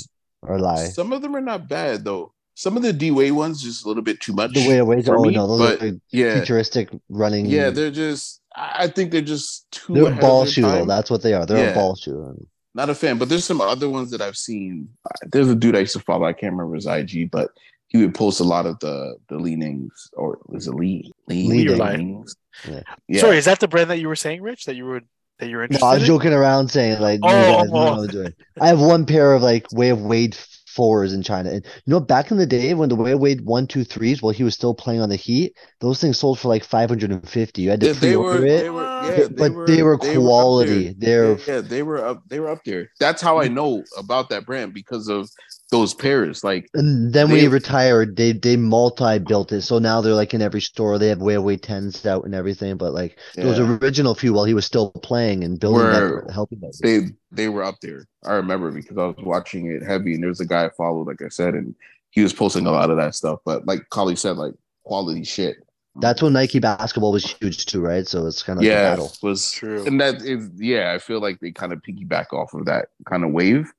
are 0.44 0.60
lie. 0.60 0.90
some 0.90 1.12
of 1.14 1.22
them 1.22 1.36
are 1.36 1.42
not 1.42 1.68
bad 1.70 2.04
though. 2.04 2.34
Some 2.56 2.76
of 2.76 2.84
the 2.84 2.94
D 2.94 3.12
Way 3.12 3.32
ones 3.32 3.62
just 3.62 3.86
a 3.86 3.88
little 3.88 4.04
bit 4.04 4.20
too 4.20 4.34
much. 4.34 4.54
The 4.54 4.68
way 4.68 4.78
away. 4.80 5.02
for 5.04 5.18
Oh 5.18 5.22
me, 5.24 5.36
no, 5.36 5.48
those 5.48 5.60
but 5.60 5.82
are 5.82 5.86
like 5.92 6.02
yeah, 6.12 6.34
futuristic 6.40 6.90
running. 7.10 7.46
yeah, 7.46 7.70
they're 7.70 7.92
just. 7.92 8.42
I 8.56 8.86
I 8.86 8.88
think 8.88 9.12
they're 9.12 9.22
just 9.22 9.70
too. 9.72 9.94
they're 9.94 10.04
a 10.06 10.08
ahead 10.08 10.22
ball 10.22 10.44
their 10.44 10.52
shoe 10.52 10.62
though. 10.64 10.86
That's 10.86 11.12
what 11.12 11.22
they 11.22 11.34
are. 11.34 11.46
They're 11.46 11.72
a 11.72 11.74
ball 11.74 11.96
shoe. 11.96 12.48
Not 12.74 12.90
a 12.90 12.96
fan, 12.96 13.18
but 13.18 13.30
there's 13.30 13.46
some 13.46 13.62
other 13.62 13.90
ones 13.90 14.12
that 14.12 14.22
I've 14.22 14.38
seen. 14.38 14.90
There's 15.32 15.48
a 15.50 15.56
dude 15.56 15.76
I 15.76 15.80
used 15.80 15.94
to 15.94 16.00
follow. 16.00 16.26
I 16.26 16.34
can't 16.34 16.54
remember 16.54 16.76
his 16.76 16.86
IG, 16.86 17.32
but 17.32 17.50
he 17.90 17.98
would 18.00 18.14
post 18.16 18.40
a 18.40 18.44
lot 18.44 18.66
of 18.66 18.80
the 18.80 19.16
the 19.30 19.38
leanings, 19.38 20.10
or 20.14 20.40
was 20.48 20.68
it 20.68 20.74
lean 20.74 21.10
lean 21.28 21.50
Leaning. 21.50 21.78
leanings? 21.80 22.36
Yeah. 22.68 22.82
Yeah. 23.08 23.22
Sorry, 23.22 23.38
is 23.38 23.46
that 23.46 23.60
the 23.60 23.68
brand 23.68 23.90
that 23.90 24.00
you 24.00 24.08
were 24.08 24.16
saying, 24.16 24.42
Rich? 24.42 24.66
That 24.66 24.76
you 24.76 24.86
were 24.86 25.02
that 25.40 25.50
you're 25.50 25.62
No, 25.62 25.66
interested 25.66 25.86
I 25.86 25.94
was 25.94 26.04
in? 26.04 26.08
joking 26.08 26.34
around 26.34 26.70
saying 26.70 27.00
like, 27.00 27.20
no, 27.22 27.30
Oh, 27.30 27.62
guys, 27.62 27.70
no, 27.72 27.80
oh. 27.80 27.96
no, 27.96 28.08
doing. 28.08 28.34
I 28.60 28.68
have 28.68 28.80
one 28.80 29.06
pair 29.06 29.34
of 29.34 29.42
like 29.44 29.72
Way 29.72 29.90
of 29.90 30.02
Wade 30.02 30.36
fours 30.68 31.14
in 31.14 31.24
China, 31.24 31.50
and 31.52 31.66
you 31.66 31.92
know, 31.94 32.00
back 32.00 32.30
in 32.32 32.38
the 32.38 32.46
day 32.46 32.74
when 32.74 32.90
the 32.90 32.96
Way 32.96 33.12
of 33.12 33.20
Wade 33.20 33.42
one, 33.46 33.68
two, 33.68 33.84
threes, 33.84 34.22
while 34.22 34.34
he 34.34 34.44
was 34.44 34.54
still 34.56 34.74
playing 34.74 35.02
on 35.02 35.10
the 35.10 35.16
Heat, 35.16 35.56
those 35.80 36.02
things 36.02 36.18
sold 36.20 36.40
for 36.40 36.48
like 36.50 36.64
five 36.64 36.90
hundred 36.90 37.12
and 37.12 37.28
fifty. 37.28 37.62
You 37.64 37.70
had 37.72 37.80
to 37.82 37.94
They, 37.94 38.10
they 38.10 38.18
were, 38.18 38.32
pre-order 38.38 38.46
it, 38.48 38.62
they 38.62 38.70
were, 38.70 38.84
yeah, 39.04 39.28
They- 39.28 39.50
but 39.50 39.66
they 39.68 39.84
were 39.84 39.94
up 39.96 40.02
there. 40.02 40.16
quality. 40.20 40.96
They're 40.98 41.38
yeah, 41.48 41.62
they 41.62 41.84
were 41.84 42.04
up. 42.06 42.24
They 42.28 42.40
were 42.40 42.50
up 42.50 42.64
there. 42.66 42.90
That's 43.00 43.22
how 43.22 43.40
I 43.40 43.48
know 43.48 43.84
about 43.98 44.30
that 44.30 44.46
brand 44.46 44.74
because 44.74 45.08
of 45.08 45.30
those 45.70 45.94
pairs. 45.94 46.44
Like 46.44 46.70
And 46.74 47.14
then 47.14 47.30
when 47.30 47.40
he 47.40 47.48
retired, 47.48 48.16
they 48.16 48.32
they 48.32 48.56
multi 48.56 49.20
built 49.20 49.52
it. 49.52 49.62
So 49.62 49.80
now 49.80 50.02
they're 50.02 50.14
like 50.14 50.34
in 50.34 50.42
every 50.42 50.62
store. 50.62 50.98
They 50.98 51.10
have 51.10 51.20
Way 51.22 51.36
of 51.36 51.44
Wade 51.44 51.62
tens 51.62 52.06
out 52.06 52.24
and 52.26 52.34
everything. 52.34 52.78
But 52.78 52.94
like 52.94 53.18
those 53.36 53.60
yeah, 53.60 53.78
original 53.82 54.16
few 54.16 54.34
while 54.34 54.46
he 54.46 54.54
was 54.54 54.66
still 54.66 54.92
playing 54.92 55.44
and 55.44 55.60
building 55.60 55.88
Were- 55.88 56.24
that, 56.26 56.34
helping 56.34 56.60
that. 56.62 56.78
they 56.82 57.00
they 57.32 57.50
were 57.50 57.64
up 57.64 57.76
there. 57.82 58.06
I 58.26 58.34
remember 58.34 58.72
because 58.72 58.98
I 58.98 59.06
was 59.06 59.16
watching 59.20 59.72
it 59.72 59.84
heavy, 59.84 60.14
and 60.14 60.24
there 60.24 60.30
was 60.30 60.40
a 60.42 60.46
guy 60.46 60.66
I 60.66 60.70
followed, 60.70 61.08
like 61.08 61.22
I 61.22 61.30
said, 61.30 61.54
and 61.54 61.76
he 62.12 62.22
was 62.22 62.34
posting 62.34 62.66
a 62.66 62.72
lot 62.72 62.90
of 62.90 62.98
that 62.98 63.16
stuff. 63.16 63.40
But 63.46 63.68
like 63.68 63.90
Collie 63.90 64.16
said, 64.16 64.38
like 64.38 64.54
quality 64.84 65.24
shit. 65.24 65.58
That's 66.00 66.22
when 66.22 66.34
Nike 66.34 66.60
basketball 66.60 67.12
was 67.12 67.26
huge 67.26 67.66
too, 67.66 67.82
right? 67.82 68.08
So 68.08 68.28
it's 68.28 68.44
kind 68.44 68.60
of 68.60 68.64
like 68.64 68.72
a 68.72 68.74
yeah, 68.74 68.90
battle. 68.92 69.12
was 69.24 69.52
True. 69.52 69.86
and 69.86 70.00
that 70.00 70.22
is 70.22 70.50
yeah. 70.56 70.94
I 70.94 71.00
feel 71.00 71.20
like 71.20 71.40
they 71.40 71.52
kind 71.52 71.74
of 71.74 71.82
piggyback 71.82 72.34
off 72.34 72.54
of 72.54 72.66
that 72.66 72.90
kind 73.06 73.24
of 73.24 73.32
wave. 73.32 73.72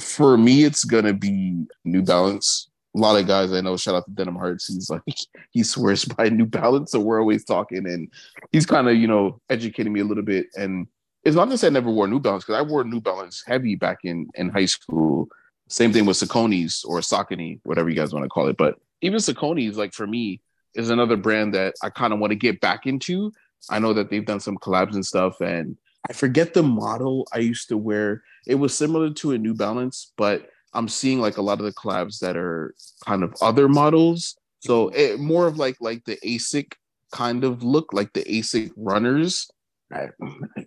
For 0.00 0.36
me, 0.36 0.64
it's 0.64 0.84
gonna 0.84 1.12
be 1.12 1.64
New 1.84 2.02
Balance. 2.02 2.68
A 2.94 2.98
lot 2.98 3.20
of 3.20 3.26
guys 3.26 3.52
I 3.52 3.60
know. 3.60 3.76
Shout 3.76 3.94
out 3.94 4.04
to 4.06 4.10
Denim 4.10 4.36
Hearts. 4.36 4.66
He's 4.66 4.90
like 4.90 5.02
he 5.50 5.62
swears 5.62 6.04
by 6.04 6.28
New 6.30 6.46
Balance, 6.46 6.92
so 6.92 7.00
we're 7.00 7.20
always 7.20 7.44
talking, 7.44 7.86
and 7.86 8.08
he's 8.52 8.66
kind 8.66 8.88
of 8.88 8.96
you 8.96 9.06
know 9.06 9.40
educating 9.50 9.92
me 9.92 10.00
a 10.00 10.04
little 10.04 10.24
bit. 10.24 10.46
And 10.56 10.86
it's 11.24 11.36
not 11.36 11.50
to 11.50 11.58
say 11.58 11.68
I 11.68 11.70
never 11.70 11.90
wore 11.90 12.08
New 12.08 12.20
Balance 12.20 12.44
because 12.44 12.58
I 12.58 12.62
wore 12.62 12.84
New 12.84 13.00
Balance 13.00 13.42
heavy 13.46 13.74
back 13.74 13.98
in 14.04 14.28
in 14.34 14.48
high 14.48 14.66
school. 14.66 15.28
Same 15.68 15.92
thing 15.92 16.06
with 16.06 16.16
Saucony's 16.16 16.84
or 16.84 17.00
Saucony, 17.00 17.60
whatever 17.64 17.88
you 17.88 17.96
guys 17.96 18.12
want 18.12 18.24
to 18.24 18.28
call 18.28 18.48
it. 18.48 18.56
But 18.56 18.78
even 19.02 19.18
Saucony's, 19.18 19.76
like 19.76 19.92
for 19.92 20.06
me, 20.06 20.40
is 20.74 20.90
another 20.90 21.16
brand 21.16 21.54
that 21.54 21.74
I 21.82 21.90
kind 21.90 22.12
of 22.12 22.18
want 22.18 22.30
to 22.30 22.36
get 22.36 22.60
back 22.60 22.86
into. 22.86 23.32
I 23.70 23.78
know 23.78 23.92
that 23.94 24.10
they've 24.10 24.24
done 24.24 24.40
some 24.40 24.58
collabs 24.58 24.94
and 24.94 25.04
stuff, 25.04 25.40
and 25.40 25.76
I 26.08 26.12
forget 26.12 26.54
the 26.54 26.62
model 26.62 27.26
I 27.32 27.38
used 27.38 27.68
to 27.68 27.76
wear. 27.76 28.22
It 28.46 28.56
was 28.56 28.76
similar 28.76 29.10
to 29.10 29.32
a 29.32 29.38
New 29.38 29.54
Balance, 29.54 30.12
but 30.16 30.48
I'm 30.72 30.88
seeing 30.88 31.20
like 31.20 31.36
a 31.36 31.42
lot 31.42 31.58
of 31.58 31.64
the 31.64 31.72
collabs 31.72 32.20
that 32.20 32.36
are 32.36 32.74
kind 33.04 33.22
of 33.22 33.34
other 33.40 33.68
models. 33.68 34.36
So 34.60 34.88
it, 34.90 35.18
more 35.18 35.46
of 35.46 35.58
like 35.58 35.76
like 35.80 36.04
the 36.04 36.16
ASIC 36.24 36.72
kind 37.12 37.44
of 37.44 37.62
look, 37.62 37.92
like 37.92 38.12
the 38.12 38.24
ASIC 38.24 38.72
runners. 38.76 39.48
I, 39.92 40.08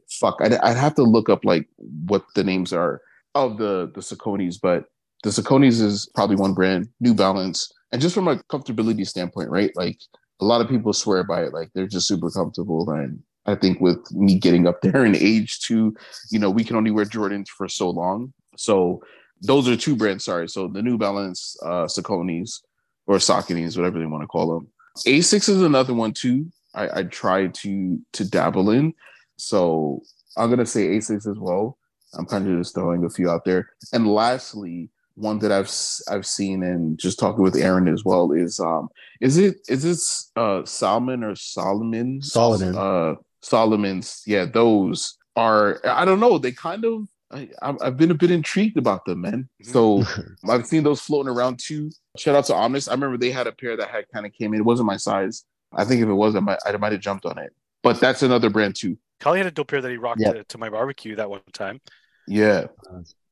fuck, 0.10 0.38
I'd, 0.42 0.54
I'd 0.54 0.78
have 0.78 0.96
to 0.96 1.04
look 1.04 1.30
up 1.30 1.44
like 1.44 1.68
what 1.78 2.24
the 2.36 2.44
names 2.44 2.74
are 2.74 3.02
of 3.36 3.58
the 3.58 3.92
the 3.94 4.02
Saucony's, 4.02 4.58
but 4.58 4.86
the 5.24 5.30
Saucony's 5.30 5.82
is 5.82 6.10
probably 6.16 6.38
one 6.38 6.54
brand, 6.54 6.90
New 7.00 7.14
Balance, 7.14 7.72
and 7.92 8.02
just 8.02 8.16
from 8.16 8.28
a 8.28 8.38
comfortability 8.38 9.08
standpoint, 9.08 9.50
right? 9.50 9.72
Like 9.76 10.00
a 10.42 10.46
lot 10.46 10.62
of 10.62 10.70
people 10.70 10.94
swear 10.94 11.24
by 11.24 11.44
it, 11.44 11.54
like 11.54 11.70
they're 11.74 11.88
just 11.88 12.08
super 12.08 12.30
comfortable. 12.30 12.90
And 12.90 13.22
I 13.50 13.56
think 13.56 13.80
with 13.82 14.12
me 14.12 14.38
getting 14.38 14.68
up 14.68 14.82
there 14.82 15.06
in 15.06 15.16
age 15.16 15.60
too, 15.60 15.96
you 16.30 16.40
know, 16.40 16.50
we 16.50 16.64
can 16.64 16.76
only 16.76 16.92
wear 16.92 17.06
Jordans 17.06 17.48
for 17.50 17.68
so 17.68 17.90
long. 17.90 18.34
So 18.58 19.02
those 19.42 19.68
are 19.68 19.76
two 19.76 19.96
brands. 19.96 20.26
Sorry, 20.26 20.48
so 20.50 20.68
the 20.68 20.82
New 20.82 20.98
Balance, 20.98 21.58
uh, 21.64 21.86
Saucony's 21.86 22.62
or 23.08 23.18
Saucony's, 23.18 23.78
whatever 23.78 24.00
they 24.00 24.06
want 24.06 24.24
to 24.24 24.28
call 24.28 24.54
them. 24.54 24.68
Asics 25.06 25.50
is 25.50 25.62
another 25.62 25.94
one 25.94 26.14
too. 26.14 26.52
I, 26.76 27.00
I 27.00 27.04
try 27.04 27.48
to 27.48 28.00
to 28.14 28.26
dabble 28.30 28.70
in. 28.70 28.94
So 29.38 30.02
I'm 30.38 30.50
gonna 30.50 30.66
say 30.66 30.88
Asics 30.90 31.28
as 31.28 31.38
well. 31.40 31.78
I'm 32.14 32.26
kind 32.26 32.48
of 32.48 32.58
just 32.58 32.76
throwing 32.76 33.06
a 33.06 33.10
few 33.10 33.30
out 33.30 33.46
there. 33.46 33.70
And 33.94 34.08
lastly, 34.08 34.90
one 35.16 35.40
that 35.40 35.52
I've 35.52 35.72
I've 36.12 36.26
seen 36.26 36.64
and 36.64 36.98
just 36.98 37.20
talking 37.20 37.44
with 37.44 37.56
Aaron 37.56 37.88
as 37.88 38.04
well 38.06 38.32
is 38.32 38.60
um 38.60 38.90
is 39.22 39.38
it 39.38 39.58
is 39.68 39.84
this 39.84 40.32
uh 40.36 40.64
Salmon 40.66 41.24
or 41.24 41.36
Salomon 41.36 42.22
Salomon. 42.22 42.76
uh 42.76 43.16
Salomon's 43.42 44.24
yeah 44.26 44.46
those 44.46 45.18
are 45.36 45.80
I 45.86 46.06
don't 46.06 46.20
know 46.20 46.38
they 46.38 46.52
kind 46.52 46.84
of 46.86 47.08
I, 47.32 47.50
I'm- 47.62 47.78
I've 47.82 47.96
been 47.98 48.12
a 48.12 48.16
bit 48.16 48.32
intrigued 48.32 48.78
about 48.78 49.06
them 49.06 49.22
man 49.22 49.48
so 49.62 50.04
I've 50.50 50.66
seen 50.66 50.84
those 50.84 51.02
floating 51.02 51.32
around 51.32 51.60
too 51.60 51.92
shout 52.18 52.36
out 52.36 52.46
to 52.46 52.56
Omnis 52.56 52.88
I 52.88 52.94
remember 52.94 53.18
they 53.18 53.32
had 53.32 53.48
a 53.48 53.52
pair 53.52 53.78
that 53.78 53.90
had 53.90 54.06
kind 54.14 54.26
of 54.26 54.34
came 54.34 54.54
in 54.54 54.60
it 54.60 54.66
wasn't 54.66 54.88
my 54.88 54.98
size 54.98 55.46
I 55.74 55.86
think 55.86 56.02
if 56.02 56.10
it 56.10 56.14
was 56.14 56.36
I 56.36 56.40
might 56.40 56.60
I 56.66 56.76
might 56.78 56.92
have 56.92 57.02
jumped 57.02 57.26
on 57.26 57.38
it 57.38 57.54
but 57.84 58.00
that's 58.00 58.24
another 58.24 58.50
brand 58.50 58.76
too 58.76 58.98
Collie 59.20 59.40
had 59.40 59.48
a 59.48 59.52
dope 59.52 59.68
pair 59.68 59.82
that 59.82 59.92
he 59.92 59.98
rocked 59.98 60.22
Yeah. 60.22 60.32
to, 60.34 60.44
to 60.46 60.58
my 60.58 60.70
barbecue 60.70 61.16
that 61.18 61.30
one 61.30 61.42
time. 61.52 61.82
Yeah. 62.26 62.68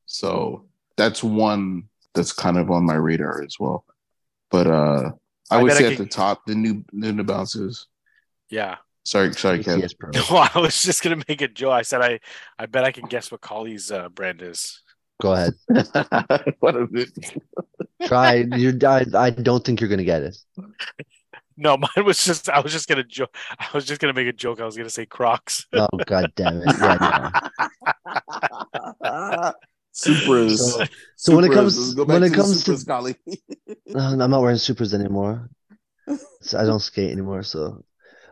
So 0.05 0.65
that's 0.97 1.23
one 1.23 1.83
that's 2.13 2.33
kind 2.33 2.57
of 2.57 2.69
on 2.71 2.85
my 2.85 2.95
radar 2.95 3.41
as 3.41 3.55
well. 3.59 3.85
But 4.51 4.67
uh 4.67 5.11
I, 5.49 5.59
I 5.59 5.63
would 5.63 5.69
bet 5.69 5.77
I 5.77 5.79
say 5.81 5.91
at 5.93 5.97
the 5.97 6.05
top 6.05 6.45
the 6.45 6.55
new 6.55 6.83
the 6.91 7.13
new 7.13 7.23
bounces. 7.23 7.87
Yeah. 8.49 8.75
Sorry, 9.07 9.31
sorry, 9.31 9.63
Kev. 9.63 9.81
ATS 9.81 9.93
Pro. 9.93 10.09
No, 10.13 10.21
I 10.53 10.59
was 10.59 10.81
just 10.81 11.01
gonna 11.01 11.23
make 11.29 11.41
a 11.41 11.47
joke. 11.47 11.71
I 11.71 11.83
said 11.83 12.01
I, 12.01 12.19
I 12.59 12.65
bet 12.65 12.83
I 12.83 12.91
can 12.91 13.05
guess 13.05 13.31
what 13.31 13.39
Collie's 13.39 13.89
uh, 13.89 14.09
brand 14.09 14.41
is. 14.41 14.81
Go 15.21 15.31
ahead. 15.31 15.53
what 16.59 16.75
is 16.75 16.89
it? 16.91 17.41
Try. 18.05 18.45
You. 18.53 18.77
I, 18.85 19.05
I 19.15 19.29
don't 19.29 19.63
think 19.63 19.79
you're 19.79 19.89
gonna 19.89 20.03
get 20.03 20.23
it. 20.23 20.37
No, 21.55 21.77
mine 21.77 22.05
was 22.05 22.21
just 22.21 22.49
I 22.49 22.59
was 22.59 22.73
just 22.73 22.89
gonna 22.89 23.05
joke. 23.05 23.33
I 23.57 23.67
was 23.73 23.85
just 23.85 24.01
gonna 24.01 24.11
make 24.13 24.27
a 24.27 24.33
joke. 24.33 24.59
I 24.59 24.65
was 24.65 24.75
gonna 24.75 24.89
say 24.89 25.05
Crocs. 25.05 25.65
Oh 25.71 25.87
god 26.05 26.33
damn 26.35 26.61
it! 26.61 26.75
Yeah, 26.77 27.31
no. 29.01 29.53
Supras. 29.95 30.57
So- 30.57 30.83
so 31.15 31.35
when 31.35 31.45
it 31.45 31.53
comes- 31.53 31.77
Let's 31.79 31.93
go 31.95 32.03
back 32.05 32.13
when 32.13 32.23
it 32.23 32.33
comes 32.33 32.63
to- 32.65 32.71
Supras, 32.71 32.85
Collie. 32.85 33.15
Uh, 33.95 34.17
I'm 34.21 34.29
not 34.29 34.41
wearing 34.41 34.57
Supras 34.57 34.93
anymore. 34.93 35.49
So 36.41 36.59
I 36.59 36.65
don't 36.65 36.81
skate 36.81 37.09
anymore. 37.11 37.41
So 37.41 37.83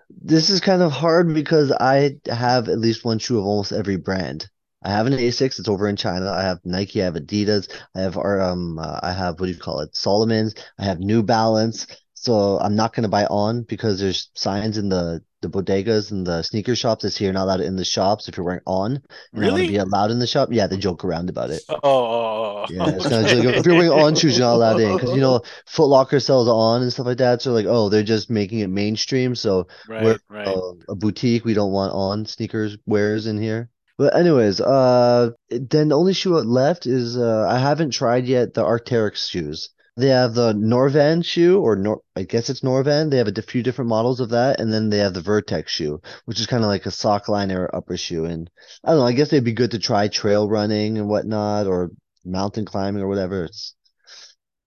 this 0.10 0.50
is 0.50 0.60
kind 0.62 0.82
of 0.82 0.92
hard 0.92 1.34
because 1.34 1.72
I 1.72 2.18
have 2.28 2.70
at 2.70 2.80
least 2.80 3.06
one 3.06 3.20
shoe 3.20 3.40
of 3.40 3.46
almost 3.46 3.72
every 3.72 3.98
brand. 3.98 4.50
I 4.84 4.92
have 4.92 5.08
an 5.08 5.14
Asics. 5.14 5.60
It's 5.60 5.68
over 5.68 5.88
in 5.88 5.96
China. 5.96 6.30
I 6.32 6.44
have 6.44 6.60
Nike. 6.64 7.02
I 7.02 7.06
have 7.06 7.16
Adidas. 7.16 7.70
I 7.96 8.02
have 8.02 8.18
um. 8.18 8.78
Uh, 8.78 9.00
I 9.02 9.12
have 9.14 9.40
what 9.40 9.48
do 9.48 9.52
you 9.52 9.58
call 9.60 9.80
it? 9.82 9.96
Salomon's. 9.96 10.54
I 10.78 10.86
have 10.86 11.00
New 11.00 11.24
Balance. 11.24 11.88
So 12.26 12.60
I'm 12.60 12.76
not 12.76 12.94
gonna 12.94 13.08
buy 13.10 13.26
on 13.26 13.64
because 13.64 14.00
there's 14.00 14.30
signs 14.34 14.78
in 14.78 14.90
the 14.90 15.22
the 15.42 15.50
bodegas 15.50 16.12
and 16.12 16.26
the 16.26 16.42
sneaker 16.42 16.76
shops 16.76 17.04
that 17.04 17.12
say 17.12 17.26
you're 17.26 17.34
not 17.34 17.44
allowed 17.44 17.62
in 17.62 17.76
the 17.76 17.86
shops 17.86 18.28
if 18.28 18.36
you're 18.38 18.46
wearing 18.46 18.62
on. 18.66 19.04
You're 19.36 19.44
not 19.44 19.52
allowed 19.52 19.64
Really? 19.64 19.68
be 19.68 19.78
allowed 19.78 20.12
in 20.12 20.20
the 20.20 20.28
shop. 20.28 20.50
Yeah, 20.52 20.68
they 20.68 20.78
joke 20.78 21.06
around 21.06 21.30
about 21.30 21.52
it. 21.52 21.62
Oh, 21.70 21.76
oh, 21.84 22.06
oh, 22.06 22.66
oh. 22.66 22.66
Yeah, 22.70 22.90
it's 22.96 23.06
kind 23.10 23.26
of 23.26 23.32
like 23.32 23.56
if 23.56 23.66
you're 23.66 23.76
wearing 23.76 23.92
on 23.92 24.16
shoes, 24.16 24.38
you're 24.38 24.48
not 24.48 24.56
allowed 24.56 24.80
in 24.80 24.96
because 24.96 25.14
you 25.14 25.22
know 25.22 25.42
Foot 25.68 25.86
Locker 25.88 26.20
sells 26.20 26.48
on 26.48 26.82
and 26.82 26.92
stuff 26.92 27.06
like 27.06 27.20
that. 27.20 27.42
So 27.42 27.54
like, 27.54 27.68
oh, 27.68 27.90
they're 27.90 28.04
just 28.04 28.30
making 28.30 28.60
it 28.60 28.70
mainstream. 28.70 29.36
So 29.36 29.68
right, 29.88 30.04
we're 30.04 30.20
right. 30.30 30.48
uh, 30.48 30.74
a 30.90 30.96
boutique. 30.96 31.46
We 31.46 31.54
don't 31.54 31.72
want 31.72 31.94
on 31.94 32.26
sneakers 32.26 32.78
wears 32.86 33.28
in 33.28 33.40
here. 33.42 33.70
But 33.98 34.16
anyways, 34.16 34.60
uh, 34.60 35.32
then 35.50 35.90
the 35.90 35.98
only 35.98 36.14
shoe 36.14 36.36
left 36.36 36.86
is 36.86 37.18
uh, 37.18 37.48
I 37.48 37.60
haven't 37.60 37.92
tried 37.92 38.26
yet 38.26 38.54
the 38.54 38.64
Arc'teryx 38.64 39.30
shoes. 39.30 39.70
They 39.98 40.08
have 40.10 40.34
the 40.34 40.54
Norvan 40.54 41.24
shoe, 41.24 41.60
or 41.62 41.76
Nor 41.76 42.02
I 42.16 42.24
guess 42.24 42.50
it's 42.50 42.62
Norvan. 42.62 43.10
They 43.12 43.18
have 43.18 43.28
a 43.28 43.42
few 43.42 43.64
different 43.64 43.90
models 43.90 44.20
of 44.20 44.30
that, 44.30 44.60
and 44.60 44.72
then 44.74 44.90
they 44.90 44.98
have 45.00 45.14
the 45.14 45.22
Vertex 45.22 45.72
shoe, 45.72 46.02
which 46.26 46.40
is 46.40 46.48
kind 46.48 46.64
of 46.64 46.70
like 46.70 46.86
a 46.86 46.92
sock 46.92 47.30
liner 47.30 47.70
upper 47.74 47.96
shoe. 47.98 48.26
And 48.26 48.50
I 48.84 48.92
don't 48.92 49.00
know. 49.00 49.06
I 49.06 49.14
guess 49.14 49.30
they'd 49.30 49.44
be 49.44 49.54
good 49.54 49.72
to 49.72 49.80
try 49.80 50.08
trail 50.08 50.50
running 50.50 50.98
and 50.98 51.08
whatnot, 51.08 51.68
or 51.68 51.92
mountain 52.26 52.66
climbing 52.66 53.04
or 53.04 53.08
whatever. 53.08 53.46
It's 53.46 53.75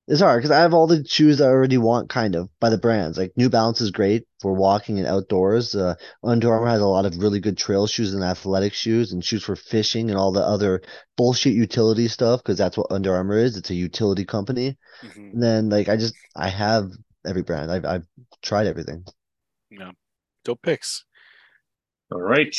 it's 0.09 0.21
hard 0.21 0.41
because 0.41 0.51
I 0.51 0.61
have 0.61 0.73
all 0.75 0.87
the 0.87 1.05
shoes 1.05 1.41
I 1.41 1.47
already 1.47 1.79
want, 1.79 2.09
kind 2.09 2.35
of 2.35 2.49
by 2.61 2.71
the 2.71 2.79
brands. 2.79 3.19
Like 3.19 3.33
New 3.37 3.49
Balance 3.51 3.81
is 3.81 3.91
great 3.91 4.27
for 4.41 4.55
walking 4.55 4.99
and 4.99 5.07
outdoors. 5.07 5.75
Uh, 5.75 5.95
Under 6.25 6.53
Armour 6.53 6.67
has 6.69 6.81
a 6.81 6.87
lot 6.87 7.05
of 7.07 7.19
really 7.19 7.41
good 7.41 7.59
trail 7.59 7.87
shoes 7.87 8.15
and 8.15 8.25
athletic 8.25 8.73
shoes 8.73 9.13
and 9.13 9.25
shoes 9.25 9.45
for 9.45 9.55
fishing 9.55 10.09
and 10.11 10.19
all 10.19 10.33
the 10.33 10.41
other 10.41 10.83
bullshit 11.17 11.53
utility 11.53 12.09
stuff 12.09 12.43
because 12.43 12.59
that's 12.59 12.77
what 12.77 12.91
Under 12.91 13.15
Armour 13.15 13.37
is. 13.39 13.57
It's 13.57 13.71
a 13.71 13.75
utility 13.75 14.25
company. 14.25 14.77
Mhm. 15.03 15.33
And 15.35 15.43
then 15.43 15.69
like 15.69 15.89
I 15.89 15.97
just 15.97 16.15
I 16.35 16.49
have 16.49 16.91
every 17.27 17.43
brand. 17.43 17.71
I've 17.71 17.85
I've 17.85 18.07
tried 18.43 18.67
everything. 18.67 19.05
Yeah. 19.71 19.93
Dope 20.45 20.63
picks. 20.63 21.05
All 22.11 22.23
right. 22.23 22.57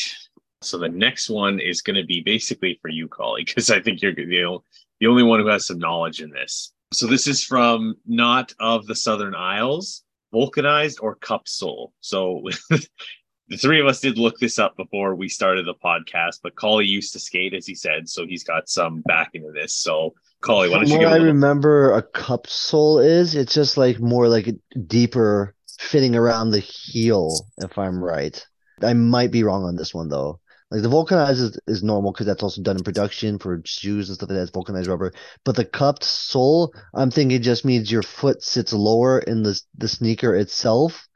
So 0.62 0.78
the 0.78 0.90
next 0.90 1.30
one 1.30 1.60
is 1.60 1.82
going 1.82 1.96
to 1.96 2.06
be 2.06 2.22
basically 2.22 2.78
for 2.82 2.90
you, 2.90 3.08
Collie, 3.08 3.44
because 3.46 3.72
I 3.72 3.82
think 3.82 4.02
you're 4.02 4.14
the, 4.14 4.44
o- 4.46 4.64
the 5.00 5.08
only 5.08 5.24
one 5.24 5.40
who 5.40 5.48
has 5.48 5.66
some 5.66 5.80
knowledge 5.80 6.22
in 6.22 6.30
this. 6.30 6.74
So 6.92 7.06
this 7.08 7.28
is 7.28 7.44
from 7.44 7.96
not 8.08 8.54
of 8.60 8.88
the 8.88 8.96
Southern 8.96 9.36
Isles, 9.36 10.04
vulcanized 10.32 11.00
or 11.02 11.16
cup 11.16 11.48
sole. 11.48 11.94
So 12.02 12.42
the 12.70 13.58
three 13.58 13.80
of 13.80 13.88
us 13.88 14.00
did 14.00 14.18
look 14.18 14.40
this 14.40 14.58
up 14.58 14.76
before 14.76 15.16
we 15.16 15.30
started 15.30 15.66
the 15.68 15.76
podcast, 15.76 16.40
but 16.42 16.56
Collie 16.56 16.86
used 16.86 17.14
to 17.14 17.20
skate, 17.20 17.54
as 17.54 17.68
he 17.68 17.76
said, 17.76 18.10
so 18.10 18.26
he's 18.26 18.44
got 18.44 18.70
some 18.70 19.02
back 19.02 19.32
into 19.34 19.52
this. 19.52 19.76
So 19.76 20.16
Collie, 20.42 20.70
why 20.70 20.78
don't 20.78 20.92
you 20.92 20.98
What 20.98 21.00
give 21.00 21.10
a 21.10 21.12
I 21.12 21.18
little? 21.18 21.28
remember 21.28 21.94
a 21.94 22.02
cup 22.02 22.48
sole 22.48 23.00
is, 23.00 23.36
it's 23.36 23.54
just 23.54 23.78
like 23.78 24.00
more 24.00 24.28
like 24.28 24.50
deeper 24.88 25.56
fitting 25.80 26.16
around 26.16 26.52
the 26.52 26.60
heel, 26.60 27.48
if 27.58 27.78
I'm 27.78 28.04
right. 28.04 28.44
I 28.82 28.94
might 28.94 29.32
be 29.32 29.44
wrong 29.44 29.64
on 29.64 29.76
this 29.76 29.94
one 29.94 30.10
though. 30.10 30.40
Like 30.72 30.84
the 30.84 30.90
vulcanized 30.90 31.40
is, 31.42 31.60
is 31.68 31.84
normal 31.84 32.12
because 32.12 32.28
that's 32.28 32.44
also 32.44 32.62
done 32.62 32.78
in 32.78 32.84
production 32.84 33.40
for 33.40 33.62
shoes 33.66 34.10
and 34.10 34.16
stuff 34.16 34.30
like 34.30 34.38
that. 34.38 34.44
It's 34.44 34.52
vulcanized 34.52 34.88
rubber. 34.88 35.14
But 35.44 35.56
the 35.56 35.66
cupped 35.66 36.04
sole, 36.04 36.74
I'm 36.94 37.10
thinking 37.12 37.42
just 37.42 37.66
means 37.66 37.92
your 37.92 38.04
foot 38.04 38.44
sits 38.44 38.72
lower 38.74 39.20
in 39.20 39.44
the 39.44 39.60
the 39.78 39.88
sneaker 39.88 40.36
itself. 40.36 41.08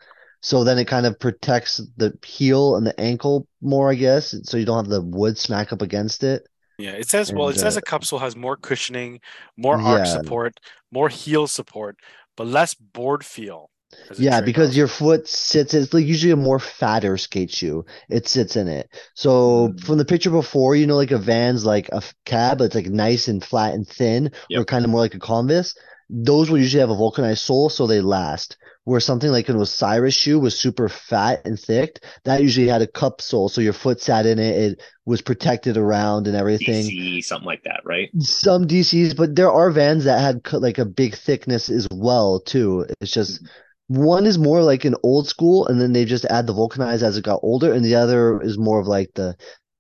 So 0.41 0.64
then 0.64 0.78
it 0.80 0.86
kind 0.86 1.06
of 1.06 1.20
protects 1.20 1.78
the 1.97 2.18
heel 2.26 2.76
and 2.76 2.86
the 2.86 2.99
ankle 2.99 3.47
more, 3.62 3.91
I 3.91 3.95
guess. 3.95 4.36
So 4.43 4.58
you 4.58 4.66
don't 4.66 4.78
have 4.84 4.89
the 4.89 5.01
wood 5.01 5.38
smack 5.38 5.72
up 5.72 5.82
against 5.82 6.24
it. 6.24 6.47
Yeah, 6.78 6.91
it 6.91 7.08
says 7.10 7.32
well, 7.32 7.49
it 7.49 7.56
And, 7.56 7.58
says 7.58 7.76
uh, 7.76 7.78
a 7.78 7.82
cup 7.82 8.04
sole 8.04 8.20
has 8.20 8.36
more 8.36 8.58
cushioning, 8.58 9.22
more 9.56 9.80
arch 9.82 10.08
Yeah. 10.08 10.10
support, 10.10 10.60
more 10.91 11.10
heel 11.10 11.47
support, 11.47 11.97
but 12.36 12.47
less 12.47 12.74
board 12.74 13.26
feel. 13.26 13.70
Yeah, 14.18 14.41
because 14.41 14.76
your 14.78 14.88
foot 14.88 15.28
sits, 15.28 15.74
it's 15.74 15.94
like 15.94 16.06
usually 16.06 16.32
a 16.32 16.36
more 16.36 16.60
fatter 16.60 17.18
skate 17.18 17.52
shoe. 17.52 17.86
It 18.10 18.28
sits 18.28 18.56
in 18.56 18.68
it. 18.68 18.89
So 19.16 19.70
Mm. 19.70 19.84
from 19.84 19.98
the 19.98 20.06
picture 20.06 20.30
before, 20.32 20.76
you 20.76 20.88
know, 20.88 20.96
like 20.96 21.12
a 21.12 21.18
Van's 21.18 21.66
like 21.66 21.89
a 21.91 22.02
cab, 22.26 22.62
it's 22.62 22.76
like 22.76 22.88
nice 22.88 23.28
and 23.28 23.44
flat 23.44 23.74
and 23.74 23.88
thin, 23.88 24.32
or 24.56 24.66
kind 24.66 24.86
of 24.86 24.91
more 24.91 25.02
like 25.02 25.16
a 25.16 25.20
Converse. 25.20 25.76
Those 26.10 26.50
will 26.50 26.60
usually 26.60 26.82
have 26.82 26.89
a 26.89 26.96
vulcanized 26.96 27.41
sole, 27.41 27.70
so 27.70 27.88
they 27.88 28.02
last. 28.02 28.58
Where 28.86 29.00
something 29.00 29.32
like 29.32 29.48
an 29.48 29.56
Osiris 29.56 30.14
shoe 30.14 30.38
was 30.41 30.60
super 30.60 30.89
fat 30.89 31.46
and 31.46 31.58
thick, 31.58 32.04
that 32.26 32.41
usually 32.41 32.68
had 32.68 32.82
a 32.82 32.88
cup 32.88 33.22
sole, 33.22 33.48
so 33.48 33.62
your 33.62 33.72
foot 33.72 34.02
sat 34.02 34.26
in 34.26 34.39
it, 34.39 34.58
it 34.74 34.82
was 35.06 35.22
protected 35.22 35.78
around 35.78 36.28
and 36.28 36.36
everything. 36.36 36.84
DC, 36.84 37.24
something 37.24 37.46
like 37.46 37.64
that, 37.64 37.80
right? 37.86 38.10
Some 38.20 38.68
DCs, 38.68 39.16
but 39.16 39.38
there 39.38 39.50
are 39.50 39.72
vans 39.72 40.04
that 40.04 40.20
had 40.20 40.41
like 40.62 40.80
a 40.80 40.86
big 40.86 41.16
thickness 41.16 41.70
as 41.70 41.88
well 41.91 42.41
too. 42.41 42.86
It's 43.00 43.14
just 43.14 43.41
one 43.88 44.26
is 44.26 44.38
more 44.38 44.64
like 44.64 44.86
an 44.86 44.96
old 45.04 45.28
school, 45.28 45.68
and 45.68 45.80
then 45.80 45.94
they 45.94 46.06
just 46.06 46.26
add 46.26 46.48
the 46.48 46.54
vulcanized 46.54 47.04
as 47.04 47.18
it 47.18 47.24
got 47.24 47.40
older, 47.44 47.74
and 47.74 47.84
the 47.86 47.96
other 47.96 48.42
is 48.42 48.58
more 48.58 48.80
of 48.80 48.88
like 48.88 49.12
the 49.16 49.36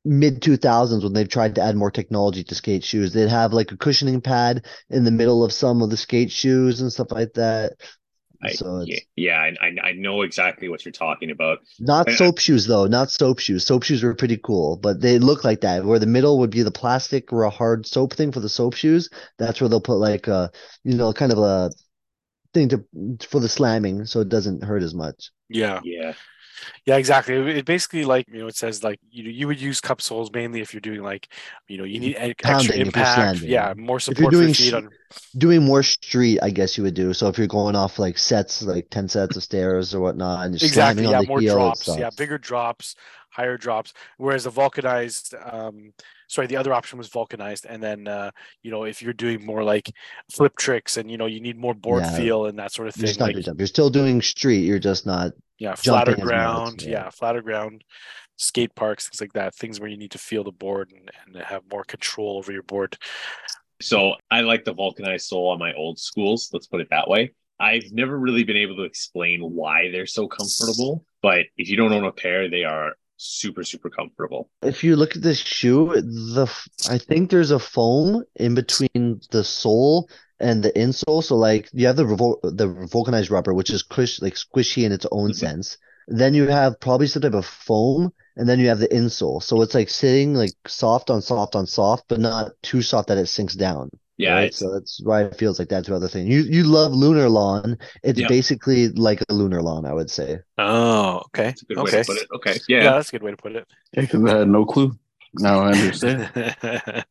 mid 0.05 0.41
2000s 0.41 1.03
when 1.03 1.13
they've 1.13 1.29
tried 1.29 1.55
to 1.55 1.61
add 1.61 1.75
more 1.77 1.91
technology 1.91 2.43
to 2.43 2.55
skate 2.55 2.83
shoes. 2.83 3.13
They'd 3.13 3.29
have 3.29 3.53
like 3.53 3.71
a 3.71 3.77
cushioning 3.77 4.21
pad 4.21 4.65
in 4.89 5.03
the 5.05 5.11
middle 5.11 5.43
of 5.43 5.53
some 5.53 5.81
of 5.81 5.89
the 5.89 5.97
skate 5.97 6.31
shoes 6.31 6.81
and 6.81 6.91
stuff 6.91 7.11
like 7.11 7.33
that. 7.35 7.73
I, 8.43 8.57
So 8.57 8.85
yeah, 8.85 8.99
yeah 9.15 9.39
I, 9.39 9.55
I- 9.67 9.87
I 9.89 9.91
know 9.93 10.21
exactly 10.23 10.67
what 10.69 10.83
you're 10.85 10.91
talking 10.91 11.31
about. 11.31 11.59
not 11.79 12.09
I- 12.09 12.11
soap 12.11 12.39
shoes 12.39 12.65
though, 12.67 12.87
not 12.87 13.11
soap 13.11 13.39
shoes. 13.39 13.65
Soap 13.65 13.83
shoes 13.83 14.03
were 14.03 14.15
pretty 14.15 14.37
cool, 14.37 14.77
but 14.77 15.01
they 15.01 15.19
look 15.19 15.43
like 15.43 15.61
that. 15.61 15.83
Where 15.85 15.99
the 15.99 16.05
middle 16.05 16.39
would 16.39 16.49
be 16.51 16.61
the 16.63 16.71
plastic 16.71 17.33
or 17.33 17.43
a 17.43 17.49
hard 17.49 17.85
soap 17.85 18.13
thing 18.13 18.31
for 18.31 18.39
the 18.39 18.49
soap 18.49 18.75
shoes. 18.75 19.09
That's 19.37 19.59
where 19.59 19.69
they'll 19.69 19.81
put 19.81 19.95
like 19.97 20.27
a, 20.27 20.51
you 20.83 20.95
know, 20.95 21.11
kind 21.13 21.31
of 21.31 21.39
a 21.39 21.71
thing 22.53 22.69
to 22.69 22.85
for 23.27 23.39
the 23.39 23.49
slamming, 23.49 24.05
so 24.05 24.21
it 24.21 24.29
doesn't 24.29 24.63
hurt 24.63 24.83
as 24.83 24.93
much. 24.93 25.31
yeah, 25.49 25.81
Yeah, 25.81 26.13
yeah, 26.85 26.97
exactly. 26.97 27.35
It, 27.35 27.47
it 27.59 27.65
basically 27.65 28.05
like 28.05 28.27
you 28.29 28.39
know 28.39 28.47
it 28.47 28.55
says 28.55 28.83
like 28.83 28.99
you 29.09 29.23
you 29.25 29.47
would 29.47 29.61
use 29.61 29.81
cup 29.81 30.01
soles 30.01 30.31
mainly 30.33 30.61
if 30.61 30.73
you're 30.73 30.81
doing 30.81 31.03
like 31.03 31.29
you 31.67 31.77
know 31.77 31.83
you 31.83 31.99
need 31.99 32.15
extra 32.17 32.41
Pounding, 32.41 32.85
if 32.85 32.95
you're 32.95 33.03
impact. 33.03 33.41
Yeah, 33.41 33.73
more 33.77 33.99
support. 33.99 34.11
If 34.11 34.19
you're 34.19 34.27
support 34.27 34.35
for 34.35 34.47
doing 34.47 34.53
feet 34.53 34.73
sh- 34.73 34.73
on. 34.73 34.89
Doing 35.37 35.63
more 35.63 35.83
street, 35.83 36.39
I 36.41 36.49
guess 36.51 36.77
you 36.77 36.83
would 36.83 36.93
do. 36.95 37.13
So 37.13 37.27
if 37.29 37.37
you're 37.37 37.47
going 37.47 37.75
off 37.75 37.99
like 37.99 38.17
sets, 38.17 38.61
like 38.63 38.89
ten 38.89 39.07
sets 39.09 39.35
of 39.37 39.43
stairs 39.43 39.93
or 39.95 40.01
whatnot, 40.01 40.45
and 40.45 40.53
you're 40.53 40.59
Exactly. 40.61 40.69
slamming 40.69 41.05
Yeah, 41.05 41.19
on 41.19 41.19
the 41.19 41.27
more 41.27 41.41
heel, 41.41 41.55
drops. 41.55 41.87
Yeah, 41.97 42.09
bigger 42.09 42.37
drops, 42.37 42.95
higher 43.29 43.57
drops. 43.57 43.93
Whereas 44.17 44.45
the 44.45 44.49
vulcanized, 44.51 45.35
um, 45.51 45.93
sorry, 46.33 46.47
the 46.47 46.57
other 46.57 46.73
option 46.73 46.97
was 46.97 47.09
vulcanized. 47.09 47.65
And 47.69 47.81
then, 47.81 48.07
uh, 48.07 48.31
you 48.63 48.71
know, 48.71 48.83
if 48.85 49.01
you're 49.01 49.13
doing 49.13 49.45
more 49.45 49.63
like 49.63 49.91
flip 50.31 50.53
tricks 50.57 50.97
and 50.97 51.09
you 51.11 51.17
know 51.17 51.27
you 51.27 51.39
need 51.39 51.57
more 51.57 51.75
board 51.75 52.01
Yeah. 52.03 52.17
feel 52.17 52.45
and 52.47 52.57
that 52.59 52.71
sort 52.71 52.87
of 52.87 52.97
You're 52.97 53.01
thing, 53.03 53.07
just 53.07 53.19
not 53.19 53.25
like 53.27 53.35
doing 53.35 53.43
jump. 53.45 53.59
You're 53.59 53.67
still 53.67 53.89
doing 53.89 54.21
street. 54.21 54.63
You're 54.65 54.79
just 54.79 55.05
not. 55.05 55.31
yeah, 55.59 55.75
flatter 55.75 56.11
jumping 56.11 56.23
as 56.23 56.25
much, 56.25 56.29
ground. 56.29 56.81
yeah. 56.81 56.89
Yeah. 56.89 57.09
flatter 57.11 57.41
ground, 57.41 57.83
skate 58.37 58.73
parks, 58.75 59.07
things 59.07 59.21
like 59.21 59.33
that. 59.33 59.53
Things 59.55 59.79
where 59.79 59.89
you 59.89 59.97
need 59.97 60.11
to 60.11 60.17
feel 60.17 60.43
the 60.43 60.51
board 60.51 60.91
and, 60.91 61.11
and 61.35 61.43
have 61.45 61.61
more 61.71 61.83
control 61.83 62.37
over 62.37 62.51
your 62.51 62.63
board. 62.63 62.97
So 63.81 64.15
I 64.31 64.41
like 64.41 64.63
the 64.65 64.73
vulcanized 64.73 65.27
sole 65.27 65.49
on 65.49 65.59
my 65.59 65.73
old 65.73 65.99
schools. 65.99 66.49
Let's 66.53 66.67
put 66.67 66.81
it 66.81 66.89
that 66.89 67.07
way. 67.07 67.33
I've 67.59 67.91
never 67.91 68.17
really 68.17 68.43
been 68.43 68.57
able 68.57 68.75
to 68.77 68.83
explain 68.83 69.41
why 69.41 69.91
they're 69.91 70.05
so 70.07 70.27
comfortable, 70.27 71.05
but 71.21 71.45
if 71.57 71.69
you 71.69 71.77
don't 71.77 71.93
own 71.93 72.03
a 72.05 72.11
pair, 72.11 72.49
they 72.49 72.63
are 72.63 72.93
super, 73.23 73.63
super 73.63 73.89
comfortable. 73.89 74.49
If 74.61 74.83
you 74.83 74.95
look 74.95 75.15
at 75.15 75.21
this 75.21 75.39
shoe, 75.39 75.93
the 76.01 76.47
I 76.89 76.97
think 76.97 77.29
there's 77.29 77.51
a 77.51 77.59
foam 77.59 78.23
in 78.35 78.55
between 78.55 79.21
the 79.31 79.43
sole 79.43 80.09
and 80.39 80.63
the 80.63 80.71
insole. 80.71 81.23
So 81.23 81.35
like 81.37 81.69
you 81.73 81.87
have 81.87 81.95
the 81.95 82.03
revol 82.05 82.39
the 82.43 82.67
vulcanized 82.67 83.31
rubber, 83.31 83.53
which 83.53 83.69
is 83.69 83.83
cush 83.83 84.21
like 84.21 84.35
squishy 84.35 84.83
in 84.85 84.91
its 84.91 85.05
own 85.11 85.31
Mhm. 85.31 85.35
sense. 85.35 85.77
Then 86.07 86.33
you 86.33 86.47
have 86.47 86.79
probably 86.79 87.07
some 87.07 87.21
type 87.21 87.33
of 87.33 87.45
foam, 87.45 88.11
and 88.35 88.47
then 88.47 88.59
you 88.59 88.67
have 88.67 88.79
the 88.79 88.89
insole. 88.89 89.41
So 89.41 89.61
it's 89.61 89.73
like 89.73 89.89
sitting 89.89 90.33
like 90.33 90.53
soft 90.67 91.09
on 91.09 91.21
soft 91.21 91.55
on 91.55 91.65
soft, 91.67 92.05
but 92.09 92.19
not 92.19 92.51
too 92.61 92.81
soft 92.81 93.07
that 93.07 93.17
it 93.17 93.27
sinks 93.27 93.55
down. 93.55 93.89
Yeah, 94.17 94.33
right? 94.35 94.43
it's, 94.45 94.57
So 94.57 94.71
that's 94.71 95.01
why 95.03 95.23
it 95.23 95.35
feels 95.37 95.57
like 95.59 95.69
that 95.69 95.85
to 95.85 95.95
other 95.95 96.07
thing. 96.07 96.27
You 96.27 96.41
you 96.41 96.63
love 96.63 96.91
Lunarlon. 96.91 97.79
It's 98.03 98.19
Yeah. 98.19 98.27
basically 98.27 98.89
like 98.89 99.21
a 99.21 99.25
Lunarlon, 99.25 99.87
I 99.87 99.93
would 99.93 100.09
say. 100.11 100.39
Oh, 100.57 101.23
okay. 101.27 101.49
it's 101.49 101.63
a 101.63 101.65
good 101.65 101.77
way 101.77 101.83
okay. 101.83 102.03
to 102.03 102.05
put 102.05 102.17
it. 102.21 102.27
Okay. 102.35 102.55
Yeah. 102.67 102.83
Yeah. 102.83 102.91
that's 102.93 103.09
a 103.09 103.11
good 103.13 103.23
way 103.23 103.31
to 103.31 103.37
put 103.37 103.55
it. 103.55 103.67
Because 103.93 104.23
I 104.25 104.37
had 104.39 104.47
no 104.49 104.65
clue. 104.65 104.93
Now 105.39 105.61
I 105.61 105.71
understand. 105.71 106.29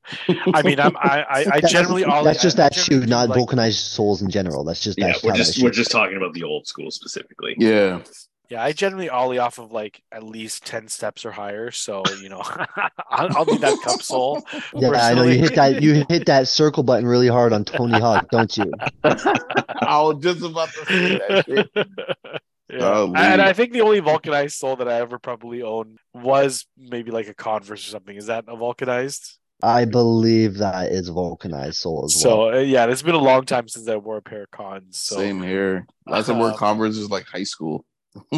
I 0.54 0.62
mean, 0.62 0.78
I'm, 0.78 0.96
I, 0.96 1.24
I, 1.28 1.44
I 1.54 1.60
generally 1.60 2.04
all 2.04 2.22
that's 2.22 2.40
just 2.40 2.56
I- 2.58 2.66
I 2.66 2.68
that 2.68 2.74
shoe, 2.76 3.04
not 3.04 3.28
like- 3.30 3.36
vulcanized 3.38 3.78
soles 3.80 4.22
in 4.22 4.30
general. 4.30 4.62
That's 4.62 4.80
just 4.80 4.96
Yeah, 4.96 5.08
that's 5.08 5.24
we're 5.24 5.32
just 5.32 5.60
we're 5.62 5.70
just 5.70 5.90
talking 5.90 6.16
about 6.16 6.32
the 6.34 6.44
old 6.44 6.66
school 6.68 6.90
specifically. 6.92 7.56
yeah. 7.58 8.02
Yeah, 8.52 8.62
I 8.62 8.72
generally 8.72 9.08
ollie 9.08 9.38
off 9.38 9.58
of 9.58 9.72
like 9.72 10.02
at 10.12 10.22
least 10.22 10.66
ten 10.66 10.86
steps 10.86 11.24
or 11.24 11.32
higher. 11.32 11.70
So 11.70 12.02
you 12.20 12.28
know, 12.28 12.42
I'll, 13.10 13.34
I'll 13.38 13.44
do 13.46 13.56
that 13.56 13.78
cup 13.82 14.02
sole. 14.02 14.42
Yeah, 14.74 14.90
I 14.90 15.14
know 15.14 15.22
you 15.22 15.38
hit 15.38 15.54
that 15.54 15.82
you 15.82 16.04
hit 16.10 16.26
that 16.26 16.48
circle 16.48 16.82
button 16.82 17.06
really 17.06 17.28
hard 17.28 17.54
on 17.54 17.64
Tony 17.64 17.98
Hawk, 17.98 18.28
don't 18.30 18.54
you? 18.58 18.70
I 19.04 20.02
was 20.02 20.22
just 20.22 20.42
about 20.42 20.68
to 20.68 20.84
say 20.84 21.18
that. 21.28 21.68
Yeah. 22.68 22.78
Golly. 22.78 23.14
And 23.16 23.40
I 23.40 23.54
think 23.54 23.72
the 23.72 23.80
only 23.80 24.00
vulcanized 24.00 24.56
sole 24.56 24.76
that 24.76 24.88
I 24.88 25.00
ever 25.00 25.18
probably 25.18 25.62
owned 25.62 25.98
was 26.12 26.66
maybe 26.76 27.10
like 27.10 27.28
a 27.28 27.34
Converse 27.34 27.86
or 27.86 27.90
something. 27.90 28.16
Is 28.16 28.26
that 28.26 28.44
a 28.48 28.56
vulcanized? 28.56 29.38
I 29.62 29.86
believe 29.86 30.58
that 30.58 30.92
is 30.92 31.08
vulcanized 31.08 31.76
sole 31.76 32.04
as 32.04 32.14
well. 32.16 32.50
So 32.50 32.52
uh, 32.52 32.60
yeah, 32.60 32.84
it's 32.84 33.00
been 33.00 33.14
a 33.14 33.18
long 33.18 33.46
time 33.46 33.66
since 33.68 33.88
I 33.88 33.96
wore 33.96 34.18
a 34.18 34.22
pair 34.22 34.42
of 34.42 34.50
cons. 34.50 34.98
So 34.98 35.16
Same 35.16 35.42
here. 35.42 35.86
Last 36.06 36.26
time 36.26 36.36
I 36.36 36.40
wore 36.40 36.50
Um, 36.50 36.56
Converse 36.58 36.98
was 36.98 37.08
like 37.08 37.24
high 37.24 37.44
school. 37.44 37.86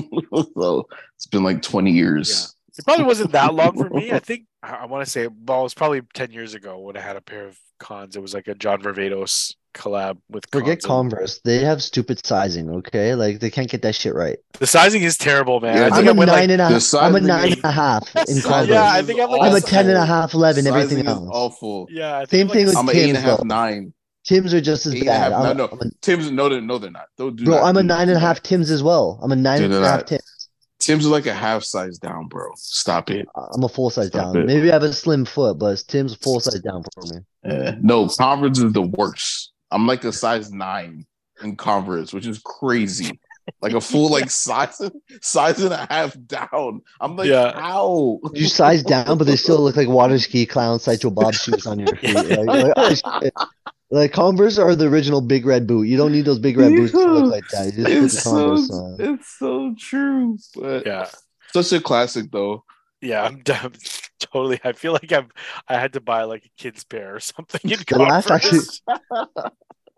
so 0.57 0.89
it's 1.17 1.27
been 1.27 1.45
like 1.45 1.63
20 1.63 1.91
years. 1.91 2.55
It 2.77 2.85
probably 2.85 3.05
wasn't 3.05 3.33
that 3.33 3.55
long 3.55 3.77
for 3.77 3.89
me. 3.91 4.11
I 4.13 4.19
think 4.29 4.47
I, 4.63 4.71
I 4.83 4.87
want 4.87 5.05
to 5.05 5.11
say 5.11 5.29
well, 5.29 5.61
it 5.61 5.63
was 5.65 5.75
probably 5.75 6.03
ten 6.13 6.33
years 6.33 6.55
ago 6.55 6.79
when 6.81 6.97
I 6.97 7.01
had 7.01 7.15
a 7.17 7.21
pair 7.21 7.47
of 7.47 7.57
cons. 7.79 8.17
It 8.17 8.23
was 8.23 8.35
like 8.35 8.49
a 8.49 8.55
John 8.57 8.83
Varvatos 8.83 9.55
collab 9.75 10.19
with 10.29 10.45
Forget 10.51 10.83
Cons. 10.83 10.85
Converse. 10.85 11.41
They 11.45 11.59
have 11.59 11.83
stupid 11.83 12.25
sizing, 12.27 12.69
okay? 12.71 13.15
Like 13.15 13.39
they 13.39 13.51
can't 13.51 13.71
get 13.71 13.83
that 13.83 13.95
shit 13.95 14.13
right. 14.15 14.39
The 14.59 14.67
sizing 14.67 15.03
is 15.03 15.17
terrible, 15.17 15.61
man. 15.61 15.77
Yeah, 15.77 15.89
I 15.89 15.91
I 15.91 15.91
think 15.93 16.09
I'm 16.09 16.09
I 16.09 16.11
a 16.11 16.15
went 16.15 16.29
nine 16.29 16.51
like 16.51 16.51
and 16.51 16.53
a 16.53 16.57
the 16.67 16.81
half. 16.81 16.95
I'm 17.01 17.15
a 17.15 17.21
sizing 17.21 17.27
nine 17.27 17.53
and 17.53 17.65
a 17.65 17.71
half 17.71 18.17
in 18.29 18.41
Converse. 18.43 18.69
Yeah, 18.69 18.93
I 18.93 19.03
think 19.03 19.21
I'm 19.21 19.31
like 19.31 19.43
I'm 19.43 19.53
a 19.53 19.55
a 19.55 19.61
10 19.61 19.89
and 19.89 19.97
a 19.99 20.01
awful. 20.01 20.07
half, 20.07 20.35
11, 20.35 20.67
everything 20.67 20.99
is 20.99 21.07
else. 21.07 21.29
awful. 21.31 21.89
yeah. 21.91 22.19
I 22.19 22.27
think 22.27 22.43
Same 22.43 22.49
like 22.49 22.59
thing 22.59 22.67
a 22.67 22.69
with 22.69 22.77
I'm 22.77 22.89
an 22.89 22.95
Tim's, 22.95 23.05
eight 23.05 23.09
and 23.11 23.19
a 23.19 23.21
half, 23.21 23.39
though. 23.39 23.45
nine. 23.45 23.95
Tim's 24.25 24.55
are 24.55 24.61
just 24.61 24.87
as 24.87 24.95
Eight 24.95 25.01
and 25.01 25.09
a 25.09 25.13
half. 25.13 25.31
bad. 25.33 25.43
No, 25.43 25.51
I'm, 25.51 25.57
no. 25.57 25.65
A, 25.65 25.91
Tim's 26.01 26.31
no, 26.31 26.49
they're, 26.49 26.61
no, 26.61 26.79
they're 26.79 26.91
not. 26.91 27.07
Don't 27.19 27.37
do 27.37 27.45
bro, 27.45 27.57
not 27.57 27.65
I'm 27.65 27.77
a 27.77 27.83
do- 27.83 27.89
nine 27.89 28.07
do 28.07 28.13
and 28.13 28.19
a 28.19 28.21
not. 28.21 28.27
half 28.27 28.43
Tim's 28.43 28.71
as 28.71 28.83
well. 28.83 29.19
I'm 29.23 29.33
a 29.33 29.37
nine 29.37 29.59
Do 29.59 29.65
and 29.67 29.75
a 29.75 29.81
not. 29.81 29.87
half 29.91 30.05
Tim's. 30.07 30.49
Tim's 30.81 31.05
is 31.05 31.11
like 31.11 31.27
a 31.27 31.33
half 31.35 31.63
size 31.65 31.99
down, 31.99 32.27
bro. 32.29 32.49
Stop 32.57 33.11
it. 33.11 33.27
I'm 33.55 33.63
a 33.65 33.69
full 33.69 33.91
size 33.91 34.09
Stop 34.09 34.35
down. 34.35 34.43
it. 34.43 34.47
Maybe 34.47 34.71
I 34.71 34.75
have 34.75 34.83
a 34.83 34.93
slim 34.93 35.25
foot, 35.25 35.59
but 35.59 35.83
Tim's 35.89 36.15
full 36.15 36.41
size 36.41 36.61
down 36.61 36.83
for 36.95 37.03
me. 37.05 37.21
Uh, 37.49 37.73
no, 37.81 38.09
Converse 38.09 38.59
is 38.59 38.73
the 38.73 38.83
worst. 38.83 39.53
I'm 39.71 39.87
like 39.87 40.05
a 40.05 40.13
size 40.13 40.53
nine 40.53 41.07
in 41.43 41.57
Converse, 41.57 42.13
which 42.13 42.27
is 42.27 42.39
crazy. 42.45 43.19
Like 43.63 43.73
a 43.75 43.81
full 43.81 44.11
like 44.11 44.31
size 44.31 44.81
size 45.23 45.61
and 45.63 45.73
a 45.73 45.87
half 45.91 46.17
down. 46.27 46.81
I'm 47.01 47.17
like, 47.17 47.29
Yeah. 47.29 47.53
how? 47.59 48.19
You 48.35 48.47
size 48.47 48.83
down, 48.83 49.17
but 49.19 49.27
they 49.27 49.37
still 49.37 49.61
look 49.61 49.77
like 49.77 49.89
water 49.89 50.19
ski 50.19 50.45
clown 50.47 50.81
Sideshow 50.81 51.11
Bob 51.11 51.35
shoes 51.35 51.67
on 51.67 51.79
your 51.79 51.95
feet. 51.97 52.15
Like, 52.15 52.47
like, 52.47 52.73
oh, 52.77 53.47
shit. 53.91 53.97
Like, 53.97 54.13
Converse 54.13 54.59
are 54.59 54.75
the 54.75 54.89
original 54.89 55.21
big 55.21 55.47
red 55.47 55.67
boot. 55.67 55.89
You 55.89 55.97
don't 55.97 56.13
need 56.13 56.25
those 56.25 56.39
big 56.39 56.57
red 56.59 56.75
boots 56.77 56.97
to 57.01 57.07
look 57.07 57.27
like 57.31 57.45
that. 57.53 57.75
You 57.75 57.85
just 57.85 58.05
It's 58.05 58.15
put 58.15 58.25
the 58.25 58.31
Converse 58.31 58.69
so, 58.69 58.75
on. 58.75 58.97
it's 58.99 59.39
so 59.39 59.75
true. 59.79 60.39
But 60.55 60.87
yeah. 60.87 61.09
such 61.53 61.73
a 61.73 61.81
classic 61.81 62.31
though. 62.31 62.65
Yeah, 63.01 63.23
I'm 63.23 63.43
done. 63.43 63.75
Totally. 64.21 64.61
I 64.65 64.73
feel 64.73 64.93
like 64.93 65.13
I'm. 65.13 65.29
I 65.69 65.79
had 65.79 65.93
to 65.95 66.01
buy 66.01 66.25
like 66.25 66.45
a 66.47 66.51
kid's 66.57 66.85
pair 66.85 67.17
or 67.17 67.21
something 67.21 67.61
in 67.71 67.79
The 67.87 67.99
last 67.99 68.29
Converse. 68.29 68.83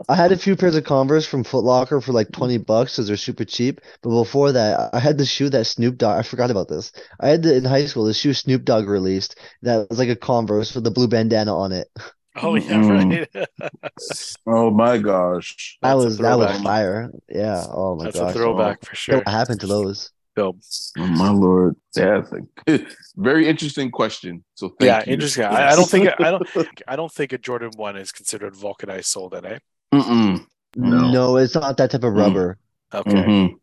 I 0.08 0.14
had 0.14 0.30
a 0.30 0.36
few 0.36 0.56
pairs 0.56 0.74
of 0.76 0.84
Converse 0.84 1.26
from 1.26 1.42
Foot 1.42 1.64
Locker 1.64 2.00
for 2.02 2.12
like 2.12 2.30
20 2.30 2.58
bucks 2.58 2.92
because 2.96 3.06
they're 3.08 3.16
super 3.16 3.44
cheap. 3.46 3.80
But 4.02 4.10
before 4.10 4.52
that, 4.52 4.90
I 4.92 4.98
had 4.98 5.16
the 5.16 5.24
shoe 5.24 5.48
that 5.50 5.66
Snoop 5.66 5.96
Dogg, 5.96 6.18
I 6.18 6.22
forgot 6.22 6.50
about 6.50 6.68
this. 6.68 6.92
I 7.18 7.28
had 7.28 7.42
the, 7.42 7.56
in 7.56 7.64
high 7.64 7.86
school, 7.86 8.04
the 8.04 8.12
shoe 8.12 8.34
Snoop 8.34 8.64
Dogg 8.64 8.88
released 8.88 9.38
that 9.62 9.88
was 9.88 9.98
like 9.98 10.10
a 10.10 10.16
Converse 10.16 10.74
with 10.74 10.84
the 10.84 10.90
blue 10.90 11.08
bandana 11.08 11.56
on 11.56 11.72
it. 11.72 11.88
Oh 12.42 12.54
yeah, 12.54 12.80
Mm. 12.80 13.26
right. 13.34 13.48
Oh 14.46 14.70
my 14.70 14.98
gosh. 14.98 15.78
That 15.82 15.94
That's 15.94 16.04
was 16.04 16.18
that 16.18 16.38
was 16.38 16.60
fire. 16.60 17.10
Yeah. 17.28 17.64
Oh 17.68 17.96
my 17.96 18.04
That's 18.04 18.18
gosh. 18.18 18.30
a 18.30 18.34
throwback 18.34 18.84
for 18.84 18.94
sure. 18.94 19.18
What 19.18 19.28
happened 19.28 19.60
to 19.60 19.66
those? 19.66 20.12
So, 20.36 20.56
Oh 20.98 21.06
my 21.06 21.30
lord. 21.30 21.76
Yeah, 21.96 22.22
I 22.68 22.86
very 23.16 23.48
interesting 23.48 23.90
question. 23.90 24.44
So 24.54 24.68
thank 24.78 24.86
yeah, 24.90 25.02
you. 25.06 25.14
interesting. 25.14 25.44
I, 25.44 25.70
I 25.72 25.76
don't 25.76 25.88
think 25.88 26.10
I 26.20 26.30
don't. 26.30 26.48
I 26.86 26.96
don't 26.96 27.10
think 27.12 27.32
a 27.32 27.38
Jordan 27.38 27.70
One 27.76 27.96
is 27.96 28.12
considered 28.12 28.54
vulcanized 28.54 29.06
sole. 29.06 29.30
Then, 29.30 29.46
eh? 29.46 29.58
Mm-mm. 29.94 30.46
No. 30.76 31.10
No, 31.10 31.36
it's 31.38 31.54
not 31.54 31.76
that 31.78 31.90
type 31.90 32.04
of 32.04 32.12
Mm. 32.12 32.18
rubber. 32.18 32.58
Okay. 32.92 33.10
Mhm. 33.12 33.54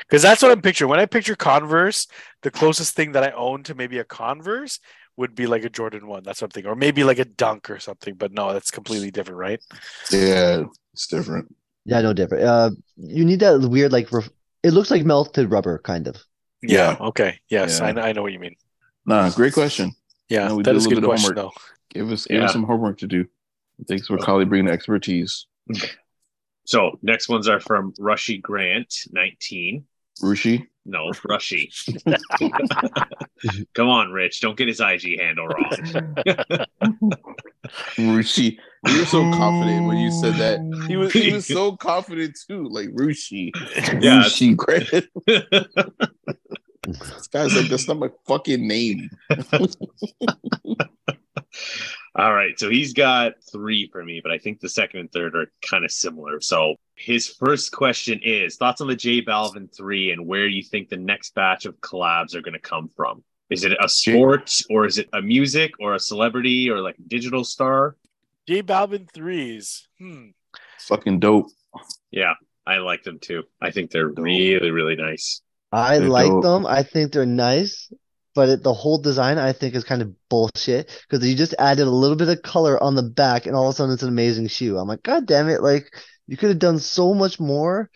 Because 0.00 0.22
that's 0.22 0.42
what 0.42 0.50
I'm 0.50 0.60
picturing. 0.60 0.90
When 0.90 0.98
I 1.00 1.06
picture 1.06 1.36
Converse, 1.36 2.06
the 2.42 2.50
closest 2.50 2.94
thing 2.96 3.12
that 3.12 3.22
I 3.22 3.30
own 3.30 3.62
to 3.62 3.74
maybe 3.74 3.98
a 3.98 4.04
Converse 4.04 4.80
would 5.20 5.34
be 5.34 5.46
like 5.46 5.64
a 5.64 5.68
Jordan 5.70 6.06
one. 6.08 6.22
That's 6.24 6.38
something, 6.40 6.66
or 6.66 6.74
maybe 6.74 7.04
like 7.04 7.18
a 7.18 7.24
dunk 7.24 7.70
or 7.70 7.78
something. 7.78 8.14
But 8.14 8.32
no, 8.32 8.52
that's 8.52 8.70
completely 8.70 9.10
different, 9.10 9.38
right? 9.38 9.60
Yeah, 10.10 10.64
it's 10.94 11.06
different. 11.06 11.54
Yeah, 11.84 12.00
no 12.00 12.12
different. 12.12 12.44
Uh, 12.44 12.70
you 12.96 13.24
need 13.24 13.40
that 13.40 13.60
weird 13.60 13.92
like 13.92 14.10
ref- 14.10 14.30
it 14.62 14.72
looks 14.72 14.90
like 14.90 15.04
melted 15.04 15.50
rubber, 15.50 15.78
kind 15.78 16.08
of. 16.08 16.16
Yeah. 16.62 16.96
Okay. 17.00 17.38
Yes, 17.48 17.78
Yeah. 17.80 17.86
I, 17.86 18.08
I 18.08 18.12
know 18.12 18.22
what 18.22 18.32
you 18.32 18.38
mean. 18.40 18.56
Nah, 19.06 19.30
great 19.30 19.52
question. 19.54 19.92
Yeah, 20.28 20.48
No, 20.48 20.56
we 20.56 20.62
that 20.62 20.70
did 20.72 20.76
a 20.76 20.78
is 20.78 20.86
a 20.86 20.90
good 20.90 21.04
question, 21.04 21.36
homework. 21.36 21.54
though. 21.54 21.60
Give 22.00 22.10
us 22.10 22.26
give 22.26 22.38
Yeah. 22.38 22.44
us 22.46 22.52
some 22.52 22.64
homework 22.64 22.98
to 22.98 23.06
do. 23.06 23.26
Thanks 23.88 24.06
for 24.06 24.18
Collie 24.18 24.44
bringing 24.44 24.66
the 24.66 24.72
expertise. 24.72 25.46
So 26.66 26.98
next 27.02 27.28
ones 27.28 27.48
are 27.48 27.60
from 27.60 27.92
Rushy 27.98 28.38
Grant, 28.38 28.94
19. 29.10 29.84
Rushi. 30.22 30.66
No, 30.86 31.12
Rushy. 31.28 31.70
Come 33.74 33.88
on, 33.88 34.12
Rich. 34.12 34.40
Don't 34.40 34.56
get 34.56 34.68
his 34.68 34.80
IG 34.80 35.20
handle 35.20 35.46
wrong. 35.46 35.70
Rushi. 37.96 38.58
You 38.86 38.98
were 38.98 39.04
so 39.04 39.30
confident 39.32 39.86
when 39.86 39.98
you 39.98 40.10
said 40.10 40.34
that. 40.34 40.60
He 40.88 40.96
was 40.96 41.12
he 41.12 41.32
was 41.32 41.46
so 41.46 41.76
confident 41.76 42.38
too. 42.48 42.66
Like 42.68 42.88
Rushi. 42.88 43.50
Yeah. 44.00 44.22
Rushi 44.22 44.56
Grant. 44.56 45.06
This 46.82 47.26
guy's 47.28 47.54
like, 47.54 47.68
that's 47.68 47.86
not 47.86 47.98
my 47.98 48.10
fucking 48.26 48.66
name. 48.66 49.10
All 52.16 52.34
right. 52.34 52.58
So 52.58 52.68
he's 52.70 52.92
got 52.92 53.34
three 53.52 53.88
for 53.92 54.04
me, 54.04 54.20
but 54.22 54.32
I 54.32 54.38
think 54.38 54.60
the 54.60 54.68
second 54.68 55.00
and 55.00 55.12
third 55.12 55.36
are 55.36 55.46
kind 55.68 55.84
of 55.84 55.90
similar. 55.90 56.40
So 56.40 56.74
his 56.96 57.28
first 57.28 57.72
question 57.72 58.20
is 58.22 58.56
thoughts 58.56 58.80
on 58.80 58.88
the 58.88 58.96
J 58.96 59.22
Balvin 59.22 59.74
3 59.74 60.10
and 60.12 60.26
where 60.26 60.46
you 60.46 60.62
think 60.62 60.88
the 60.88 60.96
next 60.96 61.34
batch 61.34 61.66
of 61.66 61.80
collabs 61.80 62.34
are 62.34 62.40
going 62.42 62.54
to 62.54 62.58
come 62.60 62.88
from? 62.96 63.22
Is 63.48 63.64
it 63.64 63.72
a 63.80 63.88
sport 63.88 64.52
or 64.70 64.86
is 64.86 64.98
it 64.98 65.08
a 65.12 65.22
music 65.22 65.72
or 65.80 65.94
a 65.94 66.00
celebrity 66.00 66.70
or 66.70 66.80
like 66.80 66.98
a 66.98 67.02
digital 67.02 67.44
star? 67.44 67.96
J 68.46 68.62
Balvin 68.62 69.08
threes. 69.12 69.88
Hmm. 69.98 70.28
Fucking 70.80 71.20
dope. 71.20 71.46
Yeah, 72.10 72.34
I 72.66 72.78
like 72.78 73.02
them 73.04 73.18
too. 73.20 73.44
I 73.60 73.70
think 73.70 73.90
they're 73.90 74.08
really, 74.08 74.70
really 74.70 74.96
nice. 74.96 75.42
I 75.72 75.98
They're 75.98 76.08
like 76.08 76.26
dope. 76.26 76.42
them. 76.42 76.66
I 76.66 76.82
think 76.82 77.12
they're 77.12 77.26
nice, 77.26 77.92
but 78.40 78.48
it, 78.48 78.62
the 78.62 78.72
whole 78.72 78.96
design 78.96 79.36
I 79.36 79.52
think 79.52 79.74
is 79.74 79.84
kind 79.84 80.00
of 80.00 80.14
bullshit 80.30 80.88
because 81.02 81.28
you 81.28 81.36
just 81.36 81.54
added 81.58 81.86
a 81.86 81.90
little 81.90 82.16
bit 82.16 82.30
of 82.30 82.40
color 82.40 82.82
on 82.82 82.94
the 82.94 83.02
back 83.02 83.44
and 83.44 83.54
all 83.54 83.68
of 83.68 83.74
a 83.74 83.76
sudden 83.76 83.92
it's 83.92 84.02
an 84.02 84.08
amazing 84.08 84.46
shoe. 84.48 84.78
I'm 84.78 84.88
like, 84.88 85.02
God 85.02 85.26
damn 85.26 85.50
it! 85.50 85.62
Like 85.62 85.94
you 86.26 86.38
could 86.38 86.48
have 86.48 86.58
done 86.58 86.78
so 86.78 87.12
much 87.12 87.38
more, 87.38 87.90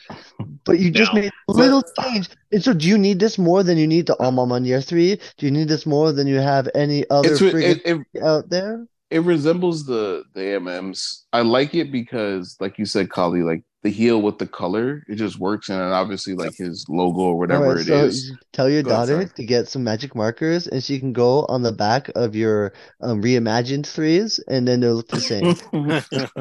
but 0.67 0.79
you 0.79 0.91
just 0.91 1.15
No. 1.15 1.23
made 1.23 1.33
a 1.49 1.53
little 1.53 1.83
change. 1.99 2.29
And 2.53 2.63
so, 2.63 2.75
do 2.75 2.87
you 2.87 2.99
need 2.99 3.21
this 3.21 3.39
more 3.39 3.63
than 3.63 3.79
you 3.79 3.87
need 3.87 4.05
the 4.07 4.23
A 4.23 4.31
Ma 4.31 4.45
Maniére 4.45 4.85
three? 4.85 5.19
Do 5.39 5.47
you 5.47 5.51
need 5.51 5.69
this 5.69 5.87
more 5.87 6.13
than 6.13 6.27
you 6.27 6.41
have 6.41 6.69
any 6.75 7.09
other 7.09 7.33
It's 7.33 7.41
it, 7.41 7.81
it, 7.87 8.23
out 8.23 8.51
there? 8.51 8.87
it 9.11 9.21
resembles 9.21 9.87
the 9.87 10.25
the 10.35 10.43
AMMs. 10.43 11.25
I 11.33 11.41
like 11.41 11.75
it 11.75 11.91
because, 11.91 12.59
like 12.61 12.79
you 12.79 12.85
said, 12.85 13.09
Collie, 13.09 13.43
like 13.43 13.63
the 13.85 13.91
heel 13.91 14.21
with 14.23 14.39
the 14.39 14.47
color, 14.47 15.05
it 15.09 15.17
just 15.17 15.39
works, 15.39 15.69
and 15.69 15.79
then 15.79 15.93
obviously 15.93 16.35
like 16.35 16.57
his 16.57 16.87
logo 16.89 17.21
or 17.21 17.39
whatever 17.39 17.67
Alright, 17.67 17.83
it 17.83 17.87
so 17.87 18.05
is. 18.07 18.33
tell 18.55 18.69
your 18.69 18.83
Go 18.83 18.89
daughter 18.91 19.13
sorry. 19.17 19.29
to 19.37 19.45
get 19.45 19.69
some 19.69 19.85
magic 19.85 20.15
markers 20.17 20.67
and 20.67 20.83
she 20.83 20.99
can 20.99 21.13
go 21.13 21.45
on 21.51 21.63
the 21.63 21.71
back 21.71 22.11
of 22.17 22.35
your 22.35 22.73
um, 23.03 23.23
reimagined 23.23 23.87
threes 23.87 24.41
and 24.49 24.67
then 24.67 24.81
they'll 24.81 24.95
look 24.95 25.09
the 25.09 25.21
same. 25.21 25.55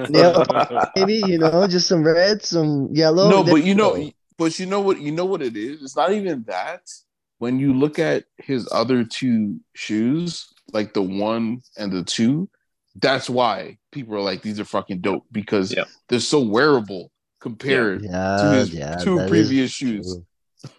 Yeah. 0.10 0.90
Maybe, 0.96 1.16
you 1.16 1.38
know, 1.38 1.68
just 1.68 1.88
some 1.88 2.04
red, 2.04 2.42
some 2.44 2.88
yellow. 2.94 3.30
no, 3.30 3.44
but 3.44 3.66
you 3.66 3.76
know, 3.76 3.96
go. 3.98 4.12
but 4.38 4.58
you 4.58 4.66
know 4.66 4.80
what? 4.80 5.02
You 5.02 5.12
know 5.12 5.26
what 5.26 5.42
it 5.42 5.58
is. 5.58 5.82
It's 5.84 5.96
not 5.98 6.14
even 6.14 6.44
that. 6.48 6.90
When 7.40 7.60
you 7.60 7.74
look 7.74 8.00
at 8.00 8.24
his 8.38 8.70
other 8.72 9.04
two 9.04 9.60
shoes, 9.76 10.48
like 10.72 10.94
the 10.94 11.02
one 11.02 11.62
and 11.78 11.92
the 11.92 12.04
two, 12.04 12.50
that's 13.02 13.30
why 13.30 13.80
people 13.92 14.16
are 14.16 14.22
like, 14.22 14.42
these 14.44 14.62
are 14.62 14.66
fucking 14.66 15.02
dope 15.02 15.26
because 15.32 15.74
Yeah. 15.76 15.84
they're 16.08 16.20
so 16.22 16.40
wearable 16.40 17.12
compared 17.44 18.02
Yeah, 18.02 18.54
his 18.56 18.74
yeah, 18.74 18.96
two 18.96 19.18
previous 19.28 19.70
shoes. 19.72 20.18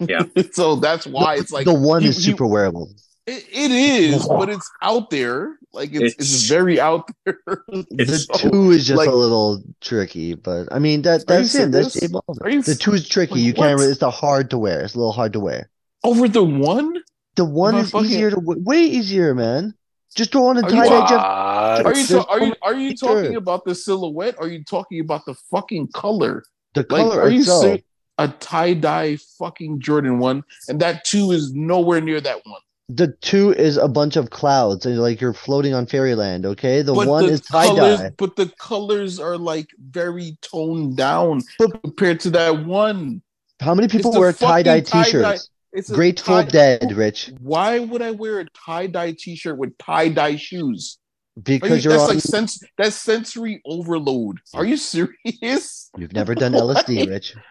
Yeah. 0.00 0.22
so 0.52 0.76
that's 0.76 1.06
why 1.06 1.36
it's 1.36 1.52
like 1.52 1.66
the 1.66 1.74
one 1.74 2.02
he- 2.02 2.08
is 2.08 2.16
he- 2.16 2.22
super 2.32 2.46
wearable. 2.46 2.90
It, 3.26 3.44
it 3.52 3.70
is, 3.70 4.26
but 4.38 4.48
it's 4.50 4.68
out 4.82 5.08
there. 5.10 5.56
Like 5.72 5.90
it's, 5.92 6.14
it's, 6.14 6.44
It's- 6.44 6.48
very 6.48 6.80
out 6.80 7.08
there. 7.24 7.38
The 7.90 8.16
so- 8.18 8.48
two 8.50 8.70
is 8.70 8.86
just 8.86 8.96
like- 8.98 9.08
a 9.08 9.14
little 9.14 9.62
tricky, 9.80 10.34
but 10.34 10.68
I 10.72 10.78
mean 10.78 11.02
that 11.02 11.26
that's 11.26 11.54
him. 11.54 11.70
That's 11.70 11.92
serious? 11.92 12.12
Balvin. 12.12 12.64
The 12.64 12.74
two 12.74 12.94
is 12.94 13.06
tricky. 13.08 13.34
like, 13.34 13.42
You 13.44 13.54
can't. 13.54 13.78
what? 13.78 13.88
It's 13.88 14.00
the 14.00 14.10
hard 14.10 14.50
to 14.50 14.58
wear. 14.58 14.80
It's 14.84 14.94
a 14.94 14.98
little 14.98 15.12
hard 15.12 15.32
to 15.34 15.40
wear. 15.40 15.70
over 16.02 16.26
the 16.28 16.42
one. 16.44 16.94
The 17.36 17.44
one 17.44 17.74
is 17.76 17.90
fucking- 17.90 18.08
easier 18.10 18.30
to 18.30 18.36
w- 18.36 18.62
way 18.62 18.82
easier, 18.82 19.34
man. 19.34 19.74
Just 20.14 20.30
throw 20.30 20.46
on 20.46 20.56
a 20.58 20.62
Are 20.62 20.70
you 20.70 20.76
tie 20.76 20.88
dye. 20.88 21.08
Jeff. 21.08 21.86
Are 21.86 21.94
you 21.98 22.06
ta- 22.06 22.26
are 22.30 22.40
you 22.44 22.54
are 22.62 22.74
you 22.74 22.94
talking 22.94 23.34
about 23.36 23.64
the 23.64 23.74
silhouette? 23.74 24.36
Or 24.38 24.44
are 24.46 24.48
you 24.48 24.62
talking 24.62 25.00
about 25.00 25.24
the 25.26 25.34
fucking 25.50 25.88
color? 25.92 26.44
The 26.74 26.80
Like, 26.80 27.02
color 27.02 27.20
are 27.22 27.30
you 27.30 27.40
itself. 27.40 27.62
serious? 27.62 27.82
A 28.18 28.28
tie 28.28 28.74
dye 28.74 29.16
fucking 29.38 29.80
Jordan 29.80 30.18
one, 30.20 30.44
and 30.68 30.78
that 30.80 31.04
two 31.04 31.32
is 31.32 31.52
nowhere 31.52 32.00
near 32.00 32.20
that 32.20 32.40
one. 32.44 32.60
The 32.88 33.08
two 33.22 33.52
is 33.54 33.76
a 33.76 33.88
bunch 33.88 34.14
of 34.16 34.30
clouds, 34.30 34.84
and 34.86 34.98
like 35.00 35.20
you're 35.20 35.32
floating 35.32 35.74
on 35.74 35.86
fairyland. 35.86 36.44
Okay, 36.46 36.82
the 36.82 36.92
but 36.94 37.08
one 37.08 37.26
the 37.26 37.32
is 37.32 37.40
tie 37.40 37.74
dye, 37.74 38.10
but 38.18 38.36
the 38.36 38.52
colors 38.60 39.18
are 39.18 39.36
like 39.38 39.68
very 39.90 40.36
toned 40.42 40.96
down 40.96 41.40
compared 41.82 42.20
to 42.20 42.30
that 42.30 42.64
one. 42.66 43.22
How 43.60 43.74
many 43.74 43.88
people 43.88 44.12
the 44.12 44.20
wear 44.20 44.32
tie 44.32 44.62
dye 44.62 44.80
tie-dye- 44.80 45.04
t-shirts? 45.04 45.50
It's 45.72 45.90
Grateful 45.90 46.42
tie- 46.44 46.48
Dead, 46.50 46.92
Rich, 46.92 47.32
Why 47.40 47.80
would 47.80 48.00
I 48.02 48.12
wear 48.12 48.38
a 48.40 48.46
tie 48.64 48.86
dye 48.86 49.16
t 49.18 49.34
shirt 49.34 49.58
with 49.58 49.76
tie 49.78 50.08
dye 50.08 50.36
shoes? 50.36 50.98
Are 51.36 51.40
you, 51.40 51.42
because 51.60 51.84
you're 51.84 51.92
that's 51.94 52.04
on. 52.04 52.08
like 52.14 52.20
sens- 52.20 52.62
that's 52.78 52.96
sensory 52.96 53.60
overload. 53.66 54.38
Are 54.54 54.64
you 54.64 54.76
serious? 54.76 55.90
You've 55.98 56.12
never 56.12 56.34
done 56.34 56.52
LSD, 56.52 57.08
Rich. 57.08 57.34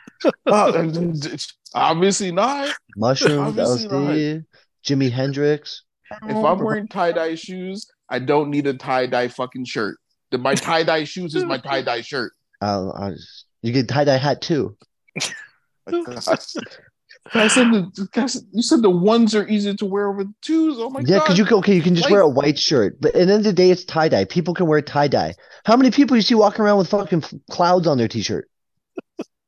Uh, 0.45 0.88
obviously 1.75 2.31
not. 2.31 2.73
Mushrooms, 2.95 3.59
Obviously 3.59 3.89
LSD, 3.89 4.45
Jimi 4.86 5.11
Hendrix. 5.11 5.84
If 6.11 6.38
I'm 6.38 6.59
wearing 6.59 6.88
tie 6.88 7.11
dye 7.11 7.36
shoes, 7.36 7.88
I 8.07 8.19
don't 8.19 8.49
need 8.49 8.65
a 8.67 8.73
tie 8.73 9.05
dye 9.05 9.27
fucking 9.27 9.65
shirt. 9.65 9.97
The, 10.31 10.38
my 10.38 10.55
tie 10.55 10.84
dye 10.84 11.03
shoes 11.03 11.36
is 11.36 11.43
my 11.43 11.57
tie 11.57 11.81
dye 11.81 11.99
shirt. 12.01 12.31
I'll, 12.61 12.93
I'll 12.97 13.11
just- 13.11 13.45
you 13.63 13.73
get 13.73 13.89
tie 13.89 14.05
dye 14.05 14.15
hat 14.17 14.41
too. 14.41 14.77
Like, 17.34 17.45
I 17.45 17.47
said 17.47 17.71
the 17.71 18.07
guys, 18.11 18.43
you 18.51 18.61
said 18.61 18.82
the 18.82 18.89
ones 18.89 19.34
are 19.34 19.47
easier 19.47 19.74
to 19.76 19.86
wear 19.86 20.09
over 20.09 20.26
the 20.26 20.34
twos. 20.41 20.76
Oh 20.78 20.89
my 20.89 20.99
Yeah, 20.99 21.05
god! 21.05 21.09
Yeah, 21.13 21.19
because 21.19 21.38
you 21.38 21.45
can, 21.45 21.57
okay, 21.59 21.76
you 21.76 21.82
can 21.82 21.95
just 21.95 22.05
Like- 22.05 22.11
wear 22.11 22.21
a 22.21 22.28
white 22.28 22.59
shirt, 22.59 22.99
but 22.99 23.09
at 23.09 23.13
the 23.13 23.21
end 23.21 23.32
of 23.32 23.43
the 23.43 23.53
day, 23.53 23.69
it's 23.71 23.86
tie 23.86 24.09
dye. 24.09 24.26
People 24.26 24.53
can 24.53 24.67
wear 24.67 24.82
tie 24.82 25.07
dye. 25.07 25.34
How 25.65 25.78
many 25.78 25.89
people 25.91 26.17
you 26.17 26.21
see 26.21 26.36
walking 26.36 26.65
around 26.65 26.80
with 26.80 26.89
fucking 26.89 27.24
clouds 27.49 27.88
on 27.88 27.97
their 27.97 28.07
t-shirt? 28.07 28.49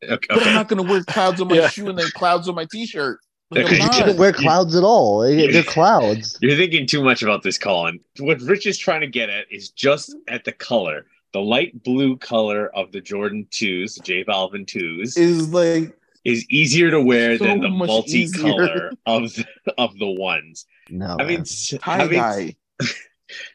Okay. 0.07 0.27
but 0.29 0.45
I'm 0.45 0.53
not 0.53 0.67
gonna 0.67 0.83
wear 0.83 1.03
clouds 1.03 1.41
on 1.41 1.47
my 1.47 1.55
Yeah. 1.61 1.67
shoe 1.67 1.89
and 1.89 1.97
then 1.97 2.05
clouds 2.13 2.47
on 2.47 2.53
my 2.55 2.65
t-shirt. 2.71 3.19
Yeah, 3.51 3.61
Like, 3.63 3.69
'cause 3.71 3.79
I'm 3.79 3.81
you 3.81 3.87
not. 3.87 3.97
You 3.97 4.03
can't 4.05 4.17
wear 4.19 4.29
You- 4.29 4.35
clouds 4.35 4.75
at 4.75 4.83
all. 4.83 5.19
They- 5.21 5.47
They're 5.51 5.63
clouds. 5.63 6.37
You're 6.41 6.55
thinking 6.55 6.85
too 6.85 7.03
much 7.03 7.23
about 7.23 7.41
this, 7.43 7.57
Colin. 7.57 7.99
What 8.19 8.39
Rich 8.41 8.67
is 8.67 8.77
trying 8.77 9.01
to 9.01 9.07
get 9.07 9.29
at 9.29 9.45
is 9.51 9.69
just 9.71 10.15
at 10.27 10.43
the 10.45 10.51
color. 10.51 11.05
The 11.33 11.39
light 11.41 11.81
blue 11.83 12.17
color 12.17 12.67
of 12.75 12.91
the 12.91 13.01
Jordan 13.01 13.47
2s, 13.51 13.95
the 13.95 14.03
J 14.03 14.23
Balvin 14.23 14.65
2s, 14.65 15.17
is 15.17 15.49
like 15.51 15.93
is 16.25 16.45
easier 16.49 16.91
to 16.91 16.99
wear 16.99 17.37
So 17.37 17.45
than 17.45 17.61
the 17.61 17.69
much 17.69 17.89
multicolor 17.89 18.91
of 19.05 19.33
the, 19.35 19.45
of 19.77 19.97
the 19.97 20.07
ones. 20.09 20.65
No, 20.89 21.15
I 21.19 21.23
mean, 21.23 21.27
man. 21.35 21.41
s- 21.41 21.73
tie 21.81 21.97
having, 21.97 22.55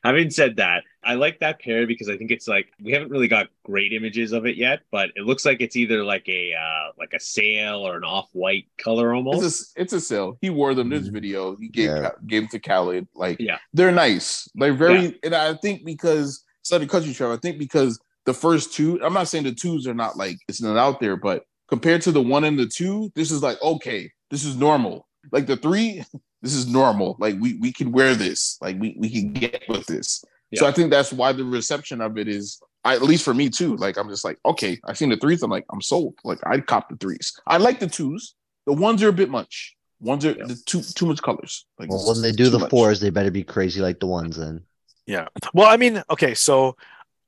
having 0.05 0.31
said 0.31 0.57
that, 0.57 0.85
I 1.03 1.15
like 1.15 1.41
that 1.41 1.61
pair 1.61 1.87
because 1.87 2.09
I 2.09 2.17
think 2.17 2.31
it's 2.31 2.47
like 2.49 2.67
we 2.83 2.93
haven't 2.93 3.11
really 3.11 3.29
got 3.29 3.49
great 3.65 3.93
images 3.93 4.33
of 4.33 4.45
it 4.47 4.57
yet, 4.57 4.81
but 4.91 5.11
it 5.17 5.23
looks 5.23 5.45
like 5.47 5.61
it's 5.61 5.77
either 5.77 6.05
like 6.05 6.29
a 6.29 6.53
uh, 6.55 6.93
like 6.99 7.13
a 7.15 7.21
sail 7.21 7.87
or 7.87 7.97
an 7.97 8.05
off 8.05 8.29
white 8.33 8.67
color 8.79 9.15
almost. 9.15 9.43
It's 9.45 9.73
a, 9.77 9.81
it's 9.83 9.93
a 9.95 10.01
sale. 10.01 10.37
He 10.41 10.51
wore 10.51 10.75
them 10.75 10.93
in 10.93 11.01
this 11.03 11.11
Mhm. 11.11 11.15
video. 11.15 11.57
He 11.57 11.69
gave 11.69 11.87
Yeah. 11.87 12.11
Gave 12.27 12.43
them 12.43 12.49
to 12.51 12.59
Khaled. 12.59 13.09
Like 13.15 13.39
Yeah. 13.41 13.59
they're 13.73 13.93
nice. 13.93 14.49
They're 14.55 14.75
very 14.75 15.19
and 15.23 15.35
I 15.35 15.55
think 15.55 15.85
because 15.85 16.45
Southern 16.63 16.89
Country 16.89 17.15
Trail, 17.15 17.33
I 17.33 17.37
think 17.37 17.59
because 17.59 17.99
the 18.27 18.35
first 18.35 18.75
two, 18.75 19.03
I'm 19.03 19.15
not 19.15 19.29
saying 19.29 19.45
the 19.45 19.53
twos 19.55 19.87
are 19.87 19.95
not 19.95 20.17
like 20.19 20.37
it's 20.49 20.61
not 20.61 20.77
out 20.77 21.01
there, 21.01 21.17
but 21.17 21.45
compared 21.71 22.03
to 22.03 22.13
the 22.13 22.21
one 22.23 22.45
and 22.45 22.59
the 22.59 22.67
two, 22.67 23.11
this 23.15 23.31
is 23.31 23.43
like 23.43 23.61
okay, 23.63 24.11
this 24.31 24.45
is 24.45 24.57
normal. 24.57 25.07
Like 25.33 25.47
the 25.47 25.57
three, 25.57 26.05
this 26.43 26.55
is 26.55 26.67
normal. 26.67 27.17
Like 27.19 27.37
we 27.41 27.55
we 27.55 27.73
can 27.73 27.93
wear 27.93 28.15
this. 28.15 28.59
Like 28.61 28.79
we 28.79 28.97
we 28.99 29.09
can 29.09 29.33
get 29.33 29.63
with 29.69 29.87
this. 29.87 30.23
So 30.57 30.67
I 30.67 30.73
think 30.73 30.91
that's 30.91 31.13
why 31.13 31.33
the 31.33 31.45
reception 31.45 32.01
of 32.01 32.19
it 32.19 32.27
is 32.27 32.61
I, 32.85 32.97
at 32.97 33.03
least 33.03 33.25
for 33.25 33.33
me 33.33 33.49
too. 33.49 33.77
Like 33.77 33.97
I'm 33.97 34.09
just 34.09 34.25
like, 34.25 34.39
okay, 34.45 34.81
I've 34.85 34.99
seen 34.99 35.11
the 35.11 35.17
threes. 35.17 35.43
I'm 35.45 35.51
like, 35.51 35.65
I'm 35.73 35.81
sold. 35.81 36.15
Like 36.25 36.39
I'd 36.45 36.67
cop 36.67 36.89
the 36.89 36.97
threes. 36.97 37.39
I 37.47 37.59
like 37.59 37.79
the 37.79 37.87
twos. 37.87 38.35
The 38.67 38.73
ones 38.73 39.03
are 39.03 39.09
a 39.09 39.13
bit 39.13 39.31
much. 39.31 39.77
Ones 40.01 40.25
are 40.25 40.33
Yeah. 40.33 40.47
the 40.47 40.57
too 40.67 40.83
too 40.83 41.07
much 41.07 41.23
colors. 41.23 41.67
Like 41.79 41.89
well, 41.91 42.05
when 42.09 42.21
they 42.23 42.33
do 42.33 42.49
the 42.51 42.59
much. 42.59 42.71
fours, 42.71 43.01
they 43.01 43.11
better 43.11 43.31
be 43.31 43.45
crazy 43.45 43.81
like 43.81 44.01
the 44.01 44.07
ones. 44.07 44.37
Then 44.39 44.63
Yeah. 45.07 45.29
Well, 45.55 45.69
I 45.69 45.77
mean, 45.77 46.03
okay, 46.11 46.35
so 46.35 46.77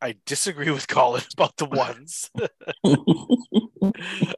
I 0.02 0.16
disagree 0.26 0.70
with 0.70 0.88
Colin 0.88 1.22
about 1.34 1.56
the 1.56 1.66
ones. 1.66 2.30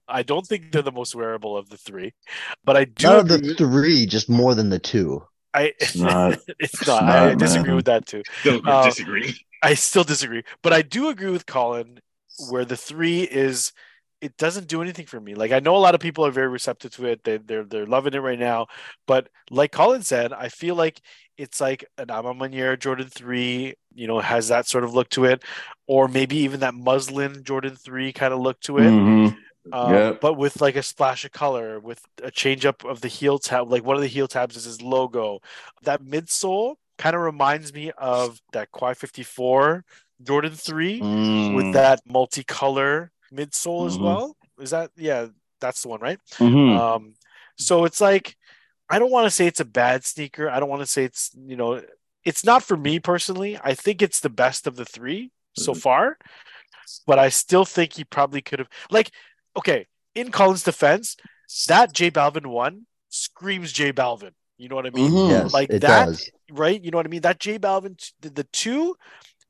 I 0.09 0.23
don't 0.23 0.47
think 0.47 0.73
they're 0.73 0.83
the 0.83 0.93
most 0.93 1.15
wearable 1.15 1.57
of 1.57 1.69
the 1.69 1.77
three, 1.77 2.15
but 2.65 2.77
I 2.77 2.85
do 2.85 3.07
out 3.07 3.21
of 3.21 3.31
agree 3.31 3.31
the 3.31 3.55
three, 3.57 4.07
just 4.07 4.29
more 4.29 4.55
than 4.55 4.71
the 4.71 4.81
two. 4.81 5.23
I 5.53 5.73
not. 5.95 6.39
it's 6.59 6.87
not. 6.87 7.07
not, 7.07 7.07
I, 7.07 7.31
I 7.31 7.35
disagree 7.35 7.73
man. 7.73 7.75
with 7.75 7.87
that 7.87 8.07
too. 8.07 8.25
Don't 8.43 8.67
Uh, 8.67 8.81
disagree. 8.81 9.35
I 9.63 9.75
still 9.75 10.05
disagree, 10.05 10.43
but 10.63 10.73
I 10.73 10.83
do 10.83 11.09
agree 11.09 11.31
with 11.31 11.47
Colin 11.47 12.01
where 12.37 12.65
the 12.65 12.77
three 12.77 13.23
is 13.23 13.73
it 14.21 14.37
doesn't 14.39 14.69
do 14.69 14.81
anything 14.83 15.07
for 15.07 15.21
me. 15.21 15.35
Like 15.35 15.53
I 15.53 15.61
know 15.61 15.77
a 15.77 15.79
lot 15.79 15.95
of 15.95 16.01
people 16.01 16.25
are 16.27 16.31
very 16.31 16.49
receptive 16.49 16.93
to 16.97 17.07
it. 17.07 17.25
They 17.25 17.37
they're 17.39 17.65
they're 17.65 17.87
loving 17.87 18.15
it 18.15 18.19
right 18.21 18.39
now. 18.39 18.67
But 19.07 19.29
like 19.51 19.73
Colin 19.73 20.03
said, 20.03 20.33
I 20.33 20.49
feel 20.49 20.75
like 20.77 21.01
it's 21.37 21.61
like 21.61 21.85
an 21.99 22.11
A 22.11 22.23
Ma 22.23 22.33
Maniére 22.35 22.79
Jordan 22.79 23.09
3, 23.09 23.75
you 23.95 24.07
know, 24.07 24.21
has 24.21 24.49
that 24.49 24.67
sort 24.67 24.85
of 24.85 24.95
look 24.95 25.09
to 25.11 25.25
it. 25.25 25.43
Or 25.87 26.09
maybe 26.09 26.37
even 26.39 26.61
that 26.61 26.75
muslin 26.75 27.45
Jordan 27.45 27.77
3 27.77 28.13
kind 28.13 28.33
of 28.33 28.41
look 28.41 28.59
to 28.61 28.79
it. 28.79 28.91
Mhm. 28.91 29.37
Um, 29.73 29.93
Yep. 29.93 30.21
but 30.21 30.35
with 30.35 30.61
like 30.61 30.77
a 30.77 30.83
splash 30.83 31.25
of 31.25 31.33
color, 31.33 31.81
with 31.81 32.01
a 32.23 32.31
change 32.31 32.67
up 32.67 32.85
of 32.85 33.01
the 33.01 33.09
heel 33.09 33.39
tab. 33.39 33.71
Like 33.71 33.85
one 33.85 33.97
of 33.97 34.03
the 34.03 34.09
heel 34.09 34.29
tabs 34.29 34.57
is 34.57 34.65
his 34.65 34.83
logo. 34.83 35.41
That 35.83 36.03
midsole 36.03 36.77
kind 36.99 37.17
of 37.17 37.23
reminds 37.23 37.73
me 37.73 37.91
of 37.97 38.41
that 38.53 38.71
Quai 38.73 38.95
54 38.95 39.85
Jordan 40.23 40.53
3 40.53 41.01
Mm. 41.01 41.55
with 41.57 41.73
that 41.75 42.01
multicolor 42.09 43.11
midsole 43.33 43.87
as 43.87 43.97
Mhm. 43.99 44.03
well. 44.03 44.37
Is 44.61 44.71
that 44.71 44.91
yeah, 44.97 45.27
that's 45.61 45.83
the 45.83 45.89
one, 45.89 46.01
right? 46.01 46.19
Mhm. 46.39 46.79
Um, 46.79 47.15
so 47.57 47.85
it's 47.85 48.01
like 48.01 48.37
I 48.91 48.99
don't 48.99 49.11
want 49.11 49.25
to 49.27 49.31
say 49.31 49.47
it's 49.47 49.61
a 49.61 49.65
bad 49.65 50.05
sneaker. 50.05 50.49
I 50.51 50.61
don't 50.61 50.69
want 50.69 50.83
to 50.83 50.87
say 50.87 51.05
it's 51.05 51.31
you 51.47 51.57
know 51.57 51.83
it's 52.25 52.45
not 52.45 52.63
for 52.63 52.77
me 52.77 52.99
personally. 53.01 53.59
I 53.63 53.75
think 53.75 54.01
it's 54.03 54.21
the 54.21 54.31
best 54.31 54.67
of 54.67 54.77
the 54.77 54.85
3 54.85 55.31
so 55.57 55.73
Mhm. 55.73 55.81
far, 55.81 56.19
but 57.07 57.19
I 57.19 57.29
still 57.29 57.65
think 57.65 57.95
he 57.95 58.05
probably 58.05 58.43
could 58.43 58.59
have 58.59 58.69
like 58.91 59.11
okay 59.57 59.87
in 60.15 60.31
Colin's 60.31 60.63
defense 60.63 61.17
that 61.69 61.93
J 61.93 62.11
Balvin 62.11 62.47
one 62.47 62.87
screams 63.09 63.73
J 63.73 63.93
Balvin. 63.93 64.33
You 64.57 64.69
know 64.69 64.77
what 64.77 64.87
I 64.87 64.91
mean? 64.91 65.11
Mhm. 65.11 65.29
Yes, 65.29 65.53
like 65.53 65.71
it 65.71 65.81
that- 65.81 66.07
does. 66.07 66.31
right? 66.51 66.83
You 66.83 66.91
know 66.91 66.99
what 66.99 67.07
I 67.07 67.09
mean? 67.11 67.23
That 67.23 67.41
J 67.41 67.59
Balvin, 67.59 67.97
the, 68.21 68.31
the 68.31 68.45
two, 68.45 68.97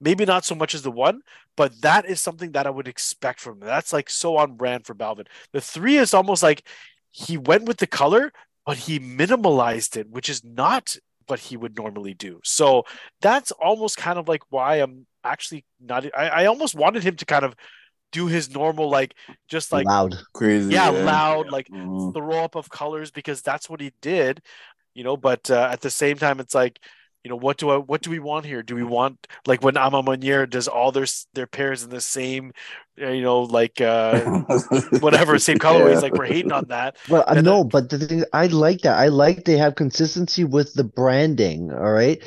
maybe 0.00 0.24
not 0.24 0.44
so 0.44 0.54
much 0.54 0.74
as 0.74 0.82
the 0.82 0.90
one, 0.90 1.20
but 1.56 1.80
that 1.82 2.04
is 2.06 2.20
something 2.20 2.52
that 2.52 2.66
I 2.66 2.70
would 2.70 2.88
expect 2.88 3.40
from 3.40 3.54
him. 3.60 3.66
That's 3.66 3.92
like 3.92 4.08
so 4.10 4.36
on 4.36 4.54
brand 4.56 4.86
for 4.86 4.94
Balvin. 4.94 5.26
The 5.52 5.60
three 5.60 5.96
is 5.98 6.14
almost 6.14 6.42
like 6.42 6.66
he 7.10 7.36
went 7.36 7.64
with 7.66 7.78
the 7.78 7.86
color, 7.86 8.32
but 8.66 8.76
he 8.78 8.98
minimalized 8.98 9.96
it, 9.96 10.08
which 10.10 10.28
is 10.28 10.42
not 10.44 10.96
what 11.26 11.40
he 11.40 11.56
would 11.56 11.76
normally 11.76 12.14
do. 12.14 12.40
So 12.44 12.84
that's 13.20 13.50
almost 13.52 13.96
kind 13.96 14.18
of 14.18 14.28
like 14.28 14.42
why 14.50 14.76
I'm 14.76 15.06
actually 15.22 15.64
not. 15.80 16.06
I, 16.16 16.28
I 16.28 16.46
almost 16.46 16.74
wanted 16.74 17.02
him 17.02 17.16
to 17.16 17.24
kind 17.24 17.44
of 17.44 17.54
do 18.12 18.26
his 18.26 18.50
normal, 18.54 18.88
like 18.88 19.14
just 19.48 19.72
like 19.72 19.86
Loud. 19.86 20.18
Crazy. 20.32 20.72
yeah, 20.72 20.88
loud, 20.88 21.50
like 21.50 21.68
Mhm. 21.68 22.12
throw 22.14 22.44
up 22.44 22.54
of 22.54 22.70
colors 22.70 23.10
because 23.10 23.42
that's 23.42 23.68
what 23.68 23.80
he 23.80 23.92
did, 24.00 24.40
you 24.94 25.04
know. 25.04 25.16
But 25.16 25.50
uh, 25.50 25.68
at 25.70 25.80
the 25.80 25.90
same 25.90 26.16
time, 26.16 26.40
it's 26.40 26.54
like, 26.54 26.78
you 27.24 27.30
know, 27.30 27.36
what 27.36 27.56
do 27.58 27.70
I, 27.70 27.78
what 27.78 28.02
do 28.02 28.10
we 28.10 28.18
want 28.18 28.46
here? 28.46 28.62
Do 28.62 28.74
we 28.74 28.84
want 28.84 29.26
like 29.46 29.62
when 29.62 29.76
A 29.76 29.90
Ma 29.90 30.02
Maniére 30.02 30.48
does 30.48 30.68
all 30.68 30.92
their 30.92 31.06
their 31.34 31.46
pairs 31.46 31.82
in 31.82 31.90
the 31.90 32.00
same, 32.00 32.52
uh, 33.00 33.08
you 33.08 33.22
know, 33.22 33.42
like 33.42 33.80
uh, 33.80 34.20
whatever 35.00 35.38
same 35.38 35.58
colorways? 35.58 35.96
Yeah. 35.96 36.00
Like 36.02 36.16
we're 36.16 36.26
hating 36.26 36.52
on 36.52 36.66
that. 36.68 36.96
Well, 37.08 37.24
uh, 37.28 37.34
And 37.34 37.44
no, 37.44 37.64
but 37.64 37.90
the 37.90 37.98
thing 37.98 38.24
I 38.32 38.46
like 38.46 38.82
that. 38.82 38.96
I 38.98 39.08
like 39.08 39.44
they 39.44 39.56
have 39.58 39.74
consistency 39.74 40.44
with 40.44 40.74
the 40.74 40.84
branding. 40.84 41.72
All 41.72 41.92
right. 41.92 42.22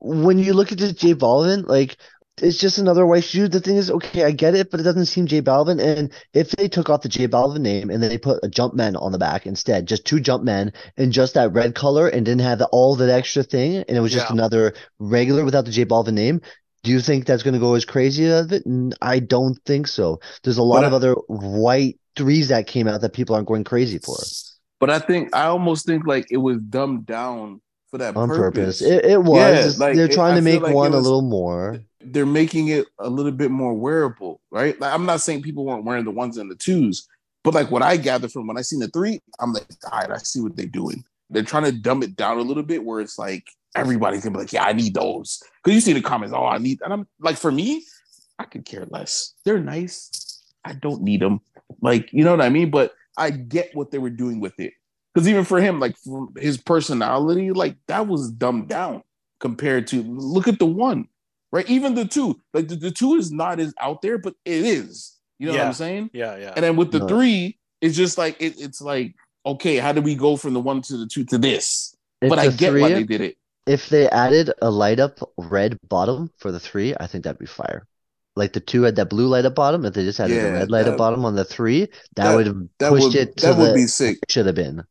When 0.00 0.38
you 0.38 0.54
look 0.54 0.72
at 0.72 0.78
this 0.78 0.92
J 0.92 1.14
Balvin, 1.14 1.66
like 1.66 1.96
it's 2.42 2.58
just 2.58 2.78
another 2.78 3.06
white 3.06 3.24
shoe. 3.24 3.48
The 3.48 3.60
thing 3.60 3.76
is, 3.76 3.90
okay, 3.90 4.24
I 4.24 4.30
get 4.30 4.54
it, 4.54 4.70
but 4.70 4.80
it 4.80 4.84
doesn't 4.84 5.06
seem 5.06 5.26
J 5.26 5.42
Balvin. 5.42 5.80
And 5.80 6.12
if 6.34 6.50
they 6.52 6.68
took 6.68 6.88
off 6.90 7.02
the 7.02 7.08
J 7.08 7.28
Balvin 7.28 7.60
name 7.60 7.90
and 7.90 8.02
then 8.02 8.10
they 8.10 8.18
put 8.18 8.44
a 8.44 8.48
Jumpman 8.48 9.00
on 9.00 9.12
the 9.12 9.18
back 9.18 9.46
instead, 9.46 9.86
just 9.86 10.04
two 10.04 10.16
Jumpmen 10.16 10.72
and 10.96 11.12
just 11.12 11.34
that 11.34 11.52
red 11.52 11.74
color 11.74 12.08
and 12.08 12.24
didn't 12.24 12.42
have 12.42 12.58
the, 12.58 12.66
all 12.66 12.96
that 12.96 13.10
extra 13.10 13.42
thing, 13.42 13.76
and 13.88 13.96
it 13.96 14.00
was 14.00 14.12
just 14.12 14.28
Yeah. 14.28 14.34
another 14.34 14.74
regular 14.98 15.44
without 15.44 15.64
the 15.64 15.70
J 15.70 15.84
Balvin 15.84 16.14
name. 16.14 16.40
Do 16.82 16.90
you 16.90 17.00
think 17.00 17.26
that's 17.26 17.42
going 17.42 17.54
to 17.54 17.60
go 17.60 17.74
as 17.74 17.84
crazy 17.84 18.26
of 18.30 18.52
it? 18.52 18.62
I 19.02 19.18
don't 19.18 19.58
think 19.66 19.86
so. 19.86 20.18
There's 20.42 20.56
a 20.58 20.62
lot 20.62 20.80
But 20.80 20.86
of 20.86 20.92
I- 20.94 20.96
other 20.96 21.12
white 21.28 21.98
threes 22.16 22.48
that 22.48 22.66
came 22.66 22.88
out 22.88 23.02
that 23.02 23.12
people 23.12 23.34
aren't 23.34 23.48
going 23.48 23.64
crazy 23.64 23.98
for. 23.98 24.16
But 24.80 24.88
I 24.88 24.98
think 24.98 25.36
I 25.36 25.44
almost 25.44 25.84
think 25.84 26.06
like 26.06 26.26
it 26.30 26.38
was 26.38 26.58
dumbed 26.62 27.04
down 27.04 27.60
for 27.90 27.98
that 27.98 28.16
on 28.16 28.28
purpose. 28.28 28.80
purpose. 28.80 28.82
It, 28.82 29.04
it 29.04 29.22
was. 29.22 29.78
Yeah, 29.78 29.84
like, 29.86 29.94
They're 29.94 30.08
trying 30.08 30.32
I 30.32 30.36
to 30.36 30.42
make 30.42 30.62
like 30.62 30.72
it 30.72 30.74
one 30.74 30.92
a 30.94 30.98
little 30.98 31.20
more. 31.22 31.80
They're 32.00 32.26
making 32.26 32.68
it 32.68 32.86
a 32.98 33.08
little 33.08 33.32
bit 33.32 33.50
more 33.50 33.74
wearable, 33.74 34.40
right? 34.50 34.78
Like, 34.80 34.92
I'm 34.92 35.06
not 35.06 35.20
saying 35.20 35.42
people 35.42 35.64
weren't 35.64 35.84
wearing 35.84 36.04
the 36.04 36.10
ones 36.10 36.38
and 36.38 36.50
the 36.50 36.54
twos, 36.54 37.06
but 37.44 37.54
like 37.54 37.70
what 37.70 37.82
I 37.82 37.96
gather 37.96 38.28
from 38.28 38.46
when 38.46 38.58
I 38.58 38.62
seen 38.62 38.80
the 38.80 38.88
three, 38.88 39.20
I'm 39.38 39.52
like, 39.52 39.66
all 39.90 39.98
right, 39.98 40.10
I 40.10 40.18
see 40.18 40.40
what 40.40 40.56
they're 40.56 40.66
doing. 40.66 41.04
They're 41.28 41.42
trying 41.42 41.64
to 41.64 41.72
dumb 41.72 42.02
it 42.02 42.16
down 42.16 42.38
a 42.38 42.42
little 42.42 42.62
bit 42.62 42.84
where 42.84 43.00
it's 43.00 43.18
like 43.18 43.48
everybody's 43.74 44.22
gonna 44.22 44.34
be 44.34 44.40
like, 44.40 44.52
yeah, 44.52 44.64
I 44.64 44.72
need 44.72 44.94
those. 44.94 45.42
Because 45.62 45.74
you 45.74 45.80
see 45.80 45.92
the 45.92 46.00
comments, 46.00 46.34
oh, 46.34 46.46
I 46.46 46.58
need, 46.58 46.80
and 46.82 46.92
I'm 46.92 47.06
like, 47.20 47.36
for 47.36 47.52
me, 47.52 47.84
I 48.38 48.44
could 48.44 48.64
care 48.64 48.86
less. 48.90 49.34
They're 49.44 49.60
nice. 49.60 50.42
I 50.64 50.72
don't 50.72 51.02
need 51.02 51.20
them. 51.20 51.40
Like, 51.80 52.12
you 52.12 52.24
know 52.24 52.32
what 52.32 52.44
I 52.44 52.48
mean? 52.48 52.70
But 52.70 52.94
I 53.16 53.30
get 53.30 53.74
what 53.74 53.90
they 53.90 53.98
were 53.98 54.10
doing 54.10 54.40
with 54.40 54.58
it. 54.58 54.72
Because 55.12 55.28
even 55.28 55.44
for 55.44 55.60
him, 55.60 55.80
like 55.80 55.96
his 56.38 56.56
personality, 56.56 57.50
like 57.50 57.76
that 57.88 58.06
was 58.06 58.30
dumbed 58.30 58.68
down 58.68 59.02
compared 59.40 59.86
to 59.88 60.02
look 60.02 60.48
at 60.48 60.58
the 60.58 60.66
one, 60.66 61.08
right? 61.52 61.68
Even 61.68 61.94
the 61.94 62.04
two, 62.04 62.40
like 62.54 62.68
the, 62.68 62.76
the 62.76 62.90
two 62.90 63.14
is 63.14 63.32
not 63.32 63.60
as 63.60 63.74
out 63.80 64.02
there, 64.02 64.18
but 64.18 64.34
it 64.44 64.64
is. 64.64 65.16
You 65.38 65.46
know 65.46 65.54
what 65.54 65.66
I'm 65.68 65.72
saying? 65.72 66.10
Yeah, 66.12 66.36
yeah. 66.36 66.52
And 66.54 66.64
then 66.64 66.76
with 66.76 66.92
the 66.92 67.00
No. 67.00 67.08
three, 67.08 67.58
it's 67.80 67.96
just 67.96 68.18
like 68.18 68.36
it, 68.40 68.54
it's 68.58 68.80
like, 68.80 69.14
okay, 69.46 69.76
how 69.76 69.92
do 69.92 70.00
we 70.02 70.14
go 70.14 70.36
from 70.36 70.54
the 70.54 70.60
one 70.60 70.82
to 70.82 70.96
the 70.96 71.06
two 71.06 71.24
to 71.26 71.38
this? 71.38 71.96
If 72.20 72.28
but 72.30 72.38
I 72.38 72.48
the 72.48 72.56
get 72.56 72.72
why 72.74 72.88
they 72.90 73.04
did 73.04 73.20
it. 73.20 73.36
If 73.66 73.88
they 73.88 74.08
added 74.08 74.52
a 74.60 74.70
light 74.70 75.00
up 75.00 75.18
red 75.38 75.78
bottom 75.88 76.30
for 76.38 76.50
the 76.52 76.60
three, 76.60 76.94
I 76.98 77.06
think 77.06 77.24
that'd 77.24 77.38
be 77.38 77.46
fire. 77.46 77.86
Like 78.36 78.52
the 78.52 78.60
two 78.60 78.82
had 78.82 78.96
that 78.96 79.10
blue 79.10 79.26
light 79.28 79.44
up 79.44 79.54
bottom. 79.54 79.84
If 79.84 79.94
they 79.94 80.04
just 80.04 80.20
added 80.20 80.36
a 80.36 80.36
Yeah, 80.36 80.52
red 80.52 80.70
light 80.70 80.86
up 80.88 80.96
bottom 80.96 81.24
on 81.24 81.34
the 81.36 81.44
three, 81.44 81.86
that, 81.86 81.90
that- 82.16 82.34
would 82.34 82.46
have 82.46 82.56
That 82.78 82.90
pushed 82.90 83.14
would 83.14 83.14
it 83.16 83.36
to 83.38 83.46
that 83.46 83.58
would 83.58 83.68
the 83.68 83.74
be 83.74 83.86
sick. 83.86 84.18
should 84.28 84.46
have 84.46 84.54
been 84.54 84.84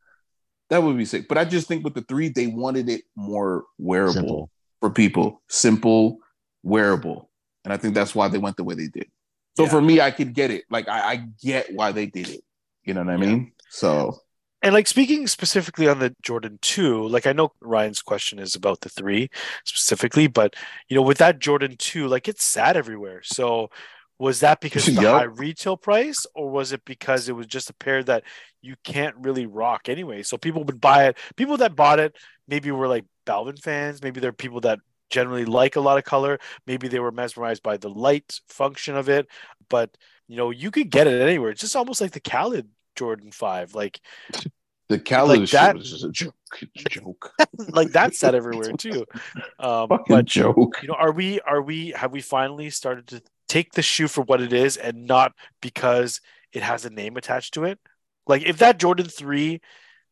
That 0.70 0.84
would 0.84 0.98
be 0.98 1.06
sick. 1.06 1.28
But 1.28 1.38
I 1.38 1.46
just 1.46 1.68
think 1.68 1.84
with 1.84 1.96
the 1.96 2.02
three, 2.02 2.30
they 2.30 2.48
wanted 2.48 2.90
it 2.90 3.02
more 3.16 3.66
wearable 3.78 4.14
simple. 4.14 4.50
for 4.82 4.90
people, 4.92 5.42
simple, 5.50 6.20
wearable, 6.64 7.30
and 7.64 7.74
I 7.74 7.78
think 7.78 7.96
that's 7.96 8.16
why 8.16 8.28
they 8.28 8.38
went 8.38 8.58
the 8.58 8.64
way 8.64 8.76
they 8.76 8.88
did. 8.88 9.08
So 9.56 9.66
Yeah. 9.66 9.70
for 9.70 9.82
me, 9.82 10.02
I 10.02 10.12
could 10.12 10.34
get 10.34 10.52
it. 10.52 10.64
Like 10.70 10.88
I, 10.88 11.12
I 11.14 11.16
get 11.42 11.74
why 11.74 11.92
they 11.92 12.06
did 12.06 12.30
it. 12.30 12.42
You 12.84 12.94
know 12.94 13.04
what 13.04 13.14
I 13.14 13.18
Yeah. 13.18 13.26
mean? 13.28 13.54
So 13.70 14.20
And 14.62 14.74
like 14.74 14.88
speaking 14.88 15.26
specifically 15.28 15.88
on 15.88 16.00
the 16.00 16.14
Jordan 16.22 16.60
2, 16.62 17.08
like 17.08 17.26
I 17.26 17.32
know 17.34 17.54
Ryan's 17.62 18.02
question 18.02 18.40
is 18.40 18.56
about 18.56 18.82
the 18.82 18.90
3 18.90 19.30
specifically, 19.64 20.28
but 20.28 20.56
you 20.90 20.96
know, 20.96 21.02
with 21.02 21.18
that 21.20 21.40
Jordan 21.40 21.76
2, 21.78 22.08
like 22.08 22.28
it's 22.28 22.44
sad 22.44 22.76
everywhere. 22.76 23.22
So 23.24 23.70
was 24.18 24.42
that 24.42 24.60
because 24.60 24.90
of 24.90 24.96
the 24.96 25.02
Yup. 25.02 25.16
high 25.18 25.24
retail 25.24 25.78
price 25.78 26.26
or 26.36 26.50
was 26.50 26.74
it 26.74 26.84
because 26.84 27.30
it 27.30 27.36
was 27.36 27.48
just 27.48 27.70
a 27.70 27.74
pair 27.74 28.04
that 28.04 28.24
you 28.62 28.76
can't 28.84 29.16
really 29.18 29.46
rock 29.46 29.88
anyway? 29.88 30.24
So 30.24 30.38
people 30.38 30.64
would 30.66 30.82
buy 30.82 31.06
it. 31.08 31.18
People 31.38 31.56
that 31.58 31.76
bought 31.78 32.00
it 32.00 32.18
maybe 32.48 32.70
were 32.72 32.88
like 32.90 33.06
Balvin 33.26 33.62
fans, 33.62 34.04
maybe 34.04 34.20
they're 34.20 34.34
people 34.34 34.60
that 34.62 34.80
generally 35.10 35.46
like 35.46 35.76
a 35.76 35.82
lot 35.82 35.98
of 35.98 36.04
color, 36.04 36.40
maybe 36.68 36.88
they 36.88 37.00
were 37.00 37.12
mesmerized 37.12 37.64
by 37.64 37.78
the 37.78 37.90
light 37.90 38.40
function 38.48 38.96
of 38.96 39.10
it, 39.10 39.28
but 39.70 39.96
you 40.28 40.36
know, 40.38 40.52
you 40.52 40.70
could 40.72 40.90
get 40.90 41.08
it 41.08 41.22
anywhere. 41.22 41.50
It's 41.52 41.62
just 41.62 41.76
almost 41.76 42.02
like 42.02 42.12
the 42.12 42.20
Khaled 42.20 42.68
Jordan 42.96 43.32
5. 43.32 43.74
Like 43.74 44.00
the 44.88 45.00
Khaled 45.00 45.40
Like 45.42 45.50
that- 45.52 45.76
was 45.76 46.04
a 46.04 46.12
joke. 46.12 46.36
Joke. 46.76 47.32
like 47.70 47.92
that's 47.92 48.18
said 48.20 48.34
everywhere 48.36 48.72
too. 48.78 49.06
Um, 49.60 49.88
Fucking 49.90 50.06
but 50.16 50.26
joke. 50.26 50.80
you 50.82 50.88
know, 50.88 50.96
are 50.96 51.12
we 51.12 51.40
are 51.42 51.62
we 51.62 51.90
have 51.92 52.12
we 52.12 52.22
finally 52.22 52.70
started 52.72 53.06
to 53.08 53.22
take 53.48 53.74
the 53.74 53.82
shoe 53.84 54.08
for 54.08 54.22
what 54.24 54.42
it 54.42 54.52
is 54.52 54.78
and 54.78 55.06
not 55.06 55.34
because 55.62 56.22
it 56.52 56.64
has 56.64 56.86
a 56.86 56.90
name 56.90 57.18
attached 57.18 57.54
to 57.56 57.66
it? 57.66 57.78
Like 58.26 58.44
if 58.44 58.58
that 58.60 58.80
Jordan 58.80 59.08
three 59.08 59.62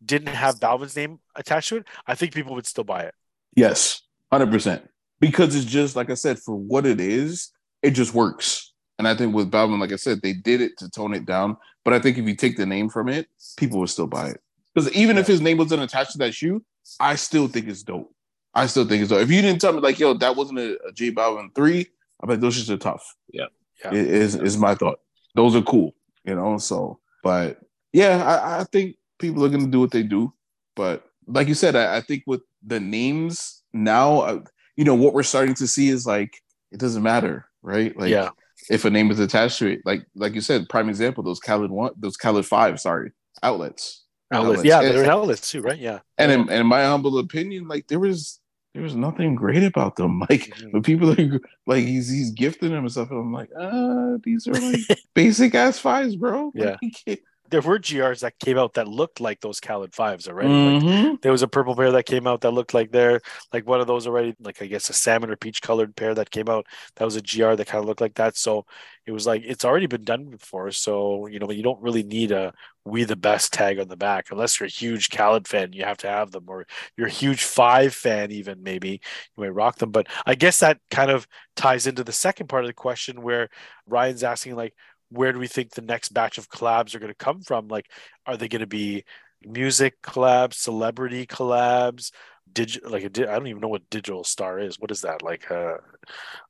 didn't 0.06 0.28
have 0.36 0.60
Balvin's 0.60 0.96
name 0.96 1.20
attached 1.36 1.70
to 1.70 1.78
it, 1.78 1.88
I 2.06 2.14
think 2.14 2.34
people 2.34 2.54
would 2.54 2.68
still 2.68 2.84
buy 2.84 3.02
it. 3.02 3.16
Yes, 3.56 4.04
hundred 4.32 4.52
percent. 4.52 4.88
Because 5.20 5.56
it's 5.56 5.66
just 5.66 5.96
like 5.96 6.10
I 6.10 6.16
said, 6.16 6.38
for 6.40 6.56
what 6.56 6.86
it 6.86 7.00
is, 7.00 7.52
it 7.82 7.92
just 7.92 8.14
works. 8.14 8.74
And 9.00 9.08
I 9.08 9.16
think 9.16 9.34
with 9.34 9.52
Balvin, 9.52 9.80
like 9.80 9.92
I 9.92 9.96
said, 9.96 10.22
they 10.22 10.34
did 10.34 10.62
it 10.62 10.78
to 10.80 10.90
tone 10.90 11.14
it 11.14 11.26
down. 11.26 11.58
But 11.84 11.94
I 11.94 12.00
think 12.00 12.18
if 12.18 12.28
you 12.28 12.36
take 12.36 12.58
the 12.58 12.66
name 12.66 12.90
from 12.90 13.10
it, 13.10 13.28
people 13.58 13.80
would 13.80 13.90
still 13.90 14.08
buy 14.08 14.30
it. 14.30 14.42
Because 14.74 14.92
even 14.94 15.18
if 15.18 15.26
his 15.26 15.42
name 15.42 15.58
wasn't 15.58 15.82
attached 15.82 16.12
to 16.12 16.18
that 16.20 16.34
shoe, 16.34 16.64
I 17.00 17.16
still 17.16 17.48
think 17.48 17.68
it's 17.68 17.84
dope. 17.84 18.14
I 18.54 18.66
still 18.68 18.86
think 18.86 19.02
it's 19.02 19.10
dope. 19.10 19.22
If 19.22 19.32
you 19.32 19.42
didn't 19.42 19.62
tell 19.62 19.74
me 19.74 19.80
like, 19.80 20.00
yo, 20.00 20.14
that 20.16 20.36
wasn't 20.36 20.60
a, 20.60 20.78
a 20.88 20.92
J 20.92 21.12
Balvin 21.12 21.54
three, 21.56 21.88
I 22.22 22.28
bet 22.28 22.42
those 22.42 22.56
shoes 22.56 22.70
are 22.70 22.78
tough. 22.78 23.16
Yeah. 23.32 23.46
Yeah. 23.84 23.94
It 23.94 24.08
is 24.08 24.36
is 24.36 24.58
my 24.58 24.76
thought. 24.76 25.00
Those 25.36 25.56
are 25.56 25.62
cool, 25.62 25.94
you 26.26 26.36
know. 26.36 26.58
So, 26.58 27.00
but 27.24 27.60
yeah, 27.94 28.24
I, 28.24 28.62
I 28.62 28.64
think 28.64 28.96
people 29.20 29.46
are 29.46 29.50
gonna 29.50 29.68
do 29.68 29.80
what 29.80 29.92
they 29.92 30.04
do. 30.04 30.34
But 30.76 31.06
like 31.28 31.48
you 31.48 31.54
said, 31.54 31.76
I, 31.76 31.98
I 31.98 32.02
think 32.02 32.24
with 32.26 32.42
the 32.66 32.80
names 32.80 33.62
now, 33.74 34.20
uh, 34.22 34.40
you 34.76 34.84
know, 34.86 34.96
what 34.96 35.14
we're 35.14 35.24
starting 35.24 35.56
to 35.56 35.68
see 35.68 35.90
is 35.90 36.06
like 36.06 36.42
it 36.72 36.80
doesn't 36.80 37.04
matter, 37.04 37.46
right? 37.62 37.98
Like 37.98 38.10
Yeah. 38.12 38.30
if 38.70 38.86
a 38.86 38.90
name 38.90 39.12
is 39.12 39.20
attached 39.20 39.60
to 39.60 39.68
it, 39.68 39.80
like 39.86 40.02
like 40.16 40.34
you 40.36 40.42
said, 40.42 40.70
prime 40.70 40.90
example, 40.90 41.24
those 41.24 41.40
Khaled 41.40 41.72
one, 41.72 41.92
those 41.98 42.18
Khaled 42.18 42.46
five, 42.46 42.80
sorry, 42.80 43.12
outlets. 43.44 44.04
Outlets. 44.34 44.60
outlets. 44.60 44.66
Yeah, 44.66 44.82
And- 44.82 44.98
they're 44.98 45.12
outlets 45.12 45.50
too, 45.52 45.62
right? 45.62 45.80
Yeah. 45.80 46.00
And 46.18 46.32
in, 46.32 46.50
in 46.52 46.68
my 46.68 46.84
humble 46.84 47.18
opinion, 47.20 47.68
like 47.68 47.88
there 47.88 48.00
was 48.00 48.40
there 48.74 48.84
was 48.84 48.96
nothing 48.96 49.34
great 49.36 49.64
about 49.64 49.96
them. 49.96 50.20
Like 50.30 50.42
Mhm. 50.50 50.74
when 50.74 50.84
people 50.84 51.10
are 51.12 51.40
like 51.66 51.86
he's 51.86 52.10
he's 52.10 52.32
gifting 52.32 52.72
them 52.72 52.84
and 52.84 52.92
stuff, 52.92 53.10
and 53.10 53.20
I'm 53.20 53.34
like, 53.34 53.50
uh, 53.58 54.18
these 54.24 54.48
are 54.48 54.54
like 54.54 54.82
basic 55.16 55.56
ass 55.56 55.80
fives, 55.80 56.16
bro. 56.16 56.52
Yeah. 56.54 56.72
Like, 56.72 56.78
you 56.82 56.92
can't- 57.06 57.20
There 57.50 57.62
were 57.62 57.80
GRs 57.80 58.22
that 58.22 58.38
came 58.40 58.58
out 58.58 58.74
that 58.74 58.88
looked 58.90 59.22
like 59.22 59.40
those 59.40 59.60
Khaled 59.62 59.94
fives 59.96 60.28
already. 60.28 60.60
Like, 60.60 60.80
Mhm. 60.82 61.18
there 61.22 61.32
was 61.32 61.42
a 61.44 61.48
purple 61.48 61.76
pair 61.76 61.92
that 61.94 62.06
came 62.06 62.28
out 62.28 62.42
that 62.42 62.52
looked 62.52 62.74
like 62.74 62.92
they're 62.92 63.22
like 63.54 63.66
one 63.66 63.80
of 63.80 63.88
those 63.88 64.06
already, 64.06 64.36
like 64.40 64.62
I 64.62 64.66
guess 64.68 64.90
a 64.90 64.94
salmon 64.94 65.30
or 65.32 65.38
peach 65.38 65.62
colored 65.62 65.96
pair 65.96 66.14
that 66.16 66.30
came 66.30 66.50
out. 66.50 66.66
That 66.98 67.06
was 67.06 67.16
a 67.16 67.22
GR 67.22 67.56
that 67.56 67.68
kind 67.68 67.82
of 67.82 67.88
looked 67.88 68.02
like 68.02 68.16
that. 68.16 68.36
So 68.38 68.66
it 69.06 69.12
was 69.14 69.26
like 69.26 69.44
it's 69.46 69.64
already 69.66 69.88
been 69.88 70.04
done 70.04 70.26
before. 70.30 70.72
So 70.72 71.28
you 71.28 71.40
know, 71.40 71.50
you 71.52 71.64
don't 71.64 71.82
really 71.82 72.04
need 72.04 72.32
a 72.32 72.54
"We 72.86 73.04
the 73.06 73.16
Best" 73.16 73.54
tag 73.54 73.80
on 73.80 73.88
the 73.88 73.96
back 73.98 74.28
unless 74.32 74.60
you're 74.60 74.68
a 74.68 74.70
huge 74.70 75.10
Khaled 75.10 75.48
fan. 75.48 75.74
You 75.74 75.86
have 75.86 75.98
to 76.00 76.08
have 76.10 76.32
them, 76.32 76.46
or 76.48 76.66
you're 76.98 77.08
a 77.08 77.10
huge 77.12 77.44
Five 77.44 77.94
fan, 77.96 78.32
even 78.32 78.62
maybe 78.64 79.02
you 79.38 79.44
may 79.44 79.50
rock 79.50 79.78
them. 79.78 79.92
But 79.92 80.08
I 80.26 80.36
guess 80.36 80.60
that 80.60 80.80
kind 80.92 81.12
of 81.12 81.28
ties 81.56 81.88
into 81.88 82.04
the 82.04 82.12
second 82.12 82.48
part 82.48 82.64
of 82.64 82.68
the 82.68 82.74
question 82.74 83.22
where 83.22 83.50
Ryan's 83.88 84.24
asking 84.24 84.56
like, 84.56 84.74
where 85.10 85.32
do 85.34 85.40
we 85.40 85.48
think 85.48 85.72
the 85.72 85.82
next 85.82 86.10
batch 86.14 86.38
of 86.38 86.50
collabs 86.50 86.94
are 86.96 87.00
going 87.00 87.12
to 87.12 87.16
come 87.16 87.42
from? 87.42 87.68
Like, 87.68 87.92
are 88.26 88.38
they 88.38 88.48
going 88.48 88.62
to 88.62 88.68
be 88.68 89.04
music 89.44 90.02
collabs, 90.02 90.56
celebrity 90.56 91.26
collabs, 91.26 92.12
digital? 92.52 92.92
Like, 92.92 93.04
a 93.04 93.10
di- 93.10 93.26
I 93.28 93.34
don't 93.38 93.48
even 93.48 93.62
know 93.62 93.68
what 93.70 93.90
digital 93.90 94.24
star 94.24 94.60
is. 94.60 94.80
What 94.80 94.92
is 94.92 95.02
that? 95.02 95.22
Like, 95.24 95.50
uh, 95.52 95.78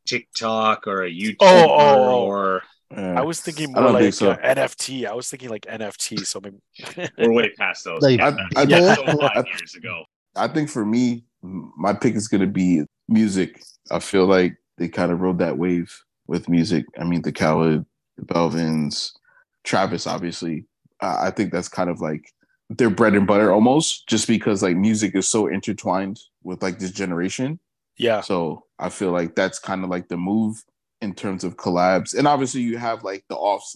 TikTok 0.05 0.87
or 0.87 1.03
a 1.03 1.09
YouTube 1.11 1.35
Oh, 1.41 1.65
oh, 1.69 2.03
oh. 2.09 2.25
or 2.25 2.63
Yeah. 2.91 3.19
I 3.19 3.21
was 3.23 3.41
thinking 3.41 3.73
more 3.73 3.91
like 3.91 4.01
think 4.03 4.13
so. 4.13 4.31
uh, 4.31 4.37
NFT. 4.37 5.05
I 5.05 5.13
was 5.13 5.29
thinking 5.29 5.49
like 5.49 5.65
NFT. 5.65 6.25
So 6.25 6.39
maybe 6.39 6.57
we're 7.17 7.31
way 7.33 7.51
past 7.57 7.83
those. 7.83 8.01
Like, 8.01 8.19
yeah, 8.19 8.35
I- 8.55 8.65
that's 8.65 8.99
I- 8.99 9.05
so 9.11 9.17
five 9.19 9.45
years 9.47 9.75
ago. 9.75 10.03
I 10.35 10.47
think 10.47 10.69
for 10.69 10.85
me, 10.85 11.25
my 11.41 11.93
pick 11.93 12.15
is 12.15 12.27
going 12.27 12.41
to 12.41 12.47
be 12.47 12.83
music. 13.09 13.61
I 13.91 13.99
feel 13.99 14.25
like 14.25 14.55
they 14.77 14.87
kind 14.87 15.11
of 15.11 15.19
rode 15.19 15.39
that 15.39 15.57
wave 15.57 15.91
with 16.27 16.47
music. 16.47 16.85
I 16.99 17.03
mean, 17.05 17.23
the 17.23 17.31
Khaled, 17.31 17.85
the 18.17 18.25
Balvins, 18.25 19.11
Travis, 19.63 20.07
obviously. 20.07 20.65
Uh, 21.01 21.17
I 21.19 21.31
think 21.31 21.51
that's 21.51 21.69
kind 21.69 21.89
of 21.89 22.01
like 22.01 22.33
their 22.69 22.89
bread 22.89 23.15
and 23.15 23.27
butter 23.27 23.51
almost, 23.51 24.07
just 24.07 24.27
because 24.27 24.63
like 24.63 24.75
music 24.75 25.15
is 25.15 25.27
so 25.27 25.47
intertwined 25.47 26.19
with 26.43 26.61
like 26.61 26.79
this 26.79 26.91
generation. 26.91 27.59
yeah, 27.97 28.21
So 28.21 28.65
I 28.79 28.89
feel 28.89 29.11
like 29.11 29.35
that's 29.35 29.59
kind 29.59 29.83
of 29.83 29.89
like 29.89 30.09
the 30.09 30.17
move 30.17 30.63
in 31.01 31.13
terms 31.13 31.43
of 31.43 31.57
collabs. 31.57 32.17
And 32.17 32.27
obviously, 32.27 32.61
you 32.61 32.77
have 32.77 33.03
like 33.03 33.23
the 33.29 33.35
offs, 33.35 33.75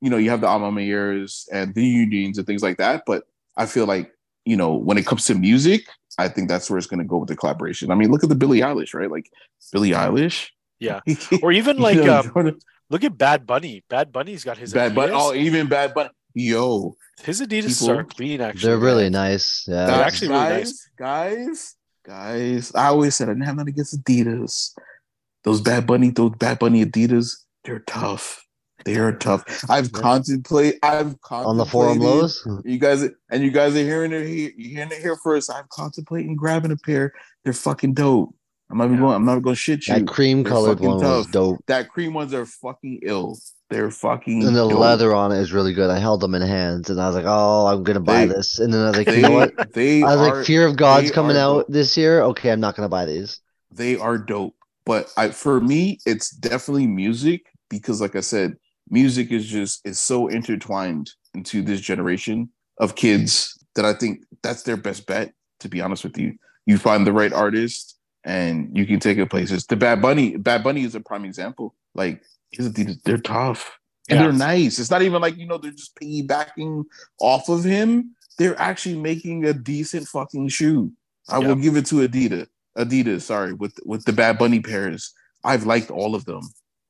you 0.00 0.10
know, 0.10 0.16
you 0.16 0.30
have 0.30 0.40
the 0.40 0.48
A 0.48 0.58
Ma 0.58 0.70
Maniéres 0.70 1.46
and 1.52 1.74
the 1.74 1.84
unions 1.84 2.38
and 2.38 2.46
things 2.46 2.62
like 2.62 2.78
that. 2.78 3.04
But 3.06 3.24
I 3.56 3.66
feel 3.66 3.86
like, 3.86 4.12
you 4.44 4.56
know, 4.56 4.74
when 4.74 4.98
it 4.98 5.06
comes 5.06 5.24
to 5.26 5.34
music, 5.34 5.86
I 6.18 6.28
think 6.28 6.48
that's 6.48 6.68
where 6.68 6.78
it's 6.78 6.86
going 6.86 6.98
to 6.98 7.04
go 7.04 7.18
with 7.18 7.28
the 7.28 7.36
collaboration. 7.36 7.90
I 7.90 7.94
mean, 7.94 8.10
look 8.10 8.24
at 8.24 8.28
the 8.28 8.34
Billie 8.34 8.60
Eilish, 8.60 8.94
right? 8.94 9.10
Like 9.10 9.30
Billie 9.72 9.90
Eilish. 9.90 10.48
Yeah. 10.80 11.00
or 11.42 11.52
even 11.52 11.78
like 11.78 11.96
You 11.96 12.04
know, 12.04 12.22
um, 12.34 12.58
look 12.90 13.04
at 13.04 13.16
Bad 13.18 13.46
Bunny. 13.46 13.84
Bad 13.88 14.12
Bunny's 14.12 14.44
got 14.44 14.58
his 14.58 14.72
Bad 14.72 14.94
Bunny. 14.94 15.12
Adidas. 15.12 15.18
Oh, 15.20 15.34
even 15.34 15.66
Bad 15.68 15.94
Bunny. 15.94 16.10
Yo, 16.34 16.94
his 17.22 17.40
Adidas 17.40 17.80
people- 17.80 17.98
are 17.98 18.04
clean. 18.04 18.40
Actually, 18.40 18.68
They're 18.68 18.78
really 18.78 19.04
man. 19.04 19.12
nice. 19.12 19.64
They're 19.66 19.88
Yeah. 19.88 19.98
actually 20.00 20.28
really 20.28 20.48
guys, 20.48 20.88
guys, 20.96 21.74
guys. 22.04 22.72
I 22.74 22.86
always 22.86 23.14
said 23.16 23.28
I 23.28 23.32
didn't 23.32 23.46
have 23.46 23.56
nothing 23.56 23.72
against 23.72 24.02
Adidas. 24.04 24.72
Those 25.44 25.60
Bad 25.60 25.86
Bunny, 25.86 26.10
those 26.10 26.32
Bad 26.38 26.58
Bunny 26.58 26.84
Adidas, 26.84 27.32
they're 27.64 27.80
tough. 27.80 28.44
They 28.84 28.96
are 28.96 29.12
tough. 29.12 29.44
I've 29.68 29.86
Yeah. 29.92 30.00
contemplate. 30.00 30.78
I've 30.82 31.16
On 31.30 31.56
the 31.56 31.66
forum 31.66 31.98
contemplated- 31.98 32.00
lows. 32.00 32.62
You 32.64 32.78
guys, 32.78 33.02
and 33.30 33.42
you 33.42 33.50
guys 33.50 33.74
are 33.74 33.78
hearing 33.82 34.12
it 34.12 34.26
here. 34.26 34.52
You're 34.56 34.70
hearing 34.70 34.92
it 34.92 35.02
here 35.02 35.16
first. 35.16 35.50
I'm 35.52 35.64
contemplating 35.70 36.36
grabbing 36.36 36.70
a 36.70 36.76
pair. 36.76 37.12
They're 37.42 37.52
fucking 37.52 37.94
dope. 37.94 38.34
I'm 38.70 38.78
not 38.78 38.84
even 38.86 38.98
going. 38.98 39.14
I'm 39.14 39.24
not 39.24 39.42
going 39.42 39.54
to 39.54 39.60
shit 39.60 39.86
you. 39.88 39.94
That 39.94 40.06
cream 40.06 40.44
colored 40.44 40.80
one 40.80 40.98
was 40.98 41.26
dope. 41.28 41.64
that 41.66 41.88
cream 41.88 42.12
ones 42.12 42.34
are 42.34 42.44
fucking 42.46 43.00
ill. 43.02 43.38
They're 43.70 43.90
fucking. 43.90 44.42
And 44.46 44.54
the 44.56 44.68
dope. 44.68 44.78
leather 44.78 45.14
on 45.14 45.32
it 45.32 45.38
is 45.38 45.52
really 45.52 45.72
good. 45.74 45.90
I 45.90 45.98
held 45.98 46.20
them 46.20 46.34
in 46.34 46.42
hands 46.42 46.88
and 46.90 47.00
I 47.00 47.06
was 47.06 47.16
like, 47.16 47.24
oh, 47.26 47.66
I'm 47.66 47.82
to 47.96 48.00
buy 48.00 48.26
They- 48.26 48.34
this. 48.34 48.58
And 48.58 48.72
then 48.72 48.82
I 48.82 48.88
was 48.88 48.96
like, 48.98 49.06
They, 49.06 49.16
you 49.16 49.22
know 49.22 49.30
what? 49.30 49.72
they 49.74 50.02
I 50.02 50.14
was 50.16 50.16
are, 50.28 50.36
like, 50.36 50.46
Fear 50.46 50.66
of 50.66 50.76
God's 50.76 51.10
coming 51.10 51.36
out 51.36 51.58
dope. 51.60 51.66
this 51.68 51.96
year. 51.96 52.22
Okay, 52.22 52.50
I'm 52.50 52.60
not 52.60 52.76
to 52.86 52.90
buy 52.90 53.04
these. 53.06 53.40
they 53.70 53.96
are 53.98 54.16
dope. 54.18 54.54
But 54.84 55.12
I 55.18 55.30
for 55.30 55.60
me, 55.60 55.98
it's 56.06 56.30
definitely 56.30 56.86
music 56.86 57.42
because, 57.68 58.00
like 58.00 58.16
I 58.16 58.20
said, 58.20 58.54
music 58.88 59.30
is 59.32 59.46
just 59.46 59.86
is 59.86 59.98
so 60.00 60.28
intertwined 60.28 61.10
into 61.34 61.60
this 61.60 61.80
generation 61.82 62.48
of 62.78 62.94
kids 62.96 63.54
that 63.74 63.84
I 63.84 63.92
think 63.92 64.22
that's 64.42 64.62
their 64.62 64.78
best 64.78 65.06
bet. 65.06 65.32
To 65.60 65.68
be 65.68 65.82
honest 65.82 66.04
with 66.04 66.16
you, 66.16 66.34
you 66.64 66.78
find 66.78 67.06
the 67.06 67.12
right 67.12 67.32
artist 67.34 67.97
and 68.24 68.76
you 68.76 68.86
can 68.86 69.00
take 69.00 69.18
it 69.18 69.30
places. 69.30 69.66
The 69.66 69.76
Bad 69.76 70.02
Bunny, 70.02 70.36
Bad 70.36 70.62
Bunny 70.64 70.84
is 70.84 70.94
a 70.94 71.00
prime 71.00 71.24
example. 71.24 71.74
Like 71.94 72.22
his 72.50 72.68
Adidas, 72.68 73.02
they're 73.04 73.18
tough 73.18 73.78
and 74.08 74.18
Yeah. 74.18 74.24
they're 74.24 74.32
nice. 74.32 74.78
It's 74.78 74.90
not 74.90 75.02
even 75.02 75.20
like 75.20 75.36
you 75.36 75.46
know 75.46 75.58
they're 75.58 75.70
just 75.72 75.94
piggybacking 75.96 76.84
off 77.20 77.48
of 77.48 77.64
him. 77.64 78.14
They're 78.38 78.58
actually 78.60 78.96
making 78.96 79.44
a 79.44 79.52
decent 79.52 80.06
fucking 80.08 80.48
shoe. 80.48 80.92
I 81.28 81.38
will 81.38 81.56
give 81.56 81.76
it 81.76 81.86
to 81.86 81.96
Adidas. 82.08 82.46
Adidas, 82.76 83.22
sorry, 83.22 83.52
with 83.52 83.78
with 83.84 84.04
the 84.04 84.12
Bad 84.12 84.38
Bunny 84.38 84.60
pairs. 84.60 85.12
I've 85.44 85.66
liked 85.66 85.90
all 85.90 86.14
of 86.14 86.24
them. 86.24 86.42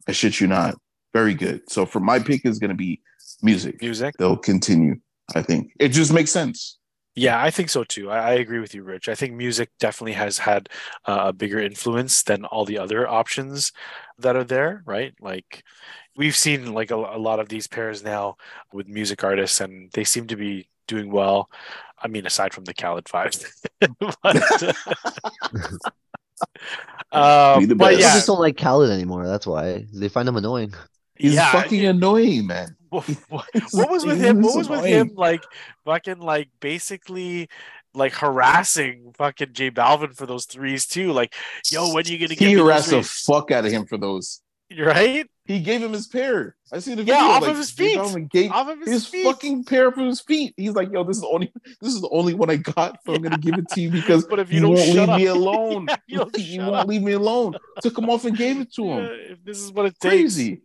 I 0.06 0.12
shit 0.12 0.40
you 0.40 0.46
not. 0.46 0.76
Very 1.12 1.34
good. 1.34 1.68
So 1.70 1.86
for 1.86 2.00
my 2.00 2.18
pick 2.18 2.44
is 2.44 2.58
gonna 2.58 2.74
be 2.74 3.00
music. 3.42 3.80
music. 3.80 4.14
They'll 4.18 4.36
continue. 4.36 4.96
I 5.34 5.42
think 5.42 5.72
it 5.78 5.90
just 5.90 6.12
makes 6.12 6.30
sense. 6.30 6.77
Yeah, 7.18 7.42
I 7.42 7.50
think 7.50 7.68
so 7.68 7.82
too. 7.84 8.10
I, 8.10 8.18
I 8.18 8.32
agree 8.34 8.60
with 8.60 8.74
you, 8.74 8.84
Rich. 8.84 9.08
I 9.08 9.14
think 9.16 9.34
music 9.34 9.70
definitely 9.80 10.12
has 10.12 10.38
had 10.38 10.68
uh, 11.04 11.24
a 11.28 11.32
bigger 11.32 11.58
influence 11.58 12.22
than 12.22 12.44
all 12.44 12.64
the 12.64 12.78
other 12.78 13.08
options 13.08 13.72
that 14.18 14.36
are 14.36 14.44
there, 14.44 14.82
right? 14.86 15.14
Like 15.20 15.64
we've 16.16 16.36
seen 16.36 16.72
like 16.72 16.92
a, 16.92 16.96
a 16.96 17.18
lot 17.18 17.40
of 17.40 17.48
these 17.48 17.66
pairs 17.66 18.04
now 18.04 18.36
with 18.72 18.86
music 18.88 19.24
artists, 19.24 19.60
and 19.60 19.90
they 19.92 20.04
seem 20.04 20.28
to 20.28 20.36
be 20.36 20.68
doing 20.86 21.10
well. 21.10 21.50
I 22.00 22.06
mean, 22.06 22.24
aside 22.24 22.54
from 22.54 22.64
the 22.64 22.74
Khaled 22.74 23.08
fives, 23.08 23.44
but, 24.22 24.76
um, 27.12 27.66
Be 27.66 27.74
but 27.74 27.94
best. 27.94 28.04
I 28.04 28.12
just 28.14 28.26
don't 28.28 28.38
like 28.38 28.56
Khaled 28.56 28.90
anymore. 28.90 29.26
That's 29.26 29.46
why 29.46 29.86
they 29.92 30.08
find 30.08 30.28
him 30.28 30.36
annoying. 30.36 30.72
He's 31.16 31.34
Yeah, 31.34 31.50
fucking 31.50 31.84
annoying, 31.84 32.46
man. 32.46 32.77
What, 32.90 33.04
what 33.28 33.46
what 33.72 33.90
was 33.90 34.04
with 34.04 34.20
him? 34.20 34.42
What 34.42 34.56
was 34.56 34.68
with 34.68 34.84
him? 34.84 35.12
Like 35.14 35.44
fucking 35.84 36.20
like 36.20 36.48
basically 36.60 37.48
like 37.94 38.14
harassing 38.14 39.12
fucking 39.16 39.52
J 39.52 39.70
Balvin 39.70 40.14
for 40.14 40.26
those 40.26 40.46
threes 40.46 40.86
too. 40.86 41.12
Like, 41.12 41.34
yo, 41.70 41.92
when 41.92 42.06
are 42.06 42.10
you 42.10 42.18
gonna 42.18 42.34
get 42.34 42.48
He 42.48 42.54
harassed 42.54 42.90
the 42.90 43.02
fuck 43.02 43.50
out 43.50 43.64
of 43.66 43.72
him 43.72 43.86
for 43.86 43.98
those. 43.98 44.40
right 44.78 45.26
He 45.46 45.60
gave 45.60 45.82
him 45.82 45.92
his 45.92 46.06
pair. 46.06 46.54
I 46.70 46.78
see 46.80 46.94
the 46.94 47.02
Yeah, 47.02 47.16
video. 47.16 47.28
off 47.30 47.42
like, 47.42 47.50
of 47.52 47.56
his 47.56 47.70
feet. 47.70 47.98
Gave 48.30 48.52
off 48.52 48.68
of 48.68 48.80
his, 48.80 48.88
his 48.90 49.06
feet. 49.06 49.24
fucking 49.24 49.64
pair 49.64 49.90
from 49.90 50.06
his 50.06 50.20
feet. 50.20 50.52
He's 50.56 50.72
like, 50.72 50.92
yo, 50.92 51.04
this 51.04 51.16
is 51.16 51.22
the 51.22 51.28
only 51.28 51.50
this 51.80 51.94
is 51.94 52.00
the 52.02 52.10
only 52.10 52.34
one 52.34 52.50
I 52.50 52.56
got, 52.56 52.98
so 53.06 53.14
I'm 53.14 53.22
gonna 53.22 53.38
give 53.38 53.56
it 53.56 53.68
to 53.70 53.80
you 53.80 53.90
because 53.90 54.26
But 54.30 54.40
if 54.40 54.50
you 54.52 54.56
you 54.56 54.62
don't 54.62 54.74
won't 54.74 54.90
leave 54.90 55.08
up, 55.08 55.16
me 55.18 55.26
alone. 55.38 55.86
Yeah, 55.88 55.96
you 56.06 56.18
don't 56.18 56.38
you 56.38 56.60
won't 56.60 56.74
up. 56.76 56.88
leave 56.88 57.02
me 57.02 57.12
alone. 57.12 57.56
Took 57.80 57.96
him 57.98 58.10
off 58.10 58.24
and 58.26 58.36
gave 58.36 58.60
it 58.60 58.72
to 58.74 58.84
Yeah, 58.84 58.96
him. 58.98 59.10
if 59.32 59.44
this 59.44 59.58
is 59.58 59.72
what 59.72 59.86
it 59.86 59.98
takes. 59.98 60.34
Crazy. 60.34 60.60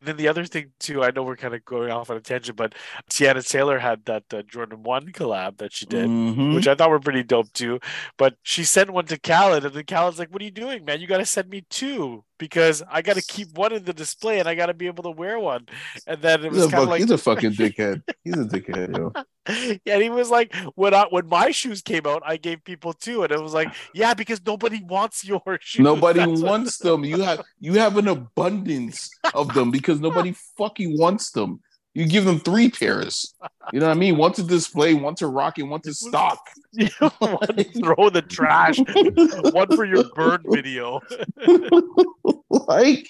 Then 0.00 0.16
the 0.16 0.28
other 0.28 0.44
thing 0.44 0.72
too, 0.78 1.02
I 1.04 1.10
know 1.10 1.22
we're 1.22 1.36
kind 1.36 1.54
of 1.54 1.64
going 1.64 1.90
off 1.90 2.10
on 2.10 2.16
a 2.16 2.20
tangent, 2.20 2.56
but 2.56 2.74
Teyana 3.10 3.46
Taylor 3.46 3.78
had 3.78 4.04
that 4.06 4.24
uh, 4.32 4.42
Jordan 4.42 4.82
One 4.82 5.12
collab 5.12 5.58
that 5.58 5.72
she 5.72 5.86
did. 5.86 6.06
Mhm. 6.06 6.54
which 6.54 6.68
I 6.68 6.74
thought 6.74 6.90
were 6.90 7.00
pretty 7.00 7.22
dope 7.22 7.52
too. 7.52 7.80
But 8.16 8.36
she 8.42 8.64
sent 8.64 8.90
one 8.90 9.06
to 9.06 9.18
Khaled, 9.18 9.64
and 9.64 9.74
then 9.74 9.84
Khaled's 9.84 10.18
like, 10.18 10.30
"What 10.30 10.42
are 10.42 10.44
you 10.44 10.50
doing, 10.50 10.84
man? 10.84 11.00
You 11.00 11.06
got 11.06 11.18
to 11.18 11.26
send 11.26 11.48
me 11.48 11.64
two 11.70 12.24
because 12.38 12.82
I 12.90 13.02
got 13.02 13.16
to 13.16 13.22
keep 13.22 13.56
one 13.56 13.72
in 13.72 13.84
the 13.84 13.92
display, 13.92 14.38
and 14.40 14.48
I 14.48 14.54
got 14.54 14.66
to 14.66 14.74
be 14.74 14.86
able 14.86 15.04
to 15.04 15.10
wear 15.10 15.38
one." 15.38 15.66
And 16.06 16.20
then 16.20 16.44
it 16.44 16.52
was 16.52 16.66
a, 16.66 16.70
kind 16.70 16.82
of 16.84 16.88
like, 16.88 17.00
he's 17.00 17.10
a 17.10 17.18
fucking 17.18 17.52
dickhead. 17.60 18.02
He's 18.24 18.34
a 18.34 18.44
dickhead, 18.44 18.96
yo. 18.96 19.12
yeah, 19.84 19.94
and 19.94 20.02
he 20.02 20.10
was 20.10 20.30
like, 20.30 20.54
"When 20.74 20.92
I 20.94 21.06
when 21.10 21.26
my 21.28 21.50
shoes 21.50 21.82
came 21.82 22.06
out, 22.06 22.22
I 22.24 22.36
gave 22.36 22.64
people 22.64 22.92
two, 22.92 23.22
and 23.22 23.32
it 23.32 23.40
was 23.40 23.54
like, 23.54 23.72
yeah, 23.94 24.14
because 24.14 24.40
nobody 24.44 24.82
wants 24.82 25.24
your 25.24 25.42
shoes. 25.60 25.84
Nobody 25.84 26.20
That's 26.20 26.40
what- 26.40 26.50
wants 26.50 26.78
them. 26.78 27.04
You 27.04 27.22
have 27.22 27.42
you 27.60 27.74
have 27.74 27.96
an 27.96 28.08
abundance 28.08 29.10
of 29.34 29.52
them 29.54 29.70
because 29.70 30.00
nobody 30.00 30.34
fucking 30.56 30.98
wants 30.98 31.30
them. 31.30 31.60
You 31.96 32.06
give 32.06 32.26
them 32.26 32.38
three 32.40 32.68
pairs. 32.70 33.34
You 33.72 33.80
know 33.80 33.86
what 33.86 33.96
I 33.96 33.98
mean? 33.98 34.18
One 34.18 34.30
to 34.34 34.42
display, 34.42 34.92
one 34.92 35.14
to 35.14 35.28
rock, 35.28 35.56
and 35.56 35.70
one 35.70 35.80
to 35.80 35.94
stock. 35.94 36.38
To 36.78 36.90
throw 37.80 38.10
the 38.10 38.22
trash. 38.28 38.76
one 39.54 39.74
for 39.74 39.86
your 39.86 40.04
bird 40.14 40.42
video. 40.46 41.00
like, 42.50 43.08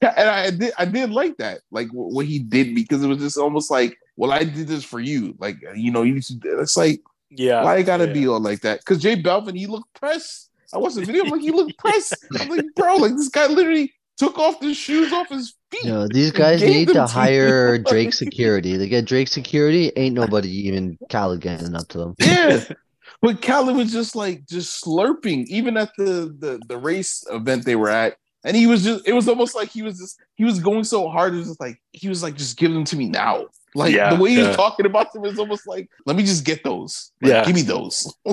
and 0.00 0.28
I 0.28 0.50
did, 0.50 0.72
I 0.78 0.84
did 0.84 1.10
like 1.10 1.36
that, 1.38 1.62
like 1.72 1.88
what 1.90 2.26
he 2.26 2.38
did 2.38 2.76
because 2.76 3.02
it 3.02 3.08
was 3.08 3.18
just 3.18 3.38
almost 3.38 3.72
like, 3.72 3.98
well, 4.16 4.30
I 4.32 4.44
did 4.44 4.68
this 4.68 4.84
for 4.84 5.00
you, 5.00 5.34
like 5.40 5.56
uh, 5.68 5.72
you 5.72 5.90
know, 5.90 6.02
you. 6.02 6.20
to- 6.20 6.60
It's 6.60 6.76
like, 6.76 7.00
Yeah, 7.30 7.64
why 7.64 7.78
it 7.78 7.84
gotta 7.84 8.06
yeah. 8.06 8.12
be 8.12 8.28
all 8.28 8.38
like 8.40 8.60
that? 8.60 8.80
Because 8.80 9.02
J 9.02 9.20
Balvin, 9.20 9.56
he 9.58 9.66
looked 9.66 9.92
pressed. 9.94 10.50
I 10.72 10.78
watched 10.78 10.96
the 10.96 11.04
video, 11.04 11.24
I'm 11.24 11.30
like, 11.30 11.40
he 11.40 11.50
looked 11.50 11.76
pressed. 11.78 12.14
I'm 12.38 12.48
like, 12.50 12.64
bro, 12.76 12.96
like 12.96 13.12
this 13.16 13.30
guy 13.30 13.46
literally 13.48 13.92
took 14.18 14.38
off 14.38 14.60
the 14.60 14.74
shoes 14.74 15.12
off 15.12 15.28
his 15.28 15.54
feet. 15.70 15.84
No, 15.86 16.06
these 16.08 16.30
guys 16.32 16.60
need 16.62 16.88
them 16.88 16.94
to 16.94 17.00
you. 17.02 17.06
hire 17.06 17.78
Drake 17.90 18.12
security. 18.12 18.76
They 18.76 18.88
get 18.88 19.04
Drake 19.04 19.28
security, 19.28 19.92
ain't 19.96 20.14
nobody 20.14 20.50
even 20.68 20.98
Khaled 21.10 21.40
getting 21.40 21.74
up 21.74 21.88
to 21.88 21.98
them. 21.98 22.14
Yeah. 22.18 22.64
But 23.20 23.42
Khaled 23.42 23.74
was 23.74 23.90
just 23.90 24.14
like 24.14 24.46
just 24.46 24.84
slurping, 24.84 25.46
even 25.48 25.76
at 25.76 25.90
the, 25.98 26.32
the 26.38 26.60
the 26.68 26.76
race 26.76 27.24
event 27.30 27.64
they 27.64 27.74
were 27.74 27.88
at. 27.90 28.14
And 28.44 28.56
he 28.56 28.68
was 28.68 28.84
just 28.84 29.08
it 29.08 29.12
was 29.12 29.26
almost 29.28 29.56
like 29.56 29.70
he 29.70 29.82
was 29.82 29.98
just 29.98 30.20
he 30.36 30.44
was 30.44 30.60
going 30.60 30.84
so 30.84 31.08
hard, 31.08 31.34
it 31.34 31.38
was 31.38 31.48
just 31.48 31.60
like 31.60 31.80
he 31.92 32.08
was 32.08 32.22
like, 32.22 32.36
just 32.36 32.56
give 32.56 32.72
them 32.72 32.84
to 32.84 32.96
me 32.96 33.08
now. 33.08 33.46
Like 33.74 33.92
Yeah, 33.92 34.14
the 34.14 34.22
way 34.22 34.30
he 34.30 34.36
yeah. 34.38 34.48
was 34.48 34.56
talking 34.56 34.86
about 34.86 35.12
them 35.12 35.24
is 35.24 35.36
almost 35.36 35.66
like, 35.66 35.90
let 36.06 36.14
me 36.14 36.22
just 36.22 36.44
get 36.44 36.62
those. 36.62 37.10
Like, 37.20 37.30
Yeah. 37.32 37.44
give 37.44 37.56
me 37.56 37.62
those. 37.62 38.06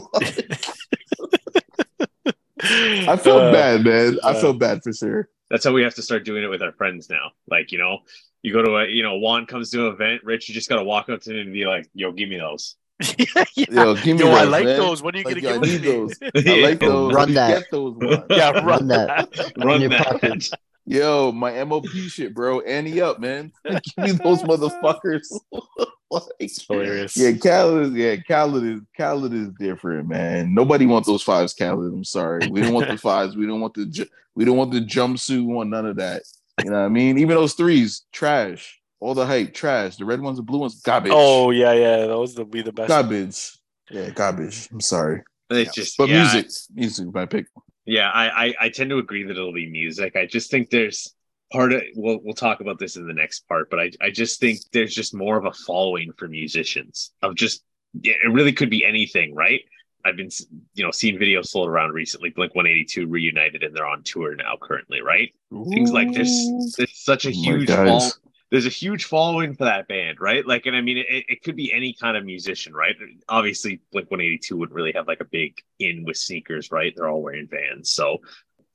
I 2.61 3.17
felt 3.17 3.41
Uh, 3.43 3.51
bad, 3.51 3.83
man. 3.85 4.19
I 4.23 4.31
uh, 4.31 4.41
felt 4.41 4.59
bad 4.59 4.81
for 4.83 4.93
sure. 4.93 5.29
That's 5.49 5.63
how 5.63 5.71
we 5.73 5.83
have 5.83 5.95
to 5.95 6.01
start 6.01 6.25
doing 6.25 6.43
it 6.43 6.47
with 6.47 6.61
our 6.61 6.71
friends 6.71 7.09
now. 7.09 7.31
Like, 7.47 7.71
you 7.71 7.77
know, 7.77 7.99
you 8.41 8.53
go 8.53 8.61
to 8.63 8.77
a, 8.77 8.87
you 8.87 9.03
know, 9.03 9.15
Juan 9.17 9.45
comes 9.45 9.69
to 9.71 9.87
an 9.87 9.93
event, 9.93 10.23
Rich, 10.23 10.49
you 10.49 10.55
just 10.55 10.69
got 10.69 10.77
to 10.77 10.83
walk 10.83 11.09
up 11.09 11.21
to 11.21 11.31
him 11.31 11.37
and 11.37 11.53
be 11.53 11.65
like, 11.65 11.87
yo, 11.93 12.11
give 12.11 12.29
me 12.29 12.37
those. 12.37 12.75
yeah, 13.17 13.43
yeah. 13.55 13.65
Yo, 13.71 13.95
give 13.95 14.05
me 14.05 14.13
those. 14.13 14.19
Yo, 14.19 14.31
I 14.31 14.43
like 14.43 14.65
man. 14.65 14.77
those. 14.79 15.03
When 15.03 15.15
are 15.15 15.17
you 15.19 15.23
Like, 15.25 15.41
gonna 15.41 15.53
yo, 15.53 15.59
give 15.59 15.63
I 15.63 15.65
them 15.65 15.83
need 15.83 15.83
to 15.83 16.43
me? 16.45 16.63
I 16.63 16.69
like 16.69 16.79
those. 16.79 17.13
Run 17.13 17.33
that. 17.33 17.59
Get 17.59 17.71
those 17.71 17.95
yeah, 18.29 18.51
run, 18.51 18.65
Run 18.65 18.87
that. 18.87 19.31
that. 19.33 19.51
Run 19.57 19.81
your 19.81 19.89
that. 19.89 20.49
Pocket. 20.85 20.97
Yo, 20.97 21.31
my 21.31 21.63
MOP 21.63 21.87
shit, 21.87 22.33
bro. 22.33 22.61
Annie 22.61 23.01
up, 23.01 23.19
man. 23.19 23.51
Give 23.65 23.81
me 23.97 24.11
those 24.11 24.43
motherfuckers. 24.43 25.33
like, 26.11 26.51
Hilarious. 26.69 27.17
yeah, 27.17 27.31
Khaled 27.31 27.87
is 27.87 27.93
yeah, 27.93 28.15
Khaled 28.27 28.63
is 28.63 28.81
Khaled 28.97 29.33
is 29.33 29.49
different, 29.59 30.07
man. 30.07 30.53
Nobody 30.53 30.85
wants 30.85 31.07
those 31.07 31.23
fives, 31.23 31.53
Khaled. 31.53 31.93
I'm 31.93 32.03
sorry. 32.03 32.47
We 32.49 32.61
don't 32.61 32.73
want 32.73 32.89
the 32.89 32.97
fives. 33.09 33.35
We 33.35 33.45
don't 33.45 33.61
want 33.61 33.73
the 33.73 33.85
ju- 33.85 34.07
we 34.35 34.45
don't 34.45 34.57
want 34.57 34.71
the 34.71 34.81
jumpsuit. 34.81 35.37
We 35.45 35.53
want 35.53 35.69
none 35.69 35.85
of 35.85 35.97
that. 35.97 36.23
You 36.63 36.69
know 36.69 36.79
what 36.79 36.85
I 36.85 36.89
mean? 36.89 37.17
Even 37.17 37.35
those 37.35 37.53
threes, 37.53 38.05
trash. 38.11 38.79
All 39.01 39.13
the 39.13 39.25
hype, 39.25 39.53
trash. 39.53 39.97
The 39.97 40.05
red 40.05 40.21
ones, 40.21 40.37
the 40.37 40.43
blue 40.43 40.59
ones, 40.59 40.81
garbage. 40.81 41.11
Oh 41.13 41.51
yeah, 41.51 41.73
yeah. 41.73 41.97
Those 42.07 42.35
will 42.37 42.45
be 42.45 42.61
the 42.61 42.71
best. 42.71 42.87
garbage. 42.87 43.57
Yeah, 43.91 44.09
garbage. 44.09 44.69
I'm 44.71 44.81
sorry. 44.81 45.21
It's 45.49 45.75
just, 45.75 45.97
But 45.97 46.09
yeah, 46.09 46.23
music, 46.33 46.51
music, 46.73 47.13
my 47.13 47.25
pick. 47.27 47.45
Yeah, 47.85 48.09
I, 48.09 48.47
I 48.47 48.53
I 48.61 48.69
tend 48.69 48.89
to 48.89 48.97
agree 48.97 49.23
that 49.23 49.31
it'll 49.37 49.53
be 49.53 49.69
music. 49.69 50.15
I 50.15 50.25
just 50.25 50.49
think 50.49 50.69
there's 50.69 51.13
part 51.51 51.73
of 51.73 51.83
we'll 51.95 52.19
we'll 52.23 52.33
talk 52.33 52.61
about 52.61 52.79
this 52.79 52.95
in 52.95 53.07
the 53.07 53.13
next 53.13 53.47
part, 53.47 53.69
but 53.69 53.79
I 53.79 53.91
I 54.01 54.09
just 54.09 54.39
think 54.39 54.59
there's 54.71 54.93
just 54.93 55.13
more 55.13 55.37
of 55.37 55.45
a 55.45 55.53
following 55.53 56.11
for 56.17 56.27
musicians 56.27 57.11
of 57.21 57.35
just 57.35 57.63
it 58.03 58.17
really 58.31 58.53
could 58.53 58.69
be 58.69 58.83
anything, 58.85 59.35
right? 59.35 59.61
I've 60.03 60.17
been 60.17 60.29
you 60.73 60.83
know 60.83 60.91
seeing 60.91 61.17
videos 61.17 61.51
float 61.51 61.69
around 61.69 61.91
recently. 61.93 62.29
Blink 62.29 62.55
182 62.55 63.07
reunited 63.07 63.63
and 63.63 63.75
they're 63.75 63.87
on 63.87 64.03
tour 64.03 64.35
now 64.35 64.55
currently, 64.61 65.01
right? 65.01 65.33
Things 65.73 65.91
like 65.91 66.11
this. 66.13 66.75
There's 66.77 66.97
such 66.97 67.25
a 67.25 67.29
Oh 67.29 67.31
huge 67.31 67.69
fall, 67.69 68.11
there's 68.55 68.65
a 68.65 68.69
huge 68.69 69.03
following 69.03 69.53
for 69.53 69.65
that 69.65 69.85
band, 69.89 70.21
right? 70.21 70.47
Like, 70.47 70.65
and 70.65 70.77
I 70.77 70.81
mean, 70.81 70.97
it, 70.97 71.25
it 71.27 71.43
could 71.43 71.57
be 71.57 71.73
any 71.73 71.93
kind 71.93 72.15
of 72.15 72.23
musician, 72.23 72.73
right? 72.73 72.95
Obviously, 73.27 73.81
Blink 73.91 74.09
182 74.09 74.55
wouldn't 74.55 74.73
really 74.73 74.93
have 74.93 75.07
like 75.07 75.19
a 75.19 75.25
big 75.25 75.57
in 75.79 76.05
with 76.05 76.15
sneakers, 76.15 76.71
right? 76.71 76.93
They're 76.95 77.09
all 77.09 77.21
wearing 77.21 77.49
vans. 77.49 77.91
So, 77.91 78.19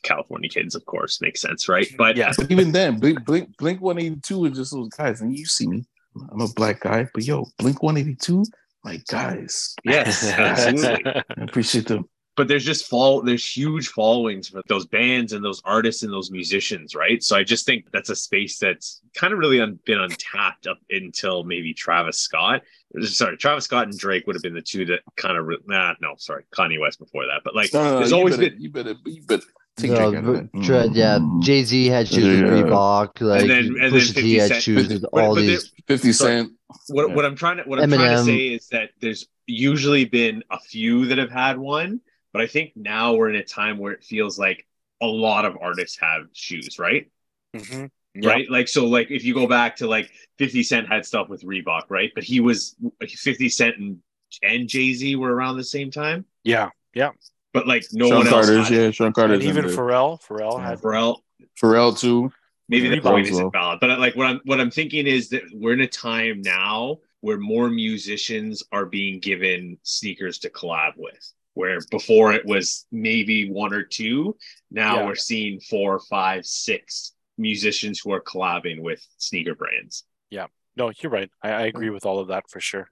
California 0.02 0.50
kids, 0.50 0.74
of 0.74 0.84
course, 0.84 1.22
makes 1.22 1.40
sense, 1.40 1.66
right? 1.66 1.86
But 1.96 2.16
Yeah. 2.16 2.32
But 2.36 2.50
even 2.50 2.72
then, 2.72 2.98
Blink 2.98 3.24
Blink 3.24 3.56
Blink 3.56 3.80
182 3.80 4.44
is 4.46 4.58
just 4.58 4.72
those 4.72 4.90
guys, 4.90 5.22
and 5.22 5.36
you 5.36 5.46
see 5.46 5.66
me. 5.66 5.86
I'm 6.30 6.42
a 6.42 6.48
black 6.48 6.80
guy, 6.80 7.08
but 7.14 7.24
yo, 7.24 7.46
Blink 7.58 7.82
182, 7.82 8.44
my 8.84 9.00
guys. 9.08 9.74
yes, 9.82 10.30
absolutely. 10.38 11.06
I 11.06 11.42
appreciate 11.42 11.86
them. 11.86 12.04
But 12.36 12.48
there's 12.48 12.64
just 12.64 12.86
fall 12.86 13.20
there's 13.22 13.44
huge 13.44 13.88
followings 13.88 14.48
for 14.48 14.62
those 14.68 14.86
bands 14.86 15.32
and 15.32 15.44
those 15.44 15.60
artists 15.64 16.02
and 16.02 16.12
those 16.12 16.30
musicians 16.30 16.94
right 16.94 17.22
so 17.22 17.36
i 17.36 17.42
just 17.42 17.66
think 17.66 17.84
that's 17.92 18.08
a 18.10 18.16
space 18.16 18.58
that's 18.58 19.02
kind 19.14 19.32
of 19.32 19.38
really 19.38 19.60
un- 19.60 19.78
been 19.84 20.00
untapped 20.00 20.66
up 20.66 20.78
until 20.90 21.44
maybe 21.44 21.74
travis 21.74 22.18
scott 22.18 22.62
sorry 23.02 23.36
travis 23.36 23.64
scott 23.64 23.84
and 23.88 23.98
drake 23.98 24.26
would 24.26 24.36
have 24.36 24.42
been 24.42 24.54
the 24.54 24.62
two 24.62 24.84
that 24.86 25.00
kind 25.16 25.36
of 25.36 25.46
re- 25.46 25.58
nah 25.66 25.92
no 26.00 26.14
sorry 26.18 26.44
kanye 26.54 26.80
west 26.80 26.98
before 26.98 27.26
that 27.26 27.40
but 27.44 27.54
like 27.54 27.72
No, 27.74 27.82
no, 27.82 27.90
no, 27.92 27.98
there's 27.98 28.10
you 28.10 28.16
always 28.16 28.36
better, 28.36 28.50
been 28.50 28.60
you 28.62 28.70
better, 28.70 28.94
you 29.04 29.22
better 29.22 29.42
No, 29.80 29.86
Drake 29.86 29.98
out 30.00 30.14
of 30.14 30.24
but 30.26 30.52
that. 30.52 30.62
Dre- 30.62 30.88
yeah, 30.92 31.18
Mm. 31.18 31.42
Jay 31.42 31.64
Z 31.64 31.86
had 31.86 32.06
shoes 32.08 32.42
with 32.42 32.50
Reebok, 32.52 33.20
like 33.20 33.46
then- 33.46 33.50
and 33.50 33.76
then 33.76 33.92
Pusha 33.92 34.14
50 34.14 34.22
T 34.22 34.34
had 34.34 34.48
Cent- 34.48 34.62
shoes 34.62 34.86
but- 34.88 34.94
with 34.94 35.04
all 35.12 35.34
but 35.34 35.40
there- 35.42 35.50
these. 35.50 35.72
50 35.86 36.12
Sorry. 36.12 36.30
Cent. 36.42 36.52
what, 36.88 37.08
Yeah. 37.08 37.14
what 37.16 37.24
i'm 37.24 37.34
trying 37.36 37.56
to 37.58 37.62
what 37.64 37.80
i'm 37.80 37.90
trying 37.90 38.16
to 38.18 38.24
say 38.24 38.46
is 38.48 38.68
that 38.68 38.90
there's 39.00 39.26
usually 39.46 40.04
been 40.04 40.42
a 40.50 40.58
few 40.60 41.06
that 41.06 41.18
have 41.18 41.30
had 41.30 41.56
one 41.58 42.00
but 42.32 42.42
i 42.42 42.46
think 42.46 42.72
now 42.76 43.14
we're 43.14 43.30
in 43.30 43.36
a 43.36 43.44
time 43.44 43.78
where 43.78 43.92
it 43.92 44.02
feels 44.04 44.38
like 44.38 44.66
a 45.02 45.06
lot 45.06 45.44
of 45.44 45.56
artists 45.60 45.98
have 46.00 46.22
shoes 46.32 46.78
right 46.78 47.10
Mhm. 47.56 47.90
right? 48.24 48.48
Like 48.50 48.68
so, 48.68 48.86
like 48.86 49.10
if 49.10 49.24
you 49.24 49.34
go 49.34 49.46
back 49.48 49.76
to 49.76 49.86
like 49.88 50.10
Fifty 50.38 50.62
Cent 50.62 50.86
had 50.88 51.04
stuff 51.06 51.28
with 51.28 51.42
Reebok, 51.42 51.82
right? 51.88 52.10
But 52.14 52.22
he 52.24 52.38
was 52.40 52.76
Fifty 53.08 53.48
Cent 53.48 53.76
and 53.78 53.98
and 54.42 54.68
Jay 54.68 54.92
Z 54.94 55.16
were 55.16 55.34
around 55.34 55.56
the 55.56 55.64
same 55.64 55.90
time, 55.90 56.24
Yeah, 56.44 56.70
Yeah. 56.94 57.10
but 57.52 57.66
like 57.66 57.84
no 57.92 58.06
Sean 58.08 58.18
one 58.18 58.26
else. 58.28 58.46
Carter's, 58.46 58.68
had 58.68 58.76
yeah, 58.76 58.90
Sean 58.92 59.12
Carter. 59.12 59.34
and 59.34 59.42
even 59.42 59.64
in 59.64 59.70
there. 59.70 59.76
Pharrell, 59.76 60.20
Pharrell 60.24 60.58
Yeah. 60.58 60.68
had. 60.68 60.78
Pharrell, 60.80 61.16
Pharrell 61.60 61.98
too. 61.98 62.32
maybe 62.68 62.88
the 62.88 63.00
point 63.00 63.26
well. 63.26 63.32
isn't 63.32 63.52
valid, 63.52 63.78
but 63.80 63.98
like 63.98 64.14
what 64.14 64.26
I'm 64.28 64.40
what 64.44 64.60
I'm 64.60 64.70
thinking 64.70 65.06
is 65.08 65.28
that 65.30 65.42
we're 65.52 65.72
in 65.72 65.80
a 65.80 65.88
time 65.88 66.40
now 66.42 66.98
where 67.20 67.38
more 67.38 67.68
musicians 67.68 68.62
are 68.70 68.86
being 68.86 69.18
given 69.18 69.76
sneakers 69.82 70.38
to 70.40 70.50
collab 70.50 70.92
with. 70.96 71.32
Where 71.54 71.78
before 71.90 72.32
it 72.32 72.46
was 72.46 72.86
maybe 72.92 73.50
one 73.50 73.72
or 73.74 73.82
two, 73.82 74.36
now 74.70 74.96
Yeah. 75.00 75.06
we're 75.06 75.14
seeing 75.16 75.60
four, 75.60 75.98
five, 75.98 76.46
six 76.46 77.12
musicians 77.38 78.00
who 78.00 78.12
are 78.12 78.20
collabing 78.22 78.80
with 78.82 79.04
sneaker 79.18 79.54
brands. 79.54 80.04
Yeah. 80.30 80.46
No, 80.76 80.92
you're 81.02 81.10
right. 81.10 81.30
I, 81.42 81.50
I 81.50 81.62
agree 81.66 81.90
with 81.90 82.06
all 82.06 82.20
of 82.20 82.28
that 82.28 82.44
for 82.48 82.60
sure. 82.60 82.88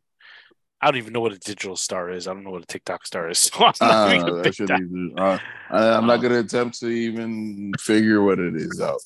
I 0.80 0.86
don't 0.90 0.98
even 0.98 1.12
know 1.12 1.20
what 1.20 1.32
a 1.32 1.39
digital 1.39 1.76
star 1.76 2.10
is. 2.10 2.26
I 2.28 2.35
don't 2.35 2.44
know 2.44 2.51
what 2.51 2.62
a 2.62 2.66
TikTok 2.66 3.06
star 3.06 3.28
is. 3.30 3.39
So 3.52 3.64
I'm 3.64 3.72
not 3.80 3.90
Uh, 3.90 4.18
gonna 4.18 4.35
that 4.36 4.44
pick 4.44 4.55
should 4.55 4.68
that. 4.68 4.80
be, 4.80 5.12
uh, 5.16 5.39
I, 5.70 5.89
I'm 5.97 6.06
not 6.06 6.18
gonna 6.22 6.39
attempt 6.40 6.80
to 6.80 6.89
even 6.89 7.72
figure 7.80 8.22
what 8.22 8.39
it 8.39 8.55
is 8.56 8.80
out. 8.80 9.01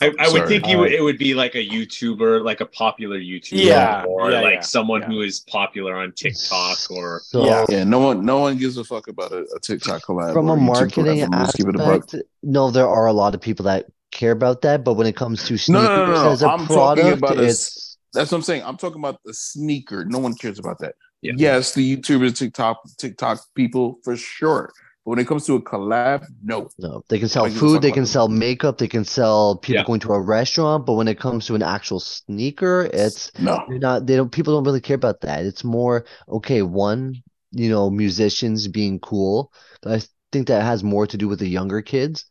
I, 0.00 0.12
I 0.18 0.32
would 0.32 0.48
think 0.48 0.66
you 0.66 0.76
Uh, 0.76 0.80
would, 0.80 0.92
it 0.92 1.02
would 1.02 1.18
be 1.18 1.34
like 1.34 1.54
a 1.54 1.66
YouTuber, 1.66 2.44
like 2.44 2.60
a 2.60 2.66
popular 2.66 3.18
YouTuber, 3.18 3.52
Yeah, 3.64 4.04
or 4.06 4.32
yeah, 4.32 4.40
like 4.40 4.54
yeah, 4.54 4.60
someone 4.60 5.02
yeah. 5.02 5.08
who 5.08 5.20
is 5.20 5.40
popular 5.40 5.94
on 5.96 6.12
TikTok, 6.12 6.78
or 6.90 7.20
So, 7.24 7.44
Yeah. 7.44 7.64
Yeah, 7.68 7.84
no 7.84 7.98
one, 7.98 8.24
no 8.24 8.38
one 8.38 8.56
gives 8.56 8.76
a 8.76 8.84
fuck 8.84 9.08
about 9.08 9.32
a, 9.32 9.44
a 9.54 9.60
TikTok 9.60 10.02
collab 10.02 10.32
from 10.32 10.48
a 10.48 10.56
YouTube 10.56 10.60
marketing 10.60 11.04
collab. 11.04 11.38
Let's 11.38 11.54
give 11.54 11.68
it 11.68 11.76
a 11.78 11.82
aspect, 11.82 12.16
no, 12.42 12.70
there 12.70 12.88
are 12.88 13.06
a 13.06 13.12
lot 13.12 13.34
of 13.34 13.40
people 13.40 13.64
that 13.66 13.86
care 14.10 14.32
about 14.32 14.62
that, 14.62 14.84
but 14.84 14.94
when 14.94 15.06
it 15.06 15.16
comes 15.16 15.44
to 15.44 15.56
sneakers 15.56 15.88
no, 15.88 16.06
no, 16.06 16.12
no, 16.12 16.22
no. 16.24 16.30
as 16.30 16.42
a 16.42 16.48
I'm 16.48 16.66
talking 16.66 17.04
product, 17.04 17.18
about 17.18 17.38
a 17.38 17.44
s- 17.44 17.50
it's 17.52 17.98
That's 18.12 18.30
what 18.32 18.38
I'm 18.38 18.42
saying. 18.42 18.62
I'm 18.64 18.76
talking 18.76 19.00
about 19.00 19.20
the 19.24 19.34
sneaker. 19.34 20.04
No 20.04 20.18
one 20.18 20.34
cares 20.34 20.58
about 20.58 20.78
that. 20.78 20.94
Yeah. 21.20 21.32
Yes, 21.36 21.72
the 21.74 21.96
YouTubers, 21.96 22.36
TikTok, 22.36 22.80
TikTok 22.98 23.40
people 23.54 23.98
for 24.04 24.16
sure. 24.16 24.72
But 25.04 25.10
when 25.12 25.18
it 25.18 25.26
comes 25.28 25.46
to 25.46 25.54
a 25.56 25.62
collab, 25.62 26.26
no. 26.42 26.70
no, 26.78 27.04
they 27.08 27.18
can 27.20 27.28
sell 27.28 27.46
Like, 27.46 27.54
give 27.54 27.62
a 27.62 27.66
food, 27.66 27.82
they 27.82 27.92
can 27.92 28.04
sell 28.06 28.26
makeup, 28.28 28.78
they 28.78 28.88
can 28.88 29.04
sell 29.04 29.56
people 29.56 29.82
Yeah. 29.82 29.84
going 29.84 30.00
to 30.00 30.12
a 30.12 30.20
restaurant, 30.20 30.84
but 30.86 30.94
when 30.94 31.06
it 31.08 31.18
comes 31.20 31.46
to 31.46 31.54
an 31.54 31.62
actual 31.62 32.00
sneaker, 32.00 32.90
it's 32.92 33.30
No. 33.38 33.58
They're 33.68 33.78
not 33.78 34.06
they 34.06 34.16
don't 34.16 34.30
people 34.32 34.54
don't 34.54 34.64
really 34.64 34.80
care 34.80 34.96
about 34.96 35.20
that. 35.22 35.44
It's 35.46 35.62
more 35.64 36.04
okay, 36.28 36.62
one, 36.62 37.22
you 37.52 37.70
know, 37.70 37.90
musicians 37.90 38.66
being 38.68 38.98
cool, 39.00 39.52
I 39.86 40.02
think 40.32 40.48
that 40.48 40.62
has 40.62 40.82
more 40.82 41.06
to 41.06 41.16
do 41.16 41.28
with 41.28 41.38
the 41.38 41.48
younger 41.48 41.80
kids. 41.80 42.24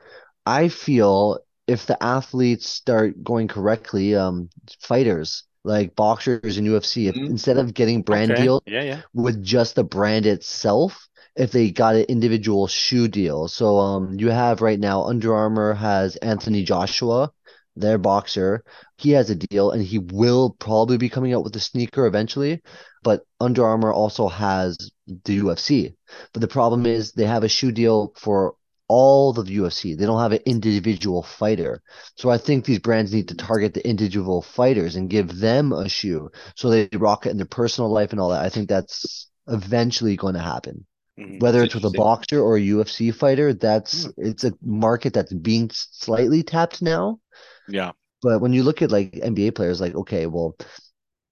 I 0.45 0.67
feel 0.67 1.39
if 1.67 1.85
the 1.85 2.01
athletes 2.03 2.67
start 2.67 3.23
going 3.23 3.47
correctly, 3.47 4.13
um, 4.15 4.49
fighters 4.81 5.43
like 5.63 5.95
boxers 5.95 6.57
and 6.57 6.67
UFC, 6.67 7.07
if 7.07 7.15
Mhm. 7.15 7.29
instead 7.29 7.57
of 7.57 7.73
getting 7.73 8.01
brand 8.01 8.35
Okay. 8.35 8.35
deals 8.35 8.61
Yeah, 8.65 8.83
yeah. 8.83 9.01
with 9.13 9.41
just 9.43 9.75
the 9.75 9.83
brand 9.83 10.25
itself, 10.25 11.07
if 11.35 11.51
they 11.51 11.71
got 11.71 11.95
an 11.95 12.03
individual 12.03 12.67
shoe 12.67 13.07
deal. 13.07 13.47
So 13.47 13.77
um 13.79 14.19
you 14.19 14.29
have 14.29 14.61
right 14.61 14.79
now 14.79 15.03
Under 15.05 15.33
Armour 15.35 15.73
has 15.73 16.15
Anthony 16.17 16.63
Joshua, 16.63 17.31
their 17.75 17.97
boxer. 17.97 18.63
He 18.97 19.11
has 19.11 19.29
a 19.29 19.35
deal 19.35 19.71
and 19.71 19.81
he 19.83 19.99
will 19.99 20.51
probably 20.59 20.97
be 20.97 21.09
coming 21.09 21.33
out 21.33 21.43
with 21.43 21.55
a 21.55 21.59
sneaker 21.59 22.05
eventually. 22.05 22.61
But 23.03 23.23
Under 23.39 23.65
Armour 23.65 23.93
also 23.93 24.27
has 24.27 24.77
the 25.25 25.37
UFC. 25.37 25.95
But 26.33 26.41
the 26.41 26.47
problem 26.47 26.85
is 26.85 27.11
they 27.11 27.25
have 27.25 27.43
a 27.43 27.49
shoe 27.49 27.71
deal 27.71 28.13
for 28.17 28.55
all 28.87 29.37
of 29.37 29.45
the 29.45 29.55
UFC. 29.57 29.95
They 29.95 30.05
don't 30.05 30.21
have 30.21 30.33
an 30.33 30.39
individual 30.45 31.23
fighter. 31.23 31.81
So 32.15 32.29
I 32.29 32.37
think 32.37 32.65
these 32.65 32.79
brands 32.79 33.13
need 33.13 33.27
to 33.29 33.35
target 33.35 33.73
the 33.73 33.87
individual 33.87 34.41
fighters 34.41 34.95
and 34.95 35.09
give 35.09 35.39
them 35.39 35.71
a 35.71 35.89
shoe 35.89 36.29
so 36.55 36.69
they 36.69 36.89
rock 36.93 37.25
it 37.25 37.31
in 37.31 37.37
their 37.37 37.45
personal 37.45 37.89
life 37.91 38.11
and 38.11 38.19
all 38.19 38.29
that. 38.29 38.43
I 38.43 38.49
think 38.49 38.69
that's 38.69 39.29
eventually 39.47 40.15
going 40.15 40.35
to 40.35 40.39
happen. 40.41 40.85
Mhm. 41.19 41.39
Whether 41.39 41.63
it's 41.63 41.75
with 41.75 41.85
a 41.85 41.89
boxer 41.91 42.39
or 42.41 42.57
a 42.57 42.61
UFC 42.61 43.11
fighter, 43.13 43.53
that's 43.53 44.07
it's 44.17 44.43
a 44.43 44.53
market 44.63 45.13
that's 45.13 45.33
being 45.33 45.69
slightly 45.71 46.41
tapped 46.43 46.81
now. 46.81 47.19
Yeah. 47.67 47.91
But 48.21 48.39
when 48.41 48.53
you 48.53 48.63
look 48.63 48.81
at 48.81 48.91
like 48.91 49.11
NBA 49.13 49.51
players, 49.51 49.79
like, 49.81 49.95
okay, 49.95 50.25
well, 50.25 50.55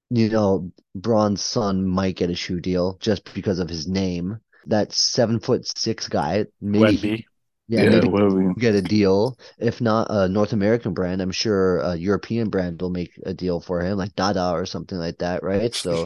you 0.09 0.29
know, 0.29 0.71
Bron's 0.93 1.41
son 1.41 1.85
might 1.87 2.15
get 2.17 2.29
a 2.29 2.35
shoe 2.35 2.59
deal 2.59 2.97
just 2.99 3.33
because 3.33 3.59
of 3.59 3.69
his 3.69 3.87
name. 3.87 4.39
That 4.67 4.91
seven 4.91 5.39
foot 5.39 5.65
six 5.65 6.07
guy, 6.07 6.45
maybe 6.61 6.95
he- 6.97 7.07
Wemby. 7.09 7.25
Yeah, 7.67 7.83
Yeah, 7.83 7.89
maybe 7.91 8.07
whatever. 8.09 8.35
we- 8.49 8.53
get 8.61 8.75
a 8.75 8.81
deal. 8.81 9.39
If 9.57 9.79
not 9.79 10.07
a 10.09 10.27
North 10.27 10.51
American 10.51 10.93
brand, 10.93 11.21
I'm 11.21 11.31
sure 11.31 11.77
a 11.77 11.95
European 11.95 12.49
brand 12.49 12.81
will 12.81 12.89
make 12.89 13.13
a 13.25 13.33
deal 13.33 13.61
for 13.61 13.79
him, 13.81 13.97
like 13.97 14.13
Dada 14.15 14.51
or 14.51 14.65
something 14.65 14.97
like 14.97 15.19
that, 15.19 15.41
right? 15.41 15.73
So 15.73 16.05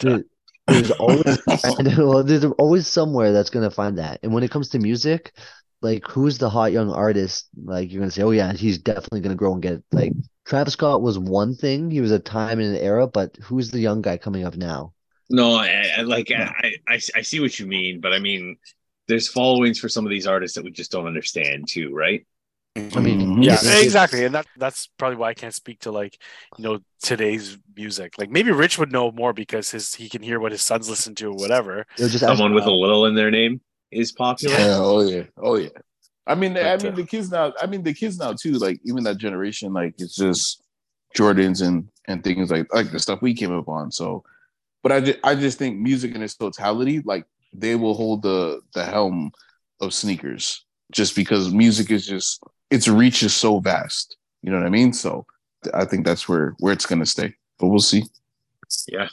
there- 0.00 0.24
there's 0.66 0.90
always 0.98 1.38
well, 1.98 2.22
there's 2.24 2.44
always 2.44 2.86
somewhere 2.86 3.32
that's 3.32 3.50
gonna 3.50 3.70
find 3.70 3.98
that. 3.98 4.20
And 4.22 4.32
when 4.32 4.42
it 4.42 4.50
comes 4.50 4.70
to 4.70 4.78
music, 4.78 5.32
like 5.80 6.06
who's 6.06 6.38
the 6.38 6.50
hot 6.50 6.72
young 6.72 6.90
artist? 6.90 7.48
Like 7.62 7.90
you're 7.92 8.00
gonna 8.00 8.10
say, 8.10 8.22
oh 8.22 8.30
yeah, 8.30 8.52
he's 8.52 8.78
definitely 8.78 9.20
gonna 9.20 9.34
grow 9.34 9.52
and 9.52 9.62
get 9.62 9.82
like 9.92 10.12
Travis 10.44 10.74
Scott 10.74 11.02
was 11.02 11.18
one 11.18 11.54
thing. 11.54 11.90
He 11.90 12.00
was 12.00 12.12
a 12.12 12.18
time 12.18 12.60
and 12.60 12.74
an 12.74 12.82
era, 12.82 13.06
but 13.06 13.36
who's 13.42 13.70
the 13.70 13.80
young 13.80 14.02
guy 14.02 14.16
coming 14.16 14.44
up 14.44 14.56
now? 14.56 14.92
No, 15.30 15.54
I, 15.54 15.90
I 15.98 16.02
like 16.02 16.30
I, 16.30 16.74
I 16.88 17.00
I 17.14 17.22
see 17.22 17.40
what 17.40 17.58
you 17.58 17.66
mean, 17.66 18.00
but 18.00 18.12
I 18.12 18.18
mean, 18.18 18.56
there's 19.08 19.28
followings 19.28 19.78
for 19.78 19.88
some 19.88 20.04
of 20.04 20.10
these 20.10 20.26
artists 20.26 20.56
that 20.56 20.64
we 20.64 20.70
just 20.70 20.92
don't 20.92 21.06
understand 21.06 21.68
too, 21.68 21.94
right? 21.94 22.26
I 22.74 23.00
mean, 23.00 23.20
Mhm. 23.20 23.44
yeah, 23.44 23.54
It's- 23.54 23.82
exactly, 23.82 24.24
and 24.24 24.34
that 24.34 24.46
that's 24.56 24.88
probably 24.98 25.16
why 25.16 25.28
I 25.28 25.34
can't 25.34 25.54
speak 25.54 25.80
to 25.80 25.90
like 25.92 26.16
you 26.56 26.64
know 26.64 26.78
today's 27.02 27.58
music. 27.76 28.14
Like 28.16 28.30
maybe 28.30 28.50
Rich 28.50 28.78
would 28.78 28.90
know 28.90 29.12
more 29.12 29.34
because 29.34 29.70
his 29.70 29.94
he 29.94 30.08
can 30.08 30.22
hear 30.22 30.40
what 30.40 30.52
his 30.52 30.62
sons 30.62 30.88
listen 30.88 31.14
to 31.16 31.26
or 31.28 31.36
whatever. 31.36 31.86
Just 31.98 32.20
Someone 32.20 32.54
with 32.54 32.64
a 32.64 32.70
little 32.70 33.04
in 33.06 33.14
their 33.14 33.30
name 33.30 33.60
is 33.90 34.12
popular. 34.12 34.56
Yeah, 34.56 34.76
oh 34.78 35.02
yeah, 35.02 35.24
oh 35.36 35.56
yeah. 35.56 35.68
I 36.26 36.34
mean, 36.34 36.56
I 36.56 36.76
mean 36.78 36.92
uh, 36.92 36.96
the 36.96 37.04
kids 37.06 37.30
now. 37.30 37.52
I 37.60 37.66
mean 37.66 37.82
the 37.82 37.92
kids 37.92 38.18
now 38.18 38.32
too. 38.32 38.52
Like 38.52 38.80
even 38.86 39.04
that 39.04 39.18
generation, 39.18 39.74
like 39.74 39.94
it's 39.98 40.16
just 40.16 40.62
Jordans 41.14 41.60
and 41.66 41.88
and 42.08 42.24
things 42.24 42.50
like 42.50 42.72
like 42.72 42.90
the 42.90 42.98
stuff 43.00 43.20
we 43.20 43.34
came 43.34 43.52
up 43.52 43.68
on. 43.68 43.92
So, 43.92 44.24
but 44.82 44.92
I 44.92 45.00
just 45.00 45.18
I 45.24 45.34
just 45.34 45.58
think 45.58 45.78
music 45.78 46.14
in 46.14 46.22
its 46.22 46.36
totality, 46.36 47.00
like 47.04 47.26
they 47.52 47.74
will 47.76 47.92
hold 47.94 48.22
the 48.22 48.62
the 48.72 48.84
helm 48.84 49.30
of 49.80 49.92
sneakers, 49.92 50.64
just 50.90 51.14
because 51.14 51.52
music 51.52 51.90
is 51.90 52.06
just 52.06 52.42
its 52.72 52.88
reach 52.88 53.22
is 53.22 53.34
so 53.34 53.60
vast. 53.60 54.16
You 54.42 54.50
know 54.50 54.58
what 54.58 54.66
I 54.66 54.70
mean? 54.70 54.92
So 54.92 55.26
I 55.74 55.84
think 55.84 56.04
that's 56.04 56.28
where 56.28 56.54
where 56.58 56.72
it's 56.72 56.86
gonna 56.86 57.06
stay. 57.06 57.34
But 57.58 57.68
we'll 57.68 57.80
see. 57.80 58.04
Yeah, 58.88 59.08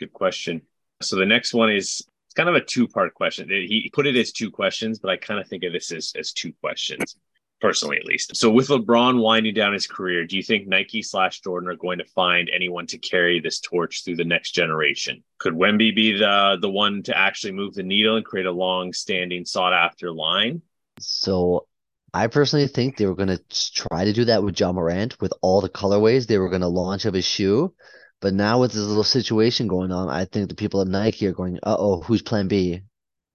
good 0.00 0.12
question. 0.12 0.62
So 1.00 1.16
the 1.16 1.26
next 1.26 1.54
one 1.54 1.70
is 1.70 2.06
it's 2.26 2.34
kind 2.34 2.48
of 2.48 2.56
a 2.56 2.60
two-part 2.60 3.14
question. 3.14 3.48
He 3.48 3.90
put 3.92 4.06
it 4.06 4.16
as 4.16 4.32
two 4.32 4.50
questions, 4.50 4.98
but 4.98 5.10
I 5.10 5.16
kind 5.16 5.40
of 5.40 5.46
think 5.46 5.62
of 5.64 5.72
this 5.72 5.92
as, 5.92 6.12
as 6.18 6.32
two 6.32 6.52
questions, 6.60 7.16
personally 7.60 7.96
at 7.96 8.04
least. 8.04 8.36
So 8.36 8.50
with 8.50 8.68
LeBron 8.68 9.20
winding 9.20 9.54
down 9.54 9.72
his 9.72 9.86
career, 9.86 10.26
do 10.26 10.36
you 10.36 10.42
think 10.42 10.66
Nike 10.66 11.02
slash 11.02 11.40
Jordan 11.40 11.68
are 11.68 11.76
going 11.76 11.98
to 11.98 12.04
find 12.06 12.50
anyone 12.52 12.86
to 12.88 12.98
carry 12.98 13.38
this 13.40 13.60
torch 13.60 14.04
through 14.04 14.16
the 14.16 14.24
next 14.24 14.50
generation? 14.50 15.22
Could 15.38 15.54
Wemby 15.54 15.94
be 15.94 16.18
the 16.18 16.58
the 16.60 16.70
one 16.70 17.02
to 17.04 17.16
actually 17.16 17.52
move 17.52 17.74
the 17.74 17.82
needle 17.82 18.16
and 18.16 18.24
create 18.24 18.46
a 18.46 18.52
long-standing, 18.52 19.44
sought-after 19.44 20.10
line? 20.10 20.62
So 20.98 21.66
I 22.14 22.28
personally 22.28 22.68
think 22.68 22.96
they 22.96 23.06
were 23.06 23.14
gonna 23.16 23.38
try 23.50 24.04
to 24.04 24.12
do 24.12 24.24
that 24.26 24.42
with 24.42 24.58
Ja 24.58 24.72
Morant 24.72 25.20
with 25.20 25.32
all 25.42 25.60
the 25.60 25.68
colorways 25.68 26.26
they 26.26 26.38
were 26.38 26.48
gonna 26.48 26.68
launch 26.68 27.04
of 27.04 27.12
his 27.14 27.24
shoe. 27.26 27.74
But 28.20 28.32
now 28.32 28.60
with 28.60 28.72
this 28.72 28.80
little 28.82 29.04
situation 29.04 29.66
going 29.68 29.92
on, 29.92 30.08
I 30.08 30.24
think 30.24 30.48
the 30.48 30.54
people 30.54 30.80
at 30.80 30.86
Nike 30.86 31.26
are 31.26 31.32
going, 31.32 31.58
uh-oh, 31.62 32.00
who's 32.02 32.22
plan 32.22 32.48
B? 32.48 32.80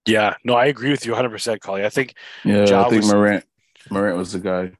Yeah, 0.07 0.33
no, 0.43 0.55
I 0.55 0.65
agree 0.67 0.89
with 0.89 1.05
you 1.05 1.11
100, 1.11 1.29
percent 1.29 1.61
Collie. 1.61 1.85
I 1.85 1.89
think 1.89 2.15
Yeah, 2.43 2.65
Ja 2.65 2.85
I 2.87 2.89
think 2.89 3.03
was- 3.03 3.13
Morant 3.13 3.43
Morant 3.91 4.17
was 4.17 4.31
the 4.31 4.39
guy. 4.39 4.71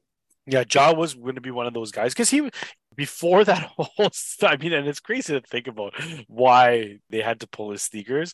yeah, 0.47 0.63
Ja 0.73 0.93
was 0.93 1.13
going 1.13 1.35
to 1.35 1.41
be 1.41 1.51
one 1.51 1.67
of 1.67 1.73
those 1.73 1.91
guys 1.91 2.13
because 2.13 2.29
he 2.29 2.49
before 2.95 3.43
that 3.43 3.63
whole. 3.77 4.09
I 4.43 4.55
mean, 4.57 4.73
and 4.73 4.87
it's 4.87 4.99
crazy 5.01 5.33
to 5.33 5.41
think 5.45 5.67
about 5.67 5.93
why 6.27 6.99
they 7.09 7.21
had 7.21 7.41
to 7.41 7.47
pull 7.47 7.71
his 7.71 7.83
sneakers, 7.83 8.33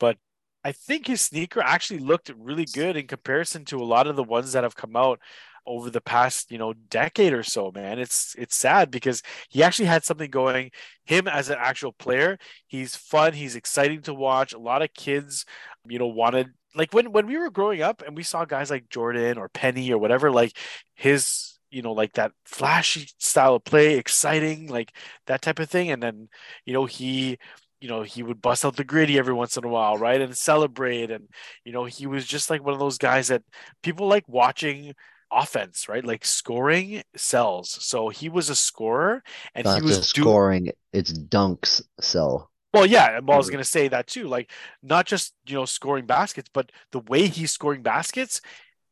but 0.00 0.16
I 0.64 0.72
think 0.72 1.06
his 1.06 1.20
sneaker 1.22 1.60
actually 1.60 2.00
looked 2.00 2.30
really 2.36 2.66
good 2.66 2.96
in 2.96 3.06
comparison 3.06 3.64
to 3.66 3.78
a 3.78 3.84
lot 3.84 4.06
of 4.06 4.16
the 4.16 4.24
ones 4.24 4.52
that 4.52 4.62
have 4.64 4.76
come 4.76 4.96
out 4.96 5.20
over 5.64 5.90
the 5.90 6.00
past 6.00 6.50
you 6.50 6.58
know 6.58 6.72
decade 6.72 7.32
or 7.32 7.42
so 7.42 7.70
man. 7.72 7.98
It's 7.98 8.34
it's 8.38 8.56
sad 8.56 8.90
because 8.90 9.22
he 9.48 9.62
actually 9.62 9.86
had 9.86 10.04
something 10.04 10.30
going 10.30 10.70
him 11.04 11.28
as 11.28 11.50
an 11.50 11.56
actual 11.58 11.92
player. 11.92 12.38
He's 12.66 12.96
fun 12.96 13.32
he's 13.32 13.56
exciting 13.56 14.02
to 14.02 14.14
watch. 14.14 14.52
A 14.52 14.58
lot 14.58 14.82
of 14.82 14.92
kids 14.94 15.44
you 15.88 15.98
know 15.98 16.06
wanted 16.08 16.48
like 16.74 16.92
when 16.94 17.12
when 17.12 17.26
we 17.26 17.36
were 17.38 17.50
growing 17.50 17.82
up 17.82 18.02
and 18.06 18.16
we 18.16 18.22
saw 18.22 18.44
guys 18.44 18.70
like 18.70 18.88
jordan 18.88 19.36
or 19.36 19.48
penny 19.48 19.92
or 19.92 19.98
whatever 19.98 20.30
like 20.30 20.56
his 20.94 21.58
you 21.70 21.82
know 21.82 21.92
like 21.92 22.12
that 22.12 22.32
flashy 22.44 23.08
style 23.18 23.56
of 23.56 23.64
play 23.64 23.96
exciting 23.98 24.68
like 24.68 24.94
that 25.26 25.42
type 25.42 25.58
of 25.58 25.68
thing. 25.70 25.90
And 25.90 26.02
then 26.02 26.28
you 26.64 26.72
know 26.72 26.86
he 26.86 27.38
you 27.82 27.88
know 27.88 28.02
he 28.02 28.22
would 28.22 28.40
bust 28.40 28.64
out 28.64 28.76
the 28.76 28.84
gritty 28.84 29.18
every 29.18 29.34
once 29.34 29.56
in 29.56 29.64
a 29.64 29.68
while 29.68 29.98
right 29.98 30.20
and 30.20 30.36
celebrate 30.36 31.10
and 31.10 31.28
you 31.64 31.72
know 31.72 31.84
he 31.84 32.06
was 32.06 32.26
just 32.26 32.50
like 32.50 32.64
one 32.64 32.74
of 32.74 32.80
those 32.80 32.98
guys 32.98 33.28
that 33.28 33.42
people 33.82 34.06
like 34.06 34.24
watching 34.28 34.94
offense 35.30 35.88
right 35.88 36.04
like 36.04 36.24
scoring 36.24 37.02
sells 37.16 37.70
so 37.70 38.08
he 38.10 38.28
was 38.28 38.50
a 38.50 38.54
scorer 38.56 39.22
and 39.54 39.64
Not 39.64 39.76
he 39.76 39.82
was 39.82 40.06
scoring, 40.08 40.70
it's 40.92 41.12
dunks 41.12 41.82
sell. 42.00 42.50
well, 42.72 42.86
yeah, 42.86 43.18
and 43.18 43.30
I 43.30 43.36
was 43.36 43.50
going 43.50 43.62
to 43.62 43.68
say 43.68 43.88
that 43.88 44.06
too. 44.06 44.28
Like, 44.28 44.50
not 44.82 45.06
just 45.06 45.34
you 45.46 45.54
know 45.54 45.64
scoring 45.66 46.06
baskets, 46.06 46.50
but 46.52 46.72
the 46.90 47.00
way 47.00 47.26
he's 47.28 47.52
scoring 47.52 47.82
baskets 47.82 48.40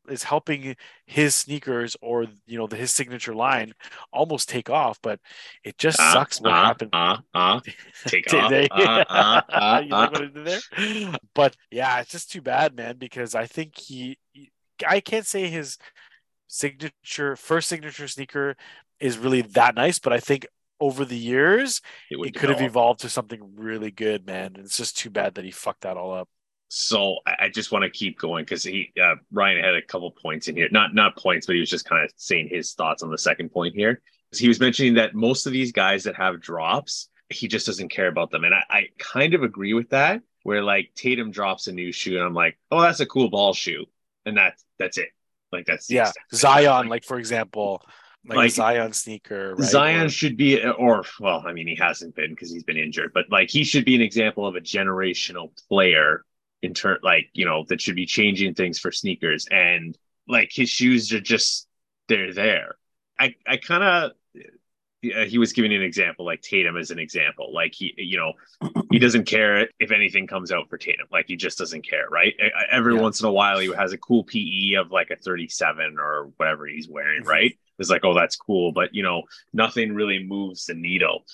is 0.09 0.23
helping 0.23 0.75
his 1.05 1.35
sneakers 1.35 1.95
or 2.01 2.25
you 2.47 2.57
know 2.57 2.67
the, 2.67 2.75
his 2.77 2.91
signature 2.91 3.35
line 3.35 3.73
almost 4.13 4.49
take 4.49 4.69
off. 4.69 4.99
But 5.01 5.19
it 5.63 5.77
just 5.77 5.99
Ah, 5.99 6.11
sucks 6.11 6.41
what 6.41 6.55
ah, 6.55 6.55
happened. 6.55 6.93
Ah, 6.93 7.21
ah, 7.33 7.61
take 8.05 8.27
off. 8.33 8.53
they? 8.53 8.69
Ah, 8.71 9.03
ah, 9.09 9.79
you 9.79 9.95
like 9.95 10.11
what 10.11 10.21
I 10.21 10.25
did 10.27 10.45
there? 10.45 10.63
But 11.33 11.55
yeah, 11.71 11.99
it's 11.99 12.11
just 12.11 12.31
too 12.31 12.41
bad, 12.41 12.75
man, 12.75 12.97
because 12.97 13.35
I 13.35 13.45
think 13.45 13.77
he, 13.77 14.17
he- 14.33 14.51
I 14.87 14.99
can't 14.99 15.25
say 15.27 15.47
his 15.47 15.77
signature 16.47 17.35
first 17.35 17.69
signature 17.69 18.07
sneaker 18.07 18.55
is 18.99 19.17
really 19.17 19.41
that 19.43 19.75
nice, 19.75 19.99
but 19.99 20.13
I 20.13 20.19
think 20.19 20.47
over 20.79 21.05
the 21.05 21.17
years 21.17 21.81
It 22.09 22.17
it 22.21 22.35
could 22.35 22.49
have 22.49 22.61
evolved 22.61 23.01
to 23.01 23.09
something 23.09 23.55
really 23.55 23.91
good, 23.91 24.25
man. 24.27 24.53
And 24.55 24.65
it's 24.65 24.77
just 24.77 24.97
too 24.97 25.09
bad 25.11 25.35
that 25.35 25.45
he 25.45 25.51
fucked 25.51 25.81
that 25.81 25.97
all 25.97 26.13
up. 26.13 26.29
So 26.73 27.17
I 27.25 27.49
just 27.49 27.73
want 27.73 27.83
to 27.83 27.89
keep 27.89 28.17
going 28.17 28.45
because 28.45 28.63
he 28.63 28.93
uh, 29.03 29.15
Ryan 29.29 29.61
had 29.61 29.75
a 29.75 29.81
couple 29.81 30.09
points 30.09 30.47
in 30.47 30.55
here, 30.55 30.69
not 30.71 30.95
not 30.95 31.17
points, 31.17 31.45
but 31.45 31.55
he 31.55 31.59
was 31.59 31.69
just 31.69 31.83
kind 31.83 32.01
of 32.01 32.13
saying 32.15 32.47
his 32.47 32.71
thoughts 32.71 33.03
on 33.03 33.11
the 33.11 33.17
second 33.17 33.49
point 33.51 33.75
here. 33.75 34.01
He 34.33 34.47
was 34.47 34.57
mentioning 34.57 34.93
that 34.93 35.13
most 35.13 35.45
of 35.45 35.51
these 35.51 35.73
guys 35.73 36.05
that 36.05 36.15
have 36.15 36.39
drops, 36.39 37.09
he 37.29 37.49
just 37.49 37.65
doesn't 37.65 37.89
care 37.89 38.07
about 38.07 38.31
them, 38.31 38.45
and 38.45 38.55
I, 38.55 38.63
I 38.69 38.87
kind 38.97 39.33
of 39.33 39.43
agree 39.43 39.73
with 39.73 39.89
that. 39.89 40.21
Where 40.43 40.63
like 40.63 40.91
Tatum 40.95 41.29
drops 41.29 41.67
a 41.67 41.73
new 41.73 41.91
shoe, 41.91 42.15
and 42.15 42.23
I'm 42.25 42.33
like, 42.33 42.57
oh, 42.71 42.79
that's 42.79 43.01
a 43.01 43.05
cool 43.05 43.29
ball 43.29 43.53
shoe, 43.53 43.85
and 44.25 44.37
that's 44.37 44.63
that's 44.79 44.97
it. 44.97 45.09
Like 45.51 45.65
that's 45.65 45.89
Yeah, 45.89 46.03
extent 46.07 46.25
of 46.31 46.37
it. 46.37 46.39
Zion, 46.39 46.87
like 46.87 47.03
for 47.03 47.19
example, 47.19 47.83
like, 48.25 48.37
a 48.37 48.39
Like, 48.43 48.51
Zion 48.51 48.93
sneaker. 48.93 49.55
Right? 49.55 49.69
Zion 49.69 50.05
Or- 50.05 50.09
should 50.09 50.37
be, 50.37 50.63
or 50.63 51.03
well, 51.19 51.43
I 51.45 51.51
mean, 51.51 51.67
he 51.67 51.75
hasn't 51.75 52.15
been 52.15 52.29
because 52.29 52.49
he's 52.49 52.63
been 52.63 52.77
injured, 52.77 53.11
but 53.13 53.25
like 53.29 53.49
he 53.49 53.65
should 53.65 53.83
be 53.83 53.95
an 53.95 54.01
example 54.01 54.47
of 54.47 54.55
a 54.55 54.61
generational 54.61 55.49
player 55.67 56.23
in 56.61 56.73
turn, 56.73 56.97
like 57.03 57.29
you 57.33 57.45
know, 57.45 57.65
that 57.69 57.81
should 57.81 57.95
be 57.95 58.05
changing 58.05 58.53
things 58.53 58.79
for 58.79 58.91
sneakers, 58.91 59.47
and 59.49 59.97
like 60.27 60.51
his 60.51 60.69
shoes 60.69 61.11
are 61.13 61.19
just 61.21 61.67
they're 62.07 62.33
there. 62.33 62.75
I 63.19 63.35
I 63.47 63.57
kind 63.57 63.83
of. 63.83 64.11
He 65.03 65.39
was 65.39 65.51
giving 65.53 65.73
an 65.73 65.81
example, 65.81 66.25
like 66.25 66.43
Tatum 66.43 66.77
as 66.77 66.91
an 66.91 66.99
example. 66.99 67.51
Like 67.51 67.73
he, 67.73 67.91
you 67.97 68.17
know, 68.17 68.33
he 68.91 68.99
doesn't 68.99 69.25
care 69.25 69.67
if 69.79 69.89
anything 69.89 70.27
comes 70.27 70.51
out 70.51 70.69
for 70.69 70.77
Tatum. 70.77 71.07
Like 71.11 71.25
he 71.27 71.35
just 71.35 71.57
doesn't 71.57 71.81
care, 71.89 72.07
right? 72.11 72.35
Every 72.71 72.93
Yeah. 72.93 73.01
once 73.01 73.19
in 73.19 73.25
a 73.25 73.31
while, 73.31 73.57
he 73.57 73.73
has 73.73 73.93
a 73.93 73.97
cool 73.97 74.23
PE 74.23 74.73
of 74.75 74.91
like 74.91 75.09
a 75.09 75.15
37 75.15 75.95
or 75.97 76.31
whatever 76.37 76.67
he's 76.67 76.87
wearing, 76.87 77.23
Mhm. 77.23 77.27
right? 77.27 77.57
It's 77.79 77.89
like, 77.89 78.05
oh, 78.05 78.13
that's 78.13 78.35
cool, 78.35 78.73
but 78.73 78.93
you 78.93 79.01
know, 79.01 79.23
nothing 79.53 79.95
really 79.95 80.23
moves 80.23 80.67
the 80.67 80.75
needle. 80.75 81.25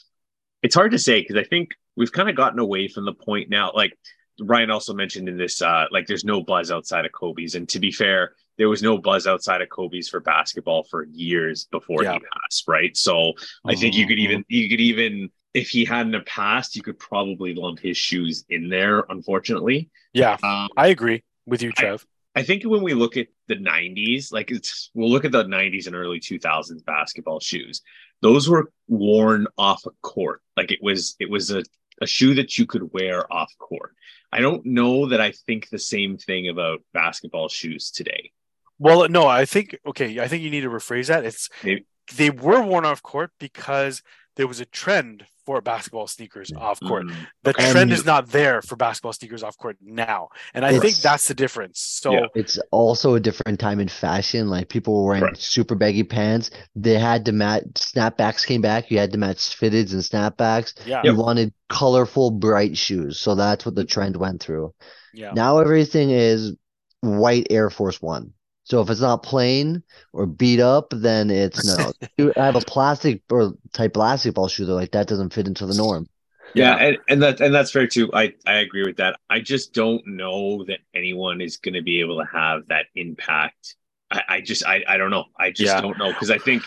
It's 0.64 0.74
hard 0.76 0.92
to 0.92 1.00
say 1.00 1.20
because 1.20 1.36
I 1.36 1.44
think 1.44 1.76
we've 1.98 2.14
kind 2.14 2.30
of 2.30 2.38
gotten 2.38 2.60
away 2.60 2.88
from 2.88 3.04
the 3.04 3.14
point 3.14 3.50
now. 3.50 3.74
Like 3.76 3.98
Ryan 4.40 4.70
also 4.72 4.94
mentioned 4.94 5.28
in 5.30 5.38
this, 5.38 5.62
uh, 5.62 5.86
like 5.92 6.08
there's 6.08 6.26
no 6.26 6.42
buzz 6.42 6.72
outside 6.72 7.06
of 7.06 7.12
Kobe's, 7.12 7.56
and 7.56 7.68
to 7.70 7.80
be 7.80 7.92
fair, 7.92 8.34
there 8.58 8.70
was 8.70 8.82
no 8.82 8.98
buzz 8.98 9.28
outside 9.28 9.62
of 9.62 9.70
Kobe's 9.70 10.10
for 10.10 10.20
basketball 10.20 10.84
for 10.84 11.06
years 11.12 11.66
before 11.72 12.04
Yeah. 12.04 12.14
he 12.14 12.20
passed, 12.20 12.68
right? 12.68 12.96
So 12.98 13.34
I 13.66 13.76
think 13.76 13.96
you 13.96 14.08
could 14.08 14.20
even 14.20 14.44
you 14.48 14.70
could 14.70 14.80
even 14.82 15.30
if 15.54 15.70
he 15.70 15.86
hadn't 15.86 16.14
have 16.14 16.26
passed, 16.26 16.76
you 16.76 16.84
could 16.84 17.00
probably 17.00 17.56
lump 17.56 17.80
his 17.80 17.98
shoes 17.98 18.46
in 18.50 18.70
there. 18.70 19.06
Unfortunately, 19.10 19.90
yeah, 20.14 20.38
um, 20.44 20.70
I 20.78 20.88
agree 20.88 21.24
with 21.46 21.62
you, 21.64 21.70
I- 21.78 21.82
Trev. 21.82 22.06
I 22.36 22.44
think 22.44 22.62
when 22.64 22.84
we 22.84 22.94
look 22.94 23.18
at 23.18 23.30
the 23.48 23.56
90s, 23.56 24.32
like 24.32 24.52
it's 24.52 24.92
we'll 24.94 25.10
look 25.10 25.26
at 25.26 25.32
the 25.32 25.44
90s 25.46 25.88
and 25.88 25.96
early 25.96 26.20
2000s 26.20 26.84
basketball 26.86 27.40
shoes. 27.40 27.82
Those 28.22 28.48
were 28.48 28.72
worn 28.88 29.48
off 29.58 29.86
a 29.88 29.92
court. 30.04 30.42
Like 30.56 30.72
it 30.72 30.80
was 30.82 31.16
it 31.20 31.30
was 31.32 31.50
a, 31.50 31.64
a 32.02 32.06
shoe 32.06 32.36
that 32.36 32.56
you 32.58 32.68
could 32.68 32.94
wear 32.94 33.32
off 33.34 33.52
court. 33.58 33.96
I 34.32 34.40
don't 34.42 34.66
know 34.66 35.08
that 35.08 35.22
I 35.22 35.32
think 35.32 35.70
the 35.70 35.80
same 35.80 36.18
thing 36.18 36.50
about 36.50 36.82
basketball 36.94 37.50
shoes 37.50 37.92
today. 37.92 38.32
Well, 38.80 39.08
no, 39.10 39.28
I 39.28 39.46
think 39.46 39.78
okay. 39.88 40.20
I 40.20 40.28
think 40.28 40.44
you 40.44 40.50
need 40.50 40.62
to 40.62 40.70
rephrase 40.70 41.08
that. 41.08 41.26
It's 41.26 41.50
Maybe. 41.64 41.86
they 42.16 42.30
were 42.30 42.62
worn 42.62 42.86
off 42.86 43.02
court 43.02 43.32
because 43.40 44.04
there 44.38 44.48
was 44.48 44.60
a 44.60 44.66
trend 44.66 45.26
for 45.46 45.62
basketball 45.62 46.08
sneakers 46.08 46.52
off 46.58 46.78
court. 46.82 47.06
Mm. 47.08 47.16
The 47.44 47.54
And- 47.58 47.72
trend 47.72 47.92
is 47.94 48.06
not 48.06 48.28
there 48.32 48.62
for 48.62 48.76
basketball 48.76 49.14
sneakers 49.14 49.44
off 49.44 49.58
court 49.58 49.78
now. 49.82 50.28
And 50.54 50.66
I 50.66 50.78
think 50.78 50.98
that's 50.98 51.30
the 51.30 51.34
difference. 51.34 51.80
So 51.80 52.12
Yeah. 52.12 52.26
It's 52.36 52.60
also 52.72 53.16
a 53.16 53.20
different 53.22 53.58
time 53.58 53.80
in 53.80 53.88
fashion. 53.88 54.50
Like 54.50 54.68
people 54.68 54.94
were 54.98 55.06
wearing 55.08 55.22
Correct. 55.22 55.38
super 55.42 55.74
baggy 55.76 56.04
pants. 56.04 56.52
They 56.76 57.00
had 57.00 57.24
to 57.26 57.32
match 57.32 57.64
snapbacks 57.76 58.46
came 58.46 58.60
back. 58.62 58.92
You 58.92 58.98
had 59.00 59.14
to 59.14 59.18
match 59.18 59.58
fitteds 59.58 59.94
and 59.94 60.02
snapbacks. 60.04 60.74
yeah, 60.86 61.02
You 61.06 61.16
wanted 61.16 61.54
colorful, 61.70 62.32
bright 62.32 62.76
shoes. 62.78 63.18
So 63.18 63.34
that's 63.36 63.66
what 63.66 63.76
the 63.76 63.86
trend 63.86 64.18
went 64.18 64.42
through. 64.44 64.74
yeah. 65.14 65.32
Now 65.34 65.60
everything 65.60 66.10
is 66.10 66.56
white 67.00 67.48
Air 67.50 67.70
Force 67.70 68.02
One. 68.02 68.34
So 68.68 68.82
if 68.82 68.90
it's 68.90 69.00
not 69.00 69.24
plain 69.24 69.82
or 70.12 70.26
beat 70.26 70.60
up, 70.60 70.90
then 70.92 71.30
it's 71.30 71.64
no. 71.64 71.94
I 72.36 72.46
have 72.46 72.58
a 72.58 72.62
plastic 72.62 73.22
or 73.32 73.54
type 73.72 73.94
plastic 73.94 74.34
ball 74.34 74.50
shoe, 74.50 74.66
though, 74.66 74.76
like 74.76 74.92
that 74.92 75.08
doesn't 75.08 75.32
fit 75.32 75.48
into 75.48 75.66
the 75.66 75.74
norm. 75.74 76.10
Yeah, 76.54 76.76
and, 76.76 76.98
and 77.08 77.24
that 77.24 77.40
and 77.40 77.56
that's 77.56 77.72
fair 77.72 77.88
too. 77.88 78.10
I 78.14 78.34
I 78.46 78.56
agree 78.56 78.84
with 78.84 78.98
that. 78.98 79.20
I 79.30 79.40
just 79.40 79.74
don't 79.74 80.06
know 80.06 80.66
that 80.66 80.80
anyone 80.94 81.40
is 81.40 81.56
going 81.56 81.76
to 81.76 81.82
be 81.82 82.02
able 82.02 82.20
to 82.20 82.28
have 82.30 82.68
that 82.68 82.88
impact. 82.94 83.76
I, 84.12 84.22
I 84.28 84.42
just 84.42 84.66
I 84.66 84.84
I 84.86 84.98
don't 84.98 85.12
know. 85.12 85.26
I 85.40 85.52
just 85.52 85.76
Yeah. 85.76 85.82
don't 85.82 85.98
know 85.98 86.12
because 86.12 86.30
I 86.30 86.38
think 86.38 86.64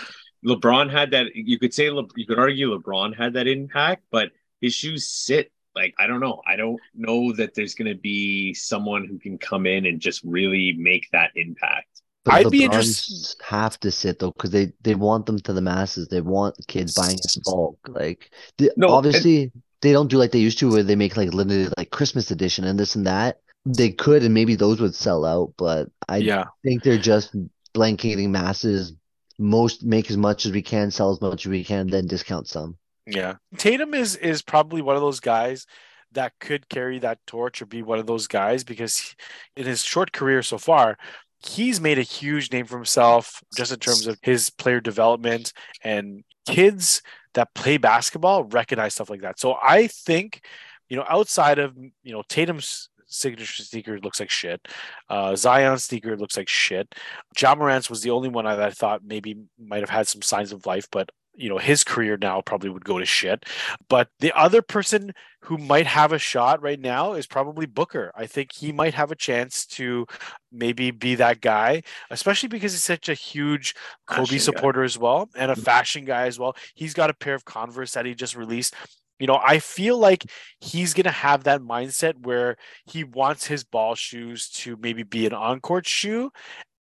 LeBron 0.47 0.90
had 0.90 1.10
that. 1.10 1.27
You 1.35 1.59
could 1.59 1.74
say 1.74 1.90
Le, 1.90 2.05
you 2.16 2.27
could 2.27 2.39
argue 2.39 2.78
LeBron 2.78 3.14
had 3.14 3.35
that 3.35 3.47
impact, 3.47 4.05
but 4.10 4.31
his 4.62 4.74
shoes 4.74 5.06
sit 5.06 5.52
like 5.74 5.94
I 5.98 6.06
don't 6.06 6.20
know. 6.20 6.40
I 6.47 6.56
don't 6.56 6.81
know 6.94 7.32
that 7.35 7.55
there's 7.55 7.74
going 7.74 7.89
to 7.94 8.01
be 8.01 8.55
someone 8.55 9.06
who 9.06 9.18
can 9.18 9.39
come 9.39 9.66
in 9.66 9.86
and 9.86 10.01
just 10.01 10.22
really 10.24 10.72
make 10.78 11.09
that 11.12 11.31
impact. 11.36 11.89
But 12.24 12.34
I'd 12.34 12.51
be 12.51 12.60
LeBrons 12.60 12.64
interested- 12.64 13.42
have 13.44 13.80
to 13.80 13.90
sit 13.90 14.18
though, 14.18 14.32
because 14.32 14.51
they 14.51 14.72
they 14.82 14.94
want 14.94 15.26
them 15.26 15.38
to 15.40 15.52
the 15.52 15.62
masses. 15.62 16.09
They 16.09 16.20
want 16.20 16.55
kids 16.68 16.94
buying 16.94 17.16
in 17.16 17.42
bulk. 17.44 17.78
Like 17.88 18.30
the, 18.59 18.70
No, 18.76 18.88
obviously 18.88 19.52
they 19.80 19.92
don't 19.92 20.09
do 20.10 20.18
like 20.18 20.30
they 20.32 20.38
used 20.38 20.59
to, 20.59 20.70
where 20.70 20.82
they 20.82 20.97
make 20.97 21.16
like 21.16 21.32
limited 21.32 21.72
like 21.78 21.90
Christmas 21.90 22.30
edition 22.30 22.64
and 22.64 22.78
this 22.78 22.94
and 22.94 23.06
that. 23.06 23.40
They 23.66 23.90
could, 23.90 24.22
and 24.22 24.34
maybe 24.34 24.55
those 24.55 24.80
would 24.80 24.94
sell 24.94 25.24
out. 25.24 25.55
But 25.56 25.88
I 26.09 26.18
yeah. 26.18 26.44
think 26.62 26.82
they're 26.82 26.98
just 26.98 27.34
blanketing 27.72 28.32
masses. 28.32 28.94
Most 29.38 29.82
make 29.82 30.10
as 30.10 30.18
much 30.18 30.44
as 30.44 30.52
we 30.52 30.60
can, 30.60 30.90
sell 30.90 31.10
as 31.12 31.20
much 31.22 31.47
as 31.47 31.51
we 31.51 31.64
can, 31.64 31.86
then 31.86 32.06
discount 32.06 32.47
some. 32.48 32.76
Yeah. 33.06 33.36
Tatum 33.56 33.94
is 33.94 34.16
is 34.16 34.42
probably 34.42 34.82
one 34.82 34.97
of 34.97 35.02
those 35.02 35.20
guys 35.20 35.66
that 36.12 36.32
could 36.40 36.68
carry 36.68 36.98
that 36.98 37.18
torch 37.26 37.62
or 37.62 37.66
be 37.66 37.82
one 37.82 37.98
of 37.98 38.06
those 38.06 38.26
guys 38.26 38.64
because 38.64 39.14
in 39.56 39.64
his 39.64 39.82
short 39.82 40.12
career 40.12 40.42
so 40.42 40.59
far, 40.59 40.98
he's 41.44 41.80
made 41.80 41.98
a 41.98 42.02
huge 42.02 42.52
name 42.52 42.66
for 42.66 42.76
himself 42.76 43.42
just 43.56 43.72
in 43.72 43.78
terms 43.78 44.06
of 44.06 44.18
his 44.22 44.50
player 44.50 44.80
development 44.80 45.52
and 45.82 46.24
kids 46.46 47.02
that 47.34 47.54
play 47.54 47.76
basketball 47.76 48.44
recognize 48.44 48.94
stuff 48.94 49.10
like 49.10 49.22
that. 49.22 49.38
So 49.38 49.56
I 49.62 49.86
think, 49.86 50.44
you 50.88 50.96
know, 50.96 51.04
outside 51.08 51.58
of, 51.58 51.76
you 51.76 52.12
know, 52.12 52.22
Tatum's 52.28 52.88
signature 53.06 53.62
sneaker 53.62 53.98
looks 54.00 54.20
like 54.20 54.30
shit. 54.30 54.66
Uh, 55.08 55.34
Zion's 55.34 55.84
sneaker 55.84 56.16
looks 56.16 56.36
like 56.36 56.48
shit. 56.48 56.94
Ja 57.40 57.54
Morant's 57.54 57.90
was 57.90 58.02
the 58.02 58.10
only 58.10 58.28
one 58.28 58.44
that 58.44 58.60
I 58.60 58.70
thought 58.70 59.04
maybe 59.04 59.38
might 59.58 59.80
have 59.80 59.90
had 59.90 60.08
some 60.08 60.22
signs 60.22 60.52
of 60.52 60.66
life, 60.66 60.88
but 60.90 61.10
you 61.35 61.48
know 61.48 61.59
his 61.59 61.85
career 61.85 62.19
now 62.20 62.40
probably 62.40 62.70
would 62.70 62.85
go 62.85 62.98
to 62.98 63.07
shit. 63.07 63.44
But 63.89 64.09
the 64.20 64.32
other 64.36 64.62
person 64.62 65.12
who 65.43 65.57
might 65.59 65.86
have 65.86 66.12
a 66.12 66.19
shot 66.19 66.62
right 66.62 66.78
now 66.78 67.15
is 67.15 67.27
probably 67.27 67.66
Booker. 67.66 68.12
I 68.15 68.27
think 68.27 68.52
he 68.52 68.73
might 68.73 68.94
have 68.94 69.11
a 69.11 69.16
chance 69.16 69.65
to 69.66 70.07
maybe 70.52 70.90
be 70.90 71.15
that 71.16 71.40
guy, 71.40 71.82
especially 72.11 72.48
because 72.48 72.73
he's 72.73 72.85
such 72.85 73.09
a 73.09 73.15
huge 73.15 73.74
Kobe 74.07 74.27
Fashion 74.27 74.36
guy. 74.36 74.39
supporter 74.39 74.82
as 74.82 74.98
well 74.98 75.28
and 75.35 75.51
a 75.51 75.57
fashion 75.57 76.05
guy 76.05 76.27
as 76.27 76.39
well. 76.39 76.57
He's 76.74 76.94
got 76.94 77.11
a 77.11 77.15
pair 77.15 77.35
of 77.35 77.44
Converse 77.44 77.93
that 77.93 78.07
he 78.07 78.15
just 78.15 78.36
released. 78.36 78.74
You 79.19 79.27
know, 79.27 79.39
I 79.44 79.59
feel 79.59 79.98
like 79.98 80.24
he's 80.61 80.94
going 80.94 81.05
to 81.05 81.11
have 81.11 81.44
that 81.44 81.61
mindset 81.61 82.15
where 82.23 82.57
he 82.86 83.05
wants 83.05 83.47
his 83.47 83.65
ball 83.65 83.94
shoes 83.94 84.48
to 84.51 84.78
maybe 84.81 85.02
be 85.02 85.27
an 85.27 85.35
on-court 85.35 85.86
shoe 85.86 86.31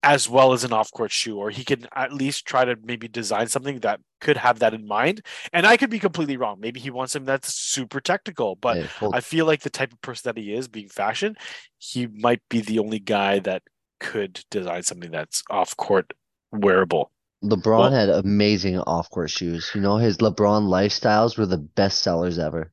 as 0.02 0.28
well 0.28 0.52
as 0.54 0.64
an 0.64 0.72
off-court 0.72 1.10
shoe 1.12 1.36
or 1.38 1.50
he 1.50 1.62
can 1.64 1.86
at 1.94 2.12
least 2.12 2.46
try 2.46 2.64
to 2.64 2.74
maybe 2.82 3.06
design 3.06 3.46
something 3.46 3.80
that 3.80 4.00
could 4.20 4.36
have 4.36 4.58
that 4.60 4.72
in 4.72 4.86
mind 4.86 5.20
and 5.52 5.66
i 5.66 5.76
could 5.76 5.90
be 5.90 5.98
completely 5.98 6.36
wrong 6.38 6.56
maybe 6.58 6.80
he 6.80 6.88
wants 6.90 7.12
something 7.12 7.26
that's 7.26 7.52
super 7.54 8.00
technical 8.00 8.56
but 8.56 8.76
Hey, 8.78 8.82
full- 8.84 9.14
i 9.14 9.20
feel 9.20 9.44
like 9.44 9.60
the 9.60 9.68
type 9.70 9.92
of 9.92 10.00
person 10.00 10.22
that 10.32 10.40
he 10.40 10.54
is 10.54 10.68
being 10.68 10.88
fashion 10.88 11.36
he 11.78 12.06
might 12.06 12.40
be 12.48 12.60
the 12.62 12.78
only 12.78 12.98
guy 12.98 13.40
that 13.40 13.62
could 13.98 14.42
design 14.50 14.82
something 14.82 15.10
that's 15.10 15.42
off-court 15.50 16.12
wearable 16.52 17.10
LeBron 17.44 17.78
Well- 17.78 17.90
had 17.92 18.08
amazing 18.10 18.78
off-court 18.80 19.30
shoes. 19.30 19.70
You 19.74 19.80
know, 19.80 19.96
his 19.96 20.18
LeBron 20.18 20.64
lifestyles 20.68 21.38
were 21.38 21.46
the 21.46 21.56
best 21.56 22.02
sellers 22.02 22.38
ever. 22.38 22.70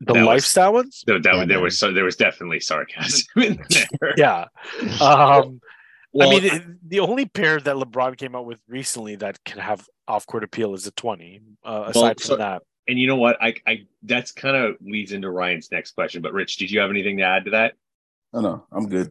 the 0.00 0.12
That 0.14 0.20
was- 0.20 0.26
lifestyle 0.26 0.72
ones 0.72 1.04
There, 1.06 1.20
that, 1.20 1.34
Yeah, 1.34 1.38
there 1.44 1.56
man. 1.58 1.62
was 1.62 1.78
so 1.78 1.92
there 1.92 2.04
was 2.04 2.16
definitely 2.16 2.60
sarcasm 2.60 3.26
in 3.42 3.62
there. 4.00 4.14
yeah 4.16 4.44
um 5.02 5.60
Well, 6.16 6.30
I 6.30 6.40
mean, 6.40 6.44
it- 6.44 6.88
the 6.88 7.00
only 7.00 7.26
pair 7.26 7.60
that 7.60 7.76
LeBron 7.76 8.16
came 8.16 8.34
out 8.34 8.46
with 8.46 8.58
recently 8.68 9.16
that 9.16 9.42
can 9.44 9.58
have 9.58 9.86
off-court 10.08 10.44
appeal 10.44 10.74
is 10.74 10.86
a 10.86 10.90
twenty. 10.92 11.40
Uh, 11.64 11.84
aside 11.88 11.94
Well, 11.94 12.14
from 12.28 12.38
that, 12.38 12.62
and 12.88 12.98
you 12.98 13.06
know 13.06 13.16
what? 13.16 13.36
I, 13.42 13.54
I 13.66 13.86
that's 14.02 14.32
kind 14.32 14.56
of 14.56 14.76
leads 14.80 15.12
into 15.12 15.30
Ryan's 15.30 15.70
next 15.70 15.92
question. 15.92 16.22
But 16.22 16.32
Rich, 16.32 16.56
did 16.56 16.70
you 16.70 16.80
have 16.80 16.90
anything 16.90 17.18
to 17.18 17.24
add 17.24 17.44
to 17.46 17.50
that? 17.52 17.74
Oh 18.32 18.40
no, 18.40 18.66
I'm 18.72 18.88
good. 18.88 19.10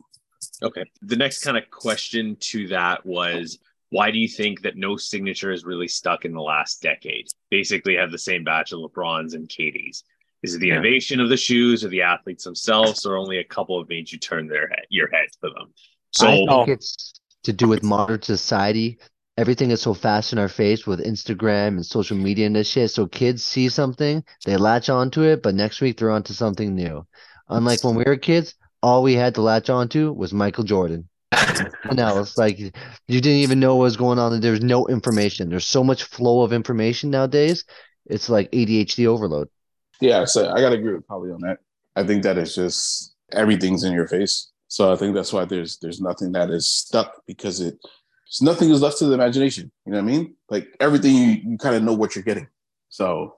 Okay. 0.61 0.83
The 1.01 1.15
next 1.15 1.43
kind 1.43 1.57
of 1.57 1.69
question 1.69 2.37
to 2.39 2.67
that 2.69 3.05
was 3.05 3.59
why 3.89 4.11
do 4.11 4.17
you 4.19 4.27
think 4.27 4.61
that 4.61 4.75
no 4.77 4.97
signature 4.97 5.51
has 5.51 5.63
really 5.63 5.87
stuck 5.87 6.25
in 6.25 6.33
the 6.33 6.41
last 6.41 6.81
decade? 6.81 7.27
Basically, 7.49 7.95
have 7.95 8.11
the 8.11 8.17
same 8.17 8.43
batch 8.43 8.71
of 8.71 8.79
LeBrons 8.79 9.33
and 9.35 9.47
KD's. 9.47 10.03
Is 10.43 10.55
it 10.55 10.59
the 10.59 10.67
Yeah. 10.67 10.73
innovation 10.75 11.19
of 11.19 11.29
the 11.29 11.37
shoes 11.37 11.83
or 11.83 11.87
the 11.89 12.01
athletes 12.03 12.43
themselves, 12.43 13.05
or 13.05 13.17
only 13.17 13.37
a 13.37 13.43
couple 13.43 13.79
have 13.79 13.89
made 13.89 14.11
you 14.11 14.19
turn 14.19 14.47
their 14.47 14.67
head, 14.67 14.85
your 14.89 15.09
head 15.09 15.27
to 15.43 15.49
them? 15.49 15.73
So, 16.15 16.27
I 16.27 16.35
think 16.35 16.49
Oh. 16.49 16.63
it's 16.67 17.13
to 17.43 17.53
do 17.53 17.67
with 17.67 17.83
modern 17.83 18.21
society. 18.21 18.97
Everything 19.37 19.71
is 19.71 19.81
so 19.81 19.93
fast 19.93 20.31
in 20.31 20.39
our 20.39 20.47
face 20.47 20.87
with 20.87 21.05
Instagram 21.05 21.75
and 21.75 21.85
social 21.85 22.15
media 22.15 22.45
and 22.47 22.55
this 22.55 22.69
shit. 22.69 22.89
So 22.91 23.05
kids 23.05 23.43
see 23.43 23.67
something, 23.67 24.23
they 24.45 24.55
latch 24.55 24.89
onto 24.89 25.23
it, 25.23 25.43
but 25.43 25.55
next 25.55 25.81
week 25.81 25.97
they're 25.97 26.11
onto 26.11 26.33
something 26.33 26.73
new. 26.73 27.05
Unlike 27.49 27.83
when 27.83 27.95
we 27.95 28.05
were 28.05 28.15
kids, 28.15 28.55
all 28.81 29.03
we 29.03 29.13
had 29.13 29.35
to 29.35 29.41
latch 29.41 29.69
onto 29.69 30.13
was 30.13 30.33
Michael 30.33 30.63
Jordan. 30.63 31.09
And 31.31 31.97
now 31.97 32.17
it's 32.19 32.37
like 32.37 32.57
you 32.59 32.71
didn't 33.07 33.39
even 33.43 33.59
know 33.59 33.75
what 33.75 33.83
was 33.83 33.97
going 33.97 34.19
on. 34.19 34.39
There's 34.39 34.61
no 34.61 34.87
information. 34.87 35.49
There's 35.49 35.67
so 35.67 35.83
much 35.83 36.03
flow 36.03 36.41
of 36.43 36.53
information 36.53 37.09
nowadays. 37.11 37.65
It's 38.05 38.29
like 38.29 38.49
ADHD 38.51 39.05
overload. 39.05 39.49
Yeah, 39.99 40.25
so 40.25 40.49
I 40.49 40.61
gotta 40.61 40.75
agree 40.75 40.93
with 40.93 41.07
Collie 41.07 41.31
on 41.31 41.41
that. 41.41 41.57
I 41.95 42.03
think 42.03 42.23
that 42.23 42.37
is 42.37 42.55
just 42.55 43.15
everything's 43.31 43.83
in 43.83 43.91
your 43.93 44.07
face. 44.07 44.49
So 44.67 44.91
I 44.91 44.95
think 44.95 45.13
that's 45.15 45.31
why 45.33 45.45
there's 45.45 45.77
there's 45.77 46.01
nothing 46.01 46.31
that 46.33 46.49
is 46.49 46.67
stuck 46.67 47.21
because 47.27 47.61
it 47.61 47.77
there's 47.81 48.41
nothing 48.41 48.69
is 48.71 48.81
left 48.81 48.97
to 48.99 49.05
the 49.05 49.13
imagination. 49.13 49.71
You 49.85 49.91
know 49.93 49.99
what 50.01 50.11
I 50.11 50.11
mean? 50.17 50.35
Like 50.49 50.75
everything 50.79 51.15
you, 51.15 51.51
you 51.51 51.57
kind 51.57 51.75
of 51.75 51.83
know 51.83 51.93
what 51.93 52.15
you're 52.15 52.23
getting. 52.23 52.47
So 52.89 53.35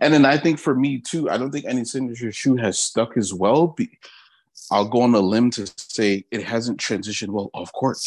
and 0.00 0.12
then 0.14 0.24
I 0.24 0.38
think 0.38 0.58
for 0.58 0.74
me 0.74 0.98
too, 1.00 1.28
I 1.30 1.36
don't 1.36 1.50
think 1.50 1.66
any 1.66 1.84
signature 1.84 2.32
shoe 2.32 2.56
has 2.56 2.78
stuck 2.78 3.16
as 3.16 3.34
well. 3.34 3.68
Be, 3.68 3.98
I'll 4.70 4.88
go 4.88 5.02
on 5.02 5.14
a 5.14 5.20
limb 5.20 5.50
to 5.52 5.66
say 5.76 6.24
it 6.30 6.42
hasn't 6.44 6.78
transitioned 6.80 7.28
well 7.30 7.50
off 7.52 7.72
court. 7.72 7.98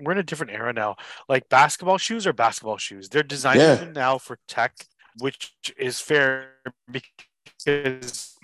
we're 0.00 0.12
in 0.12 0.18
a 0.18 0.22
different 0.22 0.52
era 0.52 0.72
now. 0.72 0.96
Like 1.28 1.48
basketball 1.48 1.98
shoes 1.98 2.26
are 2.26 2.32
basketball 2.32 2.78
shoes. 2.78 3.08
They're 3.08 3.22
designed 3.22 3.60
Yeah. 3.60 3.84
now 3.94 4.18
for 4.18 4.38
tech, 4.48 4.74
which 5.18 5.52
is 5.76 6.00
fair 6.00 6.54
because 6.90 8.36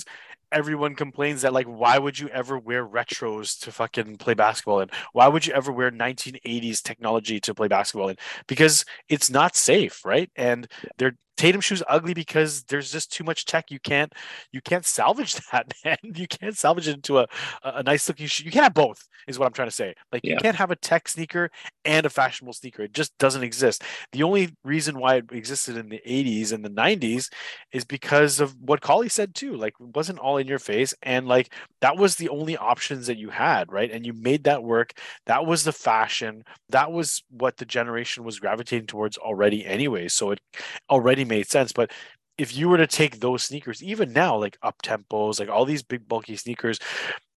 everyone 0.51 0.95
complains 0.95 1.43
that 1.43 1.53
like 1.53 1.67
why 1.67 1.99
would 1.99 2.19
you 2.19 2.29
ever 2.29 2.59
wear 2.59 2.87
retros 2.87 3.59
to 3.61 3.73
fucking 3.73 4.17
play 4.17 4.35
basketball 4.35 4.81
and 4.81 4.91
why 5.13 5.29
would 5.29 5.47
you 5.47 5.53
ever 5.53 5.71
wear 5.73 5.91
1980s 5.91 6.83
technology 6.83 7.41
to 7.41 7.55
play 7.55 7.69
basketball 7.69 8.09
in? 8.09 8.17
Because 8.47 8.85
it's 9.09 9.31
not 9.31 9.57
safe 9.57 10.05
right? 10.05 10.31
And 10.37 10.67
they're 10.97 11.17
Tatum 11.39 11.61
shoes 11.61 11.85
ugly 11.89 12.15
because 12.15 12.65
there's 12.65 12.91
just 12.91 13.13
too 13.13 13.23
much 13.23 13.47
tech. 13.47 13.71
You 13.71 13.79
can't 13.79 14.13
you 14.53 14.61
can't 14.61 14.85
salvage 14.85 15.35
that, 15.53 15.73
man. 15.85 15.97
You 16.03 16.27
can't 16.27 16.57
salvage 16.57 16.89
it 16.89 16.97
into 16.97 17.21
a 17.21 17.27
a 17.63 17.83
nice 17.83 18.09
looking 18.09 18.27
shoe. 18.27 18.45
You 18.45 18.51
can't 18.51 18.65
have 18.65 18.75
both, 18.75 19.09
is 19.27 19.39
what 19.39 19.47
I'm 19.47 19.53
trying 19.53 19.69
to 19.69 19.75
say. 19.75 19.95
Like 20.13 20.25
you 20.25 20.37
can't 20.37 20.57
have 20.57 20.71
a 20.71 20.77
tech 20.77 21.09
sneaker 21.09 21.51
and 21.85 22.05
a 22.05 22.11
fashionable 22.11 22.53
sneaker. 22.53 22.83
It 22.83 22.93
just 22.93 23.17
doesn't 23.19 23.45
exist. 23.45 23.85
The 24.13 24.25
only 24.25 24.57
reason 24.65 24.99
why 24.99 25.17
it 25.17 25.27
existed 25.31 25.77
in 25.77 25.89
the 25.89 26.03
80s 26.07 26.53
and 26.53 26.65
the 26.65 26.71
90s 26.71 27.31
is 27.73 27.85
because 27.85 28.41
of 28.41 28.57
what 28.61 28.81
Collie 28.81 29.09
said 29.09 29.35
too. 29.35 29.57
Like 29.57 29.75
it 29.81 29.97
wasn't 29.97 30.19
all 30.19 30.39
in 30.39 30.49
your 30.49 30.59
face, 30.59 30.93
and 31.03 31.29
like 31.29 31.55
that 31.81 31.97
was 31.97 32.17
the 32.17 32.29
only 32.31 32.57
options 32.57 33.07
that 33.07 33.17
you 33.17 33.31
had, 33.31 33.71
right? 33.71 33.91
And 33.91 34.05
you 34.05 34.13
made 34.13 34.45
that 34.45 34.65
work. 34.65 34.93
That 35.27 35.47
was 35.47 35.63
the 35.63 35.73
fashion. 35.73 36.43
That 36.71 36.91
was 36.91 37.23
what 37.31 37.57
the 37.57 37.65
generation 37.65 38.25
was 38.25 38.41
gravitating 38.41 38.89
towards 38.89 39.17
already, 39.19 39.65
anyway. 39.65 40.09
So 40.09 40.33
it 40.33 40.41
already 40.91 41.25
made 41.29 41.49
sense. 41.49 41.73
But 41.73 41.93
if 42.37 42.57
you 42.57 42.69
were 42.69 42.79
to 42.79 42.87
take 42.87 43.21
those 43.21 43.43
sneakers, 43.43 43.83
even 43.83 44.13
now, 44.13 44.37
like 44.37 44.59
up 44.63 44.81
tempos, 44.83 45.41
like 45.41 45.49
all 45.49 45.65
these 45.65 45.83
big 45.83 46.09
bulky 46.09 46.37
sneakers, 46.37 46.79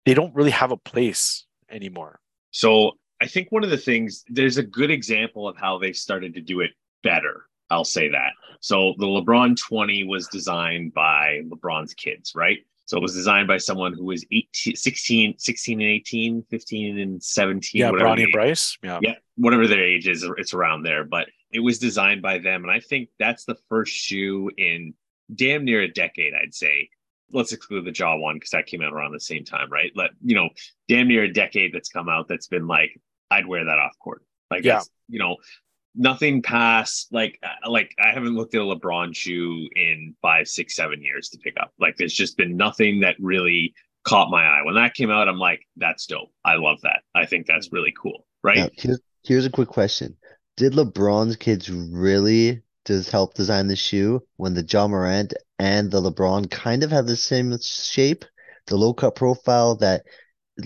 they 0.05 0.15
don't 0.15 0.35
really 0.35 0.51
have 0.51 0.73
a 0.73 0.77
place 0.77 1.47
anymore. 1.71 2.21
So 2.51 2.93
I 3.21 3.27
think 3.27 3.51
one 3.51 3.65
of 3.65 3.71
the 3.71 3.77
things 3.77 4.25
there's 4.29 4.59
a 4.59 4.63
good 4.63 4.91
example 4.91 5.49
of 5.49 5.57
how 5.57 5.79
they've 5.79 5.97
started 5.97 6.35
to 6.35 6.41
do 6.41 6.61
it 6.61 6.71
better. 7.03 7.47
I'll 7.71 7.85
say 7.85 8.09
that. 8.09 8.33
So 8.61 8.95
the 8.99 9.07
LeBron 9.07 9.57
20 9.57 10.05
was 10.05 10.27
designed 10.29 10.93
by 10.93 11.43
LeBron's 11.47 11.95
kids, 11.95 12.33
right? 12.35 12.59
So 12.87 12.97
it 12.97 13.03
was 13.03 13.15
designed 13.15 13.47
by 13.47 13.59
someone 13.59 13.93
who 13.93 14.05
was 14.05 14.25
18, 14.33 14.75
16, 14.75 15.35
16 15.39 15.81
and 15.81 15.89
18, 15.89 16.45
15 16.51 16.99
and 16.99 17.23
17. 17.23 17.81
Yeah, 17.81 17.91
Bronny 17.93 18.25
and 18.25 18.33
Bryce. 18.33 18.77
Yeah. 18.83 18.99
yeah, 19.01 19.15
whatever 19.37 19.69
their 19.69 19.85
age 19.85 20.09
is, 20.09 20.29
it's 20.39 20.55
around 20.55 20.83
there. 20.83 21.05
But 21.05 21.29
it 21.53 21.61
was 21.61 21.79
designed 21.79 22.23
by 22.23 22.39
them, 22.39 22.63
and 22.63 22.71
I 22.71 22.81
think 22.81 23.09
that's 23.19 23.45
the 23.45 23.57
first 23.69 23.93
shoe 23.95 24.51
in 24.57 24.95
damn 25.35 25.65
near 25.65 25.83
a 25.83 25.89
decade, 25.89 26.33
I'd 26.35 26.55
say. 26.55 26.89
Let's 27.33 27.53
exclude 27.53 27.85
the 27.85 27.93
Ja 27.97 28.17
one 28.17 28.37
because 28.37 28.51
that 28.51 28.67
came 28.67 28.83
out 28.83 28.93
around 28.93 29.13
the 29.13 29.21
same 29.21 29.45
time, 29.45 29.71
right? 29.71 29.93
Let 29.95 30.11
you 30.25 30.35
know, 30.35 30.49
damn 30.89 31.07
near 31.09 31.23
a 31.25 31.33
decade 31.33 31.73
that's 31.73 31.89
come 31.89 32.09
out 32.09 32.27
that's 32.29 32.49
been 32.49 32.67
like, 32.67 33.01
I'd 33.31 33.47
wear 33.47 33.65
that 33.65 33.79
off 33.79 33.97
court. 34.01 34.25
Like, 34.51 34.65
Yeah. 34.65 34.81
you 35.09 35.21
know, 35.21 35.37
nothing 35.95 36.43
past 36.43 37.09
like 37.13 37.39
uh, 37.43 37.69
like 37.71 37.95
I 38.05 38.13
haven't 38.13 38.35
looked 38.35 38.55
at 38.55 38.61
a 38.61 38.65
LeBron 38.65 39.15
shoe 39.15 39.69
in 39.77 40.15
five, 40.21 40.49
six, 40.49 40.75
seven 40.75 41.03
years 41.03 41.29
to 41.31 41.39
pick 41.39 41.55
up. 41.61 41.73
Like, 41.79 41.97
there's 41.97 42.15
just 42.15 42.37
been 42.37 42.57
nothing 42.57 43.01
that 43.01 43.15
really 43.21 43.75
caught 44.05 44.31
my 44.31 44.43
eye 44.45 44.63
when 44.65 44.75
that 44.75 44.95
came 44.95 45.11
out. 45.11 45.29
I'm 45.29 45.39
like, 45.39 45.61
that's 45.77 46.07
dope. 46.07 46.33
I 46.45 46.57
love 46.57 46.81
that. 46.83 47.03
I 47.15 47.27
think 47.27 47.47
that's 47.47 47.71
really 47.71 47.93
cool, 48.01 48.27
right? 48.43 48.59
Now, 48.59 48.69
here's 48.73 49.01
here's 49.23 49.47
a 49.47 49.51
quick 49.51 49.69
question. 49.69 50.17
Did 50.61 50.75
LeBron's 50.75 51.37
kids 51.37 51.71
really 51.71 52.61
just 52.85 53.11
help 53.11 53.33
design 53.33 53.67
the 53.67 53.77
shoe 53.77 54.23
when 54.37 54.53
the 54.53 54.63
Ja 54.63 54.87
Morant 54.87 55.33
and 55.59 55.91
the 55.91 56.03
LeBron 56.03 56.51
kind 56.51 56.83
of 56.83 56.91
have 56.91 57.07
the 57.07 57.17
same 57.17 57.59
shape? 57.63 58.27
The 58.67 58.77
low 58.77 58.93
cut 58.93 59.15
profile, 59.15 59.77
that 59.77 60.03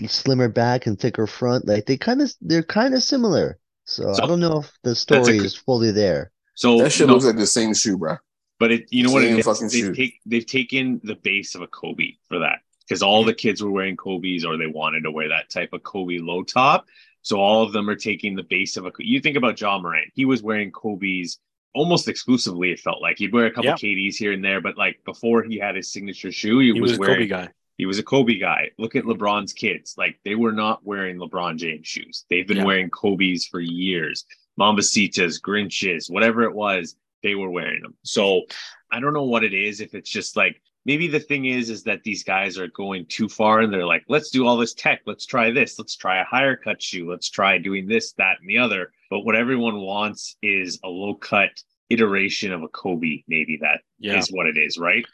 slimmer 0.07 0.49
back 0.49 0.85
and 0.85 0.99
thicker 0.99 1.27
front, 1.27 1.65
like 1.65 1.85
they 1.85 1.95
kind 1.95 2.21
of 2.21 2.29
they're 2.41 2.61
kind 2.61 2.93
of 2.93 3.03
similar. 3.03 3.57
So, 3.85 4.11
So, 4.11 4.21
I 4.21 4.27
don't 4.27 4.41
know 4.41 4.59
if 4.59 4.71
the 4.83 4.95
story 4.95 5.37
good- 5.37 5.45
is 5.45 5.55
fully 5.55 5.91
there. 5.91 6.33
So 6.55 6.79
That 6.79 6.91
shit 6.91 7.07
no, 7.07 7.13
looks 7.13 7.23
like 7.25 7.37
the 7.37 7.47
same 7.47 7.73
shoe, 7.73 7.97
bro. 7.97 8.17
But 8.59 8.73
it, 8.73 8.87
you 8.89 9.01
know 9.01 9.13
what? 9.13 9.23
Same 9.23 9.35
It 9.35 9.39
is? 9.39 9.45
fucking 9.45 9.69
shoe. 9.69 9.85
They've, 9.85 9.95
take, 9.95 10.19
they've 10.25 10.45
taken 10.45 10.99
the 11.05 11.15
base 11.15 11.55
of 11.55 11.61
a 11.61 11.67
Kobe 11.67 12.15
for 12.27 12.39
that 12.39 12.59
because 12.81 13.01
all 13.01 13.21
mm-hmm. 13.21 13.27
the 13.27 13.33
kids 13.33 13.63
were 13.63 13.71
wearing 13.71 13.95
Kobe's 13.95 14.43
or 14.43 14.57
they 14.57 14.67
wanted 14.67 15.03
to 15.03 15.11
wear 15.11 15.29
that 15.29 15.49
type 15.49 15.71
of 15.71 15.83
Kobe 15.83 16.17
low 16.17 16.43
top. 16.43 16.85
So 17.25 17.39
all 17.39 17.63
of 17.63 17.73
them 17.73 17.89
are 17.89 17.95
taking 17.95 18.35
the 18.35 18.43
base 18.43 18.77
of 18.77 18.85
a. 18.85 18.91
You 18.99 19.19
think 19.19 19.35
about 19.35 19.59
Ja 19.59 19.79
Morant; 19.79 20.11
he 20.13 20.25
was 20.25 20.43
wearing 20.43 20.71
Kobe's 20.71 21.39
almost 21.73 22.07
exclusively. 22.07 22.69
It 22.69 22.79
felt 22.79 23.01
like 23.01 23.17
he'd 23.17 23.33
wear 23.33 23.47
a 23.47 23.51
couple 23.51 23.65
Yeah. 23.71 23.73
KDs 23.73 24.15
here 24.15 24.31
and 24.31 24.45
there, 24.45 24.61
but 24.61 24.77
like 24.77 24.99
before 25.05 25.41
he 25.41 25.57
had 25.57 25.75
his 25.75 25.91
signature 25.91 26.31
shoe, 26.31 26.59
he, 26.59 26.67
He 26.71 26.79
was, 26.79 26.91
was 26.91 26.97
a 26.99 27.01
wearing. 27.01 27.15
Kobe 27.15 27.27
guy. 27.27 27.49
He 27.79 27.87
was 27.87 27.97
a 27.97 28.03
Kobe 28.03 28.37
guy. 28.37 28.69
Look 28.77 28.95
at 28.95 29.05
LeBron's 29.05 29.53
kids; 29.53 29.95
like 29.97 30.19
they 30.23 30.35
were 30.35 30.51
not 30.51 30.85
wearing 30.85 31.17
LeBron 31.17 31.57
James 31.57 31.87
shoes. 31.87 32.25
They've 32.29 32.47
been 32.47 32.57
Yeah. 32.57 32.65
wearing 32.65 32.91
Kobe's 32.91 33.47
for 33.47 33.59
years. 33.59 34.23
Mambacitas, 34.59 35.41
Grinches, 35.41 36.09
whatever 36.11 36.43
it 36.43 36.53
was, 36.53 36.95
they 37.23 37.33
were 37.33 37.49
wearing 37.49 37.81
them. 37.81 37.95
So 38.03 38.43
I 38.91 38.99
don't 38.99 39.13
know 39.15 39.23
what 39.23 39.43
it 39.43 39.53
is. 39.55 39.81
If 39.81 39.95
it's 39.95 40.11
just 40.11 40.37
like 40.37 40.61
maybe 40.85 41.07
the 41.07 41.19
thing 41.19 41.45
is, 41.45 41.69
is 41.69 41.83
that 41.83 42.03
these 42.03 42.23
guys 42.23 42.57
are 42.57 42.67
going 42.67 43.05
too 43.07 43.27
far 43.27 43.61
and 43.61 43.73
they're 43.73 43.85
like, 43.85 44.03
let's 44.07 44.29
do 44.29 44.45
all 44.47 44.55
this 44.57 44.73
tech. 44.73 45.01
Let's 45.05 45.25
try 45.25 45.51
this. 45.51 45.77
Let's 45.79 45.95
try 45.95 46.21
a 46.21 46.25
higher 46.25 46.55
cut 46.55 46.81
shoe. 46.81 47.09
Let's 47.09 47.29
try 47.29 47.57
doing 47.57 47.87
this, 47.87 48.13
that, 48.13 48.37
and 48.39 48.47
the 48.49 48.59
other. 48.59 48.91
But 49.09 49.21
what 49.21 49.35
everyone 49.35 49.81
wants 49.81 50.37
is 50.41 50.79
a 50.83 50.87
low 50.87 51.15
cut 51.15 51.49
iteration 51.89 52.51
of 52.51 52.63
a 52.63 52.67
Kobe. 52.67 53.23
Maybe 53.27 53.57
that 53.61 53.81
is 53.99 54.29
Yeah. 54.29 54.35
what 54.35 54.45
it 54.47 54.57
is, 54.57 54.77
right? 54.77 55.05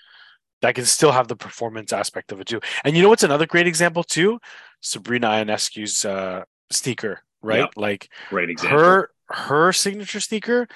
That 0.61 0.75
can 0.75 0.85
still 0.85 1.11
have 1.11 1.27
the 1.27 1.35
performance 1.35 1.91
aspect 1.91 2.31
of 2.31 2.39
it 2.39 2.47
too. 2.47 2.59
And 2.83 2.95
you 2.95 3.01
know 3.01 3.09
what's 3.09 3.23
another 3.23 3.47
great 3.47 3.65
example 3.67 4.03
too? 4.03 4.39
Sabrina 4.81 5.27
Ionescu's 5.27 6.05
uh, 6.05 6.43
sneaker, 6.69 7.23
right? 7.41 7.67
Like 7.77 8.09
Great 8.29 8.49
example. 8.49 8.77
her 8.79 9.09
her 9.29 9.71
signature 9.73 10.19
sneaker, 10.19 10.67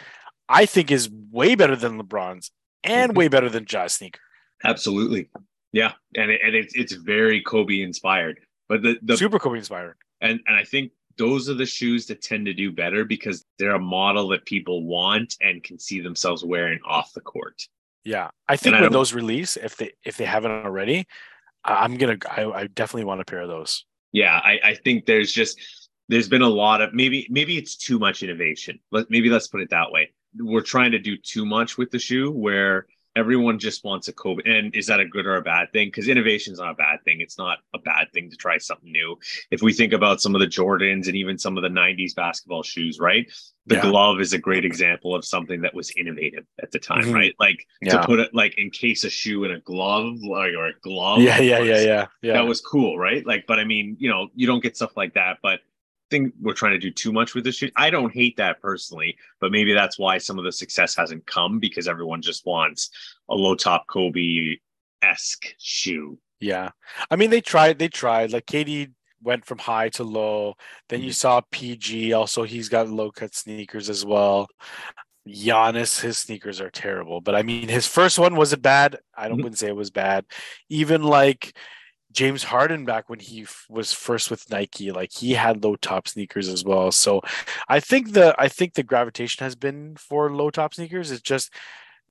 I 0.47 0.65
think 0.65 0.89
is 0.89 1.09
way 1.09 1.55
better 1.55 1.76
than 1.76 2.01
LeBron's 2.01 2.51
and 2.84 3.11
Mhm. 3.11 3.15
way 3.15 3.27
better 3.27 3.49
than 3.49 3.65
Ja's 3.65 3.93
sneaker. 3.93 4.22
Absolutely. 4.64 5.30
Yeah. 5.73 5.94
And, 6.15 6.32
it, 6.32 6.41
and 6.44 6.56
it's, 6.56 6.73
it's 6.76 6.94
very 6.94 7.41
Kobe 7.41 7.82
inspired. 7.82 8.40
But 8.69 8.82
the, 8.82 8.98
the 9.03 9.18
Super 9.18 9.40
Kobe 9.40 9.57
inspired. 9.60 9.95
and 10.22 10.40
and 10.48 10.56
I 10.56 10.64
think 10.64 10.91
those 11.18 11.49
are 11.49 11.53
the 11.53 11.65
shoes 11.68 12.07
that 12.07 12.22
tend 12.22 12.45
to 12.48 12.53
do 12.53 12.72
better 12.72 13.06
because 13.06 13.45
they're 13.60 13.76
a 13.76 13.80
model 13.80 14.27
that 14.30 14.44
people 14.45 14.84
want 14.86 15.36
and 15.41 15.64
can 15.64 15.77
see 15.80 16.02
themselves 16.02 16.44
wearing 16.44 16.80
off 16.86 17.14
the 17.14 17.22
court. 17.22 17.61
Yeah, 18.03 18.30
I 18.48 18.56
think 18.57 18.73
I 18.76 18.77
when 18.82 18.84
don't- 18.91 18.94
those 18.94 19.14
release, 19.14 19.56
if 19.56 19.77
they 19.77 19.91
if 20.03 20.18
they 20.18 20.26
haven't 20.26 20.52
already, 20.52 21.06
I- 21.64 21.84
I'm 21.84 21.95
gonna 21.98 22.18
I, 22.30 22.45
I 22.45 22.68
definitely 22.68 23.06
want 23.06 23.22
a 23.22 23.26
pair 23.26 23.41
of 23.41 23.48
those. 23.49 23.86
Yeah, 24.14 24.34
I, 24.44 24.60
I 24.64 24.73
think 24.76 25.06
there's 25.06 25.32
just 25.32 25.60
there's 26.10 26.27
been 26.30 26.41
a 26.41 26.49
lot 26.49 26.82
of 26.82 26.94
maybe 26.94 27.27
maybe 27.30 27.57
it's 27.57 27.76
too 27.77 27.99
much 27.99 28.23
innovation. 28.23 28.80
Let 28.91 29.10
maybe 29.11 29.30
let's 29.30 29.48
put 29.48 29.61
it 29.61 29.69
that 29.69 29.91
way. 29.91 30.11
We're 30.40 30.61
trying 30.61 30.91
to 30.91 30.99
do 30.99 31.18
too 31.18 31.45
much 31.45 31.77
with 31.77 31.91
the 31.91 31.99
shoe 31.99 32.32
where 32.32 32.88
everyone 33.15 33.59
just 33.59 33.83
wants 33.83 34.07
a 34.07 34.13
Kobe. 34.13 34.43
And 34.45 34.75
is 34.75 34.87
that 34.87 34.99
a 34.99 35.05
good 35.05 35.25
or 35.25 35.37
a 35.37 35.41
bad 35.41 35.71
thing? 35.71 35.87
Because 35.87 36.07
innovation 36.07 36.53
is 36.53 36.59
not 36.59 36.71
a 36.71 36.75
bad 36.75 36.99
thing. 37.05 37.21
It's 37.21 37.37
not 37.37 37.59
a 37.73 37.79
bad 37.79 38.11
thing 38.13 38.29
to 38.29 38.35
try 38.35 38.57
something 38.57 38.91
new. 38.91 39.17
If 39.51 39.61
we 39.61 39.71
think 39.73 39.93
about 39.93 40.21
some 40.21 40.35
of 40.35 40.41
the 40.41 40.47
Jordans 40.47 41.07
and 41.07 41.15
even 41.15 41.37
some 41.37 41.57
of 41.57 41.63
the 41.63 41.69
90s 41.69 42.13
basketball 42.13 42.63
shoes, 42.63 42.99
right? 42.99 43.31
The 43.67 43.75
Yeah. 43.75 43.81
glove 43.83 44.19
is 44.19 44.33
a 44.33 44.37
great 44.37 44.65
example 44.65 45.15
of 45.15 45.23
something 45.25 45.61
that 45.61 45.73
was 45.73 45.91
innovative 45.97 46.45
at 46.61 46.71
the 46.71 46.79
time, 46.79 47.05
Mhm. 47.05 47.13
right? 47.13 47.35
Like 47.39 47.65
Yeah. 47.81 47.97
to 48.01 48.05
put 48.05 48.19
it 48.19 48.33
like 48.33 48.57
encase 48.57 49.03
a 49.05 49.09
shoe 49.09 49.43
in 49.45 49.51
a 49.51 49.59
glove 49.61 50.17
like 50.21 50.53
or 50.53 50.67
a 50.67 50.73
glove. 50.81 51.21
yeah, 51.21 51.39
yeah, 51.39 51.59
yeah, 51.59 51.59
was- 51.73 51.85
yeah, 51.85 52.07
yeah. 52.21 52.33
that 52.33 52.45
was 52.47 52.61
cool, 52.61 52.97
right? 52.99 53.25
Like, 53.25 53.45
but 53.47 53.59
I 53.59 53.63
mean, 53.63 53.95
you 53.99 54.09
know, 54.09 54.29
you 54.35 54.45
don't 54.45 54.61
get 54.61 54.75
stuff 54.75 54.95
like 54.97 55.13
that. 55.13 55.39
But 55.41 55.61
think 56.10 56.34
we're 56.41 56.53
trying 56.53 56.73
to 56.73 56.80
do 56.80 56.91
too 56.91 57.11
much 57.11 57.34
with 57.34 57.44
this. 57.44 57.64
I 57.76 57.90
don't 57.90 58.14
hate 58.14 58.38
that 58.38 58.61
personally, 58.61 59.18
but 59.40 59.52
maybe 59.52 59.73
that's 59.73 59.98
why 59.98 60.18
some 60.18 60.38
of 60.38 60.45
the 60.45 60.52
success 60.52 60.95
hasn't 60.95 61.26
come 61.26 61.60
because 61.60 61.88
everyone 61.88 62.22
just 62.22 62.45
wants 62.45 62.90
a 63.30 63.36
low 63.36 63.56
top 63.56 63.88
Kobe 63.88 64.57
esque 65.02 65.56
shoe. 65.60 66.18
Yeah. 66.40 66.72
I 67.10 67.15
mean, 67.15 67.30
they 67.30 67.41
tried, 67.41 67.80
they 67.80 67.88
tried. 67.88 68.32
Like 68.34 68.45
KD 68.45 68.91
went 69.23 69.45
from 69.45 69.57
high 69.57 69.90
to 69.90 70.03
low. 70.03 70.56
Then 70.90 71.02
you 71.02 71.10
Mhm. 71.10 71.15
saw 71.15 71.41
PG. 71.49 72.14
Also, 72.14 72.44
he's 72.44 72.69
got 72.69 72.90
low 72.90 73.11
cut 73.11 73.34
sneakers 73.34 73.90
as 73.90 74.06
well. 74.06 74.48
Giannis, 75.27 76.02
his 76.02 76.19
sneakers 76.19 76.61
are 76.61 76.69
terrible. 76.69 77.19
But 77.22 77.34
I 77.36 77.41
mean, 77.41 77.68
his 77.68 77.88
first 77.88 78.19
one 78.19 78.36
was 78.36 78.53
it 78.53 78.61
bad? 78.61 78.99
I 79.18 79.27
don't 79.27 79.40
Mhm. 79.40 79.44
wouldn't 79.44 79.60
say 79.60 79.68
it 79.68 79.76
was 79.76 79.90
bad. 79.90 80.26
Even 80.69 81.02
like 81.02 81.57
James 82.15 82.43
Harden 82.43 82.85
back 82.85 83.09
when 83.09 83.19
he 83.19 83.41
f- 83.43 83.65
was 83.69 83.91
first 83.91 84.31
with 84.31 84.49
Nike, 84.49 84.91
like 84.91 85.11
he 85.11 85.33
had 85.33 85.63
low 85.63 85.75
top 85.75 86.07
sneakers 86.07 86.47
as 86.47 86.63
well. 86.63 86.91
So 86.91 87.21
I 87.67 87.81
think 87.81 88.13
the 88.13 88.33
I 88.39 88.47
think 88.47 88.73
the 88.73 88.83
gravitation 88.83 89.43
has 89.43 89.55
been 89.55 89.95
for 89.97 90.31
low 90.33 90.49
top 90.49 90.73
sneakers. 90.73 91.11
It's 91.11 91.21
just 91.21 91.53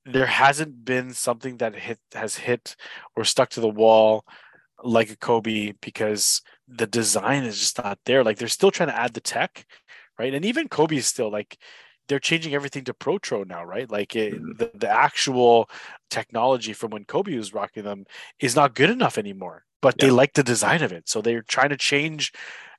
there 0.05 0.27
hasn't 0.27 0.85
been 0.85 1.11
something 1.13 1.57
that 1.57 1.75
hit 1.75 1.99
has 2.13 2.35
hit 2.35 2.75
or 3.15 3.23
stuck 3.25 3.49
to 3.51 3.61
the 3.61 3.67
wall 3.67 4.25
like 4.83 5.09
a 5.09 5.17
Kobe 5.17 5.73
because 5.81 6.41
the 6.67 6.87
design 6.87 7.43
is 7.43 7.59
just 7.59 7.83
not 7.83 7.99
there. 8.05 8.23
Like 8.23 8.37
they're 8.37 8.47
still 8.47 8.71
trying 8.71 8.89
to 8.89 8.99
add 8.99 9.13
the 9.13 9.21
tech, 9.21 9.65
right? 10.19 10.33
And 10.33 10.45
even 10.45 10.69
Kobe 10.69 10.97
is 10.97 11.07
still 11.07 11.31
like 11.31 11.57
they're 12.07 12.19
changing 12.19 12.53
everything 12.53 12.83
to 12.85 12.93
Protro 12.93 13.45
now, 13.47 13.63
right? 13.63 13.89
Like 13.89 14.15
it, 14.15 14.33
Mhm. 14.41 14.57
the, 14.57 14.71
the 14.73 14.89
actual 14.89 15.69
technology 16.09 16.73
from 16.73 16.91
when 16.91 17.05
Kobe 17.05 17.35
was 17.35 17.53
rocking 17.53 17.83
them 17.83 18.05
is 18.39 18.55
not 18.55 18.75
good 18.75 18.89
enough 18.89 19.17
anymore. 19.17 19.65
But 19.81 19.99
they 19.99 20.09
like 20.09 20.33
the 20.33 20.43
design 20.43 20.81
of 20.81 20.91
it, 20.91 21.07
so 21.07 21.21
they're 21.21 21.43
trying 21.43 21.69
to 21.69 21.77
change 21.77 22.31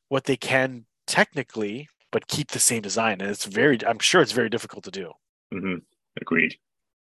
what 0.09 0.25
they 0.25 0.37
can 0.37 0.87
technically, 1.07 1.89
but 2.11 2.27
keep 2.27 2.51
the 2.51 2.59
same 2.59 2.83
design. 2.83 3.21
And 3.21 3.31
it's 3.31 3.45
very, 3.45 3.79
I'm 3.87 4.01
sure 4.01 4.21
it's 4.23 4.33
very 4.33 4.49
difficult 4.51 4.85
to 4.85 4.91
do. 4.91 5.13
hmm 5.53 5.77
Agreed. 6.21 6.57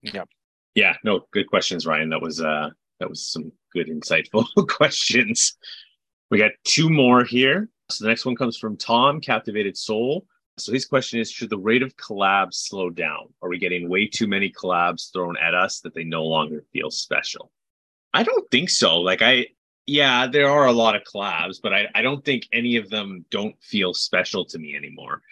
Yep. 0.02 0.28
Yeah. 0.74 0.96
No. 1.04 1.26
Good 1.32 1.48
questions, 1.48 1.86
Ryan. 1.86 2.08
That 2.08 2.22
was 2.22 2.40
uh 2.40 2.70
that 2.98 3.08
was 3.08 3.30
some 3.30 3.52
good 3.72 3.88
insightful 3.88 4.46
questions. 4.68 5.56
We 6.30 6.38
got 6.38 6.52
two 6.64 6.88
more 6.88 7.24
here. 7.24 7.68
So 7.90 8.04
the 8.04 8.08
next 8.08 8.24
one 8.24 8.34
comes 8.36 8.56
from 8.56 8.76
Tom, 8.76 9.20
Captivated 9.20 9.76
Soul. 9.76 10.26
So 10.58 10.72
his 10.72 10.84
question 10.84 11.18
is 11.18 11.30
Should 11.30 11.50
the 11.50 11.58
rate 11.58 11.82
of 11.82 11.96
collabs 11.96 12.54
slow 12.54 12.90
down? 12.90 13.32
Are 13.42 13.48
we 13.48 13.58
getting 13.58 13.88
way 13.88 14.06
too 14.06 14.26
many 14.26 14.50
collabs 14.50 15.12
thrown 15.12 15.36
at 15.36 15.54
us 15.54 15.80
that 15.80 15.94
they 15.94 16.04
no 16.04 16.24
longer 16.24 16.64
feel 16.72 16.90
special? 16.90 17.50
I 18.12 18.22
don't 18.22 18.50
think 18.50 18.68
so. 18.68 19.00
Like, 19.00 19.22
I, 19.22 19.46
yeah, 19.86 20.26
there 20.26 20.50
are 20.50 20.66
a 20.66 20.72
lot 20.72 20.94
of 20.94 21.02
collabs, 21.04 21.56
but 21.62 21.72
I, 21.72 21.88
I 21.94 22.02
don't 22.02 22.24
think 22.24 22.46
any 22.52 22.76
of 22.76 22.90
them 22.90 23.24
don't 23.30 23.56
feel 23.62 23.94
special 23.94 24.44
to 24.46 24.58
me 24.58 24.76
anymore. 24.76 25.22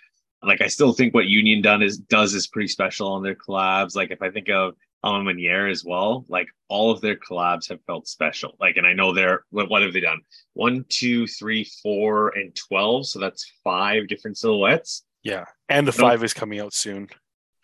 Like, 0.43 0.63
I 0.63 0.69
still 0.69 0.95
think 0.95 1.13
what 1.13 1.27
Union 1.27 1.61
done 1.61 1.83
is 1.83 1.99
does 1.99 2.33
is 2.33 2.47
pretty 2.47 2.69
special 2.69 3.13
on 3.13 3.23
their 3.23 3.35
collabs. 3.35 3.95
Like, 3.95 4.11
if 4.11 4.23
I 4.23 4.31
think 4.31 4.49
of 4.49 4.75
A 5.05 5.23
Ma 5.23 5.33
as 5.69 5.85
well, 5.85 6.25
like 6.29 6.49
all 6.69 6.91
of 6.91 7.03
their 7.03 7.17
collabs 7.17 7.69
have 7.69 7.85
felt 7.85 8.09
special. 8.09 8.57
Like, 8.59 8.79
and 8.79 8.87
I 8.87 8.95
know 8.95 9.13
they're 9.13 9.45
what, 9.51 9.69
what 9.69 9.83
have 9.83 9.93
they 9.93 10.01
done? 10.01 10.23
One, 10.55 10.87
two, 10.89 11.27
three, 11.27 11.65
four, 11.83 12.31
and 12.31 12.55
twelve. 12.55 13.07
So 13.07 13.19
that's 13.19 13.53
five 13.63 14.09
different 14.09 14.39
silhouettes. 14.39 15.05
Yeah. 15.23 15.45
And 15.69 15.87
the 15.87 15.93
five 15.93 16.25
is 16.25 16.35
coming 16.35 16.61
out 16.61 16.73
soon. 16.73 17.09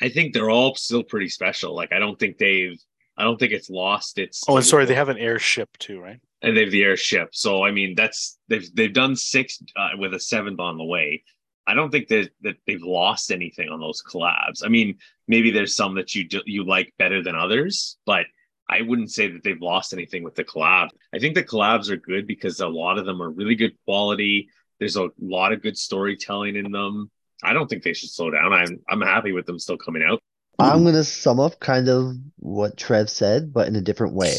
I 0.01 0.09
think 0.09 0.35
they're 0.35 0.51
all 0.51 0.75
still 0.75 1.03
pretty 1.03 1.29
special. 1.29 1.75
Like, 1.75 1.93
I 1.93 1.99
don't 1.99 2.19
think 2.19 2.39
they've, 2.39 2.79
I 3.17 3.25
don't 3.25 3.39
think 3.39 3.53
it's 3.53 3.71
lost 3.71 4.19
its. 4.19 4.45
Oh, 4.47 4.57
and 4.57 4.67
sorry, 4.67 4.85
they 4.85 4.95
have 4.95 5.09
an 5.09 5.17
airship 5.17 5.71
too, 5.79 6.01
right? 6.01 6.21
and 6.43 6.57
they've 6.57 6.71
the 6.71 6.85
airship. 6.85 7.31
So 7.33 7.65
I 7.65 7.71
mean, 7.71 7.95
that's 7.95 8.39
they've 8.49 8.69
they've 8.75 8.93
done 8.93 9.17
six 9.17 9.63
uh, 9.77 9.91
with 9.99 10.15
a 10.15 10.21
seventh 10.21 10.61
on 10.61 10.79
the 10.79 10.85
way. 10.85 11.23
I 11.67 11.75
don't 11.75 11.91
think 11.91 12.09
that 12.09 12.31
that 12.43 12.57
they've 12.67 12.83
lost 12.83 13.33
anything 13.33 13.69
on 13.69 13.81
those 13.81 14.03
collabs. 14.03 14.65
I 14.65 14.69
mean, 14.69 14.99
maybe 15.27 15.51
there's 15.51 15.75
some 15.75 15.95
that 15.97 16.15
you 16.15 16.29
do, 16.29 16.43
you 16.47 16.65
like 16.65 16.93
better 16.99 17.23
than 17.23 17.35
others, 17.35 17.99
but 18.07 18.27
I 18.69 18.83
wouldn't 18.83 19.11
say 19.13 19.29
that 19.31 19.43
they've 19.43 19.61
lost 19.61 19.93
anything 19.93 20.23
with 20.23 20.35
the 20.35 20.45
collab. 20.45 20.89
I 21.15 21.19
think 21.19 21.35
the 21.35 21.45
collabs 21.45 21.91
are 21.91 21.97
good 21.97 22.27
because 22.27 22.61
a 22.61 22.69
lot 22.69 22.99
of 22.99 23.07
them 23.07 23.23
are 23.23 23.31
really 23.31 23.55
good 23.55 23.77
quality. 23.85 24.49
There's 24.79 24.97
a 24.97 25.09
lot 25.21 25.53
of 25.53 25.63
good 25.63 25.79
storytelling 25.79 26.57
in 26.57 26.71
them. 26.71 27.11
I 27.43 27.53
don't 27.53 27.69
think 27.69 27.83
they 27.83 27.93
should 27.93 28.11
slow 28.11 28.31
down. 28.31 28.53
I'm 28.53 28.81
I'm 28.89 29.01
happy 29.01 29.33
with 29.33 29.47
them 29.47 29.59
still 29.59 29.77
coming 29.77 30.03
out. 30.03 30.21
I'm 30.59 30.85
gonna 30.85 31.05
sum 31.05 31.39
up 31.39 31.61
kind 31.61 31.89
of 31.89 32.15
what 32.37 32.77
Trev 32.77 33.11
said, 33.11 33.53
but 33.53 33.69
in 33.69 33.77
a 33.77 33.83
different 33.83 34.15
way. 34.15 34.37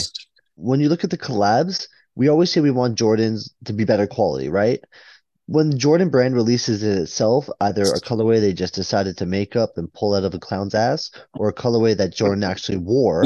When 0.56 0.80
you 0.80 0.90
look 0.90 1.04
at 1.04 1.12
the 1.12 1.18
collabs, 1.18 1.88
we 2.16 2.28
always 2.28 2.52
say 2.52 2.62
we 2.62 2.72
want 2.72 2.98
Jordans 2.98 3.52
to 3.66 3.74
be 3.74 3.86
better 3.86 4.08
quality, 4.08 4.50
right? 4.50 4.84
When 5.46 5.78
Jordan 5.78 6.10
brand 6.10 6.36
releases 6.36 6.84
it 6.84 6.98
itself, 6.98 7.48
either 7.62 7.84
a 7.84 8.02
colorway 8.02 8.42
they 8.42 8.52
just 8.52 8.74
decided 8.74 9.18
to 9.18 9.26
make 9.26 9.56
up 9.56 9.78
and 9.78 9.94
pull 9.94 10.14
out 10.14 10.26
of 10.26 10.34
a 10.34 10.40
clown's 10.40 10.76
ass, 10.76 11.10
or 11.36 11.48
a 11.48 11.54
colorway 11.54 11.96
that 11.96 12.14
Jordan 12.14 12.44
actually 12.44 12.80
wore, 12.80 13.24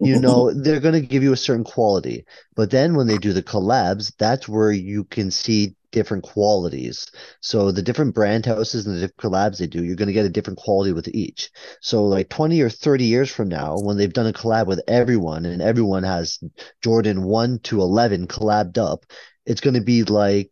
you 0.00 0.20
know, 0.20 0.52
they're 0.62 0.78
going 0.78 0.94
to 0.94 1.00
give 1.00 1.24
you 1.24 1.32
a 1.32 1.36
certain 1.36 1.64
quality. 1.64 2.24
But 2.54 2.70
then 2.70 2.94
when 2.94 3.08
they 3.08 3.18
do 3.18 3.32
the 3.32 3.42
collabs, 3.42 4.12
that's 4.18 4.46
where 4.46 4.70
you 4.70 5.02
can 5.02 5.32
see 5.32 5.74
different 5.90 6.22
qualities. 6.22 7.06
So 7.40 7.72
the 7.72 7.82
different 7.82 8.14
brand 8.14 8.46
houses 8.46 8.86
and 8.86 8.96
the 8.96 9.00
different 9.00 9.34
collabs 9.34 9.58
they 9.58 9.66
do, 9.66 9.84
you're 9.84 9.96
going 9.96 10.08
to 10.08 10.12
get 10.12 10.26
a 10.26 10.30
different 10.30 10.58
quality 10.58 10.92
with 10.92 11.08
each. 11.08 11.50
So 11.80 12.04
like 12.04 12.28
20 12.28 12.60
or 12.60 12.70
30 12.70 13.04
years 13.04 13.30
from 13.30 13.48
now, 13.48 13.78
when 13.78 13.96
they've 13.96 14.12
done 14.12 14.26
a 14.26 14.32
collab 14.32 14.66
with 14.66 14.82
everyone 14.88 15.46
and 15.46 15.62
everyone 15.62 16.02
has 16.02 16.38
Jordan 16.82 17.22
1 17.22 17.60
to 17.64 17.80
11 17.80 18.26
collabed 18.26 18.78
up, 18.78 19.04
it's 19.46 19.60
going 19.60 19.74
to 19.74 19.80
be 19.80 20.04
like 20.04 20.50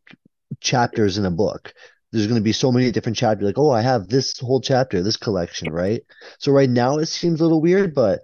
chapters 0.61 1.19
in 1.19 1.27
a 1.27 1.31
book. 1.31 1.75
There's 2.13 2.29
going 2.29 2.41
to 2.41 2.45
be 2.45 2.53
so 2.53 2.73
many 2.73 2.91
different 2.93 3.19
chapters. 3.19 3.45
Like, 3.45 3.59
oh, 3.59 3.71
I 3.71 3.83
have 3.83 4.09
this 4.09 4.39
whole 4.39 4.61
chapter, 4.61 5.03
this 5.03 5.17
collection, 5.19 5.73
right? 5.73 6.01
So 6.39 6.53
right 6.53 6.71
now 6.71 6.99
it 6.99 7.07
seems 7.07 7.41
a 7.41 7.43
little 7.43 7.61
weird, 7.61 7.95
but 7.95 8.21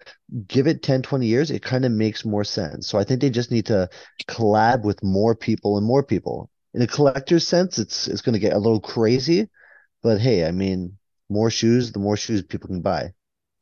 give 0.46 0.66
it 0.66 0.82
10, 0.82 1.02
20 1.02 1.26
years, 1.26 1.50
it 1.50 1.62
kind 1.62 1.84
of 1.84 1.92
makes 1.92 2.24
more 2.24 2.44
sense. 2.44 2.88
So 2.88 2.98
I 2.98 3.04
think 3.04 3.20
they 3.20 3.28
just 3.28 3.50
need 3.50 3.66
to 3.66 3.90
collab 4.28 4.84
with 4.84 5.02
more 5.02 5.34
people 5.34 5.76
and 5.76 5.86
more 5.86 6.02
people. 6.02 6.48
In 6.74 6.82
a 6.82 6.86
collector's 6.86 7.46
sense, 7.46 7.78
it's 7.78 8.08
it's 8.08 8.22
going 8.22 8.32
to 8.32 8.38
get 8.38 8.54
a 8.54 8.58
little 8.58 8.80
crazy, 8.80 9.48
but 10.02 10.20
hey, 10.20 10.46
I 10.46 10.52
mean, 10.52 10.98
more 11.28 11.50
shoes, 11.50 11.92
the 11.92 11.98
more 11.98 12.16
shoes 12.16 12.42
people 12.42 12.68
can 12.68 12.80
buy. 12.80 13.12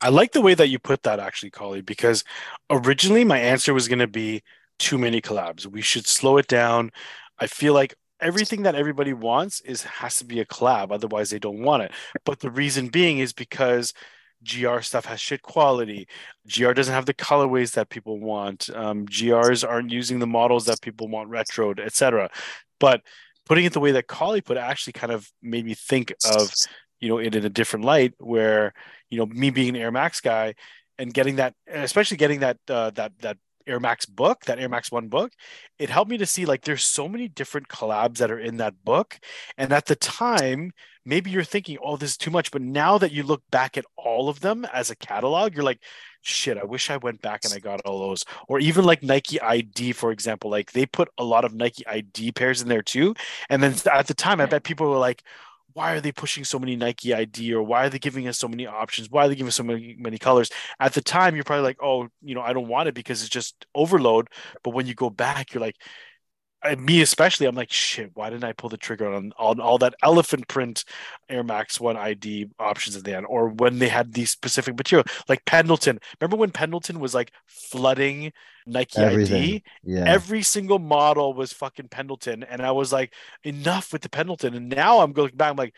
I 0.00 0.08
like 0.08 0.32
the 0.32 0.40
way 0.40 0.54
that 0.54 0.68
you 0.68 0.78
put 0.78 1.02
that 1.02 1.20
actually, 1.20 1.50
Collie, 1.50 1.82
because 1.82 2.24
originally 2.70 3.24
my 3.24 3.38
answer 3.38 3.74
was 3.74 3.88
going 3.88 3.98
to 3.98 4.06
be 4.06 4.42
too 4.78 4.96
many 4.96 5.20
collabs. 5.20 5.66
We 5.66 5.82
should 5.82 6.06
slow 6.06 6.38
it 6.38 6.46
down. 6.46 6.90
I 7.38 7.46
feel 7.46 7.74
like 7.74 7.94
everything 8.20 8.62
that 8.62 8.74
everybody 8.74 9.12
wants 9.12 9.60
is 9.62 9.82
has 9.82 10.18
to 10.18 10.24
be 10.24 10.40
a 10.40 10.44
collab 10.44 10.92
otherwise 10.92 11.30
they 11.30 11.38
don't 11.38 11.62
want 11.62 11.82
it 11.82 11.90
but 12.24 12.40
the 12.40 12.50
reason 12.50 12.88
being 12.88 13.18
is 13.18 13.32
because 13.32 13.92
gr 14.44 14.80
stuff 14.80 15.04
has 15.04 15.20
shit 15.20 15.42
quality. 15.42 16.08
Gr 16.52 16.72
doesn't 16.72 16.94
have 16.94 17.06
the 17.06 17.14
colorways 17.14 17.72
that 17.72 17.90
people 17.90 18.18
want. 18.18 18.70
Um, 18.74 19.06
grs 19.06 19.68
aren't 19.68 19.90
using 19.90 20.18
the 20.18 20.26
models 20.26 20.66
that 20.66 20.80
people 20.80 21.08
want 21.08 21.28
retro 21.28 21.72
etc 21.78 22.30
but 22.80 23.02
putting 23.46 23.64
it 23.64 23.72
the 23.72 23.80
way 23.80 23.92
that 23.92 24.08
Collie 24.08 24.40
put 24.40 24.56
actually 24.56 24.94
kind 24.94 25.12
of 25.12 25.30
made 25.42 25.64
me 25.64 25.74
think 25.74 26.12
of 26.24 26.52
you 26.98 27.08
know 27.08 27.18
it 27.18 27.34
in 27.36 27.44
a 27.44 27.48
different 27.48 27.84
light 27.84 28.14
where 28.18 28.72
you 29.10 29.18
know 29.18 29.26
me 29.26 29.50
being 29.50 29.70
an 29.70 29.76
air 29.76 29.92
max 29.92 30.20
guy 30.20 30.54
and 30.98 31.14
getting 31.14 31.36
that 31.36 31.54
especially 31.68 32.16
getting 32.16 32.40
that 32.40 32.58
uh, 32.68 32.90
that 32.90 33.12
that 33.20 33.36
Air 33.70 33.80
Max 33.80 34.04
book, 34.06 34.44
that 34.44 34.58
Air 34.58 34.68
Max 34.68 34.90
One 34.90 35.08
book, 35.08 35.32
it 35.78 35.88
helped 35.88 36.10
me 36.10 36.18
to 36.18 36.26
see 36.26 36.44
like 36.44 36.62
there's 36.62 36.84
so 36.84 37.08
many 37.08 37.28
different 37.28 37.68
collabs 37.68 38.18
that 38.18 38.30
are 38.30 38.38
in 38.38 38.56
that 38.58 38.84
book. 38.84 39.18
And 39.56 39.72
at 39.72 39.86
the 39.86 39.96
time, 39.96 40.72
maybe 41.04 41.30
you're 41.30 41.44
thinking, 41.44 41.78
oh, 41.82 41.96
this 41.96 42.10
is 42.10 42.16
too 42.16 42.30
much. 42.30 42.50
But 42.50 42.62
now 42.62 42.98
that 42.98 43.12
you 43.12 43.22
look 43.22 43.42
back 43.50 43.78
at 43.78 43.86
all 43.96 44.28
of 44.28 44.40
them 44.40 44.66
as 44.72 44.90
a 44.90 44.96
catalog, 44.96 45.54
you're 45.54 45.64
like, 45.64 45.82
shit, 46.22 46.58
I 46.58 46.64
wish 46.64 46.90
I 46.90 46.98
went 46.98 47.22
back 47.22 47.44
and 47.44 47.54
I 47.54 47.58
got 47.58 47.80
all 47.82 48.00
those. 48.00 48.24
Or 48.48 48.58
even 48.58 48.84
like 48.84 49.02
Nike 49.02 49.40
ID, 49.40 49.92
for 49.92 50.12
example, 50.12 50.50
like 50.50 50.72
they 50.72 50.86
put 50.86 51.08
a 51.18 51.24
lot 51.24 51.44
of 51.44 51.54
Nike 51.54 51.86
ID 51.86 52.32
pairs 52.32 52.60
in 52.60 52.68
there 52.68 52.82
too. 52.82 53.14
And 53.48 53.62
then 53.62 53.74
at 53.92 54.06
the 54.06 54.14
time, 54.14 54.40
I 54.40 54.46
bet 54.46 54.64
people 54.64 54.88
were 54.88 54.98
like, 54.98 55.22
why 55.74 55.94
are 55.94 56.00
they 56.00 56.12
pushing 56.12 56.44
so 56.44 56.58
many 56.58 56.76
Nike 56.76 57.14
ID 57.14 57.54
or 57.54 57.62
why 57.62 57.86
are 57.86 57.90
they 57.90 57.98
giving 57.98 58.28
us 58.28 58.38
so 58.38 58.48
many 58.48 58.66
options? 58.66 59.10
Why 59.10 59.24
are 59.24 59.28
they 59.28 59.34
giving 59.34 59.48
us 59.48 59.56
so 59.56 59.62
many 59.62 59.96
many 59.98 60.18
colors? 60.18 60.50
At 60.78 60.94
the 60.94 61.00
time, 61.00 61.34
you're 61.34 61.44
probably 61.44 61.64
like, 61.64 61.78
oh, 61.82 62.08
you 62.22 62.34
know, 62.34 62.42
I 62.42 62.52
don't 62.52 62.68
want 62.68 62.88
it 62.88 62.94
because 62.94 63.20
it's 63.20 63.30
just 63.30 63.66
overload. 63.74 64.28
But 64.62 64.74
when 64.74 64.86
you 64.86 64.94
go 64.94 65.10
back, 65.10 65.52
you're 65.54 65.60
like, 65.60 65.76
me 66.78 67.00
especially, 67.00 67.46
I'm 67.46 67.54
like, 67.54 67.72
shit, 67.72 68.10
why 68.14 68.30
didn't 68.30 68.44
I 68.44 68.52
pull 68.52 68.68
the 68.68 68.76
trigger 68.76 69.12
on, 69.12 69.32
on 69.38 69.60
all 69.60 69.78
that 69.78 69.94
elephant 70.02 70.48
print 70.48 70.84
Air 71.28 71.42
Max 71.42 71.80
One 71.80 71.96
ID 71.96 72.48
options 72.58 72.96
at 72.96 73.04
the 73.04 73.16
end? 73.16 73.26
Or 73.28 73.48
when 73.48 73.78
they 73.78 73.88
had 73.88 74.12
these 74.12 74.30
specific 74.30 74.76
material, 74.76 75.06
like 75.28 75.44
Pendleton. 75.44 75.98
Remember 76.20 76.36
when 76.36 76.50
Pendleton 76.50 77.00
was 77.00 77.14
like 77.14 77.32
flooding 77.46 78.32
Nike 78.66 78.98
Everything. 78.98 79.42
ID? 79.42 79.62
Yeah. 79.84 80.04
Every 80.06 80.42
single 80.42 80.78
model 80.78 81.34
was 81.34 81.52
fucking 81.52 81.88
Pendleton. 81.88 82.42
And 82.42 82.60
I 82.62 82.72
was 82.72 82.92
like, 82.92 83.14
enough 83.42 83.92
with 83.92 84.02
the 84.02 84.10
Pendleton. 84.10 84.54
And 84.54 84.68
now 84.68 85.00
I'm 85.00 85.12
going 85.12 85.32
back, 85.34 85.50
I'm 85.50 85.56
like, 85.56 85.74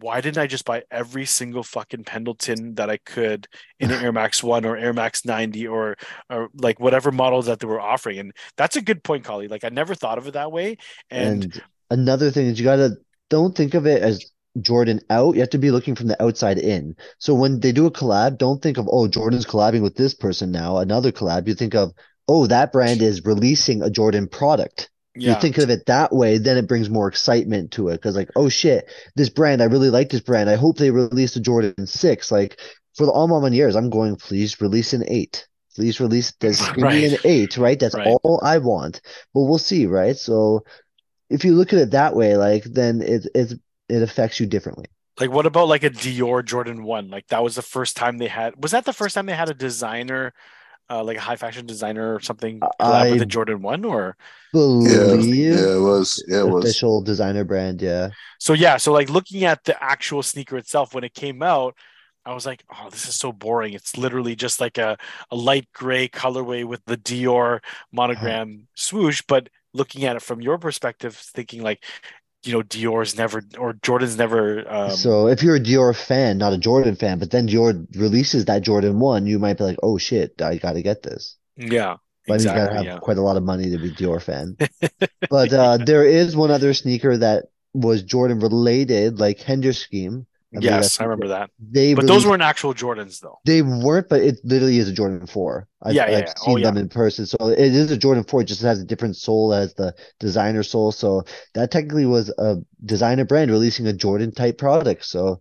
why 0.00 0.20
didn't 0.20 0.38
I 0.38 0.46
just 0.46 0.64
buy 0.64 0.82
every 0.90 1.24
single 1.24 1.62
fucking 1.62 2.04
Pendleton 2.04 2.74
that 2.74 2.90
I 2.90 2.96
could 2.98 3.46
in 3.78 3.90
an 3.90 4.02
Air 4.02 4.12
Max 4.12 4.42
One 4.42 4.64
or 4.64 4.76
Air 4.76 4.92
Max 4.92 5.24
90 5.24 5.68
or 5.68 5.96
or 6.28 6.48
like 6.54 6.80
whatever 6.80 7.12
models 7.12 7.46
that 7.46 7.60
they 7.60 7.66
were 7.66 7.80
offering? 7.80 8.18
And 8.18 8.32
that's 8.56 8.76
a 8.76 8.82
good 8.82 9.04
point, 9.04 9.24
Collie. 9.24 9.48
Like 9.48 9.64
I 9.64 9.68
never 9.68 9.94
thought 9.94 10.18
of 10.18 10.26
it 10.26 10.32
that 10.32 10.50
way. 10.50 10.76
And, 11.10 11.44
and 11.44 11.62
another 11.90 12.30
thing 12.30 12.46
is 12.46 12.58
you 12.58 12.64
gotta 12.64 12.96
don't 13.30 13.56
think 13.56 13.74
of 13.74 13.86
it 13.86 14.02
as 14.02 14.30
Jordan 14.60 15.00
out. 15.10 15.34
You 15.34 15.40
have 15.40 15.50
to 15.50 15.58
be 15.58 15.70
looking 15.70 15.94
from 15.94 16.08
the 16.08 16.20
outside 16.22 16.58
in. 16.58 16.96
So 17.18 17.34
when 17.34 17.60
they 17.60 17.72
do 17.72 17.86
a 17.86 17.90
collab, 17.90 18.38
don't 18.38 18.62
think 18.62 18.78
of 18.78 18.88
oh 18.90 19.06
Jordan's 19.06 19.46
collabing 19.46 19.82
with 19.82 19.96
this 19.96 20.14
person 20.14 20.50
now, 20.50 20.78
another 20.78 21.12
collab. 21.12 21.46
You 21.46 21.54
think 21.54 21.74
of 21.76 21.92
oh 22.26 22.48
that 22.48 22.72
brand 22.72 23.02
is 23.02 23.24
releasing 23.24 23.82
a 23.82 23.90
Jordan 23.90 24.26
product 24.26 24.90
yeah. 25.16 25.34
you 25.34 25.40
think 25.40 25.58
of 25.58 25.70
it 25.70 25.86
that 25.86 26.12
way, 26.12 26.38
then 26.38 26.56
it 26.56 26.68
brings 26.68 26.90
more 26.90 27.08
excitement 27.08 27.72
to 27.72 27.88
it. 27.88 27.94
Because 27.94 28.16
like, 28.16 28.30
oh 28.36 28.48
shit, 28.48 28.90
this 29.14 29.28
brand, 29.28 29.62
I 29.62 29.66
really 29.66 29.90
like 29.90 30.10
this 30.10 30.20
brand. 30.20 30.50
I 30.50 30.56
hope 30.56 30.78
they 30.78 30.90
release 30.90 31.34
the 31.34 31.40
Jordan 31.40 31.86
Six. 31.86 32.30
Like 32.30 32.60
for 32.94 33.06
the 33.06 33.12
all 33.12 33.28
my 33.28 33.48
years, 33.48 33.76
I'm 33.76 33.90
going, 33.90 34.16
please 34.16 34.60
release 34.60 34.92
an 34.92 35.04
eight. 35.08 35.46
Please 35.74 36.00
release 36.00 36.32
this. 36.40 36.66
Give 36.72 36.82
right. 36.82 37.12
an 37.12 37.18
eight, 37.24 37.56
right? 37.56 37.78
That's 37.78 37.94
right. 37.94 38.06
all 38.06 38.40
I 38.42 38.58
want. 38.58 39.00
But 39.34 39.42
we'll 39.42 39.58
see, 39.58 39.86
right? 39.86 40.16
So 40.16 40.64
if 41.30 41.44
you 41.44 41.54
look 41.54 41.72
at 41.72 41.78
it 41.78 41.90
that 41.90 42.14
way, 42.14 42.36
like 42.36 42.64
then 42.64 43.02
it 43.02 43.26
it 43.34 43.52
it 43.88 44.02
affects 44.02 44.40
you 44.40 44.46
differently. 44.46 44.86
Like 45.18 45.30
what 45.30 45.46
about 45.46 45.68
like 45.68 45.82
a 45.82 45.90
Dior 45.90 46.44
Jordan 46.44 46.84
One? 46.84 47.08
Like 47.08 47.28
that 47.28 47.42
was 47.42 47.54
the 47.54 47.62
first 47.62 47.96
time 47.96 48.18
they 48.18 48.28
had. 48.28 48.62
Was 48.62 48.72
that 48.72 48.84
the 48.84 48.92
first 48.92 49.14
time 49.14 49.26
they 49.26 49.34
had 49.34 49.48
a 49.48 49.54
designer 49.54 50.34
uh, 50.88 51.02
like 51.02 51.16
a 51.16 51.20
high 51.20 51.36
fashion 51.36 51.66
designer 51.66 52.14
or 52.14 52.20
something 52.20 52.60
I 52.78 53.10
with 53.10 53.18
the 53.18 53.26
Jordan 53.26 53.62
One 53.62 53.84
or 53.84 54.16
believe 54.52 54.90
yeah, 54.90 55.54
yeah, 55.54 55.76
it 55.76 55.80
was 55.80 56.24
yeah, 56.28 56.40
it 56.40 56.48
was 56.48 56.64
official 56.64 57.02
designer 57.02 57.44
brand, 57.44 57.82
yeah. 57.82 58.10
So 58.38 58.52
yeah, 58.52 58.76
so 58.76 58.92
like 58.92 59.10
looking 59.10 59.44
at 59.44 59.64
the 59.64 59.82
actual 59.82 60.22
sneaker 60.22 60.56
itself 60.56 60.94
when 60.94 61.04
it 61.04 61.14
came 61.14 61.42
out, 61.42 61.74
I 62.24 62.34
was 62.34 62.44
like, 62.44 62.64
oh, 62.70 62.88
this 62.90 63.08
is 63.08 63.14
so 63.14 63.32
boring. 63.32 63.72
It's 63.72 63.96
literally 63.96 64.34
just 64.34 64.60
like 64.60 64.78
a, 64.78 64.98
a 65.30 65.36
light 65.36 65.68
gray 65.72 66.08
colorway 66.08 66.64
with 66.64 66.84
the 66.84 66.96
Dior 66.96 67.60
monogram 67.92 68.48
uh-huh. 68.48 68.66
swoosh. 68.74 69.22
But 69.26 69.48
looking 69.72 70.04
at 70.04 70.16
it 70.16 70.22
from 70.22 70.40
your 70.40 70.58
perspective, 70.58 71.14
thinking 71.14 71.62
like 71.62 71.84
you 72.46 72.52
know 72.52 72.62
Dior's 72.62 73.16
never 73.16 73.42
or 73.58 73.74
Jordan's 73.82 74.16
never. 74.16 74.64
Um... 74.72 74.90
So 74.90 75.28
if 75.28 75.42
you're 75.42 75.56
a 75.56 75.60
Dior 75.60 75.94
fan, 75.94 76.38
not 76.38 76.52
a 76.52 76.58
Jordan 76.58 76.96
fan, 76.96 77.18
but 77.18 77.30
then 77.30 77.48
Dior 77.48 77.86
releases 77.96 78.44
that 78.46 78.62
Jordan 78.62 79.00
one, 79.00 79.26
you 79.26 79.38
might 79.38 79.58
be 79.58 79.64
like, 79.64 79.78
oh 79.82 79.98
shit, 79.98 80.40
I 80.40 80.56
got 80.56 80.74
to 80.74 80.82
get 80.82 81.02
this. 81.02 81.36
Yeah. 81.56 81.96
But 82.26 82.34
exactly, 82.34 82.60
you 82.60 82.66
gotta 82.66 82.76
have 82.76 82.86
yeah. 82.86 82.98
quite 82.98 83.18
a 83.18 83.22
lot 83.22 83.36
of 83.36 83.44
money 83.44 83.70
to 83.70 83.78
be 83.78 83.92
Dior 83.92 84.20
fan. 84.20 84.56
but 85.30 85.52
uh, 85.52 85.76
there 85.76 86.04
is 86.04 86.34
one 86.34 86.50
other 86.50 86.74
sneaker 86.74 87.16
that 87.16 87.46
was 87.72 88.02
Jordan 88.02 88.40
related, 88.40 89.20
like 89.20 89.40
Hender 89.40 89.72
Scheme. 89.72 90.26
I 90.56 90.60
yes, 90.60 91.00
I 91.00 91.04
remember 91.04 91.28
that. 91.28 91.50
They 91.58 91.94
but 91.94 92.06
those 92.06 92.26
weren't 92.26 92.42
actual 92.42 92.72
Jordans 92.74 93.20
though. 93.20 93.38
They 93.44 93.62
weren't, 93.62 94.08
but 94.08 94.22
it 94.22 94.38
literally 94.44 94.78
is 94.78 94.88
a 94.88 94.92
Jordan 94.92 95.26
Four. 95.26 95.68
I've, 95.82 95.94
yeah, 95.94 96.10
yeah, 96.10 96.18
I've 96.18 96.34
oh, 96.40 96.44
seen 96.44 96.58
oh, 96.58 96.62
them 96.62 96.76
yeah. 96.76 96.82
in 96.82 96.88
person, 96.88 97.26
so 97.26 97.36
it 97.48 97.58
is 97.58 97.90
a 97.90 97.96
Jordan 97.96 98.24
Four. 98.24 98.42
Just 98.44 98.62
has 98.62 98.80
a 98.80 98.84
different 98.84 99.16
sole 99.16 99.52
as 99.52 99.74
the 99.74 99.94
designer 100.18 100.62
sole. 100.62 100.92
So 100.92 101.24
that 101.54 101.70
technically 101.70 102.06
was 102.06 102.32
a 102.38 102.56
designer 102.84 103.24
brand 103.24 103.50
releasing 103.50 103.86
a 103.86 103.92
Jordan 103.92 104.32
type 104.32 104.58
product. 104.58 105.04
So 105.04 105.40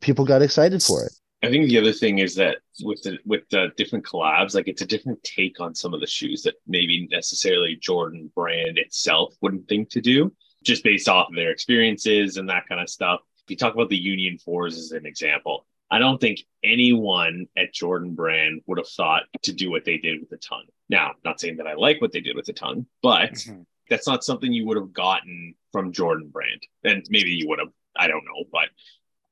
people 0.00 0.24
got 0.24 0.42
excited 0.42 0.82
for 0.82 1.04
it. 1.04 1.12
I 1.44 1.50
think 1.50 1.68
the 1.68 1.78
other 1.78 1.92
thing 1.92 2.18
is 2.18 2.36
that 2.36 2.58
with 2.82 3.02
the 3.02 3.18
with 3.24 3.42
the 3.50 3.72
different 3.76 4.04
collabs, 4.04 4.54
like 4.54 4.68
it's 4.68 4.82
a 4.82 4.86
different 4.86 5.22
take 5.24 5.58
on 5.60 5.74
some 5.74 5.92
of 5.92 6.00
the 6.00 6.06
shoes 6.06 6.42
that 6.42 6.54
maybe 6.66 7.08
necessarily 7.10 7.76
Jordan 7.80 8.30
brand 8.34 8.78
itself 8.78 9.34
wouldn't 9.40 9.68
think 9.68 9.90
to 9.90 10.00
do, 10.00 10.32
just 10.62 10.84
based 10.84 11.08
off 11.08 11.28
of 11.30 11.34
their 11.34 11.50
experiences 11.50 12.36
and 12.36 12.48
that 12.48 12.68
kind 12.68 12.80
of 12.80 12.88
stuff 12.88 13.20
you 13.48 13.56
talk 13.56 13.74
about 13.74 13.88
the 13.88 13.96
Union 13.96 14.38
Fours 14.38 14.78
as 14.78 14.92
an 14.92 15.06
example, 15.06 15.66
I 15.90 15.98
don't 15.98 16.20
think 16.20 16.40
anyone 16.64 17.46
at 17.56 17.74
Jordan 17.74 18.14
Brand 18.14 18.62
would 18.66 18.78
have 18.78 18.88
thought 18.88 19.24
to 19.42 19.52
do 19.52 19.70
what 19.70 19.84
they 19.84 19.98
did 19.98 20.20
with 20.20 20.30
the 20.30 20.38
tongue. 20.38 20.64
Now, 20.88 21.12
not 21.24 21.38
saying 21.38 21.58
that 21.58 21.66
I 21.66 21.74
like 21.74 22.00
what 22.00 22.12
they 22.12 22.20
did 22.20 22.34
with 22.34 22.46
the 22.46 22.54
tongue, 22.54 22.86
but 23.02 23.32
mm-hmm. 23.32 23.62
that's 23.90 24.06
not 24.06 24.24
something 24.24 24.52
you 24.52 24.66
would 24.66 24.78
have 24.78 24.92
gotten 24.92 25.54
from 25.70 25.92
Jordan 25.92 26.28
Brand. 26.28 26.62
And 26.82 27.04
maybe 27.10 27.30
you 27.30 27.48
would 27.48 27.58
have, 27.58 27.68
I 27.94 28.08
don't 28.08 28.24
know, 28.24 28.44
but 28.50 28.68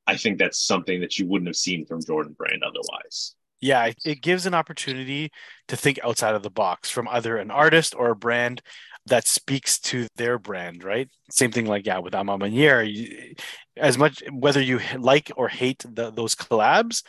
I 0.06 0.16
think 0.16 0.38
that's 0.38 0.60
something 0.60 1.00
that 1.00 1.18
you 1.18 1.26
wouldn't 1.26 1.48
have 1.48 1.56
seen 1.56 1.86
from 1.86 2.04
Jordan 2.04 2.34
Brand 2.34 2.62
otherwise. 2.62 3.34
Yeah, 3.60 3.92
it 4.04 4.22
gives 4.22 4.46
an 4.46 4.54
opportunity 4.54 5.30
to 5.68 5.76
think 5.76 5.98
outside 6.02 6.34
of 6.34 6.42
the 6.42 6.50
box 6.50 6.90
from 6.90 7.08
either 7.08 7.36
an 7.36 7.50
artist 7.50 7.94
or 7.94 8.10
a 8.10 8.16
brand 8.16 8.62
that 9.06 9.26
speaks 9.26 9.78
to 9.80 10.06
their 10.16 10.38
brand, 10.38 10.84
right? 10.84 11.08
Same 11.30 11.52
thing 11.52 11.66
like 11.66 11.86
yeah 11.86 11.98
with 11.98 12.14
A 12.14 12.22
Ma 12.22 12.36
Maniére. 12.36 13.38
As 13.76 13.98
much 13.98 14.22
whether 14.30 14.60
you 14.60 14.80
like 14.98 15.30
or 15.36 15.48
hate 15.48 15.84
the, 15.88 16.10
those 16.10 16.34
collabs, 16.34 17.02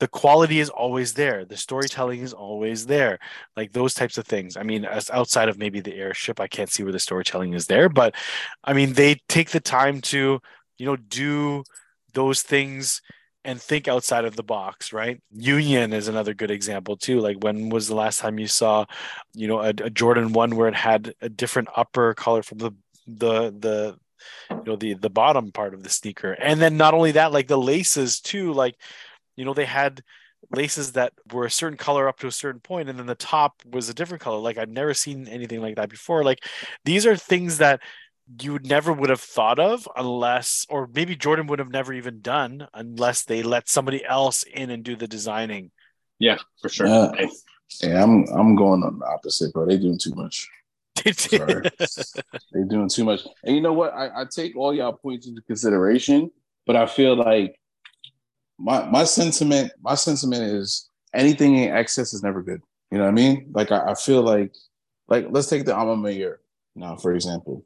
the 0.00 0.08
quality 0.08 0.60
is 0.60 0.70
always 0.70 1.12
there. 1.14 1.44
The 1.44 1.56
storytelling 1.56 2.20
is 2.20 2.32
always 2.32 2.86
there. 2.86 3.18
Like 3.56 3.72
those 3.72 3.94
types 3.94 4.18
of 4.18 4.26
things. 4.26 4.56
I 4.56 4.62
mean, 4.62 4.84
as 4.84 5.10
outside 5.10 5.48
of 5.48 5.58
maybe 5.58 5.80
the 5.80 5.94
airship, 5.94 6.40
I 6.40 6.48
can't 6.48 6.70
see 6.70 6.82
where 6.82 6.92
the 6.92 6.98
storytelling 6.98 7.52
is 7.54 7.66
there, 7.66 7.88
but 7.88 8.14
I 8.64 8.72
mean 8.72 8.94
they 8.94 9.16
take 9.28 9.50
the 9.50 9.60
time 9.60 10.00
to 10.02 10.40
you 10.78 10.86
know 10.86 10.96
do 10.96 11.64
those 12.14 12.42
things 12.42 13.00
and 13.44 13.60
think 13.60 13.88
outside 13.88 14.24
of 14.24 14.36
the 14.36 14.42
box, 14.42 14.92
right? 14.92 15.20
Union 15.30 15.92
is 15.92 16.08
another 16.08 16.34
good 16.34 16.50
example 16.50 16.96
too. 16.96 17.20
Like 17.20 17.42
when 17.42 17.70
was 17.70 17.88
the 17.88 17.94
last 17.94 18.20
time 18.20 18.38
you 18.38 18.46
saw, 18.46 18.84
you 19.34 19.48
know, 19.48 19.60
a, 19.60 19.68
a 19.68 19.90
Jordan 19.90 20.32
one 20.32 20.56
where 20.56 20.68
it 20.68 20.74
had 20.74 21.14
a 21.20 21.28
different 21.28 21.68
upper 21.76 22.14
color 22.14 22.42
from 22.42 22.58
the 22.58 22.72
the 23.06 23.50
the 23.58 23.98
you 24.50 24.62
know 24.66 24.76
the 24.76 24.94
the 24.94 25.10
bottom 25.10 25.52
part 25.52 25.74
of 25.74 25.82
the 25.82 25.88
sneaker, 25.88 26.32
and 26.32 26.60
then 26.60 26.76
not 26.76 26.94
only 26.94 27.12
that, 27.12 27.32
like 27.32 27.48
the 27.48 27.58
laces 27.58 28.20
too. 28.20 28.52
Like 28.52 28.76
you 29.36 29.44
know 29.44 29.54
they 29.54 29.64
had 29.64 30.02
laces 30.52 30.92
that 30.92 31.12
were 31.32 31.46
a 31.46 31.50
certain 31.50 31.78
color 31.78 32.08
up 32.08 32.18
to 32.20 32.26
a 32.26 32.32
certain 32.32 32.60
point, 32.60 32.88
and 32.88 32.98
then 32.98 33.06
the 33.06 33.14
top 33.14 33.62
was 33.70 33.88
a 33.88 33.94
different 33.94 34.22
color. 34.22 34.38
Like 34.38 34.58
I've 34.58 34.68
never 34.68 34.94
seen 34.94 35.28
anything 35.28 35.60
like 35.60 35.76
that 35.76 35.88
before. 35.88 36.24
Like 36.24 36.44
these 36.84 37.06
are 37.06 37.16
things 37.16 37.58
that 37.58 37.80
you 38.40 38.58
never 38.62 38.92
would 38.92 39.10
have 39.10 39.20
thought 39.20 39.58
of 39.58 39.88
unless 39.96 40.66
or 40.68 40.88
maybe 40.94 41.16
Jordan 41.16 41.46
would 41.48 41.58
have 41.58 41.70
never 41.70 41.92
even 41.92 42.20
done 42.20 42.68
unless 42.74 43.24
they 43.24 43.42
let 43.42 43.68
somebody 43.68 44.04
else 44.04 44.42
in 44.44 44.70
and 44.70 44.84
do 44.84 44.94
the 44.96 45.08
designing. 45.08 45.70
Yeah, 46.18 46.38
for 46.60 46.68
sure. 46.68 46.86
Yeah. 46.86 47.10
I- 47.18 47.30
Yeah, 47.82 48.02
I'm 48.02 48.24
I'm 48.28 48.56
going 48.56 48.82
on 48.82 48.98
the 48.98 49.06
opposite, 49.06 49.52
bro. 49.52 49.64
They 49.66 49.78
doing 49.78 49.98
too 49.98 50.14
much. 50.14 50.48
They 51.04 51.12
did. 51.12 51.72
They 52.52 52.64
doing 52.68 52.88
too 52.90 53.04
much. 53.04 53.20
And 53.44 53.54
you 53.56 53.62
know 53.62 53.72
what? 53.72 53.94
I, 53.94 54.22
I 54.22 54.24
take 54.30 54.54
all 54.56 54.74
y'all 54.74 54.92
points 54.92 55.26
into 55.28 55.40
consideration, 55.42 56.30
but 56.66 56.76
I 56.76 56.86
feel 56.86 57.14
like 57.16 57.58
my 58.58 58.84
my 58.90 59.04
sentiment 59.04 59.72
my 59.80 59.94
sentiment 59.94 60.42
is 60.42 60.90
anything 61.14 61.56
in 61.56 61.70
excess 61.72 62.12
is 62.12 62.22
never 62.22 62.42
good. 62.42 62.60
You 62.90 62.98
know 62.98 63.04
what 63.04 63.10
I 63.10 63.14
mean? 63.14 63.50
Like 63.52 63.70
I, 63.72 63.92
I 63.92 63.94
feel 63.94 64.22
like 64.22 64.52
like 65.08 65.28
let's 65.30 65.48
take 65.48 65.64
the 65.64 65.74
A 65.78 65.84
Ma 65.84 65.94
Maniére 65.94 66.36
now 66.76 66.96
for 66.96 67.14
example, 67.14 67.64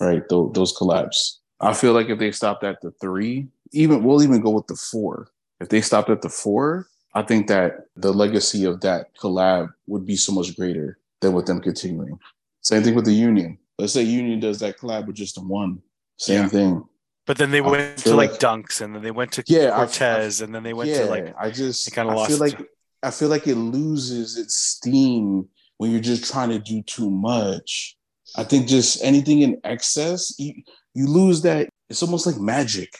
right? 0.00 0.22
Those, 0.28 0.52
those 0.54 0.76
collabs. 0.76 1.36
I 1.60 1.74
feel 1.74 1.92
like 1.92 2.08
if 2.08 2.18
they 2.18 2.32
stopped 2.32 2.64
at 2.64 2.80
the 2.80 2.90
three, 3.00 3.48
even 3.72 4.02
we'll 4.02 4.22
even 4.22 4.40
go 4.40 4.50
with 4.50 4.66
the 4.66 4.76
four. 4.76 5.28
If 5.60 5.68
they 5.68 5.80
stopped 5.82 6.08
at 6.10 6.22
the 6.22 6.28
four, 6.30 6.86
I 7.14 7.22
think 7.22 7.48
that 7.48 7.86
the 7.96 8.12
legacy 8.12 8.64
of 8.64 8.80
that 8.80 9.14
collab 9.16 9.68
would 9.86 10.06
be 10.06 10.16
so 10.16 10.32
much 10.32 10.56
greater 10.56 10.98
than 11.20 11.32
with 11.34 11.46
them 11.46 11.60
continuing. 11.60 12.18
Same 12.62 12.82
thing 12.82 12.94
with 12.94 13.04
the 13.04 13.12
Union. 13.12 13.58
Let's 13.78 13.92
say 13.92 14.02
Union 14.02 14.40
does 14.40 14.58
that 14.60 14.78
collab 14.78 15.06
with 15.06 15.16
just 15.16 15.34
the 15.34 15.42
one. 15.42 15.82
Same 16.18 16.42
Yeah. 16.44 16.48
thing. 16.48 16.84
But 17.26 17.36
then 17.38 17.50
they 17.50 17.58
I 17.60 17.68
went 17.68 17.98
to 17.98 18.14
like, 18.14 18.30
like- 18.32 18.40
dunks 18.40 18.80
and 18.80 18.94
then 18.94 19.02
they 19.02 19.10
went 19.10 19.32
to 19.32 19.44
Yeah, 19.46 19.72
I- 19.74 19.84
Cortez 19.84 20.40
and 20.40 20.54
then 20.54 20.62
they 20.62 20.72
went 20.72 20.90
yeah, 20.90 21.04
to 21.04 21.06
like 21.10 21.34
I 21.38 21.50
just 21.50 21.92
kinda 21.92 22.12
I 22.12 22.16
lost- 22.16 22.30
feel 22.30 22.38
like 22.38 22.58
I 23.02 23.10
feel 23.10 23.28
like 23.28 23.46
it 23.46 23.54
loses 23.56 24.36
its 24.36 24.56
steam 24.56 25.48
when 25.78 25.90
you're 25.90 26.00
just 26.00 26.30
trying 26.30 26.50
to 26.50 26.58
do 26.58 26.82
too 26.82 27.10
much. 27.10 27.96
I 28.36 28.44
think 28.44 28.68
just 28.68 29.02
anything 29.02 29.42
in 29.42 29.60
excess, 29.64 30.34
you, 30.38 30.54
you 30.94 31.06
lose 31.06 31.42
that. 31.42 31.68
It's 31.88 32.02
almost 32.02 32.26
like 32.26 32.36
magic, 32.38 32.92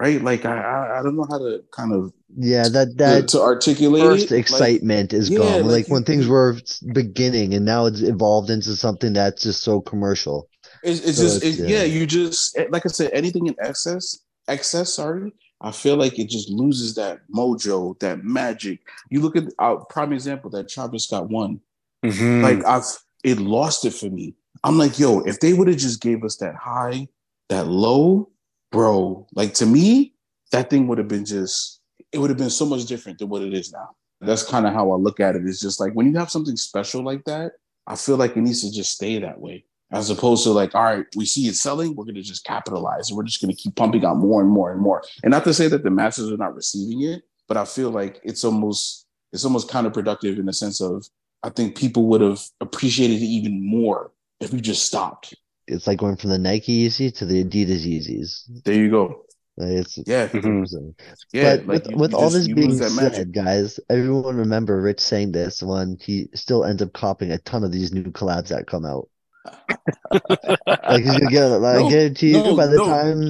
right? 0.00 0.22
Like 0.22 0.44
I 0.46 0.56
I, 0.58 0.98
I 0.98 1.02
don't 1.02 1.16
know 1.16 1.26
how 1.30 1.38
to 1.38 1.62
kind 1.72 1.92
of 1.92 2.12
Yeah, 2.36 2.68
that 2.70 2.96
that 2.96 3.28
to 3.28 3.40
articulate 3.42 4.02
first 4.02 4.26
it. 4.26 4.30
Like, 4.30 4.40
excitement 4.40 5.12
is 5.12 5.28
yeah, 5.28 5.38
gone. 5.38 5.62
like 5.64 5.70
Like, 5.84 5.88
when 5.88 6.00
you- 6.02 6.06
things 6.06 6.26
were 6.26 6.56
beginning 6.94 7.54
and 7.54 7.64
now 7.64 7.86
it's 7.86 8.00
evolved 8.00 8.50
into 8.50 8.74
something 8.76 9.12
that's 9.12 9.42
just 9.42 9.62
so 9.62 9.80
commercial. 9.80 10.48
It's, 10.82 11.00
it's 11.00 11.18
So 11.18 11.24
just 11.24 11.44
it's, 11.44 11.58
it, 11.58 11.68
yeah. 11.68 11.78
yeah. 11.78 11.84
You 11.84 12.06
just 12.06 12.56
eh, 12.56 12.66
like 12.70 12.86
I 12.86 12.88
said, 12.88 13.10
anything 13.12 13.46
in 13.48 13.56
excess, 13.60 14.18
excess. 14.48 14.94
Sorry, 14.94 15.32
I 15.60 15.72
feel 15.72 15.96
like 15.96 16.18
it 16.18 16.28
just 16.30 16.48
loses 16.48 16.94
that 16.94 17.18
mojo, 17.34 17.98
that 18.00 18.24
magic. 18.24 18.80
You 19.10 19.20
look 19.20 19.36
at 19.36 19.44
our 19.58 19.84
prime 19.86 20.12
example 20.12 20.48
that 20.50 20.68
Travis 20.68 21.04
Scott 21.04 21.28
one. 21.28 21.60
Mhm. 22.04 22.42
Like 22.42 22.64
I've 22.64 22.84
it 23.24 23.38
lost 23.38 23.84
it 23.84 23.92
for 23.92 24.06
me. 24.08 24.34
I'm 24.64 24.78
like, 24.78 24.98
yo, 24.98 25.20
if 25.20 25.40
they 25.40 25.52
would 25.52 25.68
have 25.68 25.76
just 25.76 26.00
gave 26.00 26.24
us 26.24 26.36
that 26.36 26.54
high, 26.54 27.08
that 27.48 27.66
low, 27.66 28.30
bro. 28.70 29.26
Like 29.34 29.54
to 29.54 29.66
me, 29.66 30.14
that 30.52 30.70
thing 30.70 30.86
would 30.88 30.98
have 30.98 31.08
been 31.08 31.24
just. 31.24 31.80
It 32.10 32.18
would 32.18 32.30
have 32.30 32.38
been 32.38 32.50
so 32.50 32.64
much 32.64 32.86
different 32.86 33.18
than 33.18 33.28
what 33.28 33.42
it 33.42 33.52
is 33.52 33.70
now. 33.70 33.90
That's 34.20 34.42
kind 34.42 34.66
of 34.66 34.72
how 34.72 34.90
I 34.90 34.96
look 34.96 35.20
at 35.20 35.36
it. 35.36 35.42
It's 35.44 35.60
just 35.60 35.78
like 35.78 35.92
when 35.92 36.10
you 36.10 36.18
have 36.18 36.30
something 36.30 36.56
special 36.56 37.02
like 37.02 37.24
that, 37.24 37.52
I 37.86 37.96
feel 37.96 38.16
like 38.16 38.36
it 38.36 38.40
needs 38.40 38.62
to 38.62 38.72
just 38.72 38.92
stay 38.92 39.18
that 39.18 39.38
way 39.38 39.64
as 39.90 40.10
opposed 40.10 40.44
to 40.44 40.50
like, 40.50 40.74
all 40.74 40.84
right, 40.84 41.06
we 41.16 41.24
see 41.24 41.46
it 41.48 41.54
selling, 41.54 41.94
we're 41.94 42.04
gonna 42.04 42.22
just 42.22 42.44
capitalize 42.44 43.08
and 43.08 43.16
we're 43.16 43.24
just 43.24 43.40
gonna 43.40 43.54
keep 43.54 43.74
pumping 43.74 44.04
out 44.04 44.16
more 44.16 44.40
and 44.40 44.50
more 44.50 44.70
and 44.70 44.80
more. 44.80 45.02
And 45.22 45.30
not 45.30 45.44
to 45.44 45.54
say 45.54 45.68
that 45.68 45.82
the 45.82 45.90
masses 45.90 46.30
are 46.30 46.36
not 46.36 46.54
receiving 46.54 47.02
it, 47.02 47.22
but 47.46 47.56
I 47.56 47.64
feel 47.64 47.90
like 47.90 48.20
it's 48.22 48.44
almost 48.44 49.06
it's 49.32 49.44
almost 49.44 49.70
counterproductive 49.70 50.38
in 50.38 50.46
the 50.46 50.52
sense 50.52 50.80
of 50.80 51.06
I 51.42 51.50
think 51.50 51.76
people 51.76 52.06
would 52.08 52.20
have 52.20 52.40
appreciated 52.60 53.22
it 53.22 53.26
even 53.26 53.64
more 53.64 54.10
if 54.40 54.52
we 54.52 54.60
just 54.60 54.84
stopped. 54.86 55.34
It's 55.66 55.86
like 55.86 55.98
going 55.98 56.16
from 56.16 56.30
the 56.30 56.38
Nike 56.38 56.86
Yeezy 56.88 57.14
to 57.16 57.26
the 57.26 57.44
Adidas 57.44 57.84
Yeezys. 57.86 58.42
There 58.64 58.74
you 58.74 58.90
go. 58.90 59.24
Like, 59.58 59.70
It's 59.70 59.98
Yeah, 60.06 60.28
Mhm. 60.28 60.94
yeah. 61.32 61.56
but 61.56 61.66
like 61.66 61.66
with, 61.84 61.90
you- 61.90 61.96
with 61.96 62.10
you 62.12 62.16
all 62.18 62.30
just- 62.30 62.46
this 62.46 62.54
being 62.54 62.70
lose 62.78 62.94
magic. 62.96 63.14
said, 63.14 63.32
guys, 63.32 63.80
everyone 63.90 64.36
remember 64.36 64.80
Rich 64.80 65.00
saying 65.00 65.32
this 65.32 65.62
when 65.62 65.96
he 66.00 66.28
still 66.34 66.64
ends 66.64 66.80
up 66.80 66.92
copying 66.92 67.32
a 67.32 67.38
ton 67.38 67.64
of 67.64 67.72
these 67.72 67.92
new 67.92 68.04
collabs 68.04 68.48
that 68.48 68.66
come 68.66 68.86
out. 68.86 69.08
Like 70.10 71.02
he's 71.02 71.18
gonna 71.18 71.30
get, 71.30 71.46
like, 71.46 71.84
I 71.84 71.88
guarantee 71.90 72.28
you 72.30 72.42
no, 72.42 72.56
by 72.56 72.66
the 72.66 72.76
no. 72.76 72.86
time 72.86 73.20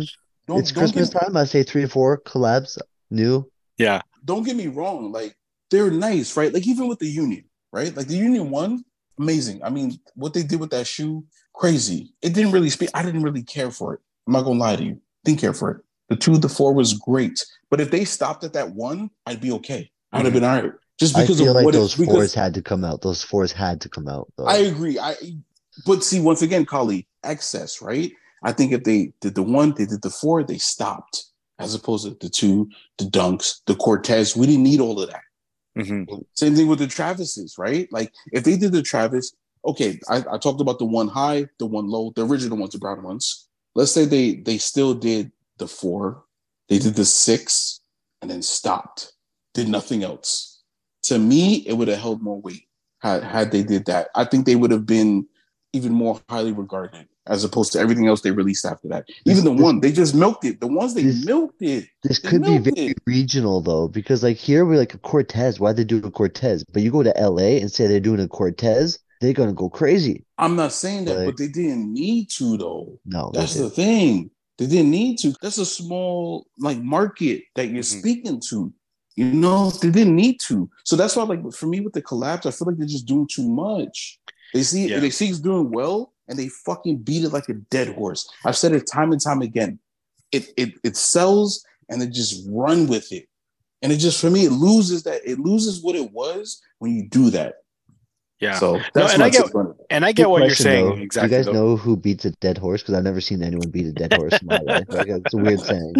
Don't, 0.47 0.59
it's 0.61 0.71
don't 0.73 0.79
Christmas 0.83 1.11
get, 1.11 1.21
time, 1.21 1.37
I 1.37 1.45
say 1.45 1.63
three 1.63 1.85
or 1.85 1.89
four 1.89 2.21
collabs 2.21 2.79
new. 3.11 3.51
yeah. 3.79 4.03
don't 4.25 4.43
get 4.45 4.57
me 4.57 4.67
wrong. 4.67 5.11
Like 5.13 5.35
they're 5.71 5.91
nice, 5.91 6.37
right? 6.37 6.53
Like 6.53 6.67
even 6.67 6.89
with 6.89 6.99
the 6.99 7.07
Union, 7.09 7.45
right? 7.73 7.95
Like 7.97 8.07
the 8.09 8.17
Union 8.17 8.51
one, 8.51 8.85
amazing. 9.19 9.63
I 9.63 9.71
mean, 9.71 9.99
what 10.15 10.35
they 10.35 10.43
did 10.43 10.61
with 10.61 10.71
that 10.71 10.87
shoe, 10.87 11.25
crazy. 11.55 12.15
It 12.23 12.35
didn't 12.35 12.53
really 12.53 12.71
speak. 12.71 12.91
I 12.95 13.03
didn't 13.03 13.23
really 13.23 13.43
care 13.43 13.71
for 13.71 13.95
it. 13.95 14.01
I'm 14.27 14.33
not 14.33 14.43
gonna 14.43 14.59
lie 14.59 14.77
to 14.77 14.85
you. 14.85 15.01
Didn't 15.25 15.41
care 15.41 15.55
for 15.55 15.71
it. 15.71 15.85
The 16.09 16.17
two, 16.17 16.39
the 16.39 16.49
four 16.49 16.73
was 16.73 16.95
great. 16.95 17.45
But 17.71 17.81
if 17.81 17.91
they 17.91 18.05
stopped 18.05 18.45
at 18.45 18.55
that 18.55 18.71
one, 18.71 19.11
I'd 19.27 19.41
be 19.41 19.53
okay. 19.53 19.91
I'd 20.13 20.19
have 20.19 20.27
mm-hmm. 20.27 20.35
been 20.35 20.45
all 20.45 20.63
right. 20.63 20.73
Just 20.99 21.15
because 21.15 21.41
I 21.41 21.45
feel 21.45 21.51
of 21.51 21.57
like 21.57 21.65
what 21.65 21.75
it- 21.75 21.79
those 21.79 21.95
because 21.95 22.15
fours 22.15 22.35
had 22.35 22.55
to 22.55 22.63
come 22.63 22.85
out. 22.85 23.03
Those 23.03 23.23
fours 23.23 23.53
had 23.53 23.81
to 23.83 23.89
come 23.89 24.09
out. 24.09 24.33
Though. 24.37 24.47
I 24.47 24.57
agree. 24.59 24.99
I 24.99 25.15
but 25.87 26.03
see 26.03 26.21
once 26.21 26.43
again, 26.43 26.67
Collie, 26.67 27.07
excess, 27.23 27.81
right? 27.81 28.11
I 28.43 28.53
think 28.53 28.73
if 28.73 28.85
they 28.85 29.13
did 29.21 29.35
the 29.35 29.43
one, 29.43 29.75
they 29.75 29.87
did 29.87 30.03
the 30.03 30.11
four, 30.11 30.43
they 30.43 30.59
stopped. 30.59 31.25
As 31.61 31.75
opposed 31.75 32.05
to 32.05 32.17
the 32.21 32.31
two, 32.31 32.71
the 32.99 33.05
dunks, 33.05 33.63
the 33.67 33.75
Cortez. 33.75 34.37
We 34.37 34.47
didn't 34.47 34.63
need 34.63 34.79
all 34.79 35.01
of 35.01 35.11
that. 35.11 35.23
Mhm. 35.79 36.25
Same 36.35 36.55
thing 36.57 36.67
with 36.67 36.81
the 36.81 36.87
Travises, 36.87 37.57
right? 37.59 37.89
Like 37.93 38.13
if 38.33 38.45
they 38.45 38.57
did 38.57 38.73
the 38.73 38.83
Travis, 38.83 39.33
okay, 39.65 39.99
I, 40.09 40.25
I 40.33 40.39
talked 40.39 40.61
about 40.61 40.79
the 40.79 40.85
one 40.85 41.09
high, 41.09 41.47
the 41.59 41.67
one 41.67 41.89
low, 41.89 42.13
the 42.17 42.27
original 42.27 42.59
ones, 42.59 42.73
the 42.73 42.79
brown 42.79 43.03
ones. 43.03 43.49
Let's 43.75 43.93
say 43.93 44.05
they 44.05 44.37
they 44.37 44.59
still 44.59 44.95
did 44.95 45.31
the 45.59 45.69
four, 45.69 46.25
they 46.69 46.79
did 46.79 46.95
the 46.95 47.05
six, 47.05 47.81
and 48.21 48.31
then 48.31 48.43
stopped, 48.43 49.13
did 49.55 49.69
nothing 49.69 50.03
else. 50.03 50.63
To 51.05 51.19
me, 51.19 51.57
it 51.67 51.75
would 51.75 51.89
have 51.89 52.01
held 52.01 52.23
more 52.23 52.41
weight 52.41 52.65
had 53.01 53.23
had 53.23 53.53
they 53.53 53.63
did 53.63 53.87
that. 53.87 54.09
I 54.17 54.25
think 54.25 54.47
they 54.47 54.57
would 54.57 54.73
have 54.73 54.87
been 54.87 55.27
even 55.73 55.93
more 55.93 56.21
highly 56.29 56.53
regarded 56.53 57.07
as 57.29 57.45
opposed 57.45 57.73
to 57.73 57.79
everything 57.79 58.07
else 58.09 58.21
they 58.23 58.31
released 58.31 58.65
after 58.65 58.89
that. 58.89 59.07
Even 59.27 59.45
the 59.45 59.53
one 59.53 59.81
they 59.81 59.93
just 59.93 60.15
milked 60.15 60.45
it. 60.45 60.61
The 60.61 60.67
ones 60.67 60.95
they 60.95 61.03
This- 61.03 61.25
milked 61.25 61.63
it. 61.63 61.87
This 62.03 62.19
could 62.19 62.43
be 62.43 62.59
very 62.59 62.87
it. 62.89 62.99
regional 63.07 63.61
though, 63.61 63.89
because 63.89 64.23
like 64.23 64.37
here 64.37 64.65
we're 64.65 64.79
like 64.79 64.95
a 64.95 64.99
Cortez. 64.99 65.61
Why 65.61 65.73
they 65.73 65.85
do 65.85 65.99
a 66.05 66.11
Cortez? 66.11 66.65
But 66.73 66.83
you 66.83 66.91
go 66.91 67.03
to 67.03 67.13
LA 67.17 67.61
and 67.61 67.71
say 67.71 67.87
they're 67.87 68.01
doing 68.01 68.21
a 68.21 68.29
Cortez, 68.29 68.99
they're 69.21 69.33
gonna 69.33 69.53
go 69.53 69.69
crazy. 69.69 70.25
I'm 70.39 70.57
not 70.57 70.73
saying 70.73 71.05
that, 71.07 71.17
Like- 71.19 71.27
but 71.27 71.37
they 71.37 71.49
didn't 71.49 71.93
need 71.93 72.31
to 72.39 72.57
though. 72.57 72.99
No, 73.05 73.31
That's 73.35 73.55
the 73.55 73.71
thing. 73.71 74.31
They 74.59 74.67
didn't 74.67 74.91
need 74.91 75.19
to. 75.21 75.35
That's 75.41 75.59
a 75.59 75.67
small 75.67 76.47
like 76.59 76.83
market 76.83 77.43
that 77.55 77.69
you're 77.71 77.83
Mhm. 77.83 77.99
speaking 78.01 78.41
to. 78.51 78.73
You 79.17 79.25
know, 79.33 79.71
they 79.71 79.91
didn't 79.91 80.15
need 80.15 80.39
to. 80.43 80.71
So 80.85 80.95
that's 80.95 81.17
why, 81.17 81.25
like, 81.25 81.53
for 81.53 81.67
me 81.67 81.81
with 81.81 81.93
the 81.93 82.01
collapse, 82.03 82.47
I 82.47 82.53
feel 82.53 82.67
like 82.69 82.77
they're 82.79 82.87
just 82.87 83.07
doing 83.07 83.27
too 83.29 83.49
much. 83.49 84.21
They 84.55 84.63
see 84.63 84.89
Yeah. 84.89 85.01
they 85.01 85.11
see 85.11 85.27
it's 85.29 85.41
doing 85.41 85.71
well, 85.73 86.13
and 86.29 86.39
they 86.39 86.49
fucking 86.49 86.99
beat 86.99 87.25
it 87.25 87.33
like 87.33 87.49
a 87.49 87.55
dead 87.55 87.95
horse. 87.95 88.29
I've 88.45 88.57
said 88.57 88.73
it 88.73 88.87
time 88.87 89.13
and 89.13 89.21
time 89.21 89.43
again. 89.43 89.79
It 90.33 90.49
it 90.57 90.75
it 90.85 90.97
sells, 90.97 91.65
and 91.89 92.01
they 92.01 92.07
just 92.07 92.47
run 92.49 92.87
with 92.87 93.11
it. 93.13 93.29
And 93.83 93.93
it 93.93 93.97
just 93.99 94.21
for 94.21 94.31
me, 94.31 94.45
it 94.45 94.53
loses 94.53 95.05
that. 95.05 95.23
It 95.25 95.39
loses 95.39 95.83
what 95.83 95.95
it 95.97 96.13
was 96.13 96.61
when 96.79 96.95
you 96.95 97.09
do 97.09 97.31
that. 97.31 97.55
Yeah. 98.41 98.55
So 98.59 98.79
that's 98.95 99.15
and 99.15 99.23
I 99.23 99.31
get- 99.31 99.47
take 99.47 99.55
on 99.55 99.71
it. 99.71 99.77
And 99.91 100.05
I 100.05 100.13
get 100.13 100.25
Good 100.25 100.29
what 100.31 100.43
you're 100.43 100.51
saying 100.55 100.85
though. 100.85 100.97
exactly. 100.97 101.29
Do 101.31 101.35
you 101.35 101.39
guys 101.39 101.47
though. 101.47 101.53
know 101.53 101.77
who 101.77 101.97
beats 101.97 102.25
a 102.25 102.31
dead 102.33 102.59
horse? 102.59 102.83
Because 102.83 102.95
I've 102.95 103.05
never 103.05 103.21
seen 103.21 103.43
anyone 103.43 103.69
beat 103.71 103.87
a 103.87 103.93
dead 103.93 104.13
horse 104.13 104.35
in 104.41 104.47
my 104.47 104.59
life. 104.67 104.85
Like, 104.89 105.09
it's 105.09 105.35
a 105.35 105.37
weird 105.39 105.61
saying. 105.61 105.93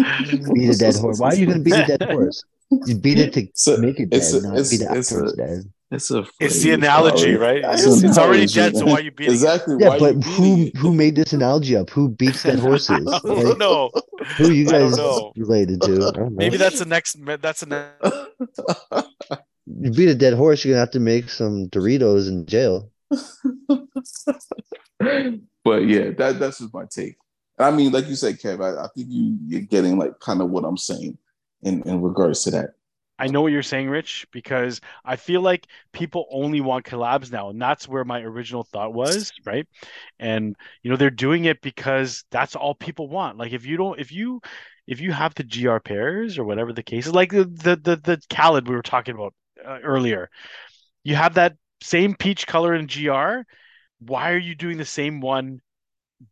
Beat 0.53 0.69
a 0.69 0.77
dead 0.77 0.95
horse. 0.95 1.19
Why 1.19 1.29
are 1.29 1.35
you 1.35 1.45
going 1.47 1.57
to 1.57 1.63
beat 1.63 1.73
a 1.73 1.97
dead 1.97 2.09
horse? 2.09 2.43
You 2.85 2.95
beat 2.95 3.17
it 3.19 3.33
to 3.33 3.47
So, 3.55 3.77
make 3.77 3.99
it 3.99 4.09
it's 4.11 4.31
dead, 4.31 4.43
a- 4.43 4.47
not 4.47 4.53
it's- 4.53 4.69
beat 4.69 4.81
it 4.81 4.91
it's 4.91 5.11
after 5.11 5.23
it's 5.25 5.33
a- 5.33 5.35
dead. 5.37 5.73
It's 5.91 6.11
a 6.11 6.23
It's 6.39 6.61
the 6.61 6.71
analogy, 6.71 7.35
bro. 7.35 7.47
right? 7.47 7.63
It's 7.73 7.83
It's, 7.85 8.03
it's 8.03 8.17
already 8.17 8.43
analogy, 8.43 8.53
dead, 8.59 8.77
so 8.77 8.85
why 8.85 8.93
are 8.93 9.01
you 9.01 9.11
beating 9.11 9.33
Exactly. 9.33 9.77
Yeah, 9.79 9.89
why 9.89 9.99
but 9.99 10.15
you 10.15 10.21
who 10.21 10.61
it? 10.67 10.75
who 10.77 10.93
made 10.93 11.15
this 11.15 11.33
analogy 11.33 11.75
up? 11.75 11.89
Who 11.89 12.09
beats 12.09 12.43
dead 12.49 12.59
horses? 12.59 12.99
it? 12.99 13.07
I 13.07 13.19
don't 13.43 13.57
know. 13.57 13.89
who 14.37 14.51
you 14.51 14.67
guys 14.67 14.95
related 15.35 15.81
to? 15.81 15.93
I 15.93 16.11
don't 16.11 16.15
know. 16.17 16.29
Maybe 16.29 16.57
that's 16.57 16.79
the 16.79 16.85
next. 16.85 17.17
That's 17.41 17.61
the 17.61 17.65
next. 17.65 19.07
you 19.65 19.91
beat 19.91 20.09
a 20.09 20.15
dead 20.15 20.33
horse, 20.35 20.63
you're 20.63 20.73
gonna 20.73 20.81
have 20.81 20.91
to 20.91 20.99
make 20.99 21.29
some 21.29 21.67
Doritos 21.69 22.27
in 22.27 22.45
jail. 22.45 22.91
but 25.63 25.87
yeah, 25.87 26.11
that 26.11 26.37
that's 26.39 26.59
just 26.59 26.73
my 26.73 26.85
take. 26.89 27.17
I 27.57 27.71
mean, 27.71 27.91
like 27.91 28.07
you 28.07 28.15
said, 28.15 28.39
Kev, 28.39 28.63
I, 28.63 28.83
I 28.83 28.87
think 28.95 29.07
you 29.09 29.37
you're 29.47 29.61
getting 29.61 29.97
like 29.97 30.19
kind 30.19 30.41
of 30.41 30.49
what 30.51 30.63
I'm 30.65 30.77
saying 30.77 31.17
in 31.63 31.81
in 31.83 32.01
regards 32.01 32.43
to 32.43 32.51
that. 32.51 32.75
I 33.19 33.27
know 33.27 33.41
what 33.41 33.51
you're 33.51 33.61
saying, 33.61 33.89
Rich, 33.89 34.25
because 34.31 34.79
I 35.03 35.17
feel 35.17 35.41
like 35.41 35.67
people 35.91 36.25
only 36.31 36.61
want 36.61 36.85
collabs 36.85 37.31
now, 37.31 37.49
and 37.49 37.61
that's 37.61 37.87
where 37.87 38.05
my 38.05 38.21
original 38.21 38.63
thought 38.63 38.93
was, 38.93 39.33
right? 39.45 39.67
And 40.19 40.55
you 40.81 40.89
know, 40.89 40.95
they're 40.95 41.09
doing 41.09 41.45
it 41.45 41.61
because 41.61 42.23
that's 42.31 42.55
all 42.55 42.73
people 42.73 43.09
want. 43.09 43.37
Like 43.37 43.51
if 43.51 43.65
you 43.65 43.75
don't, 43.75 43.99
if 43.99 44.11
you, 44.13 44.41
if 44.87 45.01
you 45.01 45.11
have 45.11 45.35
the 45.35 45.43
GR 45.43 45.77
pairs 45.79 46.39
or 46.39 46.45
whatever 46.45 46.71
the 46.71 46.81
case 46.81 47.07
is, 47.07 47.13
like 47.13 47.31
the 47.31 47.43
the 47.43 47.75
the, 47.75 47.95
the 47.97 48.21
Khaled 48.29 48.69
we 48.69 48.75
were 48.75 48.81
talking 48.81 49.15
about 49.15 49.33
uh, 49.67 49.79
earlier, 49.83 50.29
you 51.03 51.15
have 51.15 51.33
that 51.35 51.57
same 51.81 52.15
peach 52.15 52.47
color 52.47 52.73
in 52.73 52.87
GR. 52.87 53.41
Why 53.99 54.31
are 54.31 54.37
you 54.37 54.55
doing 54.55 54.77
the 54.77 54.85
same 54.85 55.19
one? 55.19 55.59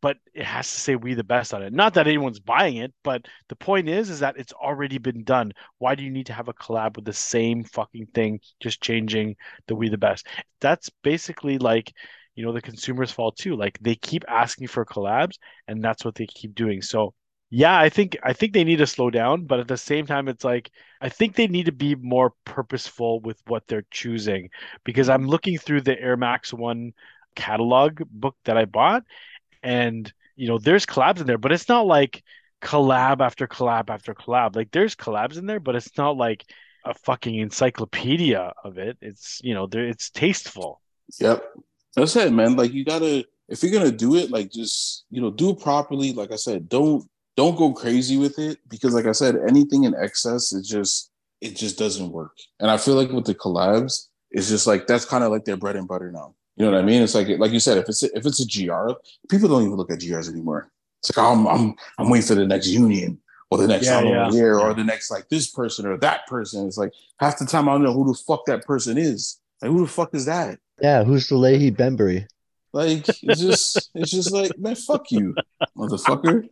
But 0.01 0.17
it 0.33 0.43
has 0.43 0.71
to 0.73 0.79
say 0.79 0.95
we 0.95 1.13
the 1.13 1.23
best 1.23 1.53
on 1.53 1.63
it. 1.63 1.71
Not 1.71 1.93
that 1.93 2.07
anyone's 2.07 2.39
buying 2.41 2.77
it, 2.77 2.93
but 3.03 3.25
the 3.47 3.55
point 3.55 3.87
is, 3.87 4.09
is 4.09 4.19
that 4.19 4.37
it's 4.37 4.51
already 4.51 4.97
been 4.97 5.23
done. 5.23 5.53
Why 5.77 5.95
do 5.95 6.03
you 6.03 6.11
need 6.11 6.25
to 6.25 6.33
have 6.33 6.49
a 6.49 6.53
collab 6.53 6.97
with 6.97 7.05
the 7.05 7.13
same 7.13 7.63
fucking 7.63 8.07
thing, 8.13 8.41
just 8.59 8.81
changing 8.81 9.37
the 9.67 9.75
we 9.75 9.87
the 9.89 9.97
best? 9.97 10.27
That's 10.59 10.89
basically 11.03 11.57
like, 11.57 11.93
you 12.35 12.43
know, 12.45 12.51
the 12.51 12.61
consumer's 12.61 13.11
fault 13.11 13.37
too. 13.37 13.55
Like 13.55 13.79
they 13.79 13.95
keep 13.95 14.25
asking 14.27 14.67
for 14.67 14.85
collabs, 14.85 15.37
and 15.67 15.81
that's 15.83 16.03
what 16.03 16.15
they 16.15 16.27
keep 16.27 16.53
doing. 16.53 16.81
So 16.81 17.13
yeah, 17.49 17.79
I 17.79 17.87
think 17.87 18.17
I 18.23 18.33
think 18.33 18.51
they 18.53 18.65
need 18.65 18.77
to 18.77 18.87
slow 18.87 19.09
down, 19.09 19.45
but 19.45 19.61
at 19.61 19.69
the 19.69 19.77
same 19.77 20.05
time, 20.05 20.27
it's 20.27 20.43
like 20.43 20.69
I 20.99 21.07
think 21.09 21.35
they 21.35 21.47
need 21.47 21.67
to 21.67 21.71
be 21.71 21.95
more 21.95 22.33
purposeful 22.43 23.21
with 23.21 23.41
what 23.47 23.65
they're 23.67 23.85
choosing. 23.89 24.49
Because 24.83 25.07
I'm 25.07 25.27
looking 25.27 25.57
through 25.57 25.81
the 25.81 25.99
Air 25.99 26.17
Max 26.17 26.53
One 26.53 26.91
catalog 27.35 28.01
book 28.11 28.35
that 28.45 28.57
I 28.57 28.65
bought, 28.65 29.03
and 29.67 30.11
you 30.37 30.47
know, 30.47 30.59
there's 30.59 30.85
collabs 30.85 31.19
in 31.19 31.27
there, 31.27 31.37
but 31.37 31.51
it's 31.51 31.67
not 31.67 31.85
like 31.85 32.23
collab 32.61 33.19
after 33.19 33.47
collab 33.47 33.89
after 33.89 34.13
collab. 34.13 34.55
Like 34.55 34.71
there's 34.71 34.95
collabs 34.95 35.37
in 35.37 35.45
there, 35.45 35.59
but 35.59 35.75
it's 35.75 35.97
not 35.97 36.15
like 36.15 36.45
a 36.85 36.93
fucking 36.93 37.35
encyclopedia 37.35 38.53
of 38.63 38.77
it. 38.77 38.97
It's 39.01 39.41
you 39.43 39.53
know, 39.53 39.67
there 39.67 39.85
it's 39.85 40.09
tasteful. 40.09 40.81
Yep. 41.19 41.43
That's 41.95 42.15
it, 42.15 42.31
man. 42.31 42.55
Like 42.55 42.71
you 42.71 42.85
gotta 42.85 43.25
if 43.49 43.61
you're 43.61 43.73
gonna 43.73 43.91
do 43.91 44.15
it, 44.15 44.31
like 44.31 44.51
just 44.51 45.05
you 45.09 45.21
know, 45.21 45.31
do 45.31 45.49
it 45.49 45.59
properly. 45.59 46.13
Like 46.13 46.31
I 46.31 46.37
said, 46.37 46.69
don't 46.69 47.05
don't 47.35 47.57
go 47.57 47.73
crazy 47.73 48.17
with 48.17 48.39
it 48.39 48.59
because 48.69 48.93
like 48.93 49.05
I 49.05 49.11
said, 49.11 49.35
anything 49.49 49.83
in 49.83 49.95
excess 49.95 50.53
it 50.53 50.63
just 50.63 51.11
it 51.41 51.57
just 51.57 51.77
doesn't 51.77 52.11
work. 52.11 52.37
And 52.61 52.71
I 52.71 52.77
feel 52.77 52.95
like 52.95 53.11
with 53.11 53.25
the 53.25 53.35
collabs, 53.35 54.07
it's 54.31 54.47
just 54.47 54.65
like 54.65 54.87
that's 54.87 55.03
kind 55.03 55.25
of 55.25 55.31
like 55.31 55.43
their 55.43 55.57
bread 55.57 55.75
and 55.75 55.89
butter 55.89 56.09
now. 56.09 56.35
You 56.57 56.65
know 56.65 56.71
what 56.71 56.81
I 56.81 56.85
mean? 56.85 57.01
It's 57.03 57.15
like 57.15 57.27
like 57.39 57.51
you 57.51 57.59
said, 57.59 57.77
if 57.77 57.87
it's 57.87 58.03
a, 58.03 58.17
if 58.17 58.25
it's 58.25 58.39
a 58.39 58.45
GR, 58.47 58.93
people 59.29 59.47
don't 59.47 59.63
even 59.63 59.75
look 59.75 59.91
at 59.91 59.99
GRs 59.99 60.29
anymore. 60.31 60.71
It's 60.99 61.15
like 61.15 61.23
oh, 61.23 61.31
I'm 61.31 61.47
I'm 61.47 61.75
I'm 61.99 62.09
waiting 62.09 62.27
for 62.27 62.35
the 62.35 62.47
next 62.47 62.67
union 62.67 63.19
or 63.51 63.59
the 63.59 63.67
next 63.67 63.85
Yeah, 63.85 63.99
I 63.99 64.03
yeah. 64.03 64.31
year 64.31 64.57
or 64.59 64.73
the 64.73 64.83
next 64.83 65.11
like 65.11 65.29
this 65.29 65.47
person 65.51 65.85
or 65.85 65.97
that 65.99 66.25
person. 66.27 66.67
It's 66.67 66.77
like 66.77 66.91
half 67.19 67.37
the 67.37 67.45
time 67.45 67.69
I 67.69 67.73
don't 67.73 67.83
know 67.83 67.93
who 67.93 68.11
the 68.11 68.17
fuck 68.27 68.45
that 68.47 68.65
person 68.65 68.97
is. 68.97 69.37
Like 69.61 69.71
who 69.71 69.81
the 69.81 69.87
fuck 69.91 70.13
is 70.15 70.25
that? 70.25 70.59
Yeah, 70.81 71.03
who's 71.03 71.27
the 71.27 71.35
Salehe 71.35 71.75
Bembury? 71.75 72.27
Like 72.73 73.07
it's 73.07 73.39
just 73.41 73.89
it's 73.95 74.11
just 74.11 74.31
like 74.31 74.57
man, 74.57 74.75
fuck 74.75 75.09
you, 75.11 75.35
motherfucker. 75.77 76.47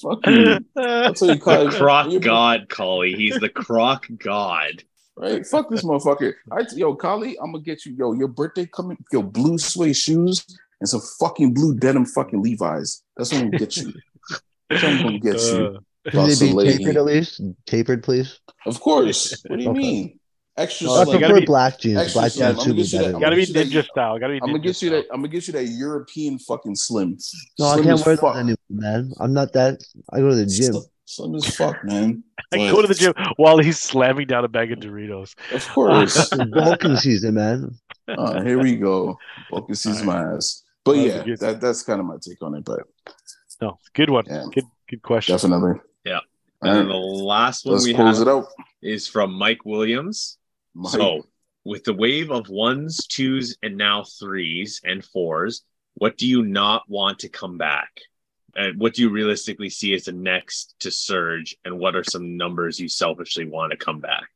fuck 0.00 0.26
you. 0.26 0.58
That's 0.74 1.20
what 1.22 1.34
you 1.34 1.40
call 1.40 1.64
The 1.64 1.68
it. 1.68 1.78
croc 1.78 2.20
god, 2.20 2.68
Collie. 2.68 3.14
He's 3.14 3.38
the 3.38 3.48
croc 3.48 4.06
god. 4.18 4.82
Right? 5.20 5.44
Fuck 5.46 5.68
this 5.70 5.82
motherfucker. 5.82 6.32
I 6.52 6.64
yo, 6.74 6.94
Collie, 6.94 7.36
I'm 7.42 7.52
gonna 7.52 7.64
get 7.64 7.84
you. 7.84 7.94
Yo, 7.98 8.12
your 8.12 8.28
birthday 8.28 8.66
coming. 8.66 8.96
Yo, 9.12 9.22
blue 9.22 9.58
suede 9.58 9.96
shoes 9.96 10.44
and 10.80 10.88
some 10.88 11.00
fucking 11.18 11.54
blue 11.54 11.74
denim 11.74 12.06
fucking 12.06 12.40
Levi's. 12.42 13.02
That's 13.16 13.32
what 13.32 13.42
I'm 13.42 13.46
gonna 13.50 13.58
get 13.58 13.76
you. 13.76 13.92
That's 14.70 14.82
what 14.82 14.92
I'm 14.92 15.02
gonna 15.02 15.18
get 15.18 15.40
you. 15.40 15.78
Uh, 16.12 16.26
they 16.26 16.38
be 16.38 16.52
lady. 16.52 16.78
tapered 16.78 16.96
at 16.96 17.04
least? 17.04 17.40
Tapered, 17.66 18.02
please. 18.04 18.38
Of 18.64 18.80
course. 18.80 19.42
What 19.48 19.56
do 19.58 19.62
you 19.64 19.70
Okay. 19.70 19.78
mean? 19.78 20.20
Extra 20.56 20.86
No, 20.88 20.94
I 20.94 21.04
slim. 21.04 21.20
gotta 21.20 21.32
prefer 21.34 21.40
be 21.40 21.46
black 21.46 21.78
jeans. 21.80 22.12
Black 22.14 22.32
slim. 22.32 22.48
jeans 22.56 22.58
I'm 22.58 22.64
suit 22.64 22.64
gonna 22.64 22.74
me 22.74 22.82
get 22.82 22.92
you 22.92 23.12
that- 23.12 23.20
gotta 23.20 23.36
be 23.36 23.46
get 23.46 23.66
ninja 23.68 23.84
style. 23.86 24.18
Gotta 24.18 24.32
be. 24.32 24.40
I'm 24.42 24.48
gonna 24.48 24.58
ninja 24.58 24.62
get 24.62 24.82
you 24.82 24.90
that. 24.90 25.04
I'm 25.12 25.20
gonna 25.20 25.28
get 25.28 25.46
you 25.46 25.52
that 25.54 25.64
European 25.66 26.38
fucking 26.38 26.76
slim. 26.76 27.18
No, 27.58 27.66
I 27.66 27.72
Slim 27.74 27.84
can't 27.84 28.00
as 28.00 28.06
wear 28.06 28.16
fuck. 28.16 28.34
those 28.34 28.40
anymore, 28.40 28.56
man. 28.70 29.12
I'm 29.20 29.32
not 29.32 29.52
that. 29.52 29.80
I 30.12 30.18
go 30.18 30.30
to 30.30 30.34
the 30.36 30.46
gym. 30.46 30.72
Slim, 30.72 30.82
slim 31.08 31.34
as 31.34 31.56
fuck, 31.56 31.82
man. 31.84 32.22
I 32.52 32.56
But- 32.58 32.70
go 32.72 32.82
to 32.82 32.88
the 32.88 32.94
gym 32.94 33.14
while 33.36 33.58
he's 33.58 33.78
slamming 33.78 34.26
down 34.26 34.44
a 34.44 34.48
bag 34.48 34.72
of 34.72 34.78
Doritos. 34.78 35.34
Of 35.52 35.66
course. 35.68 36.32
It's 36.32 36.50
Vulcan 36.54 36.96
season, 36.96 37.34
man. 37.34 37.78
Uh, 38.06 38.42
here 38.42 38.58
we 38.60 38.76
go. 38.76 39.18
Focus 39.50 39.82
sees 39.82 40.02
my 40.02 40.34
ass. 40.34 40.62
But 40.84 40.94
That 40.94 41.26
yeah, 41.26 41.34
a 41.34 41.36
that, 41.38 41.60
that's 41.60 41.82
kind 41.82 42.00
of 42.00 42.06
my 42.06 42.16
take 42.20 42.40
on 42.42 42.54
it. 42.54 42.64
But 42.64 42.80
No, 43.60 43.78
good 43.94 44.10
one. 44.10 44.24
Yeah. 44.26 44.44
Good, 44.54 44.64
good 44.88 45.02
question. 45.02 45.34
definitely. 45.34 45.80
Yeah. 46.04 46.20
And 46.62 46.74
then 46.76 46.88
the 46.88 46.94
last 46.96 47.64
one 47.66 47.74
let's 47.74 47.84
we 47.86 47.94
close 47.94 48.18
have 48.18 48.26
it 48.28 48.30
out. 48.30 48.46
is 48.82 49.06
from 49.06 49.32
Mike 49.32 49.64
Williams. 49.64 50.38
Mike. 50.74 50.92
So, 50.92 51.26
with 51.64 51.84
the 51.84 51.92
wave 51.94 52.30
of 52.30 52.48
ones, 52.48 53.06
twos, 53.06 53.56
and 53.62 53.76
now 53.76 54.04
threes 54.18 54.80
and 54.84 55.04
fours, 55.04 55.62
what 55.94 56.16
do 56.16 56.26
you 56.26 56.42
not 56.42 56.82
want 56.88 57.18
to 57.20 57.28
come 57.28 57.58
back? 57.58 57.90
And 58.58 58.78
what 58.80 58.94
do 58.94 59.02
you 59.02 59.10
realistically 59.10 59.70
see 59.70 59.94
as 59.94 60.04
the 60.04 60.12
next 60.12 60.74
to 60.80 60.90
surge? 60.90 61.56
And 61.64 61.78
what 61.78 61.94
are 61.96 62.02
some 62.04 62.36
numbers 62.36 62.78
you 62.80 62.88
selfishly 62.88 63.46
want 63.46 63.70
to 63.70 63.76
come 63.76 64.00
back? 64.00 64.28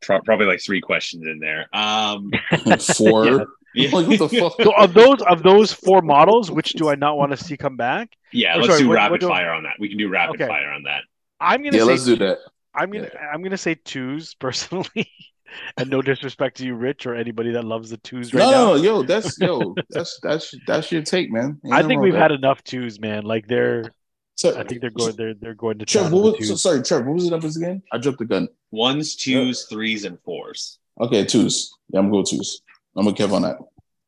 Pro- 0.00 0.20
Probably 0.22 0.46
like 0.46 0.60
three 0.62 0.80
questions 0.80 1.24
in 1.26 1.38
there. 1.40 1.66
Um, 1.76 2.30
Four. 2.96 3.46
yeah, 3.74 3.90
Like, 3.90 4.06
what 4.06 4.18
the 4.18 4.28
fuck? 4.28 4.62
So 4.62 4.72
of 4.76 4.94
those 4.94 5.20
of 5.22 5.42
those 5.42 5.72
four 5.72 6.02
models, 6.02 6.50
which 6.50 6.74
do 6.74 6.88
I 6.88 6.94
not 6.94 7.16
want 7.18 7.32
to 7.32 7.36
see 7.36 7.56
come 7.56 7.76
back? 7.76 8.10
yeah 8.32 8.54
Oh, 8.54 8.58
let's 8.58 8.68
sorry, 8.68 8.82
do 8.82 8.88
what- 8.88 8.94
rapid 8.94 9.10
what 9.12 9.20
do- 9.22 9.28
fire 9.28 9.50
on 9.52 9.64
that. 9.64 9.74
We 9.80 9.88
can 9.88 9.98
do 9.98 10.08
rapid 10.08 10.40
Okay. 10.40 10.46
fire 10.48 10.70
on 10.70 10.84
that. 10.84 11.02
I'm 11.40 11.62
gonna 11.62 11.76
Yeah, 11.76 11.82
say 11.84 11.90
let's 11.90 12.04
do 12.04 12.16
that. 12.16 12.38
I'm 12.74 12.90
gonna 12.90 13.10
I'm 13.32 13.42
gonna 13.42 13.56
say 13.56 13.74
twos 13.74 14.34
personally, 14.34 15.10
and 15.76 15.90
no 15.90 16.02
disrespect 16.02 16.56
to 16.58 16.64
you, 16.64 16.74
Rich, 16.74 17.06
or 17.06 17.14
anybody 17.14 17.52
that 17.52 17.64
loves 17.64 17.90
the 17.90 17.96
twos 17.98 18.32
right 18.32 18.40
no, 18.40 18.50
now. 18.50 18.56
no, 18.56 18.76
no, 18.76 18.82
yo, 18.82 19.02
that's 19.02 19.38
yo, 19.38 19.74
that's 19.90 20.18
that's 20.22 20.54
that's 20.66 20.92
your 20.92 21.02
take, 21.02 21.30
man. 21.30 21.60
Ain't 21.64 21.74
I 21.74 21.82
think 21.82 22.02
we've 22.02 22.14
had 22.14 22.30
that. 22.30 22.36
enough 22.36 22.62
twos, 22.64 23.00
man. 23.00 23.24
Like 23.24 23.46
they're, 23.46 23.84
So, 24.36 24.58
I 24.58 24.64
think 24.64 24.80
they're 24.80 24.90
going 24.90 25.14
they're 25.16 25.34
they're 25.34 25.54
going 25.54 25.78
to 25.78 25.86
Trev, 25.86 26.12
what 26.12 26.38
was, 26.38 26.48
so, 26.48 26.56
sorry, 26.56 26.82
Trev, 26.82 27.06
what 27.06 27.14
was 27.14 27.24
the 27.24 27.30
numbers 27.30 27.56
again? 27.56 27.82
I 27.92 27.98
jumped 27.98 28.18
the 28.18 28.24
gun. 28.24 28.48
Ones, 28.70 29.16
twos, 29.16 29.64
threes, 29.64 30.04
and 30.04 30.18
fours. 30.20 30.78
Okay, 31.00 31.24
twos. 31.24 31.72
Yeah, 31.90 32.00
I'm 32.00 32.10
going 32.10 32.24
twos. 32.24 32.62
I'm 32.96 33.04
gonna 33.04 33.16
keep 33.16 33.30
on 33.30 33.42
that. 33.42 33.58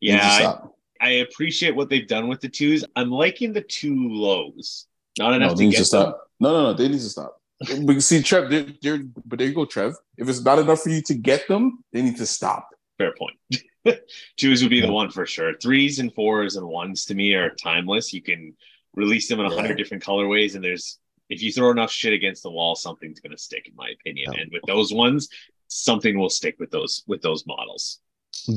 Yeah, 0.00 0.20
I. 0.22 0.68
I 0.98 1.10
appreciate 1.10 1.76
what 1.76 1.90
they've 1.90 2.08
done 2.08 2.26
with 2.26 2.40
the 2.40 2.48
twos. 2.48 2.82
I'm 2.96 3.10
liking 3.10 3.52
the 3.52 3.60
two 3.60 4.08
lows. 4.08 4.86
Not 5.18 5.34
enough 5.34 5.56
they 5.56 5.66
to 5.66 5.70
get 5.70 5.78
to 5.78 5.84
stop. 5.84 6.30
No, 6.40 6.52
no, 6.52 6.62
no, 6.62 6.72
they 6.72 6.88
need 6.88 7.00
to 7.00 7.10
stop. 7.10 7.40
But 7.58 8.02
see, 8.02 8.22
Trev, 8.22 8.50
they're, 8.50 8.66
they're, 8.82 9.00
but 9.24 9.38
there 9.38 9.48
you 9.48 9.54
go, 9.54 9.64
Trev. 9.64 9.94
If 10.18 10.28
it's 10.28 10.42
not 10.42 10.58
enough 10.58 10.82
for 10.82 10.90
you 10.90 11.00
to 11.02 11.14
get 11.14 11.48
them, 11.48 11.78
they 11.92 12.02
need 12.02 12.16
to 12.18 12.26
stop. 12.26 12.68
Fair 12.98 13.14
point. 13.14 13.36
Twos 14.36 14.62
would 14.62 14.70
be 14.70 14.80
the 14.80 14.92
one 14.92 15.10
for 15.10 15.26
sure. 15.26 15.54
Threes 15.58 15.98
and 15.98 16.12
fours 16.12 16.56
and 16.56 16.66
ones 16.66 17.04
to 17.06 17.14
me 17.14 17.34
are 17.34 17.50
timeless. 17.50 18.12
You 18.12 18.22
can 18.22 18.54
release 18.94 19.28
them 19.28 19.40
in 19.40 19.46
a 19.46 19.54
hundred 19.54 19.70
Yeah. 19.70 19.76
different 19.76 20.02
colorways, 20.04 20.54
and 20.54 20.62
there's 20.64 20.98
if 21.28 21.42
you 21.42 21.52
throw 21.52 21.70
enough 21.70 21.90
shit 21.90 22.12
against 22.12 22.42
the 22.42 22.50
wall, 22.50 22.74
something's 22.76 23.20
gonna 23.20 23.38
stick, 23.38 23.66
in 23.68 23.74
my 23.76 23.88
opinion. 23.90 24.32
Yeah. 24.32 24.40
And 24.42 24.52
with 24.52 24.62
those 24.66 24.92
ones, 24.92 25.28
something 25.68 26.18
will 26.18 26.30
stick 26.30 26.56
with 26.58 26.70
those 26.70 27.04
with 27.06 27.22
those 27.22 27.46
models. 27.46 27.98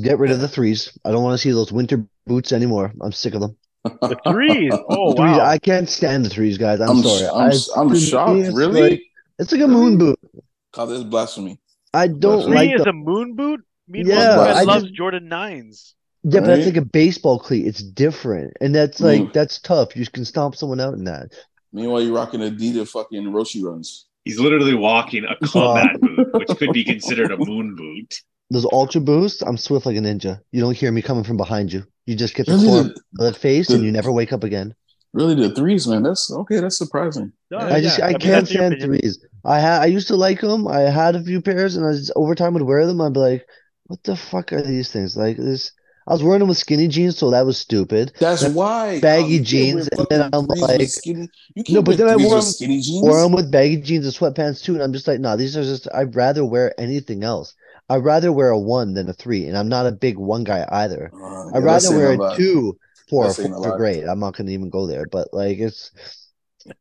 Get 0.02 0.18
rid 0.18 0.30
of 0.30 0.40
the 0.40 0.48
threes. 0.48 0.96
I 1.04 1.10
don't 1.10 1.22
want 1.22 1.34
to 1.34 1.38
see 1.38 1.52
those 1.52 1.72
winter 1.72 2.06
boots 2.26 2.52
anymore. 2.52 2.92
I'm 3.00 3.12
sick 3.12 3.34
of 3.34 3.40
them. 3.40 3.56
The 3.84 4.18
threes. 4.26 4.72
Oh 4.88 5.12
Threes, 5.14 5.36
wow. 5.36 5.44
I 5.46 5.58
can't 5.58 5.88
stand 5.88 6.24
the 6.24 6.28
threes, 6.28 6.58
guys. 6.58 6.80
I'm, 6.80 6.90
I'm, 6.90 7.02
sorry. 7.02 7.26
I'm, 7.28 7.50
I- 7.52 7.80
I'm 7.80 7.90
to 7.90 7.98
shocked. 8.00 8.38
it's 8.40 8.54
Really? 8.54 8.82
like- 8.90 9.02
it's 9.38 9.52
like 9.52 9.62
a 9.62 9.68
moon 9.68 9.96
boot. 9.96 10.18
God, 10.72 10.86
this 10.86 10.98
is 10.98 11.04
blasphemy. 11.04 11.58
I 11.94 12.06
don't 12.08 12.42
Three 12.42 12.50
Three 12.50 12.54
like 12.68 12.74
is 12.76 12.84
the 12.84 12.90
a 12.90 12.92
moon 12.92 13.34
boot. 13.36 13.60
Meanwhile, 13.88 14.16
Yeah, 14.18 14.54
I 14.54 14.62
loves 14.64 14.84
just- 14.84 14.94
Jordan 14.94 15.28
nines. 15.28 15.94
Yeah, 16.22 16.40
but 16.40 16.48
that's 16.48 16.66
like 16.66 16.76
a 16.76 16.84
baseball 16.84 17.38
cleat. 17.38 17.66
It's 17.66 17.82
different, 17.82 18.52
and 18.60 18.74
that's 18.74 19.00
like 19.00 19.22
Mm. 19.22 19.32
that's 19.32 19.58
tough. 19.58 19.96
You 19.96 20.04
can 20.06 20.26
stomp 20.26 20.54
someone 20.54 20.78
out 20.78 20.92
in 20.92 21.04
that. 21.04 21.32
Meanwhile, 21.72 22.02
you're 22.02 22.14
rocking 22.14 22.40
Adidas 22.40 22.88
fucking 22.88 23.24
Roshe 23.32 23.62
runs. 23.62 24.04
He's 24.26 24.38
literally 24.38 24.74
walking 24.74 25.24
a 25.24 25.34
combat 25.46 25.98
boot, 25.98 26.28
which 26.34 26.48
could 26.58 26.74
be 26.74 26.84
considered 26.84 27.32
a 27.32 27.38
moon 27.38 27.74
boot. 27.74 28.20
Those 28.50 28.66
ultra 28.72 29.00
boosts, 29.00 29.42
I'm 29.42 29.56
swift 29.56 29.86
like 29.86 29.96
a 29.96 30.00
ninja. 30.00 30.40
You 30.52 30.60
don't 30.60 30.76
hear 30.76 30.90
me 30.92 31.02
coming 31.02 31.24
from 31.24 31.36
behind 31.36 31.72
you. 31.72 31.84
You 32.06 32.16
just 32.16 32.34
get 32.34 32.46
the 32.46 32.52
Really, 32.52 32.66
claw 32.66 32.82
the, 32.82 33.24
the 33.30 33.32
face 33.32 33.70
and 33.70 33.84
you 33.84 33.92
never 33.92 34.10
wake 34.10 34.32
up 34.32 34.42
again. 34.44 34.74
really 35.12 35.34
the 35.34 35.54
threes, 35.54 35.86
man. 35.86 36.02
That's 36.02 36.30
okay. 36.30 36.60
That's 36.60 36.78
surprising. 36.78 37.32
No, 37.50 37.58
Yeah. 37.58 37.74
I 37.74 37.80
just 37.80 37.98
yeah, 37.98 38.06
I 38.06 38.08
mean, 38.10 38.18
can't 38.18 38.48
stand 38.48 38.80
threes. 38.80 39.24
I 39.44 39.58
had 39.60 39.82
I 39.82 39.86
used 39.86 40.08
to 40.08 40.16
like 40.16 40.40
them. 40.40 40.66
I 40.66 40.80
had 40.80 41.16
a 41.16 41.22
few 41.22 41.40
pairs, 41.40 41.76
and 41.76 41.86
I 41.86 41.92
just 41.92 42.12
over 42.16 42.34
time 42.34 42.54
would 42.54 42.62
wear 42.62 42.86
them. 42.86 43.00
I'd 43.00 43.12
be 43.12 43.20
like, 43.20 43.46
"What 43.86 44.02
the 44.04 44.16
fuck 44.16 44.52
are 44.52 44.62
these 44.62 44.90
things?" 44.92 45.16
Like 45.16 45.36
this. 45.36 45.72
I 46.10 46.12
was 46.12 46.24
wearing 46.24 46.40
them 46.40 46.48
with 46.48 46.58
skinny 46.58 46.88
jeans, 46.88 47.16
so 47.16 47.30
that 47.30 47.46
was 47.46 47.56
stupid. 47.56 48.12
That's 48.18 48.42
Then 48.42 48.54
why 48.54 48.98
baggy 48.98 49.36
Kyle, 49.38 49.44
jeans, 49.44 49.88
and 49.88 50.06
then 50.10 50.28
I'm 50.32 50.46
like- 50.46 50.88
skinny. 50.88 51.28
No, 51.68 51.82
but 51.82 51.98
then 51.98 52.08
I 52.08 52.16
wore 52.16 52.34
with 52.36 52.46
'em- 52.46 52.50
skinny 52.50 52.80
jeans. 52.80 53.02
Wore 53.02 53.22
them 53.22 53.30
with 53.30 53.48
baggy 53.48 53.76
jeans 53.76 54.04
and 54.04 54.12
sweatpants 54.12 54.60
too, 54.60 54.74
and 54.74 54.82
I'm 54.82 54.92
just 54.92 55.06
like, 55.06 55.20
no, 55.20 55.36
these 55.36 55.56
are 55.56 55.62
just. 55.62 55.86
I'd 55.94 56.16
rather 56.16 56.44
wear 56.44 56.78
anything 56.80 57.22
else. 57.22 57.54
I'd 57.88 58.02
rather 58.04 58.32
wear 58.32 58.50
a 58.50 58.58
one 58.58 58.94
than 58.94 59.08
a 59.08 59.12
three, 59.12 59.46
and 59.46 59.56
I'm 59.56 59.68
not 59.68 59.86
a 59.86 59.92
big 59.92 60.18
one 60.18 60.42
guy 60.42 60.66
either. 60.68 61.12
Uh, 61.14 61.46
I'd 61.50 61.62
that's 61.62 61.86
rather 61.86 61.96
wear 61.96 62.10
a 62.10 62.16
a 62.16 62.18
lot. 62.18 62.36
two, 62.36 62.76
four, 63.08 63.26
That's 63.26 63.36
saying 63.36 63.52
a 63.52 63.56
four 63.56 63.72
are 63.74 63.76
great. 63.78 64.02
I'm 64.02 64.18
not 64.18 64.36
gonna 64.36 64.50
even 64.50 64.68
go 64.68 64.88
there, 64.88 65.06
but 65.06 65.28
like 65.32 65.58
it's 65.58 65.92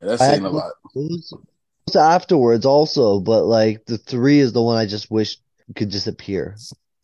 That's 0.02 0.22
saying 0.22 0.44
a 0.44 0.50
lot. 0.50 0.72
Afterwards 1.96 2.66
also, 2.66 3.20
but 3.20 3.46
like 3.46 3.86
the 3.86 4.00
three 4.00 4.40
is 4.40 4.54
the 4.54 4.62
one 4.62 4.78
I 4.78 4.86
just 4.88 5.10
wish 5.10 5.38
could 5.76 5.90
disappear. 5.92 6.56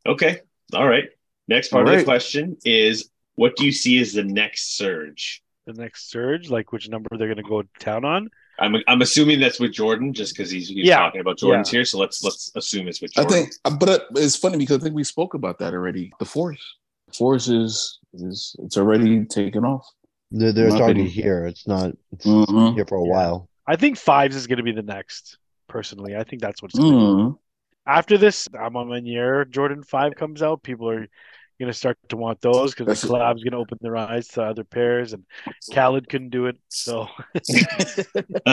Okay. 0.07 0.41
All 0.73 0.87
right. 0.87 1.05
Next 1.47 1.69
part 1.69 1.87
All 1.87 1.93
of 1.93 1.99
the 1.99 2.05
question 2.05 2.57
is 2.65 3.09
what 3.35 3.55
do 3.55 3.65
you 3.65 3.71
see 3.71 3.99
as 3.99 4.13
the 4.13 4.23
next 4.23 4.77
surge? 4.77 5.41
The 5.67 5.73
next 5.73 6.09
surge, 6.09 6.49
like 6.49 6.71
which 6.71 6.89
number 6.89 7.09
they're 7.17 7.27
going 7.27 7.37
to 7.37 7.43
go 7.43 7.63
town 7.79 8.05
on. 8.05 8.29
I'm 8.59 8.75
I'm 8.87 9.01
assuming 9.01 9.39
that's 9.41 9.59
with 9.59 9.73
Jordan 9.73 10.13
just 10.13 10.35
because 10.35 10.49
he's, 10.49 10.69
he's 10.69 10.85
Yeah. 10.87 10.97
talking 10.97 11.19
about 11.21 11.37
Jordan's 11.37 11.69
here. 11.69 11.83
So 11.83 11.97
let's 11.99 12.23
let's 12.23 12.51
assume 12.55 12.87
it's 12.87 13.01
with 13.01 13.11
I 13.17 13.23
Jordan. 13.23 13.37
think, 13.43 13.53
uh, 13.65 13.75
but 13.77 14.05
it's 14.15 14.35
funny 14.37 14.57
because 14.57 14.77
I 14.77 14.83
think 14.83 14.95
we 14.95 15.03
spoke 15.03 15.33
about 15.33 15.59
that 15.59 15.73
already. 15.73 16.11
The 16.19 16.25
force, 16.25 16.63
the 17.07 17.13
force 17.13 17.49
is 17.49 17.99
is 18.13 18.55
it's 18.59 18.77
already 18.77 19.25
taken 19.25 19.65
off. 19.65 19.85
They're, 20.31 20.53
they're- 20.53 20.69
already 20.69 21.01
opinion. 21.01 21.07
here. 21.07 21.45
It's 21.45 21.67
not 21.67 21.91
it's 22.13 22.25
Mhm. 22.25 22.75
here 22.75 22.85
for 22.87 22.95
a 22.97 23.03
while. 23.03 23.49
I 23.67 23.75
think 23.75 23.97
fives 23.97 24.35
is 24.35 24.47
going 24.47 24.57
to 24.57 24.63
be 24.63 24.71
the 24.71 24.83
next. 24.83 25.37
Personally, 25.67 26.15
I 26.15 26.23
think 26.23 26.41
that's 26.41 26.61
what's 26.61 26.75
going 26.77 26.91
to 26.93 26.97
Mm. 26.97 27.37
after 27.87 28.17
this. 28.17 28.47
I'm 28.57 28.77
on 28.77 28.87
my 28.87 28.99
year. 28.99 29.43
Jordan 29.43 29.83
Five 29.83 30.15
comes 30.15 30.41
out. 30.41 30.63
People 30.63 30.89
are 30.89 31.07
going 31.59 31.71
to 31.71 31.77
start 31.77 31.97
to 32.09 32.17
want 32.17 32.41
those 32.41 32.73
because 32.73 33.01
the 33.01 33.07
it. 33.07 33.11
collab's 33.11 33.43
going 33.43 33.51
to 33.53 33.57
open 33.57 33.77
their 33.81 33.95
eyes 33.97 34.27
to 34.29 34.43
other 34.43 34.63
pairs, 34.63 35.13
and 35.13 35.23
Khaled 35.73 36.09
couldn't 36.09 36.29
do 36.29 36.47
it. 36.47 36.57
So 36.69 37.07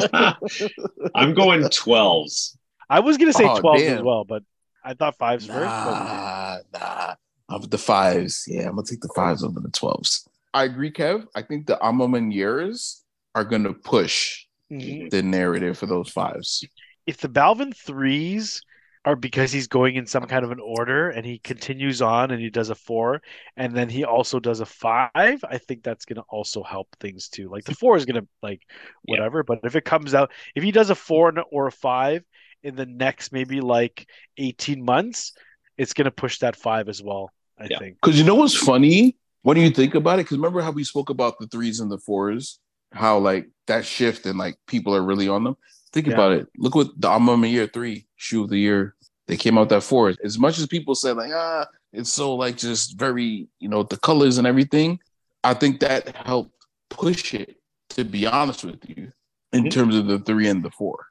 I'm 1.14 1.34
going 1.34 1.62
12s. 1.62 2.56
I 2.88 3.00
was 3.00 3.16
going 3.16 3.32
to 3.32 3.36
say 3.36 3.44
Oh, 3.48 3.60
12s 3.60 3.80
as 3.98 4.02
well, 4.02 4.24
but 4.24 4.42
I 4.84 4.94
thought 4.94 5.16
fives 5.18 5.46
first. 5.46 5.58
But 5.60 6.04
Nah, 6.04 6.58
nah. 6.72 7.14
I'm 7.48 7.62
the 7.62 7.78
fives. 7.78 8.44
Yeah, 8.48 8.62
I'm 8.68 8.76
gonna 8.76 8.84
take 8.86 9.00
the 9.02 9.10
fives 9.14 9.44
over 9.44 9.60
the 9.60 9.68
twelves. 9.68 10.26
I 10.54 10.64
agree, 10.64 10.90
Kev. 10.90 11.26
I 11.34 11.42
think 11.42 11.66
the 11.66 11.78
A 11.86 11.92
Ma 11.92 12.06
Maniéres 12.06 13.00
are 13.34 13.44
gonna 13.44 13.74
push 13.74 14.46
Mhm. 14.72 15.10
the 15.10 15.22
narrative 15.22 15.76
for 15.76 15.84
those 15.86 16.08
fives. 16.10 16.64
if 17.06 17.18
the 17.18 17.28
Balvin 17.28 17.76
threes 17.76 18.62
are 19.04 19.16
because 19.16 19.50
he's 19.50 19.66
going 19.66 19.96
in 19.96 20.06
some 20.06 20.24
kind 20.26 20.44
of 20.44 20.52
an 20.52 20.60
order 20.60 21.10
and 21.10 21.26
he 21.26 21.38
continues 21.38 22.00
on 22.00 22.30
and 22.30 22.40
he 22.40 22.50
does 22.50 22.70
a 22.70 22.74
four 22.74 23.20
and 23.56 23.74
then 23.74 23.88
he 23.88 24.04
also 24.04 24.38
does 24.38 24.60
a 24.60 24.66
five, 24.66 25.10
I 25.14 25.58
think 25.58 25.82
that's 25.82 26.04
going 26.04 26.16
to 26.16 26.22
also 26.28 26.62
help 26.62 26.88
things 27.00 27.28
too. 27.28 27.48
Like 27.50 27.64
the 27.64 27.74
four 27.74 27.96
is 27.96 28.04
going 28.04 28.22
to 28.22 28.28
like 28.42 28.62
Yeah. 29.06 29.16
whatever, 29.16 29.42
but 29.42 29.58
if 29.64 29.74
it 29.76 29.84
comes 29.84 30.14
out, 30.14 30.30
if 30.54 30.62
he 30.62 30.70
does 30.70 30.90
a 30.90 30.94
four 30.94 31.32
or 31.50 31.66
a 31.66 31.72
five 31.72 32.22
in 32.62 32.76
the 32.76 32.86
next 32.86 33.32
maybe 33.32 33.60
like 33.60 34.06
18 34.38 34.84
months, 34.84 35.32
it's 35.76 35.94
going 35.94 36.04
to 36.04 36.10
push 36.12 36.38
that 36.38 36.54
five 36.56 36.88
as 36.88 37.02
well, 37.02 37.32
I 37.58 37.68
Yeah. 37.68 37.78
think. 37.78 37.96
Because 38.00 38.18
you 38.18 38.24
know 38.24 38.36
what's 38.36 38.54
funny 38.56 39.16
when 39.42 39.56
you 39.56 39.70
think 39.70 39.94
about 39.94 40.18
it? 40.18 40.24
Because 40.24 40.38
remember 40.38 40.60
how 40.62 40.70
we 40.70 40.84
spoke 40.84 41.10
about 41.10 41.38
the 41.38 41.46
threes 41.48 41.80
and 41.80 41.90
the 41.90 41.98
fours, 41.98 42.60
how 42.92 43.18
like 43.18 43.48
that 43.66 43.84
shift 43.84 44.26
and 44.26 44.38
like 44.38 44.56
people 44.66 44.94
are 44.94 45.02
really 45.02 45.28
on 45.28 45.44
them. 45.44 45.56
Think 45.92 46.06
Yeah. 46.06 46.14
about 46.14 46.32
it. 46.32 46.48
Look 46.56 46.74
what 46.74 46.88
the 47.00 47.10
A 47.10 47.18
Ma 47.20 47.36
Maniére 47.36 47.72
Three 47.72 48.06
shoe 48.16 48.44
of 48.44 48.50
the 48.50 48.58
year. 48.58 48.94
They 49.28 49.36
came 49.36 49.58
out 49.58 49.68
that 49.68 49.82
four. 49.82 50.14
As 50.24 50.38
much 50.38 50.58
as 50.58 50.66
people 50.66 50.94
said 50.94 51.16
like 51.16 51.32
ah, 51.34 51.66
it's 51.92 52.12
so 52.12 52.34
like 52.34 52.56
just 52.56 52.98
very 52.98 53.48
you 53.60 53.68
know 53.68 53.82
the 53.82 53.98
colors 53.98 54.38
and 54.38 54.46
everything. 54.46 54.98
I 55.44 55.54
think 55.54 55.80
that 55.80 56.14
helped 56.16 56.52
push 56.90 57.34
it. 57.34 57.56
To 57.90 58.04
be 58.04 58.26
honest 58.26 58.64
with 58.64 58.80
you, 58.88 59.12
in 59.52 59.64
Mhm. 59.64 59.70
terms 59.70 59.96
of 59.96 60.06
the 60.06 60.18
three 60.18 60.48
and 60.48 60.62
the 60.64 60.70
four, 60.70 61.06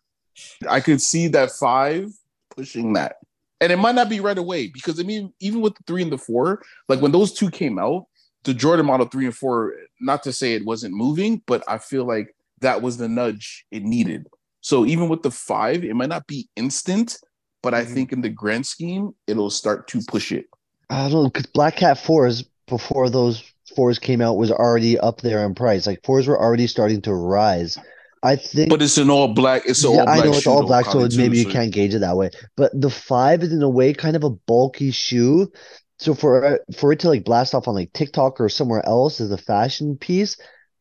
I 0.67 0.79
could 0.79 0.99
see 0.99 1.27
that 1.27 1.51
five 1.51 2.09
pushing 2.55 2.93
that. 2.93 3.17
And 3.59 3.71
it 3.71 3.77
might 3.77 3.93
not 3.93 4.09
be 4.09 4.19
right 4.19 4.37
away 4.37 4.65
because 4.67 4.99
I 4.99 5.03
mean, 5.03 5.31
even 5.39 5.61
with 5.61 5.75
the 5.75 5.83
three 5.85 6.01
and 6.01 6.11
the 6.11 6.17
four, 6.17 6.63
like 6.89 6.99
when 6.99 7.11
those 7.11 7.33
two 7.33 7.51
came 7.51 7.77
out, 7.77 8.07
the 8.45 8.55
Jordan 8.55 8.87
Model 8.87 9.05
three 9.05 9.25
and 9.25 9.35
four, 9.35 9.75
not 9.99 10.23
to 10.23 10.33
say 10.33 10.53
it 10.55 10.65
wasn't 10.65 10.95
moving, 10.95 11.43
but 11.45 11.63
I 11.67 11.77
feel 11.77 12.03
like 12.05 12.35
that 12.61 12.81
was 12.81 12.97
the 12.97 13.07
nudge 13.07 13.65
it 13.69 13.83
needed. 13.83 14.25
So 14.61 14.85
even 14.85 15.09
with 15.09 15.23
the 15.23 15.31
five, 15.31 15.83
it 15.83 15.95
might 15.95 16.09
not 16.09 16.27
be 16.27 16.47
instant, 16.55 17.17
but 17.63 17.73
I 17.73 17.83
Mhm. 17.83 17.93
think 17.93 18.11
in 18.13 18.21
the 18.21 18.29
grand 18.29 18.65
scheme, 18.65 19.13
it'll 19.27 19.49
start 19.49 19.87
to 19.89 20.01
push 20.07 20.31
it. 20.31 20.45
I 20.89 21.09
don't 21.09 21.23
know 21.23 21.29
because 21.29 21.47
Black 21.47 21.77
Cat 21.77 21.97
fours 21.97 22.43
before 22.67 23.09
those 23.09 23.43
fours 23.75 23.99
came 23.99 24.21
out 24.21 24.37
was 24.37 24.51
already 24.51 24.99
up 24.99 25.21
there 25.21 25.45
in 25.45 25.55
price. 25.55 25.87
Like 25.87 25.99
fours 26.05 26.27
were 26.27 26.39
already 26.39 26.67
starting 26.67 27.01
to 27.03 27.13
rise. 27.13 27.77
I 28.23 28.35
think 28.35 28.69
But 28.69 28.81
it's 28.83 28.97
an 28.99 29.09
all 29.09 29.29
black. 29.29 29.63
It's 29.65 29.83
an 29.83 29.93
Yeah, 29.93 29.99
all 29.99 30.05
black. 30.05 30.19
I 30.19 30.25
know 30.25 30.33
it's 30.33 30.45
all 30.47 30.65
black, 30.65 30.85
so 30.85 30.91
Colin, 30.91 31.07
it- 31.07 31.11
too, 31.11 31.17
maybe 31.17 31.37
you 31.37 31.43
so- 31.45 31.51
can't 31.51 31.71
gauge 31.71 31.95
it 31.95 31.99
that 31.99 32.17
way. 32.17 32.29
But 32.55 32.71
the 32.79 32.89
five 32.91 33.41
is 33.41 33.51
in 33.51 33.63
a 33.63 33.69
way 33.69 33.93
kind 33.93 34.15
of 34.15 34.23
a 34.23 34.29
bulky 34.29 34.91
shoe. 34.91 35.51
So 35.97 36.13
for 36.13 36.45
uh, 36.45 36.57
for 36.75 36.91
it 36.91 36.99
to 36.99 37.09
like 37.09 37.23
blast 37.23 37.55
off 37.55 37.67
on 37.67 37.73
like 37.75 37.93
TikTok 37.93 38.39
or 38.39 38.49
somewhere 38.49 38.85
else 38.85 39.21
as 39.21 39.31
a 39.31 39.37
fashion 39.37 39.97
piece, 39.97 40.37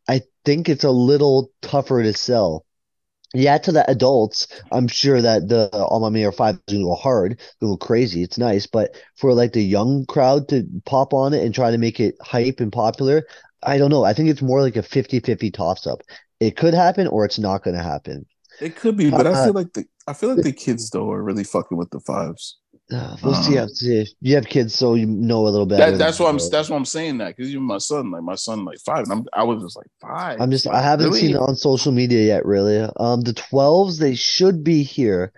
I 0.09 0.23
think 0.45 0.69
it's 0.69 0.85
a 0.85 0.91
little 0.91 1.51
tougher 1.63 2.03
to 2.03 2.13
sell. 2.13 2.65
Yeah, 3.33 3.59
to 3.59 3.73
the 3.73 3.89
adults, 3.89 4.49
I'm 4.73 4.89
sure 4.89 5.23
that 5.23 5.49
the 5.49 5.69
A 5.73 5.99
Ma 6.01 6.11
Maniére 6.11 6.35
5 6.35 6.57
is 6.67 6.75
gonna 6.75 6.85
go 6.85 6.95
hard, 6.97 7.41
gonna 7.61 7.73
go 7.73 7.77
crazy. 7.77 8.23
It's 8.23 8.39
nice, 8.39 8.67
but 8.67 8.97
for 9.17 9.35
like 9.35 9.53
the 9.53 9.63
young 9.63 10.05
crowd 10.07 10.49
to 10.49 10.67
pop 10.85 11.15
on 11.15 11.33
it 11.35 11.45
and 11.45 11.55
try 11.55 11.71
to 11.71 11.79
make 11.79 12.01
it 12.01 12.17
hype 12.21 12.59
and 12.61 12.73
popular, 12.73 13.25
I 13.63 13.79
don't 13.79 13.91
know. 13.91 14.05
I 14.05 14.15
think 14.15 14.31
it's 14.31 14.43
more 14.43 14.63
like 14.63 14.77
a 14.77 14.83
50-50 14.83 15.51
toss 15.53 15.87
up. 15.87 16.03
It 16.41 16.57
could 16.57 16.75
happen 16.75 17.07
or 17.07 17.25
it's 17.25 17.39
not 17.39 17.63
gonna 17.63 17.83
happen. 17.83 18.27
It 18.61 18.77
could 18.77 18.97
be, 18.97 19.11
but 19.11 19.27
I 19.27 19.35
Uh, 19.35 19.35
feel 19.35 19.55
like 19.55 19.73
the 19.73 19.87
I 20.07 20.13
feel 20.13 20.29
like 20.31 20.43
the 20.43 20.53
kids 20.53 20.91
though 20.91 21.11
are 21.11 21.23
really 21.23 21.45
fucking 21.45 21.77
with 21.79 21.91
the 21.91 22.01
fives. 22.01 22.59
Uh, 22.93 23.17
we'll 23.23 23.35
see. 23.35 23.57
Uh, 23.57 23.63
How, 23.63 23.67
see. 23.69 24.07
You 24.21 24.35
have 24.35 24.47
kids, 24.47 24.75
so 24.75 24.95
you 24.95 25.07
know 25.07 25.47
a 25.47 25.51
little 25.51 25.67
better. 25.67 25.91
That, 25.93 25.99
that's 25.99 26.19
than 26.19 26.25
why 26.25 26.31
I'm 26.31 26.39
that's 26.51 26.69
why 26.69 26.77
I'm 26.77 26.85
saying 26.85 27.19
that 27.19 27.37
because 27.37 27.51
even 27.51 27.63
my 27.63 27.79
son, 27.79 28.11
like 28.11 28.23
my 28.23 28.35
son, 28.35 28.65
like 28.65 28.79
five, 28.81 29.05
and 29.05 29.13
I'm 29.13 29.27
I 29.33 29.45
was 29.45 29.63
just 29.63 29.77
like 29.77 29.87
five. 30.01 30.41
I'm 30.41 30.51
just. 30.51 30.67
I 30.67 30.83
haven't 30.83 31.07
really? 31.07 31.21
seen 31.21 31.31
it 31.37 31.39
on 31.39 31.55
social 31.55 31.93
media 31.93 32.27
yet. 32.27 32.45
Really. 32.45 32.89
Um, 32.99 33.21
the 33.21 33.35
12s 33.35 33.99
they 33.99 34.15
should 34.15 34.65
be 34.65 34.83
here, 34.83 35.33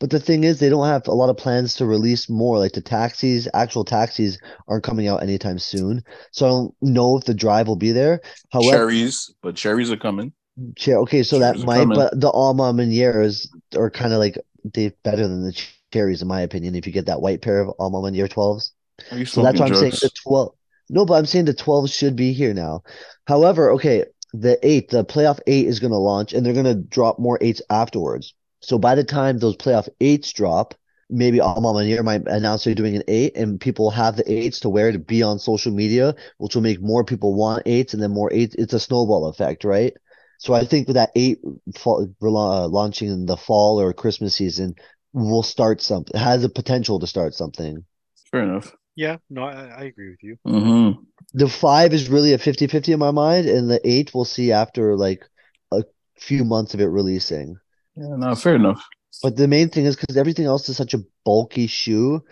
but 0.00 0.10
the 0.10 0.20
thing 0.20 0.44
is, 0.44 0.60
they 0.60 0.68
don't 0.68 0.86
have 0.86 1.08
a 1.08 1.14
lot 1.14 1.30
of 1.30 1.36
plans 1.36 1.74
to 1.76 1.86
release 1.86 2.28
more. 2.28 2.58
Like 2.58 2.72
the 2.72 2.82
taxis, 2.82 3.48
actual 3.54 3.84
taxis 3.84 4.38
aren't 4.68 4.84
coming 4.84 5.08
out 5.08 5.22
anytime 5.22 5.58
soon. 5.58 6.02
So 6.32 6.46
I 6.46 6.50
don't 6.50 6.74
know 6.82 7.16
if 7.16 7.24
the 7.24 7.34
drive 7.34 7.68
will 7.68 7.76
be 7.76 7.92
there. 7.92 8.20
However, 8.52 8.70
cherries, 8.70 9.32
but 9.42 9.56
cherries 9.56 9.90
are 9.90 9.96
coming. 9.96 10.32
Cher- 10.76 10.98
okay, 10.98 11.22
so 11.22 11.38
that 11.38 11.52
Cherries 11.52 11.62
are 11.62 11.66
might, 11.66 11.78
coming. 11.80 11.98
but 11.98 12.20
the 12.20 12.30
A 12.30 12.54
Ma 12.54 12.72
Maniéres 12.72 13.48
are 13.76 13.90
kind 13.90 14.12
of 14.12 14.18
like 14.18 14.36
they 14.74 14.92
better 15.02 15.26
than 15.26 15.42
the 15.42 15.52
cherries 15.92 16.22
in 16.22 16.28
my 16.28 16.42
opinion. 16.42 16.74
If 16.74 16.86
you 16.86 16.92
get 16.92 17.06
that 17.06 17.20
white 17.20 17.42
pair 17.42 17.60
of 17.60 17.68
A 17.78 17.90
Ma 17.90 18.00
Maniére 18.00 18.28
12s. 18.28 18.70
Are 19.12 19.18
you 19.18 19.24
So 19.24 19.42
that's 19.42 19.60
why 19.60 19.66
I'm 19.66 19.74
saying 19.74 19.92
the 19.92 20.10
12. 20.22 20.54
No, 20.90 21.04
but 21.04 21.14
I'm 21.14 21.26
saying 21.26 21.44
the 21.44 21.54
12 21.54 21.90
should 21.90 22.16
be 22.16 22.32
here 22.32 22.54
now. 22.54 22.82
However, 23.26 23.72
okay, 23.72 24.04
the 24.32 24.58
eight, 24.66 24.90
the 24.90 25.04
playoff 25.04 25.38
eight 25.46 25.66
is 25.66 25.80
going 25.80 25.90
to 25.90 25.98
launch 25.98 26.32
and 26.32 26.44
they're 26.44 26.52
going 26.52 26.64
to 26.64 26.74
drop 26.74 27.18
more 27.18 27.38
eights 27.40 27.62
afterwards. 27.70 28.34
So 28.60 28.78
by 28.78 28.94
the 28.94 29.04
time 29.04 29.38
those 29.38 29.56
playoff 29.56 29.88
eights 30.00 30.32
drop, 30.32 30.74
maybe 31.10 31.38
A 31.38 31.42
Ma 31.42 31.72
Maniére 31.72 32.04
might 32.04 32.26
announce 32.26 32.64
they're 32.64 32.74
doing 32.74 32.96
an 32.96 33.04
eight 33.08 33.36
and 33.36 33.60
people 33.60 33.90
have 33.90 34.16
the 34.16 34.30
eights 34.30 34.60
to 34.60 34.68
wear 34.68 34.92
to 34.92 34.98
be 34.98 35.22
on 35.22 35.38
social 35.38 35.72
media, 35.72 36.14
which 36.38 36.54
will 36.54 36.62
make 36.62 36.80
more 36.80 37.04
people 37.04 37.34
want 37.34 37.62
eights 37.66 37.94
and 37.94 38.02
then 38.02 38.10
more 38.10 38.32
eights. 38.32 38.54
It's 38.58 38.74
a 38.74 38.80
snowball 38.80 39.26
effect, 39.26 39.64
right? 39.64 39.94
So 40.38 40.54
I 40.54 40.64
think 40.64 40.86
with 40.86 40.94
that 40.94 41.10
eight 41.16 41.40
fall, 41.76 42.08
uh, 42.22 42.68
launching 42.68 43.08
in 43.08 43.26
the 43.26 43.36
fall 43.36 43.80
or 43.80 43.92
Christmas 43.92 44.36
season 44.36 44.76
will 45.12 45.42
start 45.42 45.80
something, 45.80 46.18
has 46.18 46.44
a 46.44 46.48
potential 46.48 47.00
to 47.00 47.06
start 47.06 47.34
something. 47.34 47.84
Fair 48.30 48.42
enough. 48.42 48.74
Yeah, 48.94 49.18
no, 49.30 49.44
I, 49.44 49.52
I 49.52 49.82
agree 49.84 50.10
with 50.10 50.22
you. 50.22 50.36
Mm-hmm. 50.46 51.00
The 51.34 51.48
five 51.48 51.92
is 51.92 52.08
really 52.08 52.32
a 52.32 52.38
50-50 52.38 52.94
in 52.94 52.98
my 52.98 53.12
mind, 53.12 53.46
and 53.48 53.70
the 53.70 53.80
eight 53.84 54.12
we'll 54.12 54.24
see 54.24 54.50
after 54.52 54.96
like 54.96 55.24
a 55.72 55.84
few 56.18 56.44
months 56.44 56.74
of 56.74 56.80
it 56.80 56.86
releasing. 56.86 57.56
Yeah, 57.94 58.16
no, 58.16 58.34
fair 58.34 58.56
enough. 58.56 58.84
But 59.22 59.36
the 59.36 59.48
main 59.48 59.68
thing 59.68 59.84
is 59.84 59.96
because 59.96 60.16
everything 60.16 60.46
else 60.46 60.68
is 60.68 60.76
such 60.76 60.94
a 60.94 61.04
bulky 61.24 61.66
shoe. 61.66 62.22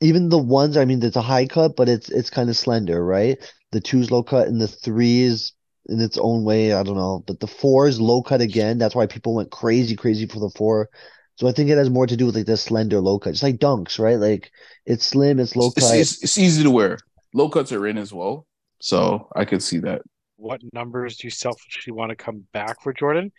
Even 0.00 0.28
the 0.28 0.38
ones, 0.38 0.76
I 0.76 0.84
mean, 0.84 1.02
it's 1.02 1.16
a 1.16 1.22
high 1.22 1.46
cut, 1.46 1.76
but 1.76 1.88
it's 1.88 2.08
it's 2.10 2.30
kind 2.30 2.50
of 2.50 2.56
slender, 2.56 3.04
right? 3.04 3.38
The 3.72 3.80
two's 3.80 4.10
low 4.10 4.22
cut 4.22 4.46
and 4.48 4.60
the 4.60 4.68
three 4.68 5.22
is 5.22 5.52
in 5.88 6.00
its 6.00 6.18
own 6.18 6.44
way. 6.44 6.72
I 6.72 6.82
don't 6.82 6.96
know, 6.96 7.24
but 7.26 7.40
the 7.40 7.46
four 7.46 7.88
is 7.88 8.00
low 8.00 8.22
cut 8.22 8.40
again. 8.40 8.78
That's 8.78 8.94
why 8.94 9.06
people 9.06 9.34
went 9.34 9.50
crazy, 9.50 9.96
crazy 9.96 10.26
for 10.26 10.38
the 10.38 10.50
four. 10.56 10.88
So 11.36 11.46
I 11.46 11.52
think 11.52 11.68
it 11.70 11.76
has 11.76 11.90
more 11.90 12.06
to 12.06 12.16
do 12.16 12.26
with 12.26 12.34
like 12.34 12.46
the 12.46 12.56
slender 12.56 13.00
low 13.00 13.18
cut, 13.18 13.32
just 13.32 13.42
like 13.42 13.58
dunks, 13.58 13.98
right? 13.98 14.16
Like 14.18 14.50
it's 14.86 15.04
slim, 15.06 15.38
it's 15.38 15.54
low 15.54 15.70
It's, 15.76 15.86
cut. 15.86 15.98
it's, 15.98 16.22
it's 16.22 16.38
easy 16.38 16.62
to 16.62 16.70
wear. 16.70 16.98
Low 17.34 17.48
cuts 17.50 17.72
are 17.72 17.86
in 17.86 17.98
as 17.98 18.12
well, 18.12 18.46
so 18.80 19.28
hmm. 19.32 19.38
I 19.38 19.44
could 19.44 19.62
see 19.62 19.78
that. 19.80 20.02
What 20.36 20.60
numbers 20.72 21.18
do 21.18 21.26
you 21.26 21.30
selfishly 21.30 21.92
want 21.92 22.10
to 22.10 22.16
come 22.16 22.44
back 22.52 22.82
for 22.82 22.92
Jordan? 22.92 23.32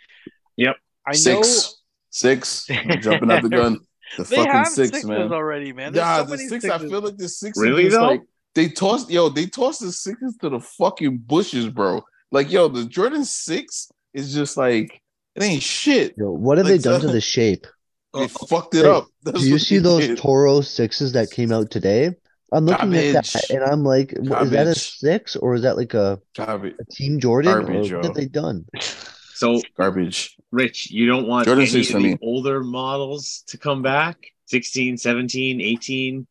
Yep. 0.58 0.76
I 1.06 1.14
Six, 1.14 1.82
six. 2.10 2.68
I'm 2.70 3.02
jumping 3.02 3.32
out 3.32 3.44
the 3.44 3.50
gun. 3.50 3.80
The 4.16 4.24
they 4.24 4.36
fucking 4.38 4.52
have 4.54 4.68
six, 4.70 4.90
sixes 4.92 5.06
man. 5.10 5.34
already, 5.34 5.74
man. 5.74 5.92
There's 5.92 6.06
Nah, 6.06 6.18
so 6.20 6.24
the 6.24 6.30
many 6.38 6.48
six. 6.48 6.64
I 6.64 6.78
feel 6.78 7.02
like 7.02 7.18
the 7.18 7.28
six. 7.28 7.60
Really, 7.60 7.88
is 7.88 7.94
though? 7.94 8.08
Like, 8.08 8.22
they 8.56 8.70
tossed, 8.70 9.10
yo, 9.10 9.28
they 9.28 9.48
tossed 9.48 9.82
the 9.82 9.92
sixes 9.92 10.38
to 10.38 10.48
the 10.48 10.62
fucking 10.62 11.18
bushes, 11.18 11.68
bro. 11.68 12.02
Like, 12.32 12.50
yo, 12.50 12.70
the 12.70 12.86
Jordan 12.86 13.26
six 13.26 13.92
is 14.14 14.34
just 14.34 14.56
like 14.56 15.02
it 15.36 15.44
ain't 15.44 15.62
shit. 15.62 16.16
Yo, 16.18 16.32
what 16.32 16.58
have 16.58 16.68
Like, 16.68 16.76
they 16.78 16.82
done 16.90 17.02
so- 17.02 17.08
to 17.08 17.14
the 17.14 17.20
shape? 17.20 17.68
They 18.20 18.28
fucked 18.28 18.76
it 18.76 18.86
Hey, 18.86 18.92
up. 18.92 19.08
That's 19.24 19.42
Do 19.42 19.48
you 19.48 19.60
see 19.60 19.78
those 19.78 20.08
did. 20.08 20.18
Toro 20.18 20.62
sixes 20.62 21.14
that 21.14 21.32
came 21.32 21.52
out 21.52 21.72
today? 21.72 22.16
I'm 22.52 22.66
looking 22.66 22.96
at 22.96 23.14
that 23.14 23.50
and 23.50 23.64
I'm 23.64 23.84
like, 23.84 24.14
wha- 24.18 24.40
is 24.42 24.52
that 24.52 24.68
a 24.68 24.76
six 24.76 25.36
or 25.36 25.56
is 25.56 25.64
that 25.64 25.76
like 25.76 25.94
a, 25.94 26.20
Garbage. 26.36 26.76
a 26.80 26.86
Team 26.86 27.20
Jordan? 27.20 27.52
Garbage, 27.52 27.92
or 27.92 27.98
what 27.98 28.06
have 28.06 28.16
they 28.16 28.26
done? 28.26 28.66
So, 29.38 29.62
Garbage. 29.78 30.36
Rich, 30.52 30.90
you 30.90 31.06
don't 31.06 31.28
want 31.28 31.46
Jordan 31.46 31.68
any 31.68 31.80
of 31.82 31.88
the 31.90 32.00
me. 32.00 32.18
older 32.24 32.64
models 32.64 33.44
to 33.50 33.60
come 33.60 33.84
back? 33.84 34.18
16, 34.48 34.98
17, 34.98 35.62
18? 35.62 36.26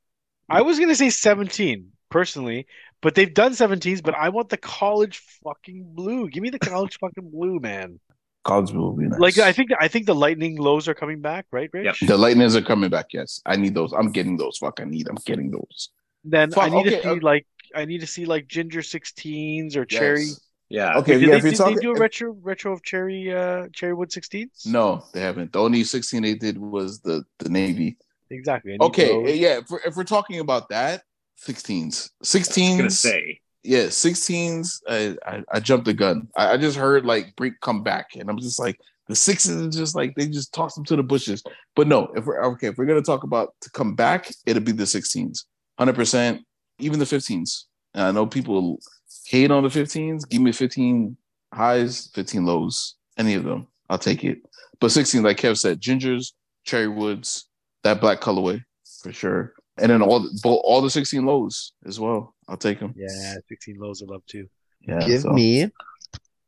I 0.49 0.63
was 0.63 0.81
gonna 0.81 0.97
say 0.97 1.11
17 1.11 1.93
personally, 2.11 2.67
but 3.03 3.15
they've 3.15 3.33
done 3.33 3.53
17s. 3.53 4.03
But 4.03 4.17
I 4.17 4.31
want 4.31 4.49
the 4.49 4.57
college 4.57 5.19
fucking 5.45 5.93
blue. 5.95 6.29
Give 6.29 6.43
me 6.43 6.51
the 6.51 6.59
college 6.59 6.99
fucking 6.99 7.31
blue, 7.31 7.61
man. 7.61 8.01
College 8.47 8.73
will 8.73 8.93
be 8.93 9.05
nice. 9.07 9.19
Like 9.19 9.39
I 9.39 9.53
think 9.53 9.71
I 9.81 9.89
think 9.89 10.07
the 10.07 10.15
lightning 10.15 10.57
lows 10.57 10.87
are 10.89 10.95
coming 10.95 11.21
back, 11.21 11.47
right, 11.51 11.69
Rich? 11.73 12.01
Yep. 12.03 12.09
the 12.09 12.17
lightnings 12.17 12.55
are 12.55 12.63
coming 12.63 12.91
back. 12.91 13.07
Yes, 13.13 13.41
I 13.45 13.57
need 13.57 13.75
those. 13.75 13.93
I'm 13.93 14.11
getting 14.13 14.37
those. 14.37 14.59
Fuck, 14.59 14.81
I 14.81 14.85
need. 14.85 15.09
I'm 15.09 15.19
getting 15.27 15.51
those. 15.51 15.91
Then 16.25 16.51
I 16.53 16.55
Fuck, 16.55 16.73
need 16.73 16.85
to 16.91 17.03
see 17.03 17.09
uh, 17.09 17.17
like 17.23 17.47
I 17.75 17.85
need 17.85 18.01
to 18.01 18.07
see 18.07 18.25
like 18.25 18.47
ginger 18.47 18.81
16s 18.81 19.77
or 19.77 19.85
cherry. 19.85 20.27
Yes. 20.27 20.41
Yeah. 20.69 20.99
Okay, 20.99 21.15
Did, 21.19 21.23
yeah. 21.23 21.29
they, 21.31 21.37
If 21.39 21.43
you're 21.45 21.51
did 21.53 21.59
talking, 21.59 21.77
they 21.77 21.83
do 21.83 21.93
a 21.93 21.99
retro 21.99 22.37
retro 22.43 22.73
of 22.73 22.83
cherry 22.83 23.33
uh 23.33 23.67
cherrywood 23.79 24.11
16s? 24.17 24.67
no, 24.67 25.05
they 25.13 25.21
haven't. 25.21 25.53
The 25.53 25.61
only 25.61 25.83
16 25.85 26.23
they 26.23 26.35
did 26.35 26.57
was 26.59 27.01
the 27.01 27.25
the 27.39 27.49
navy. 27.49 27.97
Exactly. 28.31 28.77
Okay, 28.81 29.09
those. 29.09 29.37
yeah. 29.39 29.59
If 29.59 29.71
we're, 29.71 29.81
if 29.87 29.97
we're 29.97 30.05
talking 30.05 30.41
about 30.41 30.69
that, 30.71 31.03
16s, 31.47 32.11
I 32.11 32.11
was 32.21 32.29
16s. 32.31 32.77
gonna 32.79 32.91
say. 32.91 33.41
Yeah, 33.67 33.85
16s. 33.87 34.81
I, 34.89 35.17
I 35.27 35.43
I 35.53 35.61
jumped 35.61 35.87
the 35.87 35.95
gun. 35.95 36.29
I, 36.37 36.53
I 36.53 36.57
just 36.57 36.77
heard 36.77 37.05
like 37.05 37.35
Brink 37.37 37.57
come 37.61 37.83
back, 37.83 38.17
and 38.17 38.31
I'm 38.31 38.39
just 38.39 38.59
like 38.59 38.79
the 39.09 39.17
sixes 39.17 39.57
is 39.61 39.77
just 39.77 39.95
like 39.95 40.15
they 40.15 40.27
just 40.27 40.53
toss 40.53 40.75
them 40.75 40.85
to 40.87 40.97
the 40.97 41.03
bushes. 41.03 41.43
But 41.75 41.87
no, 41.89 42.09
if 42.17 42.25
we're 42.25 42.43
okay, 42.45 42.69
if 42.69 42.79
we're 42.79 42.87
gonna 42.87 43.03
talk 43.03 43.25
about 43.25 43.55
to 43.63 43.71
come 43.71 43.95
back, 43.95 44.31
it'll 44.47 44.63
be 44.63 44.73
the 44.73 44.85
16s, 44.85 45.45
hundred 45.79 45.95
percent. 45.95 46.43
Even 46.79 46.99
the 46.99 47.07
15s. 47.07 47.65
And 47.95 48.05
I 48.05 48.11
know 48.13 48.27
people 48.27 48.79
hate 49.27 49.51
on 49.51 49.63
the 49.63 49.71
15s. 49.71 50.29
Give 50.29 50.43
me 50.43 50.53
15 50.53 51.17
highs, 51.55 52.09
15 52.15 52.45
lows, 52.45 52.97
any 53.17 53.35
of 53.35 53.45
them. 53.45 53.67
I'll 53.89 53.99
take 53.99 54.25
it. 54.25 54.39
But 54.79 54.91
16, 54.91 55.23
like 55.23 55.39
Kev 55.39 55.57
said, 55.57 55.81
gingers, 55.81 56.33
cherry 56.65 56.89
woods, 56.89 57.49
that 57.83 58.01
black 58.01 58.21
colorway 58.21 58.63
for 59.03 59.13
sure. 59.13 59.55
And 59.79 59.91
then 59.91 60.03
all 60.03 60.21
the, 60.21 60.49
all 60.49 60.81
the 60.81 60.91
16 60.91 61.25
lows 61.27 61.73
as 61.87 62.01
well. 62.01 62.35
I'll 62.49 62.57
take 62.57 62.81
them. 62.81 62.95
Yeah, 62.97 63.35
16 63.49 63.77
lows 63.79 64.03
I 64.03 64.11
love 64.11 64.25
too. 64.27 64.49
Yeah, 64.81 65.01
Give 65.01 65.21
so- 65.23 65.31
me 65.31 65.71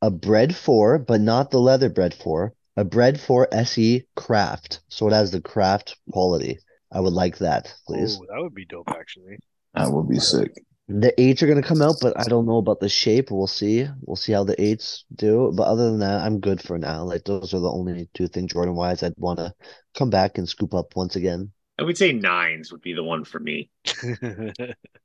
a 0.00 0.10
bred 0.10 0.54
four, 0.54 0.98
but 0.98 1.20
not 1.20 1.50
the 1.50 1.60
leather 1.60 1.88
bred 1.90 2.14
four. 2.14 2.54
A 2.76 2.84
bred 2.84 3.20
four 3.20 3.48
SE 3.52 4.04
craft. 4.14 4.80
So 4.88 5.08
it 5.08 5.12
has 5.12 5.32
the 5.32 5.40
craft 5.40 5.96
quality. 6.12 6.58
I 6.92 7.00
would 7.00 7.12
like 7.12 7.38
that, 7.38 7.74
please. 7.86 8.16
Oh, 8.20 8.26
that 8.32 8.40
would 8.42 8.54
be 8.54 8.64
dope 8.64 8.88
actually. 8.88 9.38
That 9.74 9.90
would 9.90 10.08
be 10.08 10.20
sick. 10.20 10.52
The 10.86 11.12
eights 11.20 11.42
are 11.42 11.46
gonna 11.46 11.60
come 11.62 11.82
out, 11.82 11.96
but 12.00 12.18
I 12.18 12.22
don't 12.24 12.46
know 12.46 12.56
about 12.56 12.80
the 12.80 12.88
shape. 12.88 13.30
We'll 13.30 13.46
see. 13.46 13.86
We'll 14.00 14.16
see 14.16 14.32
how 14.32 14.44
the 14.44 14.58
eights 14.62 15.04
do. 15.14 15.52
But 15.54 15.64
other 15.64 15.90
than 15.90 15.98
that, 15.98 16.22
I'm 16.22 16.40
good 16.40 16.62
for 16.62 16.78
now. 16.78 17.02
Like 17.04 17.24
those 17.24 17.52
are 17.52 17.60
the 17.60 17.70
only 17.70 18.08
two 18.14 18.28
things 18.28 18.52
Jordan 18.52 18.74
wise 18.74 19.02
I'd 19.02 19.12
want 19.18 19.38
to 19.40 19.52
come 19.96 20.08
back 20.08 20.38
and 20.38 20.48
scoop 20.48 20.72
up 20.72 20.96
once 20.96 21.16
again. 21.16 21.52
I 21.78 21.82
would 21.84 21.96
say 21.96 22.12
nines 22.12 22.72
would 22.72 22.82
be 22.82 22.92
the 22.92 23.04
one 23.04 23.24
for 23.24 23.38
me. 23.38 23.70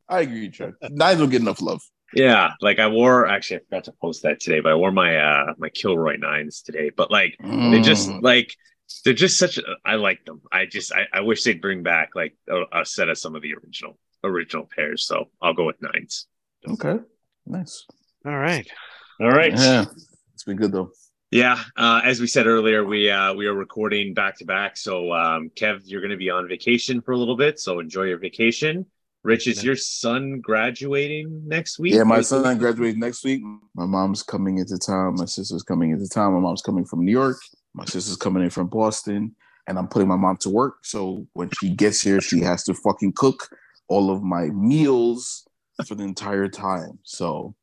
I 0.09 0.21
agree, 0.21 0.49
Chuck. 0.49 0.73
Nines 0.89 1.19
don't 1.19 1.29
get 1.29 1.41
enough 1.41 1.61
love. 1.61 1.81
Yeah, 2.15 2.51
like 2.61 2.79
I 2.79 2.87
wore 2.87 3.27
actually 3.27 3.57
I 3.57 3.59
forgot 3.69 3.83
to 3.85 3.91
post 3.93 4.23
that 4.23 4.39
today, 4.39 4.59
but 4.59 4.71
I 4.71 4.75
wore 4.75 4.91
my 4.91 5.17
uh 5.17 5.53
my 5.57 5.69
Kilroy 5.69 6.17
nines 6.17 6.61
today. 6.61 6.91
But 6.95 7.09
like 7.11 7.35
they 7.39 7.81
just 7.81 8.09
Mm. 8.09 8.21
like 8.21 8.53
they're 9.03 9.13
just 9.13 9.37
such 9.39 9.57
a, 9.57 9.63
I 9.85 9.95
like 9.95 10.23
them. 10.25 10.41
I 10.51 10.65
just 10.65 10.91
I, 10.93 11.07
I 11.11 11.21
wish 11.21 11.43
they'd 11.43 11.61
bring 11.61 11.81
back 11.83 12.09
like 12.15 12.35
a, 12.49 12.81
a 12.81 12.85
set 12.85 13.09
of 13.09 13.17
some 13.17 13.35
of 13.35 13.41
the 13.41 13.53
original 13.55 13.97
original 14.23 14.69
pairs. 14.75 15.05
So 15.05 15.29
I'll 15.41 15.53
go 15.55 15.65
with 15.65 15.81
nines. 15.81 16.27
okay. 16.67 16.99
Nice. 17.45 17.85
All 18.25 18.37
right. 18.37 18.67
All 19.19 19.29
right. 19.31 19.53
Yeah. 19.53 19.85
It's 20.33 20.43
been 20.43 20.57
good 20.57 20.71
though. 20.71 20.91
Yeah, 21.33 21.59
uh, 21.75 21.99
as 22.03 22.21
we 22.21 22.27
said 22.27 22.45
earlier, 22.45 22.85
we 22.85 23.09
uh, 23.09 23.33
we 23.33 23.47
are 23.47 23.55
recording 23.55 24.13
back 24.13 24.37
to 24.37 24.45
back. 24.45 24.77
So, 24.77 25.11
um, 25.11 25.49
Kev, 25.55 25.81
you're 25.85 25.99
going 25.99 26.11
to 26.11 26.17
be 26.17 26.29
on 26.29 26.47
vacation 26.47 27.01
for 27.01 27.13
a 27.13 27.17
little 27.17 27.35
bit. 27.35 27.59
So 27.59 27.79
enjoy 27.79 28.03
your 28.03 28.19
vacation. 28.19 28.85
Rich, 29.23 29.47
is 29.47 29.63
your 29.63 29.75
son 29.75 30.41
graduating 30.41 31.47
next 31.47 31.79
week? 31.79 31.95
Yeah, 31.95 32.03
my 32.03 32.21
son 32.21 32.59
graduates 32.59 32.99
next 32.99 33.23
week. 33.23 33.41
My 33.73 33.87
mom's 33.87 34.21
coming 34.21 34.59
into 34.59 34.77
town. 34.77 35.15
My 35.15 35.25
sister's 35.25 35.63
coming 35.63 35.89
into 35.89 36.07
town. 36.07 36.33
My 36.33 36.39
mom's 36.39 36.61
coming 36.61 36.85
from 36.85 37.03
New 37.03 37.11
York. 37.11 37.37
My 37.73 37.85
sister's 37.85 38.17
coming 38.17 38.43
in 38.43 38.51
from 38.51 38.67
Boston. 38.67 39.35
And 39.65 39.79
I'm 39.79 39.87
putting 39.87 40.09
my 40.09 40.17
mom 40.17 40.37
to 40.41 40.51
work. 40.51 40.85
So 40.85 41.25
when 41.33 41.49
she 41.59 41.71
gets 41.71 41.99
here, 41.99 42.21
she 42.21 42.41
has 42.41 42.63
to 42.65 42.75
fucking 42.75 43.13
cook 43.13 43.49
all 43.87 44.11
of 44.11 44.21
my 44.21 44.49
meals 44.49 45.47
for 45.87 45.95
the 45.95 46.03
entire 46.03 46.47
time. 46.47 46.99
So 47.01 47.55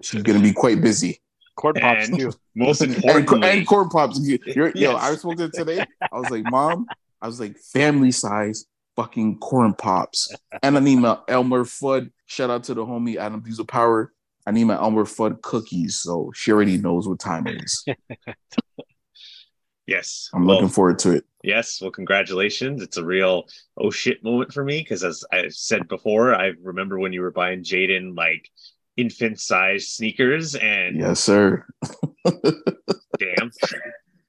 she's 0.00 0.22
gonna 0.22 0.38
be 0.38 0.52
quite 0.52 0.80
busy. 0.80 1.22
Corn 1.60 1.74
pops 1.74 2.08
And 2.08 2.18
too. 2.18 2.32
most 2.54 2.80
and, 2.80 2.94
importantly, 2.94 3.50
and 3.50 3.66
corn 3.66 3.90
pops. 3.90 4.18
You're, 4.18 4.72
Yo, 4.74 4.96
I 4.96 5.14
to 5.14 5.36
her 5.38 5.48
today. 5.50 5.84
I 6.10 6.18
was 6.18 6.30
like, 6.30 6.44
Mom, 6.44 6.86
I 7.20 7.26
was 7.26 7.38
like, 7.38 7.58
family 7.58 8.12
size 8.12 8.64
fucking 8.96 9.38
corn 9.40 9.74
pops. 9.74 10.34
And 10.62 10.78
I 10.78 10.80
need 10.80 10.96
my 10.96 11.18
Elmer 11.28 11.64
Fudd. 11.64 12.10
Shout 12.24 12.48
out 12.48 12.64
to 12.64 12.74
the 12.74 12.86
homie 12.86 13.16
Adam 13.16 13.40
Diesel 13.40 13.66
Power. 13.66 14.10
I 14.46 14.52
need 14.52 14.64
my 14.64 14.74
Elmer 14.76 15.04
Fudd 15.04 15.42
cookies. 15.42 15.98
So 15.98 16.32
she 16.34 16.50
already 16.50 16.78
knows 16.78 17.06
what 17.06 17.18
time 17.18 17.46
it 17.46 17.62
is. 17.62 17.84
yes, 19.86 20.30
I'm 20.32 20.46
Well, 20.46 20.56
looking 20.56 20.70
forward 20.70 20.98
to 21.00 21.10
it. 21.10 21.24
Yes, 21.42 21.78
well, 21.82 21.90
congratulations. 21.90 22.80
It's 22.80 22.96
a 22.96 23.04
real 23.04 23.44
oh 23.76 23.90
shit 23.90 24.24
moment 24.24 24.54
for 24.54 24.64
me 24.64 24.78
because, 24.78 25.04
as 25.04 25.24
I 25.30 25.48
said 25.48 25.88
before, 25.88 26.34
I 26.34 26.52
remember 26.62 26.98
when 26.98 27.12
you 27.12 27.20
were 27.20 27.30
buying 27.30 27.62
Jaden 27.62 28.16
like 28.16 28.48
infant 29.00 29.40
size 29.40 29.88
sneakers, 29.88 30.54
and 30.54 30.98
Yes, 30.98 31.20
sir. 31.20 31.66
damn, 33.18 33.50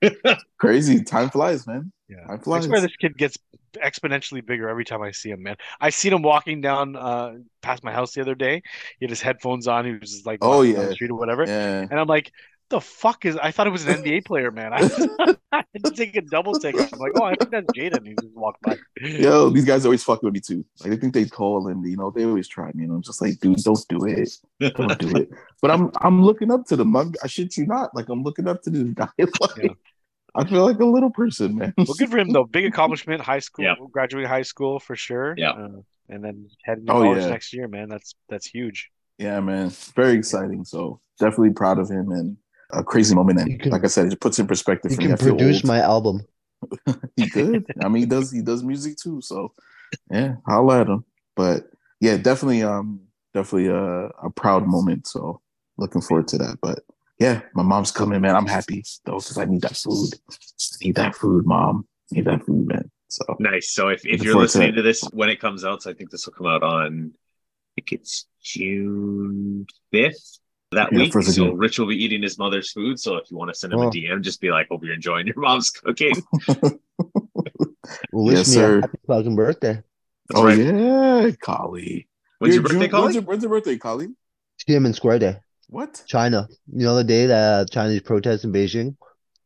Crazy. 0.57 1.03
Time 1.03 1.29
flies, 1.29 1.67
man. 1.67 1.91
Yeah. 2.09 2.25
Time 2.27 2.39
I 2.39 2.43
flies. 2.43 2.65
swear 2.65 2.81
this 2.81 2.95
kid 2.99 3.17
gets 3.17 3.37
exponentially 3.75 4.45
bigger 4.45 4.67
every 4.67 4.83
time 4.83 5.01
I 5.01 5.11
see 5.11 5.29
him, 5.29 5.43
man. 5.43 5.55
I 5.79 5.91
seen 5.91 6.11
him 6.13 6.21
walking 6.23 6.59
down 6.61 6.95
uh 6.95 7.35
past 7.61 7.83
my 7.83 7.91
house 7.91 8.13
the 8.13 8.21
other 8.21 8.35
day. 8.35 8.61
He 8.99 9.05
had 9.05 9.09
his 9.09 9.21
headphones 9.21 9.67
on. 9.67 9.85
He 9.85 9.91
was 9.93 10.11
just 10.11 10.25
like 10.25 10.39
Oh, 10.41 10.61
yeah. 10.61 10.85
the 10.87 10.93
street 10.93 11.11
or 11.11 11.15
whatever. 11.15 11.45
Yeah. 11.45 11.87
And 11.89 11.99
I'm 11.99 12.07
like, 12.07 12.31
the 12.71 12.81
fuck 12.81 13.25
is 13.25 13.37
I 13.37 13.51
thought 13.51 13.67
it 13.67 13.69
was 13.69 13.85
an 13.87 14.01
NBA 14.03 14.25
player, 14.25 14.49
man. 14.49 14.73
I, 14.73 14.79
I 15.51 15.63
had 15.73 15.83
to 15.85 15.91
take 15.91 16.15
a 16.15 16.21
double 16.21 16.53
take. 16.53 16.75
I'm 16.75 16.99
like, 16.99 17.11
oh, 17.15 17.23
I 17.23 17.35
think 17.35 17.51
that's 17.51 17.67
Jaden. 17.77 18.07
He 18.07 18.15
just 18.19 18.35
walked 18.35 18.61
by. 18.63 18.77
Yo, 18.99 19.49
these 19.49 19.65
guys 19.65 19.85
always 19.85 20.03
fuck 20.03 20.23
with 20.23 20.33
me 20.33 20.39
too. 20.39 20.65
Like 20.81 20.89
they 20.91 20.97
think 20.97 21.13
they 21.13 21.25
tall 21.25 21.67
and 21.67 21.85
you 21.87 21.97
know 21.97 22.09
they 22.09 22.25
always 22.25 22.47
try 22.47 22.71
me. 22.73 22.85
And 22.85 22.93
I'm 22.93 23.01
just 23.03 23.21
like, 23.21 23.39
dude, 23.39 23.57
don't 23.57 23.87
do 23.87 24.05
it. 24.05 24.29
Don't 24.75 24.97
do 24.97 25.15
it. 25.17 25.29
But 25.61 25.69
I'm 25.71 25.91
I'm 26.01 26.23
looking 26.23 26.51
up 26.51 26.65
to 26.67 26.75
them. 26.75 26.95
I'm, 26.95 27.13
I 27.23 27.27
shit 27.27 27.55
you 27.57 27.67
not. 27.67 27.95
Like 27.95 28.09
I'm 28.09 28.23
looking 28.23 28.47
up 28.47 28.61
to 28.63 28.69
this 28.71 28.83
guy. 28.95 29.07
Like, 29.19 29.57
Yeah. 29.63 29.69
I 30.33 30.45
feel 30.45 30.65
like 30.65 30.79
a 30.79 30.85
little 30.85 31.09
person, 31.11 31.57
man. 31.57 31.73
Well, 31.77 31.87
good 31.99 32.09
for 32.09 32.17
him 32.17 32.29
though. 32.29 32.45
Big 32.45 32.65
accomplishment. 32.65 33.21
High 33.21 33.39
school, 33.39 33.65
Yeah. 33.65 33.75
graduating 33.91 34.29
high 34.29 34.43
school 34.43 34.79
for 34.79 34.95
sure. 34.95 35.35
Yeah. 35.37 35.51
Uh, 35.51 35.69
and 36.09 36.23
then 36.23 36.47
heading 36.63 36.85
to 36.85 36.91
Oh, 36.93 37.01
college 37.01 37.23
yeah. 37.23 37.29
next 37.29 37.53
year, 37.53 37.67
man. 37.67 37.89
That's 37.89 38.15
that's 38.29 38.45
huge. 38.47 38.89
yeah, 39.17 39.39
man. 39.41 39.69
Very 39.95 40.13
exciting. 40.17 40.63
So 40.63 41.01
definitely 41.19 41.51
proud 41.51 41.79
of 41.79 41.89
him 41.89 42.11
and 42.11 42.37
a 42.73 42.83
crazy 42.83 43.15
moment. 43.15 43.39
And 43.39 43.59
can- 43.59 43.71
like 43.71 43.83
I 43.83 43.87
said, 43.87 44.11
it 44.11 44.19
puts 44.19 44.39
in 44.39 44.47
perspective 44.47 44.91
You 44.91 44.97
for 44.97 45.03
me. 45.03 45.13
I 45.13 45.15
feel 45.15 45.35
produce 45.35 45.63
my 45.63 45.79
album. 45.79 46.21
he 47.15 47.29
could. 47.29 47.65
I 47.81 47.87
mean, 47.87 48.03
he 48.03 48.05
does. 48.05 48.31
He 48.31 48.41
does 48.41 48.63
music 48.63 48.97
too. 48.97 49.21
So 49.21 49.53
yeah, 50.09 50.35
I'll 50.47 50.71
at 50.71 50.87
him. 50.87 51.05
But 51.35 51.63
yeah, 51.99 52.17
definitely. 52.17 52.63
Um, 52.63 53.01
definitely 53.33 53.67
a, 53.67 54.07
a 54.23 54.29
proud 54.29 54.67
moment. 54.67 55.07
So 55.07 55.41
looking 55.77 56.01
forward 56.01 56.27
to 56.29 56.37
that. 56.39 56.57
But 56.61 56.79
yeah, 57.19 57.41
my 57.53 57.63
mom's 57.63 57.91
coming, 57.91 58.21
man. 58.21 58.35
I'm 58.35 58.47
happy 58.47 58.83
though 59.05 59.19
because 59.19 59.37
I 59.37 59.45
need 59.45 59.61
that 59.61 59.77
food. 59.77 60.09
I 60.29 60.85
need 60.85 60.95
that 60.95 61.15
food, 61.15 61.45
mom. 61.45 61.87
I 62.11 62.15
need 62.15 62.25
that 62.25 62.45
food, 62.45 62.67
man. 62.67 62.91
So 63.09 63.23
nice. 63.39 63.71
So 63.71 63.89
if, 63.89 64.05
if 64.05 64.23
you're 64.23 64.33
forward 64.33 64.49
to 64.49 64.57
listening 64.59 64.75
to 64.75 64.81
this 64.81 65.01
when 65.11 65.29
it 65.29 65.39
comes 65.39 65.65
out, 65.65 65.83
so 65.83 65.91
I 65.91 65.93
think 65.93 66.11
this 66.11 66.25
will 66.25 66.33
come 66.33 66.47
out 66.47 66.63
on, 66.63 67.11
I 67.13 67.81
think 67.81 67.99
it's 67.99 68.27
June 68.41 69.65
fifth 69.91 70.39
that 70.71 70.91
Yeah, 70.91 70.99
week. 70.99 71.13
So 71.13 71.21
June. 71.31 71.57
Rich 71.57 71.79
will 71.79 71.87
be 71.87 72.01
eating 72.03 72.21
his 72.23 72.37
mother's 72.37 72.71
food. 72.71 72.99
So 72.99 73.15
if 73.17 73.29
you 73.29 73.37
want 73.37 73.49
to 73.51 73.55
send 73.59 73.73
him 73.73 73.79
Oh. 73.79 73.87
a 73.87 73.91
DM, 73.91 74.21
just 74.21 74.39
be 74.41 74.51
like, 74.51 74.67
"Hope 74.69 74.83
you're 74.83 74.93
enjoying 74.93 75.27
your 75.27 75.39
mom's 75.39 75.69
cooking." 75.69 76.13
Well, 78.13 78.25
wish 78.25 78.37
Yes, 78.37 78.47
me 78.49 78.53
sir. 78.53 78.77
a 78.77 78.81
happy 78.81 78.97
fucking 79.07 79.35
birthday. 79.35 79.73
That's 80.29 80.39
oh 80.39 80.45
right. 80.45 80.57
yeah, 80.57 81.31
Collie. 81.41 82.07
When's 82.39 82.55
your 82.55 82.61
You're 82.61 82.69
birthday, 82.69 82.79
June- 82.85 82.89
Colin? 82.91 83.03
When's 83.03 83.15
your, 83.15 83.23
when's 83.23 83.43
your 83.43 83.49
birthday, 83.49 83.77
Collie? 83.77 84.07
Tiananmen 84.69 84.95
Square 84.95 85.19
Day, 85.19 85.37
What? 85.67 86.03
China. 86.07 86.47
You 86.71 86.85
know 86.85 86.95
the 86.95 87.03
day 87.03 87.25
that 87.25 87.43
uh, 87.61 87.65
Chinese 87.65 88.01
protest 88.01 88.43
in 88.45 88.53
Beijing? 88.53 88.95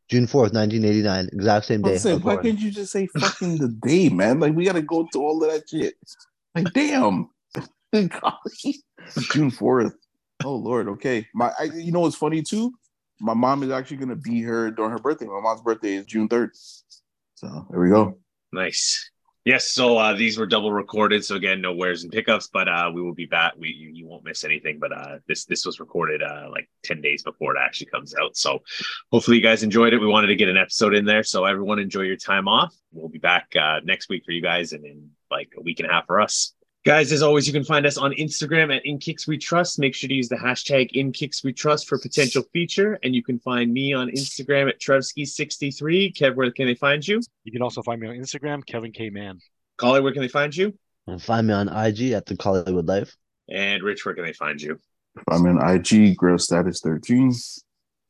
June 0.10 0.28
4th, 0.28 0.54
1989. 0.54 1.30
Exact 1.34 1.66
same 1.66 1.82
day. 1.82 1.98
saying, 1.98 2.20
why 2.22 2.34
born. 2.36 2.46
can't 2.46 2.60
you 2.60 2.70
just 2.70 2.92
say 2.92 3.08
fucking 3.18 3.58
the 3.58 3.70
day, 3.70 4.10
man? 4.10 4.40
Like 4.40 4.54
we 4.54 4.66
gotta 4.66 4.82
go 4.84 5.08
through 5.12 5.24
all 5.24 5.44
of 5.44 5.52
that 5.52 5.68
shit. 5.68 5.96
Like 6.54 6.72
damn, 6.74 7.30
Kali. 8.10 8.84
June 9.32 9.50
fourth. 9.50 9.94
Oh 10.44 10.56
Lord. 10.56 10.90
Okay. 10.90 11.28
My, 11.34 11.52
I, 11.60 11.64
you 11.64 11.92
know 11.92 12.02
what's 12.02 12.16
funny 12.16 12.42
too? 12.42 12.74
My 13.20 13.34
mom 13.34 13.64
is 13.64 13.72
actually 13.72 13.98
gonna 13.98 14.16
be 14.16 14.36
here 14.36 14.72
during 14.72 14.92
her 14.92 15.00
birthday. 15.00 15.26
My 15.26 15.40
mom's 15.42 15.62
birthday 15.62 15.96
is 15.96 16.06
June 16.06 16.28
third. 16.28 16.52
So 17.36 17.68
there 17.70 17.80
we 17.80 17.90
go. 17.90 18.20
Nice. 18.52 19.10
Yes, 19.46 19.70
so 19.70 19.96
uh, 20.00 20.14
these 20.14 20.40
were 20.40 20.48
double 20.48 20.72
recorded. 20.72 21.24
So 21.24 21.36
again, 21.36 21.62
no 21.62 21.72
wares 21.72 22.02
and 22.04 22.12
pickups, 22.12 22.50
but 22.52 22.68
uh, 22.68 22.90
we 22.92 23.00
will 23.04 23.14
be 23.14 23.28
back. 23.28 23.54
We 23.56 23.70
you, 23.70 23.90
you 23.94 24.08
won't 24.08 24.26
miss 24.26 24.44
anything. 24.44 24.80
But 24.80 24.92
uh, 24.92 25.20
this 25.28 25.46
this 25.46 25.68
was 25.68 25.80
recorded 25.80 26.24
uh, 26.24 26.48
like 26.52 26.68
ten 26.84 27.00
days 27.00 27.22
before 27.22 27.56
it 27.56 27.60
actually 27.64 27.88
comes 27.88 28.16
out. 28.16 28.36
So 28.36 28.64
hopefully 29.12 29.38
you 29.38 29.44
guys 29.44 29.62
enjoyed 29.62 29.94
it. 29.94 30.00
We 30.00 30.08
wanted 30.08 30.28
to 30.28 30.36
get 30.36 30.50
an 30.50 30.58
episode 30.58 30.96
in 30.96 31.06
there, 31.06 31.22
so 31.22 31.46
everyone 31.46 31.78
enjoy 31.78 32.02
your 32.02 32.18
time 32.18 32.48
off. 32.48 32.74
We'll 32.92 33.08
be 33.08 33.20
back 33.20 33.50
uh, 33.56 33.82
next 33.84 34.10
week 34.10 34.24
for 34.26 34.32
you 34.32 34.42
guys, 34.42 34.74
and 34.74 34.84
in 34.84 35.12
like 35.30 35.50
a 35.56 35.62
week 35.62 35.80
and 35.80 35.88
a 35.88 35.94
half 35.94 36.08
for 36.08 36.20
us. 36.20 36.56
Guys, 36.86 37.12
as 37.12 37.24
always, 37.24 37.48
you 37.48 37.54
can 37.54 37.64
find 37.64 37.84
us 37.88 37.98
on 37.98 38.12
Instagram 38.12 38.72
at 38.72 38.86
In 38.86 39.00
Kix 39.00 39.28
We 39.28 39.40
Trust. 39.40 39.80
Make 39.80 39.96
sure 39.96 40.08
to 40.08 40.14
use 40.14 40.30
the 40.30 40.36
hashtag 40.36 40.92
In 40.92 41.12
Kix 41.12 41.44
We 41.44 41.52
Trust 41.52 41.88
for 41.88 41.98
potential 41.98 42.44
feature. 42.54 43.00
And 43.02 43.16
you 43.16 43.24
can 43.24 43.40
find 43.40 43.74
me 43.74 43.96
on 43.96 44.10
Instagram 44.10 44.70
at 44.70 44.80
trevski63. 44.80 46.16
Kev, 46.16 46.36
where 46.36 46.52
can 46.52 46.68
they 46.68 46.76
find 46.76 47.06
you? 47.06 47.22
You 47.44 47.52
can 47.52 47.64
also 47.64 47.82
find 47.82 48.00
me 48.00 48.08
on 48.08 48.14
Instagram, 48.14 48.64
Kevin 48.64 48.92
K 48.92 49.10
Man. 49.10 49.40
Collie, 49.78 50.02
where 50.02 50.14
can 50.14 50.22
they 50.22 50.28
find 50.28 50.56
you? 50.56 50.78
And 51.08 51.20
find 51.20 51.48
me 51.48 51.56
on 51.56 51.70
IG 51.70 52.12
at 52.12 52.28
the 52.28 52.36
Collywood 52.36 52.88
Life. 52.88 53.18
And 53.50 53.82
Rich, 53.82 54.06
where 54.06 54.14
can 54.14 54.24
they 54.24 54.34
find 54.34 54.62
you? 54.62 54.80
I'm 55.32 55.48
in 55.48 55.58
IG, 55.58 56.16
Grail 56.16 56.38
Status 56.38 56.82
13. 56.82 57.34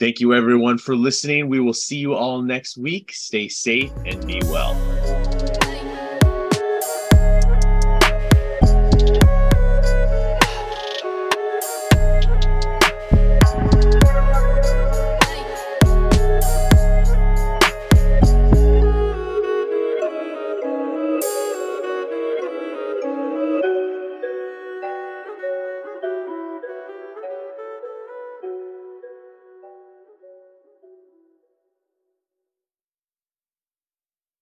Thank 0.02 0.20
you, 0.20 0.34
everyone, 0.34 0.80
for 0.80 0.98
listening. 0.98 1.48
We 1.48 1.62
will 1.62 1.74
see 1.74 1.98
you 1.98 2.14
all 2.14 2.42
next 2.42 2.78
week. 2.78 3.14
Stay 3.14 3.48
safe 3.48 3.94
and 4.06 4.28
be 4.28 4.42
well. 4.44 5.35